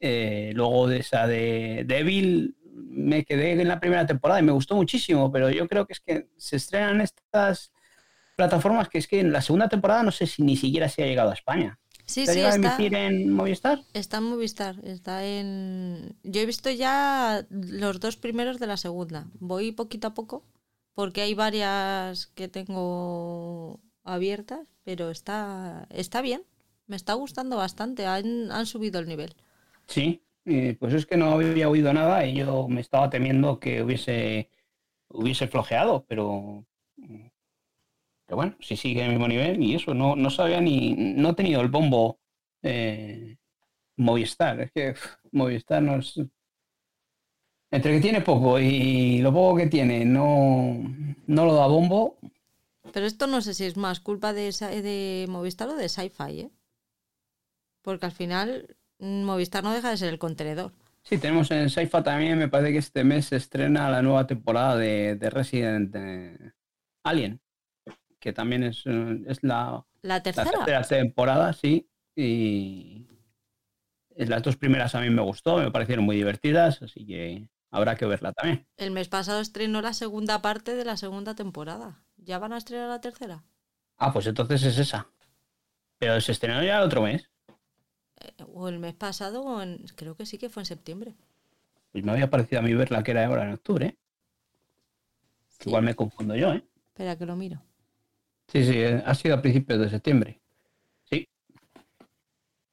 Eh, 0.00 0.52
luego 0.54 0.88
de 0.88 0.98
esa 0.98 1.26
de 1.28 1.84
Devil, 1.86 2.56
me 2.90 3.24
quedé 3.24 3.52
en 3.52 3.68
la 3.68 3.80
primera 3.80 4.06
temporada 4.06 4.40
y 4.40 4.44
me 4.44 4.52
gustó 4.52 4.74
muchísimo, 4.76 5.30
pero 5.32 5.50
yo 5.50 5.68
creo 5.68 5.86
que 5.86 5.92
es 5.94 6.00
que 6.00 6.28
se 6.36 6.56
estrenan 6.56 7.00
estas 7.00 7.72
plataformas 8.36 8.88
que 8.88 8.98
es 8.98 9.06
que 9.06 9.20
en 9.20 9.32
la 9.32 9.42
segunda 9.42 9.68
temporada 9.68 10.02
no 10.02 10.10
sé 10.10 10.26
si 10.26 10.42
ni 10.42 10.56
siquiera 10.56 10.88
se 10.88 11.02
ha 11.02 11.06
llegado 11.06 11.30
a 11.30 11.34
España. 11.34 11.78
Sí, 12.04 12.26
¿Se 12.26 12.34
sí, 12.34 12.40
está, 12.40 12.56
emitir 12.56 12.94
en 12.94 13.30
Movistar? 13.32 13.84
está 13.94 14.18
en 14.18 14.24
Movistar, 14.24 14.76
está 14.84 15.24
en... 15.24 16.16
Yo 16.24 16.40
he 16.40 16.46
visto 16.46 16.70
ya 16.70 17.46
los 17.50 18.00
dos 18.00 18.16
primeros 18.16 18.58
de 18.58 18.66
la 18.66 18.76
segunda. 18.76 19.28
Voy 19.38 19.72
poquito 19.72 20.08
a 20.08 20.14
poco 20.14 20.44
porque 20.94 21.22
hay 21.22 21.34
varias 21.34 22.26
que 22.26 22.48
tengo 22.48 23.80
abiertas, 24.04 24.68
pero 24.84 25.10
está, 25.10 25.86
está 25.90 26.20
bien. 26.20 26.42
Me 26.86 26.96
está 26.96 27.14
gustando 27.14 27.56
bastante, 27.56 28.06
han, 28.06 28.50
han 28.50 28.66
subido 28.66 28.98
el 29.00 29.06
nivel. 29.06 29.34
Sí, 29.86 30.22
eh, 30.44 30.76
pues 30.78 30.94
es 30.94 31.06
que 31.06 31.16
no 31.16 31.32
había 31.32 31.68
oído 31.68 31.92
nada 31.92 32.26
y 32.26 32.34
yo 32.34 32.68
me 32.68 32.80
estaba 32.80 33.10
temiendo 33.10 33.60
que 33.60 33.82
hubiese, 33.82 34.50
hubiese 35.08 35.48
flojeado, 35.48 36.04
pero, 36.08 36.66
pero 38.26 38.36
bueno, 38.36 38.56
si 38.60 38.76
sigue 38.76 39.04
el 39.04 39.10
mismo 39.10 39.28
nivel 39.28 39.62
y 39.62 39.74
eso, 39.74 39.94
no, 39.94 40.16
no 40.16 40.30
sabía 40.30 40.60
ni, 40.60 40.94
no 40.94 41.30
he 41.30 41.34
tenido 41.34 41.60
el 41.60 41.68
bombo 41.68 42.18
eh, 42.62 43.36
Movistar, 43.96 44.60
es 44.60 44.72
que 44.72 44.94
Movistar 45.32 45.82
no 45.82 45.96
es... 45.96 46.20
Entre 47.70 47.94
que 47.94 48.00
tiene 48.00 48.20
poco 48.20 48.58
y 48.60 49.18
lo 49.18 49.32
poco 49.32 49.56
que 49.56 49.66
tiene 49.66 50.04
no, 50.04 50.76
no 51.26 51.46
lo 51.46 51.54
da 51.54 51.66
bombo, 51.66 52.18
Pero 52.92 53.06
esto 53.06 53.26
no 53.26 53.40
sé 53.40 53.54
si 53.54 53.64
es 53.64 53.76
más 53.76 54.00
culpa 54.00 54.32
de, 54.32 54.52
de 54.52 55.26
Movistar 55.28 55.68
o 55.68 55.76
de 55.76 55.88
Sci-Fi, 55.88 56.40
¿eh? 56.40 56.50
Porque 57.82 58.06
al 58.06 58.12
final 58.12 58.76
Movistar 59.02 59.64
no 59.64 59.72
deja 59.72 59.90
de 59.90 59.96
ser 59.96 60.08
el 60.08 60.18
contenedor. 60.18 60.72
Sí, 61.02 61.18
tenemos 61.18 61.50
en 61.50 61.68
Saifa 61.68 62.02
también, 62.02 62.38
me 62.38 62.48
parece 62.48 62.72
que 62.72 62.78
este 62.78 63.02
mes 63.04 63.26
se 63.26 63.36
estrena 63.36 63.90
la 63.90 64.02
nueva 64.02 64.26
temporada 64.26 64.76
de, 64.76 65.16
de 65.16 65.30
Resident 65.30 65.92
eh, 65.96 66.52
Alien, 67.02 67.40
que 68.20 68.32
también 68.32 68.62
es, 68.62 68.82
eh, 68.86 69.22
es 69.26 69.42
la, 69.42 69.84
La 70.02 70.14
la 70.14 70.22
tercera. 70.22 70.50
tercera 70.64 70.82
temporada, 71.02 71.52
sí, 71.52 71.88
y 72.14 73.06
las 74.16 74.42
dos 74.42 74.56
primeras 74.56 74.94
a 74.94 75.00
mí 75.00 75.10
me 75.10 75.22
gustó, 75.22 75.56
me 75.56 75.70
parecieron 75.72 76.04
muy 76.04 76.14
divertidas, 76.16 76.80
así 76.82 77.04
que 77.04 77.48
habrá 77.72 77.96
que 77.96 78.06
verla 78.06 78.32
también. 78.32 78.66
El 78.76 78.92
mes 78.92 79.08
pasado 79.08 79.40
estrenó 79.40 79.80
la 79.82 79.94
segunda 79.94 80.40
parte 80.40 80.76
de 80.76 80.84
la 80.84 80.96
segunda 80.96 81.34
temporada. 81.34 82.04
¿Ya 82.16 82.38
van 82.38 82.52
a 82.52 82.58
estrenar 82.58 82.88
la 82.88 83.00
tercera? 83.00 83.42
Ah, 83.96 84.12
pues 84.12 84.26
entonces 84.28 84.62
es 84.62 84.78
esa. 84.78 85.08
Pero 85.98 86.20
se 86.20 86.30
estrenó 86.32 86.62
ya 86.62 86.78
el 86.78 86.84
otro 86.84 87.02
mes, 87.02 87.30
O 88.54 88.68
el 88.68 88.78
mes 88.78 88.94
pasado, 88.94 89.42
o 89.42 89.62
en- 89.62 89.84
creo 89.96 90.14
que 90.16 90.26
sí 90.26 90.38
que 90.38 90.48
fue 90.50 90.62
en 90.62 90.66
septiembre. 90.66 91.14
pues 91.92 92.04
me 92.04 92.12
había 92.12 92.30
parecido 92.30 92.60
a 92.60 92.62
mí 92.62 92.72
verla 92.74 93.02
que 93.02 93.10
era 93.10 93.26
ahora 93.26 93.44
en 93.44 93.52
octubre, 93.52 93.86
¿eh? 93.86 93.96
Sí. 95.48 95.68
igual 95.68 95.84
me 95.84 95.94
confundo 95.94 96.34
yo, 96.34 96.52
¿eh? 96.54 96.64
Espera 96.88 97.16
que 97.16 97.26
lo 97.26 97.36
miro. 97.36 97.62
Sí, 98.48 98.64
sí, 98.64 98.72
eh, 98.76 99.02
ha 99.04 99.14
sido 99.14 99.34
a 99.36 99.42
principios 99.42 99.78
de 99.80 99.88
septiembre. 99.90 100.40
Sí. 101.04 101.26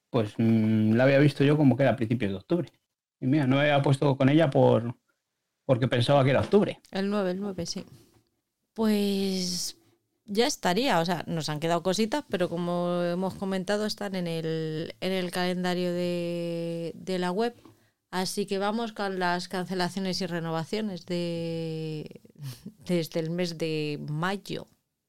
Pues 0.10 0.34
mm, 0.38 0.94
la 0.94 1.04
había 1.04 1.20
visto 1.20 1.44
yo 1.44 1.56
como 1.58 1.76
que 1.78 1.84
era 1.84 1.92
a 1.92 1.96
principios 1.96 2.32
de 2.32 2.38
octubre. 2.38 2.72
Y 3.22 3.28
mira, 3.28 3.46
no 3.48 3.58
me 3.58 3.64
había 3.64 3.82
puesto 3.82 4.16
con 4.18 4.30
ella 4.30 4.50
por 4.50 4.96
porque 5.66 5.88
pensaba 5.88 6.24
que 6.24 6.32
era 6.32 6.40
octubre. 6.42 6.80
El 6.92 7.10
9, 7.10 7.32
el 7.32 7.40
9, 7.40 7.66
sí. 7.66 7.86
Pues 8.74 9.78
ya 10.30 10.48
estaría. 10.48 11.00
O 11.00 11.06
sea, 11.06 11.24
nos 11.28 11.50
han 11.50 11.60
quedado 11.60 11.84
cositas, 11.84 12.24
pero 12.30 12.48
como 12.50 13.02
hemos 13.04 13.34
comentado, 13.36 13.86
están 13.86 14.16
en 14.16 14.28
el, 14.28 14.96
en 15.02 15.12
el 15.12 15.32
calendario 15.32 15.92
de, 15.92 16.94
de 16.96 17.20
la 17.20 17.32
web. 17.32 17.56
Así 18.12 18.46
que 18.46 18.58
vamos 18.58 18.94
con 18.94 19.20
las 19.20 19.48
cancelaciones 19.48 20.22
y 20.22 20.26
renovaciones 20.26 21.06
de 21.06 22.22
desde 22.86 23.20
el 23.20 23.30
mes 23.30 23.58
de 23.58 24.00
mayo. 24.10 24.68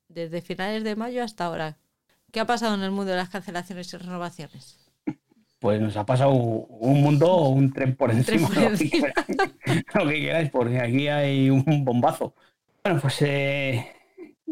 Desde 0.09 0.43
finales 0.43 0.83
de 0.85 0.97
mayo 0.97 1.23
hasta 1.23 1.47
ahora. 1.47 1.79
¿Qué 2.33 2.41
ha 2.41 2.47
pasado 2.47 2.75
en 2.75 2.83
el 2.83 2.91
mundo 2.91 3.13
de 3.13 3.17
las 3.17 3.29
cancelaciones 3.29 3.93
y 3.93 3.97
renovaciones? 3.97 4.79
Pues 5.59 5.81
nos 5.81 5.97
ha 5.97 6.07
pasado 6.07 6.31
un 6.33 7.03
mundo 7.03 7.31
o 7.31 7.49
un 7.51 7.73
tren 7.73 7.95
por 7.95 8.11
tren 8.11 8.19
encima, 8.19 8.49
por 8.49 8.57
lo, 8.57 8.63
que 8.63 8.67
encima. 8.69 9.09
queráis, 9.13 9.85
lo 9.95 10.09
que 10.09 10.21
queráis, 10.21 10.51
porque 10.51 10.79
aquí 10.79 11.09
hay 11.09 11.51
un 11.51 11.85
bombazo. 11.85 12.35
Bueno, 12.83 13.01
pues 13.01 13.21
eh, 13.23 13.93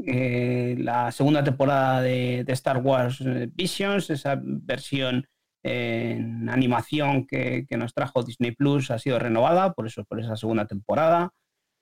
eh, 0.07 0.77
la 0.79 1.11
segunda 1.13 1.43
temporada 1.43 2.01
de, 2.03 2.45
Star 2.49 2.79
Wars 2.79 3.21
eh, 3.21 3.49
Visions, 3.53 4.11
esa 4.11 4.41
versión 4.43 5.27
en 5.63 6.49
animación 6.49 7.27
que, 7.27 7.67
nos 7.77 7.93
trajo 7.95 8.23
Disney 8.23 8.53
Plus, 8.53 8.91
ha 8.91 8.99
sido 8.99 9.19
renovada, 9.19 9.73
por 9.73 9.87
eso 9.87 10.05
por 10.05 10.21
esa 10.21 10.37
segunda 10.37 10.67
temporada. 10.67 11.31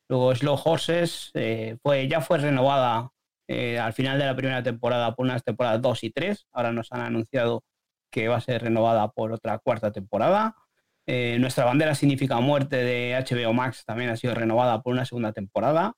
Luego 0.09 0.35
Slow 0.35 0.59
Horses 0.65 1.31
eh, 1.35 1.77
ya 2.09 2.21
fue 2.21 2.39
renovada 2.39 3.11
eh, 3.49 3.79
al 3.79 3.93
final 3.93 4.19
de 4.19 4.27
la 4.27 4.37
primera 4.37 4.63
temporada 4.63 5.15
por 5.15 5.27
unas 5.27 5.45
temporadas 5.45 5.83
2 5.83 6.05
y 6.05 6.11
3. 6.11 6.47
Ahora 6.53 6.73
nos 6.73 6.93
han 6.93 7.01
anunciado 7.01 7.65
que 8.11 8.29
va 8.29 8.37
a 8.37 8.41
ser 8.41 8.63
renovada 8.63 9.11
por 9.11 9.33
otra 9.33 9.59
cuarta 9.59 9.93
temporada. 9.93 10.57
Eh, 11.07 11.39
Nuestra 11.39 11.65
bandera 11.65 11.95
significa 11.95 12.41
muerte 12.41 12.77
de 12.77 13.15
HBO 13.15 13.53
Max 13.53 13.85
también 13.85 14.11
ha 14.11 14.17
sido 14.17 14.35
renovada 14.35 14.83
por 14.83 14.93
una 14.93 15.05
segunda 15.05 15.33
temporada. 15.33 15.95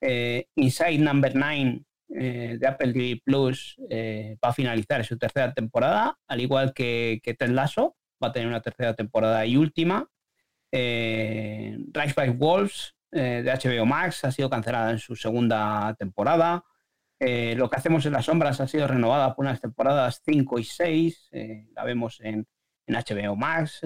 Eh, 0.00 0.48
Inside 0.56 0.98
Number 0.98 1.34
9 1.34 1.82
eh, 2.08 2.56
de 2.60 2.66
Apple 2.66 2.92
TV 2.92 3.20
Plus 3.24 3.76
eh, 3.90 4.36
va 4.44 4.50
a 4.50 4.52
finalizar 4.52 5.04
su 5.04 5.18
tercera 5.18 5.52
temporada, 5.52 6.18
al 6.28 6.40
igual 6.40 6.72
que, 6.72 7.20
que 7.22 7.34
Ted 7.34 7.50
Lasso, 7.50 7.96
va 8.22 8.28
a 8.28 8.32
tener 8.32 8.48
una 8.48 8.62
tercera 8.62 8.94
temporada 8.94 9.44
y 9.46 9.56
última. 9.56 10.08
Rise 10.72 12.12
by 12.14 12.30
Wolves 12.30 12.94
de 13.10 13.44
HBO 13.44 13.86
Max 13.86 14.24
ha 14.24 14.32
sido 14.32 14.50
cancelada 14.50 14.90
en 14.90 14.98
su 14.98 15.16
segunda 15.16 15.94
temporada. 15.98 16.64
Lo 17.18 17.70
que 17.70 17.76
hacemos 17.76 18.04
en 18.04 18.12
las 18.12 18.26
sombras 18.26 18.60
ha 18.60 18.68
sido 18.68 18.86
renovada 18.86 19.34
por 19.34 19.46
unas 19.46 19.60
temporadas 19.60 20.20
5 20.24 20.58
y 20.58 20.64
6. 20.64 21.28
eh, 21.32 21.68
la 21.74 21.84
vemos 21.84 22.20
en, 22.20 22.46
HBO 22.86 23.36
Max. 23.36 23.80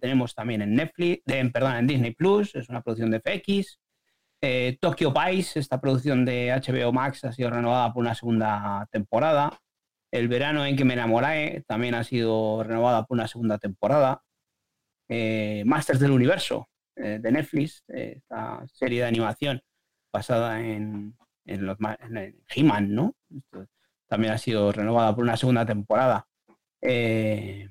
tenemos 0.00 0.34
también 0.34 0.62
en 0.62 0.74
Netflix, 0.74 1.22
perdón, 1.52 1.76
en 1.76 1.86
Disney 1.86 2.10
Plus, 2.10 2.54
es 2.54 2.68
una 2.68 2.82
producción 2.82 3.10
de 3.10 3.20
FX. 3.20 3.78
Eh, 4.46 4.76
Tokyo 4.78 5.10
Vice, 5.10 5.58
esta 5.58 5.80
producción 5.80 6.26
de 6.26 6.52
HBO 6.52 6.92
Max, 6.92 7.24
ha 7.24 7.32
sido 7.32 7.48
renovada 7.48 7.94
por 7.94 8.02
una 8.02 8.14
segunda 8.14 8.86
temporada. 8.92 9.58
El 10.12 10.28
verano 10.28 10.66
en 10.66 10.76
que 10.76 10.84
me 10.84 10.92
enamoré 10.92 11.64
también 11.66 11.94
ha 11.94 12.04
sido 12.04 12.62
renovada 12.62 13.06
por 13.06 13.16
una 13.16 13.26
segunda 13.26 13.56
temporada. 13.56 14.22
Masters 15.08 15.98
del 15.98 16.10
Universo 16.10 16.68
de 16.94 17.32
Netflix, 17.32 17.84
esta 17.88 18.66
serie 18.66 19.00
de 19.00 19.06
animación 19.06 19.62
basada 20.12 20.60
en, 20.60 21.16
en 21.46 21.66
los 21.66 21.78
en 21.80 22.36
He-Man, 22.54 22.94
¿no? 22.94 23.16
También 24.06 24.34
ha 24.34 24.38
sido 24.38 24.72
renovada 24.72 25.14
por 25.14 25.24
una 25.24 25.38
segunda 25.38 25.64
temporada. 25.64 26.26
Eh, 26.82 27.68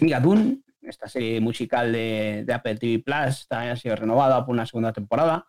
Migadun, 0.00 0.64
esta 0.82 1.08
serie 1.08 1.40
musical 1.40 1.92
de, 1.92 2.44
de 2.46 2.52
Apple 2.52 2.76
TV 2.76 3.02
Plus, 3.02 3.46
también 3.48 3.72
ha 3.72 3.76
sido 3.76 3.96
renovada 3.96 4.44
por 4.44 4.54
una 4.54 4.66
segunda 4.66 4.92
temporada. 4.92 5.46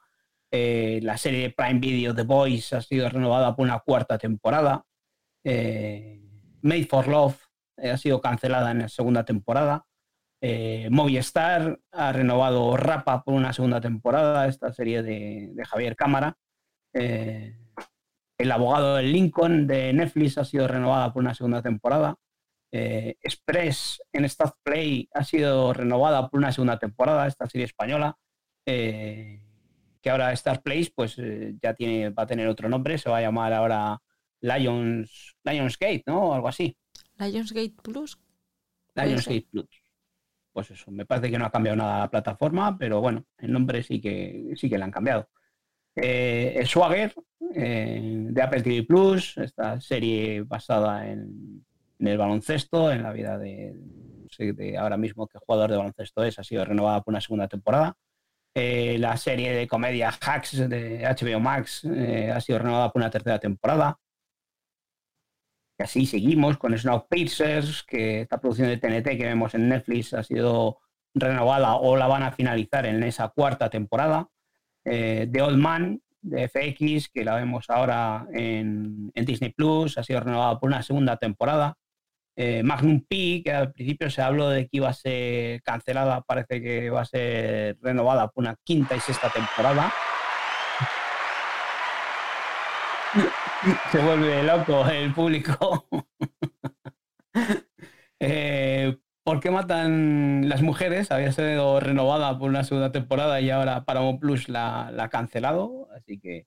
Eh, 0.51 0.99
la 1.03 1.17
serie 1.17 1.41
de 1.41 1.49
Prime 1.51 1.79
Video 1.79 2.15
The 2.15 2.23
Boys 2.23 2.73
ha 2.73 2.81
sido 2.81 3.07
renovada 3.09 3.55
por 3.55 3.65
una 3.65 3.79
cuarta 3.79 4.17
temporada. 4.17 4.83
Eh, 5.43 6.21
Made 6.61 6.85
for 6.85 7.07
Love 7.07 7.37
eh, 7.77 7.91
ha 7.91 7.97
sido 7.97 8.19
cancelada 8.19 8.71
en 8.71 8.79
la 8.79 8.89
segunda 8.89 9.23
temporada. 9.23 9.85
Eh, 10.41 10.87
Movistar 10.89 11.79
ha 11.91 12.11
renovado 12.11 12.75
Rapa 12.77 13.23
por 13.23 13.33
una 13.33 13.53
segunda 13.53 13.81
temporada, 13.81 14.47
esta 14.47 14.73
serie 14.73 15.03
de, 15.03 15.49
de 15.53 15.65
Javier 15.65 15.95
Cámara. 15.95 16.37
El 16.93 18.51
abogado 18.51 18.95
del 18.95 19.11
Lincoln 19.11 19.67
de 19.67 19.93
Netflix 19.93 20.37
ha 20.37 20.45
sido 20.45 20.67
renovada 20.67 21.13
por 21.13 21.21
una 21.21 21.35
segunda 21.35 21.61
temporada. 21.61 22.15
Eh, 22.71 23.15
Express 23.21 24.01
en 24.13 24.29
Stat 24.29 24.53
Play 24.61 25.09
ha 25.13 25.23
sido 25.23 25.73
renovada 25.73 26.29
por 26.29 26.39
una 26.39 26.51
segunda 26.51 26.77
temporada, 26.77 27.27
esta 27.27 27.47
serie 27.47 27.65
española. 27.65 28.17
Eh, 28.65 29.41
que 30.01 30.09
ahora 30.09 30.31
Star 30.33 30.61
Place 30.61 30.91
pues 30.95 31.17
eh, 31.17 31.55
ya 31.61 31.73
tiene, 31.73 32.09
va 32.09 32.23
a 32.23 32.27
tener 32.27 32.47
otro 32.47 32.69
nombre, 32.69 32.97
se 32.97 33.09
va 33.09 33.17
a 33.17 33.21
llamar 33.21 33.51
ahora 33.53 34.01
Lions, 34.41 35.35
Lionsgate, 35.43 36.03
¿no? 36.07 36.29
O 36.29 36.33
algo 36.33 36.47
así. 36.47 36.77
Lionsgate 37.17 37.73
Plus. 37.83 38.17
Lionsgate 38.95 39.47
Plus. 39.51 39.83
Pues 40.53 40.71
eso, 40.71 40.91
me 40.91 41.05
parece 41.05 41.31
que 41.31 41.37
no 41.37 41.45
ha 41.45 41.51
cambiado 41.51 41.75
nada 41.75 41.99
la 41.99 42.09
plataforma, 42.09 42.77
pero 42.77 43.01
bueno, 43.01 43.25
el 43.37 43.51
nombre 43.51 43.83
sí 43.83 43.99
que 43.99 44.53
sí 44.55 44.69
que 44.69 44.77
le 44.77 44.83
han 44.83 44.91
cambiado. 44.91 45.29
Eh, 45.95 46.63
Swagger 46.65 47.13
de 47.39 48.41
Apple 48.41 48.61
TV 48.61 48.83
Plus, 48.83 49.37
esta 49.37 49.81
serie 49.81 50.41
basada 50.43 51.09
en, 51.09 51.65
el 52.07 52.17
baloncesto, 52.17 52.91
en 52.91 53.03
la 53.03 53.11
vida 53.11 53.37
de, 53.37 53.75
de, 54.37 54.77
ahora 54.77 54.97
mismo 54.97 55.27
qué 55.27 55.37
jugador 55.39 55.71
de 55.71 55.77
baloncesto 55.77 56.23
es, 56.23 56.39
ha 56.39 56.43
sido 56.43 56.65
renovada 56.65 57.01
por 57.01 57.11
una 57.11 57.21
segunda 57.21 57.47
temporada. 57.47 57.95
Eh, 58.55 58.97
la 58.99 59.15
serie 59.17 59.53
de 59.53 59.67
comedia 59.67 60.09
Hacks 60.09 60.69
de 60.69 61.05
HBO 61.05 61.39
Max 61.39 61.85
eh, 61.85 62.31
ha 62.33 62.41
sido 62.41 62.59
renovada 62.59 62.91
por 62.91 63.01
una 63.01 63.11
tercera 63.11 63.39
temporada. 63.39 63.99
Y 65.77 65.83
así 65.83 66.05
seguimos 66.05 66.57
con 66.57 66.77
Snowpiercer, 66.77 67.63
que 67.87 68.21
esta 68.21 68.39
producción 68.39 68.67
de 68.67 68.77
TNT 68.77 69.17
que 69.17 69.25
vemos 69.25 69.53
en 69.53 69.69
Netflix 69.69 70.13
ha 70.13 70.23
sido 70.23 70.79
renovada 71.13 71.75
o 71.75 71.95
la 71.95 72.07
van 72.07 72.23
a 72.23 72.31
finalizar 72.31 72.85
en 72.85 73.01
esa 73.03 73.29
cuarta 73.29 73.69
temporada. 73.69 74.27
Eh, 74.83 75.29
The 75.31 75.41
Old 75.41 75.57
Man 75.57 76.01
de 76.21 76.49
FX, 76.49 77.09
que 77.09 77.23
la 77.23 77.35
vemos 77.35 77.69
ahora 77.69 78.27
en, 78.33 79.11
en 79.13 79.25
Disney 79.25 79.53
Plus, 79.53 79.97
ha 79.97 80.03
sido 80.03 80.19
renovada 80.19 80.59
por 80.59 80.67
una 80.67 80.81
segunda 80.81 81.17
temporada. 81.17 81.77
Eh, 82.41 82.63
Magnum 82.63 83.01
P, 83.01 83.41
que 83.43 83.51
al 83.51 83.73
principio 83.73 84.09
se 84.09 84.21
habló 84.21 84.47
de 84.47 84.63
que 84.69 84.77
iba 84.77 84.87
a 84.87 84.93
ser 84.93 85.61
cancelada, 85.61 86.21
parece 86.21 86.61
que 86.61 86.89
va 86.89 87.01
a 87.01 87.05
ser 87.05 87.77
renovada 87.81 88.29
por 88.29 88.43
una 88.43 88.55
quinta 88.63 88.95
y 88.95 89.01
sexta 89.01 89.29
temporada. 89.29 89.91
se 93.91 93.99
vuelve 93.99 94.43
loco 94.43 94.87
el 94.87 95.13
público. 95.13 95.87
Eh, 98.21 98.97
¿Por 99.23 99.39
qué 99.39 99.49
matan 99.49 100.49
las 100.49 100.61
mujeres? 100.61 101.09
Había 101.09 101.31
sido 101.31 101.79
renovada 101.79 102.37
por 102.37 102.49
una 102.49 102.65
segunda 102.65 102.91
temporada 102.91 103.39
y 103.39 103.49
ahora 103.49 103.85
Paramount 103.85 104.19
Plus 104.19 104.49
la, 104.49 104.87
ha 104.87 105.09
cancelado. 105.09 105.87
Así 105.95 106.19
que, 106.19 106.43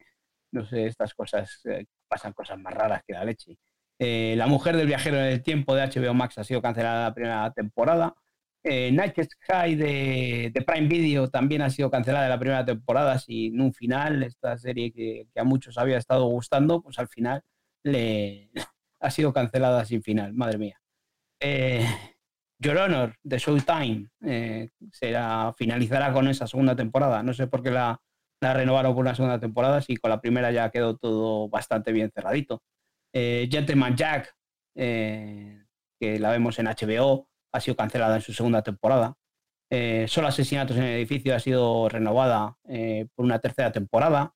no 0.53 0.67
sé, 0.67 0.87
estas 0.87 1.15
cosas, 1.15 1.65
eh, 1.65 1.87
pasan 2.09 2.35
cosas 2.35 2.59
más 2.59 2.75
raras 2.75 3.03
que 3.07 3.15
la 3.15 3.25
leche. 3.25 3.57
Eh, 3.99 4.35
la 4.37 4.47
mujer 4.47 4.77
del 4.77 4.87
viajero 4.87 5.19
en 5.19 5.27
el 5.27 5.43
tiempo 5.43 5.75
de 5.75 5.83
HBO 5.87 6.15
Max 6.15 6.39
ha 6.39 6.45
sido 6.45 6.63
cancelada 6.63 7.09
la 7.09 7.15
primera 7.15 7.53
temporada. 7.53 8.15
Eh, 8.65 8.93
Night 8.93 9.17
Sky 9.21 9.75
de, 9.75 10.53
Prime 10.65 10.87
Video 10.87 11.29
también 11.29 11.63
ha 11.63 11.71
sido 11.71 11.91
cancelada 11.91 12.29
la 12.29 12.39
primera 12.39 12.65
temporada 12.65 13.19
sin 13.19 13.61
un 13.61 13.73
final. 13.73 14.23
Esta 14.23 14.57
serie 14.57 14.93
que, 14.93 15.27
a 15.37 15.45
muchos 15.45 15.79
había 15.79 15.99
estado 15.99 16.27
gustando, 16.27 16.81
pues 16.83 16.99
al 16.99 17.09
final 17.09 17.43
le 17.83 18.51
ha 19.01 19.11
sido 19.11 19.33
cancelada 19.33 19.85
sin 19.85 20.03
final. 20.03 20.33
Madre 20.35 20.59
mía. 20.59 20.81
Eh, 21.41 21.85
Your 22.59 22.79
Honor 22.79 23.17
de 23.25 23.39
Showtime 23.39 24.09
eh, 24.25 24.71
será, 24.93 25.53
finalizará 25.57 26.13
con 26.13 26.29
esa 26.29 26.47
segunda 26.47 26.77
temporada. 26.77 27.23
No 27.25 27.35
sé 27.35 27.49
por 27.49 27.63
qué 27.65 27.73
la, 27.73 28.01
la 28.41 28.55
renovaron 28.55 28.95
por 28.95 29.03
una 29.03 29.17
segunda 29.17 29.41
temporada, 29.41 29.81
si 29.81 29.97
con 29.97 30.11
la 30.11 30.21
primera 30.21 30.53
ya 30.53 30.71
quedó 30.71 30.97
todo 30.97 31.49
bastante 31.49 31.91
bien 31.91 32.13
cerradito. 32.15 32.63
Eh, 33.13 33.49
Gentleman 33.51 33.97
Jack, 33.97 34.35
eh, 34.75 35.65
que 36.01 36.19
la 36.19 36.31
vemos 36.31 36.59
en 36.59 36.67
HBO, 36.67 37.29
ha 37.53 37.61
sido 37.61 37.77
cancelada 37.77 38.17
en 38.17 38.23
su 38.23 38.33
segunda 38.33 38.63
temporada. 38.63 39.15
Eh, 39.71 40.07
Solo 40.09 40.29
Asesinatos 40.29 40.77
en 40.77 40.85
el 40.85 40.97
Edificio 40.97 41.35
ha 41.35 41.41
sido 41.41 41.89
renovada 41.89 42.57
por 43.15 43.25
una 43.25 43.39
tercera 43.39 43.73
temporada. 43.73 44.35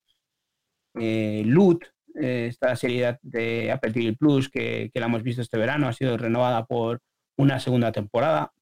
Loot, 0.95 1.85
esta 2.15 2.75
serie 2.77 3.19
de 3.23 3.71
Apple 3.71 3.93
TV 3.93 4.17
Plus 4.17 4.49
que, 4.49 4.91
la 4.95 5.07
hemos 5.07 5.23
visto 5.23 5.43
este 5.43 5.59
verano, 5.59 5.89
ha 5.89 5.93
sido 5.93 6.17
renovada 6.17 6.65
por 6.67 7.03
una 7.37 7.61
segunda 7.61 7.93
temporada. 7.93 8.53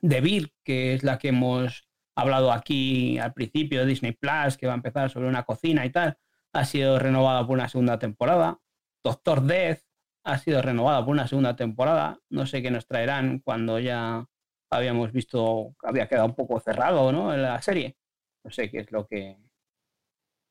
The 0.00 0.20
Beer, 0.20 0.52
que 0.64 0.94
es 0.94 1.02
la 1.02 1.18
que 1.18 1.28
hemos 1.28 1.88
hablado 2.16 2.52
aquí 2.52 3.18
al 3.18 3.32
principio 3.32 3.84
Disney 3.84 4.12
Plus, 4.12 4.56
que 4.56 4.66
va 4.66 4.74
a 4.74 4.76
empezar 4.76 5.10
sobre 5.10 5.28
una 5.28 5.42
cocina 5.44 5.84
y 5.84 5.90
tal, 5.90 6.18
ha 6.52 6.64
sido 6.64 6.98
renovada 6.98 7.46
por 7.46 7.54
una 7.54 7.68
segunda 7.68 7.98
temporada. 7.98 8.60
Doctor 9.06 9.40
Death 9.42 9.82
ha 10.24 10.36
sido 10.38 10.60
renovada 10.60 11.04
por 11.04 11.12
una 11.12 11.28
segunda 11.28 11.54
temporada. 11.54 12.18
No 12.28 12.44
sé 12.44 12.60
qué 12.60 12.72
nos 12.72 12.88
traerán 12.88 13.38
cuando 13.38 13.78
ya 13.78 14.26
habíamos 14.68 15.12
visto 15.12 15.76
que 15.80 15.88
había 15.88 16.08
quedado 16.08 16.26
un 16.26 16.34
poco 16.34 16.58
cerrado 16.58 17.12
¿no? 17.12 17.32
en 17.32 17.42
la 17.42 17.62
serie. 17.62 17.96
No 18.42 18.50
sé 18.50 18.68
qué 18.68 18.78
es 18.78 18.90
lo 18.90 19.06
que 19.06 19.38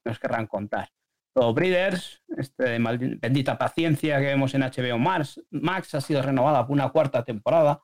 nos 0.06 0.20
querrán 0.20 0.48
contar. 0.48 0.88
Todo 1.34 1.54
Breeders, 1.54 2.24
este 2.30 2.80
bendita 2.80 3.58
paciencia 3.58 4.20
que 4.20 4.28
vemos 4.28 4.54
en 4.54 4.62
HBO 4.62 4.98
Max, 5.00 5.42
Max 5.50 5.94
ha 5.96 6.00
sido 6.00 6.22
renovada 6.22 6.66
por 6.66 6.76
una 6.76 6.90
cuarta 6.94 7.26
temporada. 7.26 7.84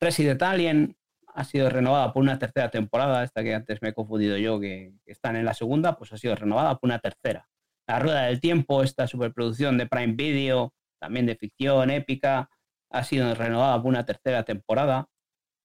Resident 0.00 0.42
Alien 0.42 0.96
ha 1.28 1.44
sido 1.44 1.70
renovada 1.70 2.12
por 2.12 2.24
una 2.24 2.40
tercera 2.40 2.72
temporada, 2.72 3.22
esta 3.22 3.44
que 3.44 3.54
antes 3.54 3.80
me 3.82 3.90
he 3.90 3.94
confundido 3.94 4.36
yo, 4.36 4.58
que 4.58 4.94
están 5.06 5.36
en 5.36 5.44
la 5.44 5.54
segunda, 5.54 5.96
pues 5.96 6.12
ha 6.12 6.16
sido 6.16 6.34
renovada 6.34 6.76
por 6.76 6.88
una 6.88 6.98
tercera. 6.98 7.48
La 7.86 7.98
Rueda 7.98 8.22
del 8.22 8.40
Tiempo, 8.40 8.82
esta 8.82 9.06
superproducción 9.06 9.76
de 9.76 9.86
Prime 9.86 10.14
Video, 10.14 10.72
también 11.00 11.26
de 11.26 11.36
ficción 11.36 11.90
épica, 11.90 12.48
ha 12.90 13.04
sido 13.04 13.34
renovada 13.34 13.82
por 13.82 13.88
una 13.88 14.04
tercera 14.04 14.44
temporada. 14.44 15.06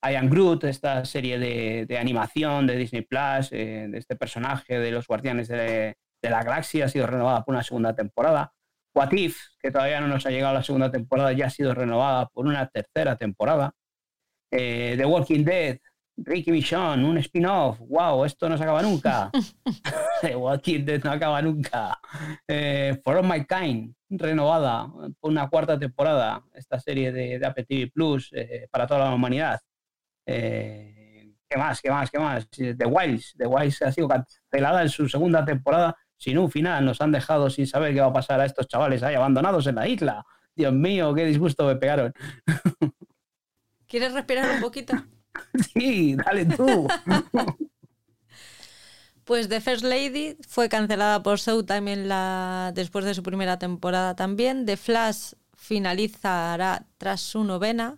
I 0.04 0.16
Am 0.16 0.30
Groot, 0.30 0.64
esta 0.66 1.06
serie 1.06 1.40
de, 1.40 1.98
animación 1.98 2.68
de 2.68 2.78
Disney 2.78 3.02
Plus, 3.02 3.52
eh, 3.52 3.88
de 3.90 3.98
este 3.98 4.16
personaje 4.16 4.80
de 4.80 4.92
los 4.92 5.08
Guardianes 5.08 5.48
de, 5.48 5.96
la 6.22 6.44
Galaxia, 6.44 6.86
ha 6.86 6.90
sido 6.90 7.08
renovada 7.08 7.44
por 7.44 7.56
una 7.56 7.64
segunda 7.64 7.96
temporada. 7.96 8.52
What 8.96 9.12
If, 9.12 9.38
que 9.60 9.72
todavía 9.72 10.02
no 10.02 10.08
nos 10.08 10.26
ha 10.26 10.30
llegado 10.30 10.52
a 10.52 10.60
la 10.60 10.64
segunda 10.64 10.92
temporada, 10.92 11.32
ya 11.34 11.48
ha 11.48 11.50
sido 11.50 11.74
renovada 11.74 12.28
por 12.28 12.48
una 12.48 12.68
tercera 12.68 13.16
temporada. 13.16 13.74
Eh, 14.52 14.96
The 14.98 15.06
Walking 15.06 15.44
Dead, 15.44 15.78
Ricky 16.18 16.52
Michon, 16.52 17.06
un 17.06 17.18
spin-off. 17.20 17.80
¡Wow! 17.80 18.26
Esto 18.26 18.50
no 18.50 18.58
se 18.58 18.64
acaba 18.64 18.82
nunca. 18.82 19.32
Walking 20.36 20.84
Dead 20.84 21.04
no 21.04 21.12
acaba 21.12 21.42
nunca. 21.42 22.00
Eh, 22.48 23.00
For 23.04 23.18
All 23.18 23.28
My 23.28 23.46
Kind, 23.46 23.94
renovada 24.10 24.88
por 25.20 25.32
una 25.32 25.48
cuarta 25.48 25.78
temporada. 25.78 26.44
Esta 26.54 26.80
serie 26.80 27.12
de, 27.12 27.46
Apple 27.46 27.66
TV 27.66 27.92
Plus 27.92 28.32
eh, 28.34 28.68
para 28.72 28.88
toda 28.88 29.06
la 29.06 29.14
humanidad. 29.14 29.60
Eh, 30.26 31.34
¿Qué 31.48 31.58
más? 31.58 31.82
¿Qué 31.82 31.92
más? 31.92 32.10
¿Qué 32.10 32.20
más? 32.20 32.50
The 32.50 32.86
Wilds. 32.86 33.36
The 33.38 33.46
Wilds 33.46 33.82
ha 33.84 33.92
sido 33.92 34.08
cancelada 34.08 34.82
en 34.82 34.90
su 34.90 35.08
segunda 35.08 35.46
temporada 35.46 35.96
sin 36.18 36.38
un 36.40 36.50
final. 36.50 36.84
Nos 36.84 37.00
han 37.00 37.12
dejado 37.12 37.50
sin 37.50 37.68
saber 37.68 37.94
qué 37.94 38.02
va 38.02 38.08
a 38.08 38.14
pasar 38.14 38.40
a 38.42 38.46
estos 38.46 38.68
chavales 38.68 39.04
ahí 39.04 39.16
abandonados 39.16 39.68
en 39.68 39.76
la 39.76 39.88
isla. 39.88 40.26
Dios 40.56 40.74
mío, 40.74 41.14
qué 41.14 41.26
disgusto 41.26 41.66
me 41.68 41.76
pegaron. 41.76 42.12
¿Quieres 43.88 44.14
respirar 44.14 44.56
un 44.56 44.62
poquito? 44.62 44.94
Sí, 45.74 46.16
dale 46.16 46.46
tú. 46.46 46.88
Pues 49.28 49.50
The 49.50 49.60
First 49.60 49.84
Lady 49.84 50.38
fue 50.48 50.70
cancelada 50.70 51.22
por 51.22 51.38
Showtime 51.38 51.92
en 51.92 52.08
la... 52.08 52.72
después 52.74 53.04
de 53.04 53.14
su 53.14 53.24
primera 53.24 53.60
temporada 53.60 54.16
también. 54.16 54.66
The 54.66 54.78
Flash 54.78 55.34
finalizará 55.54 56.86
tras 56.98 57.20
su 57.20 57.44
novena. 57.44 57.98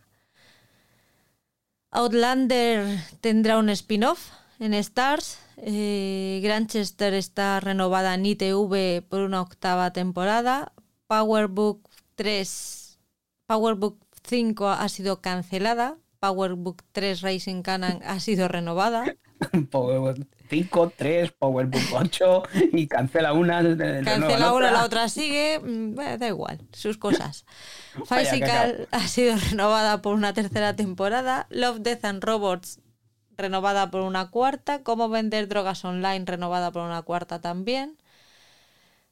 Outlander 1.91 2.99
tendrá 3.21 3.59
un 3.59 3.69
spin-off 3.69 4.31
en 4.59 4.73
Stars. 4.73 5.37
Eh, 5.57 6.39
Granchester 6.41 7.13
está 7.13 7.59
renovada 7.59 8.15
en 8.15 8.25
ITV 8.25 9.03
por 9.07 9.21
una 9.21 9.41
octava 9.41 9.93
temporada. 9.93 10.73
Powerbook 11.05 11.87
3, 12.15 12.99
Powerbook 13.45 13.97
5 14.23 14.67
ha 14.69 14.89
sido 14.89 15.21
cancelada 15.21 15.97
PowerBook 16.19 16.83
3 16.91 17.21
Racing 17.21 17.61
Canon 17.61 18.01
ha 18.03 18.19
sido 18.19 18.47
renovada. 18.47 19.15
PowerBook 19.71 20.27
5, 20.49 20.93
3, 20.95 21.31
PowerBook 21.31 21.81
8 21.93 22.43
y 22.73 22.87
cancela 22.87 23.33
una. 23.33 23.61
Cancela 23.61 24.53
una, 24.53 24.71
la 24.71 24.83
otra 24.83 25.07
sigue. 25.09 25.59
Mm, 25.59 25.95
da 25.95 26.27
igual, 26.27 26.59
sus 26.73 26.97
cosas. 26.97 27.45
Physical 28.09 28.87
ha 28.91 29.07
sido 29.07 29.35
renovada 29.37 30.01
por 30.01 30.13
una 30.13 30.33
tercera 30.33 30.75
temporada. 30.75 31.47
Love, 31.49 31.79
Death 31.79 32.05
and 32.05 32.23
Robots 32.23 32.79
renovada 33.37 33.89
por 33.91 34.01
una 34.01 34.29
cuarta. 34.29 34.83
Cómo 34.83 35.09
vender 35.09 35.47
drogas 35.47 35.85
online 35.85 36.25
renovada 36.25 36.71
por 36.71 36.81
una 36.83 37.01
cuarta 37.03 37.39
también. 37.39 37.97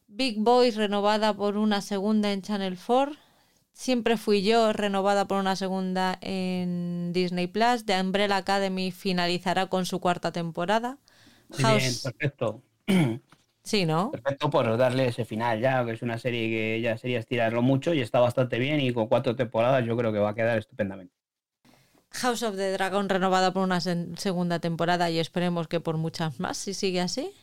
Big 0.08 0.40
Boys 0.40 0.76
renovada 0.76 1.36
por 1.36 1.58
una 1.58 1.82
segunda 1.82 2.32
en 2.32 2.42
Channel 2.42 2.78
4. 2.78 3.16
Siempre 3.78 4.18
fui 4.18 4.42
yo, 4.42 4.74
renovada 4.74 5.28
por 5.28 5.38
una 5.38 5.56
segunda 5.56 6.18
en 6.22 7.14
Disney 7.14 7.46
Plus. 7.46 7.86
The 7.86 8.02
Umbrella 8.02 8.38
Academy 8.38 8.90
finalizará 8.90 9.68
con 9.68 9.86
su 9.86 10.00
cuarta 10.00 10.32
temporada. 10.32 10.98
bien, 11.56 11.94
perfecto. 12.04 12.64
Sí, 13.64 13.86
¿no? 13.86 14.12
Perfecto 14.12 14.50
por 14.50 14.78
darle 14.78 15.08
ese 15.08 15.26
final 15.26 15.60
ya, 15.60 15.86
que 15.86 15.92
es 15.92 16.02
una 16.02 16.18
serie 16.18 16.48
que 16.50 16.82
ya 16.82 16.98
sería 16.98 17.20
estirarlo 17.20 17.62
mucho 17.62 17.94
y 17.94 18.00
está 18.00 18.22
bastante 18.22 18.60
bien 18.60 18.80
y 18.80 18.94
con 18.94 19.08
cuatro 19.08 19.36
temporadas 19.36 19.86
yo 19.86 19.98
creo 19.98 20.14
que 20.14 20.20
va 20.20 20.30
a 20.30 20.36
quedar 20.36 20.58
estupendamente. 20.58 21.14
House 22.12 22.44
of 22.44 22.56
the 22.56 22.72
Dragon 22.72 23.10
renovada 23.10 23.52
por 23.52 23.64
una 23.64 23.82
segunda 23.82 24.60
temporada 24.60 25.10
y 25.10 25.20
esperemos 25.20 25.68
que 25.68 25.82
por 25.82 25.98
muchas 25.98 26.40
más, 26.40 26.56
si 26.56 26.74
sigue 26.74 27.02
así. 27.02 27.34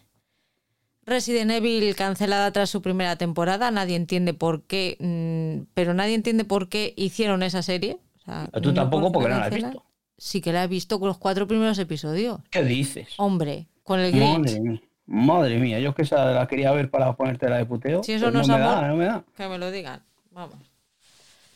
Resident 1.07 1.51
Evil 1.51 1.95
cancelada 1.97 2.51
tras 2.53 2.71
su 2.71 2.81
primera 2.83 3.17
temporada, 3.17 3.71
nadie 3.71 3.97
entiende 3.97 4.35
por 4.35 4.63
qué, 4.63 4.97
mm, 5.01 5.71
pero 5.75 5.95
nadie 5.95 6.15
entiende 6.15 6.45
por 6.45 6.69
qué 6.69 6.95
hicieron 6.97 7.43
esa 7.43 7.63
serie. 7.63 7.99
O 8.21 8.25
sea, 8.25 8.49
Tú 8.63 8.69
no 8.71 8.75
tampoco 8.75 9.13
porque 9.13 9.29
no 9.29 9.39
la 9.39 9.47
has 9.47 9.55
visto. 9.55 9.85
Sí 10.17 10.41
que 10.41 10.53
la 10.53 10.65
he 10.65 10.69
visto 10.69 10.99
con 10.99 11.09
los 11.09 11.19
cuatro 11.19 11.47
primeros 11.47 11.79
episodios. 11.79 12.41
¿Qué 12.51 12.63
dices? 12.63 13.09
Hombre, 13.19 13.67
con 13.83 14.01
el 14.01 14.13
Grinch. 14.13 14.39
Madre 14.39 14.61
mía. 14.61 14.81
Madre 15.07 15.59
mía, 15.59 15.79
yo 15.81 15.95
que 15.95 16.03
esa 16.03 16.25
la 16.33 16.47
quería 16.47 16.73
ver 16.73 16.91
para 16.91 17.15
ponerte 17.15 17.51
la 17.51 17.59
de 17.59 17.67
puteo. 17.67 18.03
Si 18.03 18.13
eso 18.13 18.31
no 18.31 18.41
es 18.41 18.49
me 18.49 18.55
amor. 18.55 18.67
da, 18.67 18.89
no 18.89 18.97
me 18.97 19.05
da. 19.05 19.25
Que 19.37 19.47
me 19.49 19.59
lo 19.59 19.71
digan. 19.71 20.03
Vamos. 20.31 20.57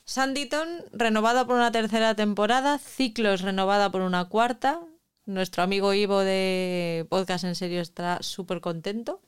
Sanditon, 0.04 0.68
renovada 0.92 1.46
por 1.46 1.56
una 1.56 1.72
tercera 1.72 2.14
temporada. 2.14 2.78
Ciclos, 2.78 3.42
renovada 3.42 3.90
por 3.90 4.02
una 4.02 4.26
cuarta. 4.26 4.80
Nuestro 5.26 5.62
amigo 5.62 5.92
Ivo 5.94 6.20
de 6.20 7.06
Podcast 7.08 7.44
en 7.44 7.54
Serio 7.54 7.80
está 7.80 8.22
súper 8.22 8.60
contento. 8.60 9.20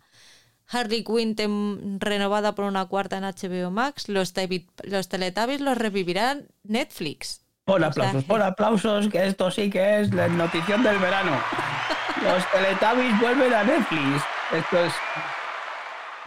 Harley 0.70 1.04
Quinn, 1.04 1.98
renovada 2.00 2.54
por 2.54 2.64
una 2.64 2.86
cuarta 2.86 3.18
en 3.18 3.24
HBO 3.24 3.70
Max. 3.70 4.08
Los, 4.08 4.34
tebi- 4.34 4.68
los 4.84 5.08
Teletubbies 5.08 5.60
los 5.60 5.76
revivirán 5.76 6.46
Netflix. 6.62 7.44
Pon 7.64 7.82
O 7.82 7.86
aplausos, 7.86 8.24
pon 8.24 8.42
aplausos, 8.42 9.08
que 9.08 9.26
esto 9.26 9.50
sí 9.50 9.68
que 9.70 10.00
es 10.00 10.12
la 10.14 10.28
notición 10.28 10.82
del 10.82 10.98
verano. 10.98 11.32
Los 12.22 12.44
Teletubbies 12.50 13.18
vuelven 13.20 13.54
a 13.54 13.62
Netflix. 13.64 14.22
Esto 14.52 14.84
es. 14.84 14.92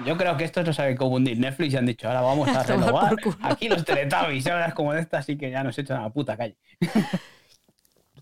Yo 0.06 0.18
creo 0.18 0.36
que 0.38 0.44
estos 0.46 0.66
no 0.66 0.74
saben 0.74 0.98
cómo 0.98 1.16
hundir 1.18 1.38
Netflix 1.38 1.74
y 1.74 1.78
han 1.78 1.86
dicho, 1.86 2.08
ahora 2.08 2.22
vamos 2.22 2.48
a 2.50 2.64
renovar 2.68 3.16
por 3.18 3.36
aquí 3.44 3.70
los 3.70 3.84
Teletubbies. 3.86 4.46
Y 4.46 4.50
ahora 4.50 4.68
es 4.68 4.74
como 4.74 4.92
de 4.94 5.02
esta, 5.02 5.20
así 5.20 5.38
que 5.38 5.52
ya 5.52 5.64
nos 5.64 5.78
echan 5.78 5.98
a 6.00 6.04
la 6.04 6.10
puta 6.10 6.36
calle. 6.36 6.58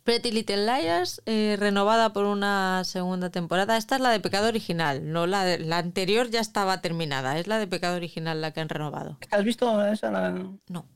Pretty 0.03 0.32
Little 0.32 0.65
Liars, 0.65 1.22
eh, 1.26 1.56
renovada 1.60 2.11
por 2.11 2.26
una 2.26 2.84
segunda 2.84 3.30
temporada. 3.30 3.78
Esta 3.78 3.95
es 3.95 4.02
la 4.02 4.10
de 4.10 4.19
Pecado 4.19 4.48
Original, 4.48 5.11
no 5.11 5.28
la, 5.28 5.44
de- 5.45 5.60
la 5.60 5.78
anterior 5.78 6.30
ya 6.30 6.40
estaba 6.40 6.82
terminada. 6.82 7.38
Es 7.38 7.48
la 7.48 7.60
de 7.60 7.68
Pecado 7.68 7.95
Original 7.98 8.41
la 8.41 8.52
que 8.52 8.61
han 8.61 8.69
renovado. 8.69 9.19
¿Has 9.30 9.44
visto 9.44 9.86
esa? 9.86 10.10
La... 10.11 10.32
No. 10.32 10.88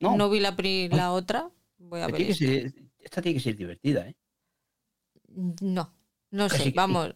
No, 0.00 0.16
No, 0.16 0.30
vi 0.30 0.40
la, 0.40 0.56
pri- 0.56 0.88
la 0.88 1.12
otra. 1.12 1.50
Voy 1.78 2.00
a 2.00 2.06
esta 2.06 2.12
ver. 2.16 2.26
tiene, 2.26 2.38
que 2.38 2.56
esta. 2.64 2.70
ser, 2.78 2.84
esta 3.00 3.22
tiene 3.22 3.38
que 3.38 3.42
ser 3.44 3.56
divertida, 3.56 4.06
¿eh? 4.08 4.16
No, 5.60 5.92
no 6.30 6.48
sé. 6.48 6.64
que. 6.64 6.70
Vamos, 6.70 7.12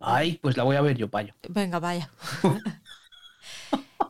Ay, 0.00 0.38
pues 0.40 0.56
la 0.56 0.62
voy 0.62 0.76
a 0.76 0.80
ver 0.82 0.96
yo, 0.96 1.08
payo. 1.10 1.34
venga, 1.48 1.78
vaya. 1.78 2.10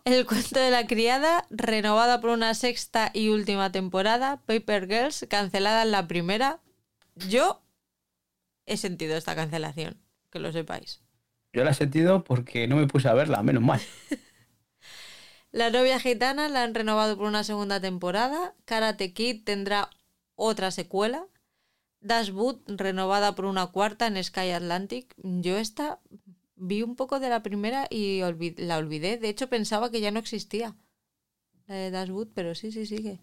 El 0.04 0.26
cuento 0.26 0.58
de 0.58 0.70
la 0.70 0.86
criada, 0.86 1.46
renovada 1.50 2.20
por 2.20 2.30
una 2.30 2.54
sexta 2.54 3.10
y 3.12 3.28
última 3.28 3.70
temporada. 3.70 4.40
Paper 4.46 4.88
Girls, 4.88 5.26
cancelada 5.28 5.82
en 5.82 5.90
la 5.90 6.08
primera. 6.08 6.60
Yo 7.14 7.62
he 8.66 8.76
sentido 8.76 9.16
esta 9.16 9.34
cancelación, 9.34 10.00
que 10.30 10.38
lo 10.38 10.52
sepáis. 10.52 11.02
Yo 11.52 11.64
la 11.64 11.72
he 11.72 11.74
sentido 11.74 12.24
porque 12.24 12.68
no 12.68 12.76
me 12.76 12.86
puse 12.86 13.08
a 13.08 13.14
verla, 13.14 13.42
menos 13.42 13.62
mal. 13.62 13.80
La 15.52 15.70
novia 15.70 15.98
gitana 15.98 16.48
la 16.48 16.62
han 16.62 16.74
renovado 16.74 17.16
por 17.16 17.26
una 17.26 17.42
segunda 17.42 17.80
temporada. 17.80 18.54
Karate 18.66 19.12
Kid 19.12 19.42
tendrá 19.42 19.90
otra 20.36 20.70
secuela. 20.70 21.26
Dash 22.00 22.30
Boot 22.30 22.62
renovada 22.68 23.34
por 23.34 23.46
una 23.46 23.66
cuarta 23.66 24.06
en 24.06 24.22
Sky 24.22 24.52
Atlantic. 24.52 25.12
Yo 25.16 25.58
esta 25.58 25.98
vi 26.60 26.82
un 26.82 26.94
poco 26.94 27.18
de 27.18 27.28
la 27.28 27.42
primera 27.42 27.86
y 27.90 28.20
la 28.56 28.78
olvidé. 28.78 29.18
De 29.18 29.28
hecho 29.28 29.48
pensaba 29.48 29.90
que 29.90 30.00
ya 30.00 30.10
no 30.10 30.20
existía. 30.20 30.76
La 31.66 31.74
de 31.74 31.90
Dash 31.90 32.10
Boot, 32.10 32.30
pero 32.34 32.54
sí, 32.54 32.70
sí, 32.70 32.86
sigue. 32.86 33.20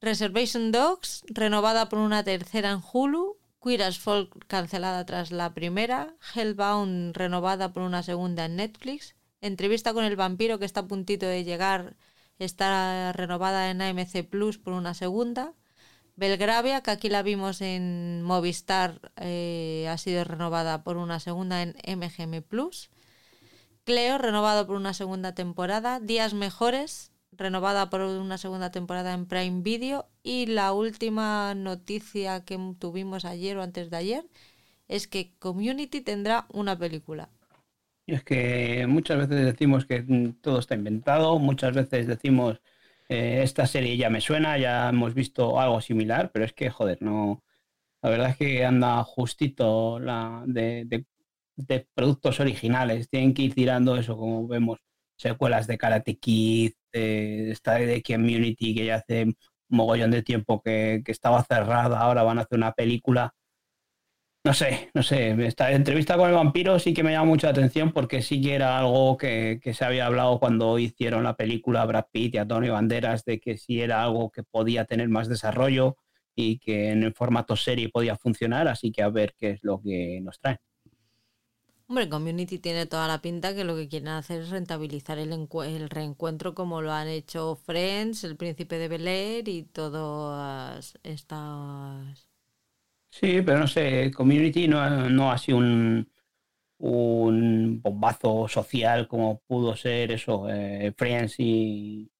Reservation 0.00 0.70
Dogs 0.72 1.24
renovada 1.28 1.88
por 1.88 1.98
una 1.98 2.24
tercera 2.24 2.70
en 2.70 2.80
Hulu. 2.80 3.38
Queer 3.62 3.82
as 3.82 3.98
Folk 3.98 4.46
cancelada 4.46 5.06
tras 5.06 5.32
la 5.32 5.54
primera. 5.54 6.14
Hellbound 6.34 7.16
renovada 7.16 7.72
por 7.72 7.82
una 7.82 8.02
segunda 8.02 8.44
en 8.44 8.56
Netflix. 8.56 9.16
Entrevista 9.40 9.94
con 9.94 10.04
el 10.04 10.16
vampiro 10.16 10.58
que 10.58 10.66
está 10.66 10.80
a 10.80 10.86
puntito 10.86 11.26
de 11.26 11.44
llegar 11.44 11.96
está 12.38 13.12
renovada 13.12 13.70
en 13.70 13.80
AMC 13.80 14.28
Plus 14.28 14.58
por 14.58 14.74
una 14.74 14.94
segunda. 14.94 15.54
Belgravia, 16.16 16.80
que 16.80 16.92
aquí 16.92 17.08
la 17.08 17.22
vimos 17.22 17.60
en 17.60 18.22
Movistar, 18.22 19.12
eh, 19.16 19.86
ha 19.90 19.98
sido 19.98 20.22
renovada 20.22 20.84
por 20.84 20.96
una 20.96 21.18
segunda 21.18 21.62
en 21.62 21.74
MGM 21.86 22.42
Plus. 22.42 22.90
Cleo, 23.84 24.18
renovado 24.18 24.66
por 24.66 24.76
una 24.76 24.94
segunda 24.94 25.34
temporada. 25.34 25.98
Días 25.98 26.32
Mejores, 26.32 27.10
renovada 27.32 27.90
por 27.90 28.00
una 28.00 28.38
segunda 28.38 28.70
temporada 28.70 29.12
en 29.12 29.26
Prime 29.26 29.62
Video. 29.62 30.06
Y 30.22 30.46
la 30.46 30.72
última 30.72 31.54
noticia 31.54 32.44
que 32.44 32.58
tuvimos 32.78 33.24
ayer 33.24 33.56
o 33.58 33.62
antes 33.62 33.90
de 33.90 33.96
ayer 33.96 34.24
es 34.86 35.08
que 35.08 35.32
Community 35.40 36.00
tendrá 36.00 36.46
una 36.52 36.78
película. 36.78 37.28
Es 38.06 38.22
que 38.22 38.86
muchas 38.86 39.18
veces 39.18 39.44
decimos 39.46 39.86
que 39.86 40.34
todo 40.40 40.60
está 40.60 40.74
inventado, 40.74 41.38
muchas 41.38 41.74
veces 41.74 42.06
decimos 42.06 42.60
eh, 43.08 43.42
esta 43.42 43.66
serie 43.66 43.96
ya 43.96 44.10
me 44.10 44.20
suena, 44.20 44.58
ya 44.58 44.88
hemos 44.90 45.14
visto 45.14 45.60
algo 45.60 45.80
similar, 45.80 46.30
pero 46.32 46.44
es 46.44 46.52
que, 46.52 46.70
joder, 46.70 46.98
no. 47.02 47.42
La 48.02 48.10
verdad 48.10 48.30
es 48.30 48.36
que 48.38 48.64
anda 48.66 49.02
justito 49.04 50.00
la 50.00 50.44
de, 50.46 50.84
de- 50.86 51.06
productos 51.94 52.40
originales. 52.40 53.08
Tienen 53.10 53.34
que 53.34 53.42
ir 53.42 53.54
tirando 53.54 53.96
eso, 53.96 54.16
como 54.16 54.46
vemos, 54.48 54.80
secuelas 55.16 55.66
de 55.66 55.78
Karate 55.78 56.18
Kid, 56.18 56.72
de 56.92 57.50
esta 57.52 57.74
de 57.74 58.02
Community 58.02 58.74
que 58.74 58.86
ya 58.86 58.96
hace 58.96 59.24
un 59.24 59.36
mogollón 59.68 60.10
de 60.10 60.22
tiempo 60.22 60.62
que, 60.62 61.02
que 61.04 61.12
estaba 61.12 61.44
cerrada, 61.44 62.00
ahora 62.00 62.22
van 62.22 62.38
a 62.38 62.42
hacer 62.42 62.58
una 62.58 62.72
película. 62.72 63.34
No 64.44 64.52
sé, 64.52 64.90
no 64.92 65.02
sé. 65.02 65.30
Esta 65.46 65.72
entrevista 65.72 66.18
con 66.18 66.28
el 66.28 66.34
vampiro 66.34 66.78
sí 66.78 66.92
que 66.92 67.02
me 67.02 67.12
llama 67.12 67.24
mucha 67.24 67.48
atención 67.48 67.92
porque 67.92 68.20
sí 68.20 68.42
que 68.42 68.54
era 68.54 68.78
algo 68.78 69.16
que, 69.16 69.58
se 69.72 69.84
había 69.86 70.04
hablado 70.04 70.38
cuando 70.38 70.78
hicieron 70.78 71.24
la 71.24 71.34
película 71.34 71.86
Brad 71.86 72.06
Pitt 72.12 72.34
y 72.34 72.38
Antonio 72.38 72.74
Banderas 72.74 73.24
de 73.24 73.40
que 73.40 73.56
sí 73.56 73.80
era 73.80 74.04
algo 74.04 74.30
que 74.30 74.42
podía 74.42 74.84
tener 74.84 75.08
más 75.08 75.28
desarrollo 75.28 75.96
y 76.34 76.58
que 76.58 76.90
en 76.90 77.04
el 77.04 77.14
formato 77.14 77.56
serie 77.56 77.88
podía 77.88 78.16
funcionar, 78.16 78.68
así 78.68 78.92
que 78.92 79.02
a 79.02 79.08
ver 79.08 79.34
qué 79.38 79.52
es 79.52 79.60
lo 79.62 79.80
que 79.80 80.20
nos 80.20 80.38
trae. 80.38 80.58
Hombre, 81.86 82.10
Community 82.10 82.58
tiene 82.58 82.84
toda 82.84 83.08
la 83.08 83.22
pinta 83.22 83.54
que 83.54 83.64
lo 83.64 83.76
que 83.76 83.88
quieren 83.88 84.08
hacer 84.08 84.42
es 84.42 84.50
rentabilizar 84.50 85.18
el, 85.18 85.32
el 85.32 85.90
reencuentro 85.90 86.54
como 86.54 86.82
lo 86.82 86.92
han 86.92 87.08
hecho 87.08 87.56
Friends, 87.56 88.24
El 88.24 88.36
Príncipe 88.36 88.76
de 88.76 88.88
Bel 88.88 89.08
Air 89.08 89.48
y 89.48 89.62
todas 89.62 90.98
estas... 91.02 92.33
Sí, 93.14 93.42
pero 93.42 93.60
no 93.60 93.68
sé, 93.68 94.10
Community 94.10 94.66
no, 94.66 95.08
no 95.08 95.30
ha 95.30 95.38
sido 95.38 95.58
un, 95.58 96.10
un 96.78 97.80
bombazo 97.80 98.48
social 98.48 99.06
como 99.06 99.40
pudo 99.46 99.76
ser 99.76 100.10
eso, 100.10 100.48
eh, 100.50 100.92
Friends 100.98 101.36
y, 101.38 102.10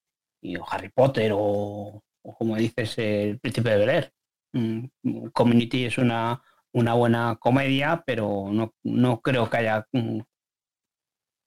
y 0.41 0.55
Harry 0.71 0.91
Potter 0.91 1.33
o, 1.35 2.01
o 2.23 2.37
como 2.37 2.55
dices, 2.57 2.97
El 2.99 3.41
Príncipe 3.41 3.71
de 3.71 3.77
Bel 3.79 3.91
Air. 3.91 4.15
Mm, 4.53 5.29
Community 5.33 5.87
es 5.87 5.99
una, 5.99 6.41
una 6.73 6.95
buena 6.95 7.39
comedia, 7.41 8.05
pero 8.07 8.51
no, 8.53 8.73
no 8.85 9.21
creo 9.21 9.51
que 9.51 9.57
haya 9.57 9.85
mm, 9.91 10.21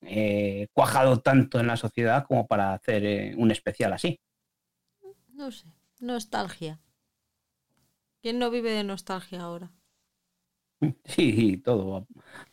eh, 0.01 0.67
cuajado 0.73 1.21
tanto 1.21 1.61
en 1.61 1.67
la 1.67 1.77
sociedad 1.77 2.25
como 2.27 2.47
para 2.47 2.73
hacer 2.73 3.05
eh, 3.05 3.33
un 3.37 3.51
especial 3.51 3.93
así. 3.93 4.19
No 5.29 5.51
sé, 5.51 5.67
nostalgia. 6.01 6.81
¿Quién 8.21 8.37
no 8.39 8.51
vive 8.55 8.71
de 8.77 8.83
nostalgia 8.83 9.41
ahora? 9.41 9.67
Sí, 11.05 11.31
sí, 11.33 11.57
todo, 11.57 11.89
va- 11.91 12.05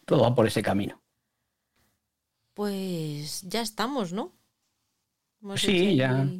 todo 0.06 0.22
va 0.22 0.34
por 0.34 0.46
ese 0.46 0.62
camino. 0.62 1.02
Pues 2.54 3.42
ya 3.42 3.60
estamos, 3.62 4.12
¿no? 4.12 4.32
Hemos 5.42 5.62
Sí, 5.62 5.96
ya. 5.96 6.34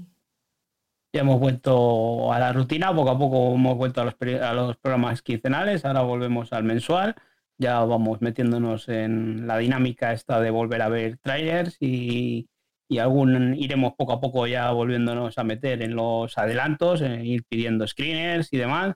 Ya 1.13 1.21
hemos 1.21 1.39
vuelto 1.39 2.33
a 2.33 2.41
la 2.41 2.53
rutina, 2.53 2.93
poco 2.95 3.11
a 3.11 3.19
poco 3.19 3.55
hemos 3.55 3.77
vuelto 3.77 4.01
a 4.01 4.05
los, 4.05 4.15
a 4.43 4.53
los 4.53 4.77
programas 4.79 5.23
quincenales, 5.23 5.85
ahora 5.85 6.03
volvemos 6.03 6.53
al 6.53 6.65
mensual, 6.65 7.15
ya 7.57 7.85
vamos 7.85 8.21
metiéndonos 8.21 8.89
en 8.89 9.47
la 9.47 9.59
dinámica 9.59 10.13
esta 10.13 10.41
de 10.41 10.51
volver 10.51 10.83
a 10.83 10.89
ver 10.89 11.19
trailers 11.19 11.77
y, 11.79 12.49
y 12.89 12.99
algún 12.99 13.55
iremos 13.55 13.93
poco 13.97 14.13
a 14.15 14.21
poco 14.21 14.49
ya 14.49 14.73
volviéndonos 14.73 15.39
a 15.39 15.45
meter 15.45 15.83
en 15.83 15.95
los 15.95 16.37
adelantos, 16.37 17.01
en 17.01 17.25
ir 17.25 17.45
pidiendo 17.49 17.87
screeners 17.87 18.53
y 18.53 18.57
demás 18.57 18.95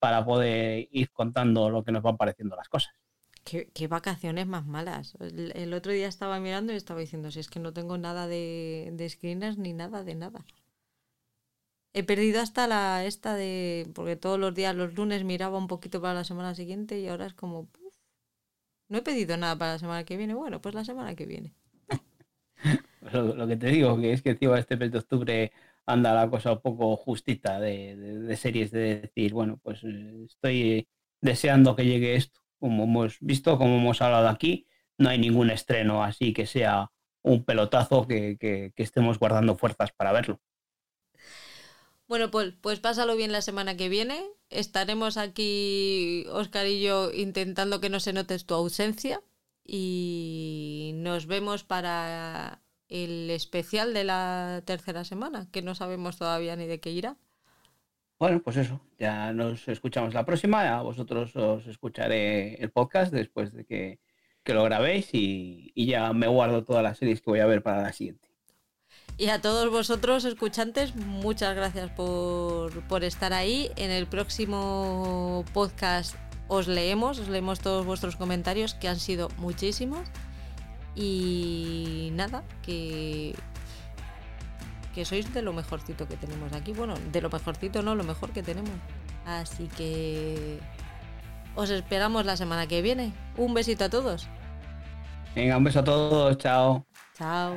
para 0.00 0.24
poder 0.24 0.88
ir 0.92 1.10
contando 1.12 1.70
lo 1.70 1.84
que 1.84 1.92
nos 1.92 2.02
van 2.02 2.16
pareciendo 2.16 2.56
las 2.56 2.68
cosas. 2.68 2.94
¿Qué, 3.44 3.70
qué 3.74 3.86
vacaciones 3.88 4.46
más 4.46 4.66
malas. 4.66 5.14
El, 5.20 5.52
el 5.56 5.74
otro 5.74 5.92
día 5.92 6.08
estaba 6.08 6.40
mirando 6.40 6.72
y 6.72 6.76
estaba 6.76 7.00
diciendo, 7.00 7.30
si 7.30 7.40
es 7.40 7.48
que 7.50 7.60
no 7.60 7.72
tengo 7.72 7.98
nada 7.98 8.26
de, 8.26 8.90
de 8.92 9.08
screeners 9.10 9.58
ni 9.58 9.72
nada 9.74 10.04
de 10.04 10.14
nada. 10.14 10.44
He 11.92 12.02
perdido 12.04 12.40
hasta 12.40 12.66
la 12.66 13.04
esta 13.04 13.34
de... 13.34 13.88
Porque 13.94 14.16
todos 14.16 14.38
los 14.40 14.54
días, 14.54 14.74
los 14.74 14.94
lunes, 14.94 15.24
miraba 15.24 15.58
un 15.58 15.68
poquito 15.68 16.00
para 16.00 16.14
la 16.14 16.24
semana 16.24 16.54
siguiente 16.54 16.98
y 17.00 17.08
ahora 17.08 17.26
es 17.26 17.34
como... 17.34 17.66
puf, 17.66 17.94
no 18.88 18.98
he 18.98 19.02
pedido 19.02 19.36
nada 19.36 19.56
para 19.58 19.74
la 19.74 19.78
semana 19.78 20.04
que 20.04 20.16
viene. 20.16 20.34
Bueno, 20.34 20.60
pues 20.62 20.74
la 20.74 20.84
semana 20.84 21.14
que 21.16 21.26
viene. 21.26 21.54
Lo, 23.12 23.34
lo 23.34 23.46
que 23.48 23.56
te 23.56 23.68
digo, 23.68 23.98
que 24.00 24.12
es 24.12 24.22
que 24.22 24.30
encima 24.30 24.58
este 24.58 24.76
mes 24.76 24.92
de 24.92 24.98
octubre 24.98 25.52
anda 25.86 26.14
la 26.14 26.30
cosa 26.30 26.52
un 26.52 26.60
poco 26.60 26.96
justita 26.96 27.60
de, 27.60 27.96
de- 27.96 28.36
series, 28.36 28.70
de 28.70 29.00
decir, 29.00 29.32
bueno, 29.32 29.58
pues 29.62 29.82
eh, 29.84 30.24
estoy 30.26 30.88
deseando 31.20 31.76
que 31.76 31.84
llegue 31.84 32.14
esto. 32.16 32.40
Como 32.58 32.84
hemos 32.84 33.18
visto, 33.20 33.58
como 33.58 33.76
hemos 33.76 34.02
hablado 34.02 34.28
aquí, 34.28 34.66
no 34.98 35.08
hay 35.08 35.18
ningún 35.18 35.50
estreno 35.50 36.04
así 36.04 36.32
que 36.32 36.46
sea 36.46 36.90
un 37.22 37.44
pelotazo 37.44 38.06
que, 38.06 38.36
que, 38.38 38.72
estemos 38.76 39.18
guardando 39.18 39.56
fuerzas 39.56 39.92
para 39.92 40.12
verlo. 40.12 40.40
Bueno, 42.08 42.30
Paul, 42.30 42.58
pues 42.60 42.80
pásalo 42.80 43.16
bien 43.16 43.32
la 43.32 43.42
semana 43.42 43.76
que 43.76 43.88
viene. 43.88 44.24
Estaremos 44.48 45.16
aquí, 45.16 46.26
Oscar 46.30 46.66
y 46.66 46.82
yo, 46.82 47.12
intentando 47.12 47.80
que 47.80 47.88
no 47.88 48.00
se 48.00 48.12
note 48.12 48.38
tu 48.40 48.54
ausencia. 48.54 49.22
Y 49.64 50.92
nos 50.96 51.26
vemos 51.26 51.62
para 51.62 52.62
el 52.90 53.30
especial 53.30 53.94
de 53.94 54.04
la 54.04 54.62
tercera 54.66 55.04
semana, 55.04 55.48
que 55.50 55.62
no 55.62 55.74
sabemos 55.74 56.18
todavía 56.18 56.56
ni 56.56 56.66
de 56.66 56.80
qué 56.80 56.90
irá. 56.90 57.16
Bueno, 58.18 58.42
pues 58.42 58.58
eso, 58.58 58.80
ya 58.98 59.32
nos 59.32 59.66
escuchamos 59.68 60.12
la 60.12 60.26
próxima, 60.26 60.76
a 60.76 60.82
vosotros 60.82 61.34
os 61.36 61.66
escucharé 61.66 62.56
el 62.56 62.70
podcast 62.70 63.12
después 63.12 63.52
de 63.54 63.64
que, 63.64 63.98
lo 64.44 64.64
grabéis 64.64 65.08
y, 65.12 65.72
ya 65.76 66.12
me 66.12 66.26
guardo 66.26 66.64
todas 66.64 66.82
las 66.82 66.98
series 66.98 67.22
que 67.22 67.30
voy 67.30 67.38
a 67.38 67.46
ver 67.46 67.62
para 67.62 67.82
la 67.82 67.92
siguiente. 67.92 68.28
Y 69.16 69.28
a 69.28 69.40
todos 69.40 69.70
vosotros, 69.70 70.24
escuchantes, 70.24 70.96
muchas 70.96 71.54
gracias 71.54 71.90
por, 71.92 72.86
por, 72.88 73.04
estar 73.04 73.32
ahí. 73.32 73.70
En 73.76 73.92
el 73.92 74.08
próximo 74.08 75.44
podcast 75.54 76.16
os 76.48 76.66
leemos, 76.66 77.20
os 77.20 77.28
leemos 77.28 77.60
todos 77.60 77.86
vuestros 77.86 78.16
comentarios, 78.16 78.74
que 78.74 78.88
han 78.88 78.98
sido 78.98 79.28
muchísimos. 79.38 80.08
Y 80.94 82.10
nada, 82.12 82.42
que, 82.62 83.34
que 84.94 85.04
sois 85.04 85.32
de 85.32 85.42
lo 85.42 85.52
mejorcito 85.52 86.06
que 86.08 86.16
tenemos 86.16 86.52
aquí. 86.52 86.72
Bueno, 86.72 86.94
de 87.12 87.20
lo 87.20 87.30
mejorcito 87.30 87.82
no, 87.82 87.94
lo 87.94 88.04
mejor 88.04 88.30
que 88.30 88.42
tenemos. 88.42 88.74
Así 89.26 89.68
que 89.76 90.58
os 91.54 91.70
esperamos 91.70 92.24
la 92.24 92.36
semana 92.36 92.66
que 92.66 92.82
viene. 92.82 93.12
Un 93.36 93.54
besito 93.54 93.84
a 93.84 93.88
todos. 93.88 94.28
Venga, 95.34 95.56
un 95.56 95.64
beso 95.64 95.80
a 95.80 95.84
todos. 95.84 96.38
Chao. 96.38 96.84
Chao. 97.16 97.54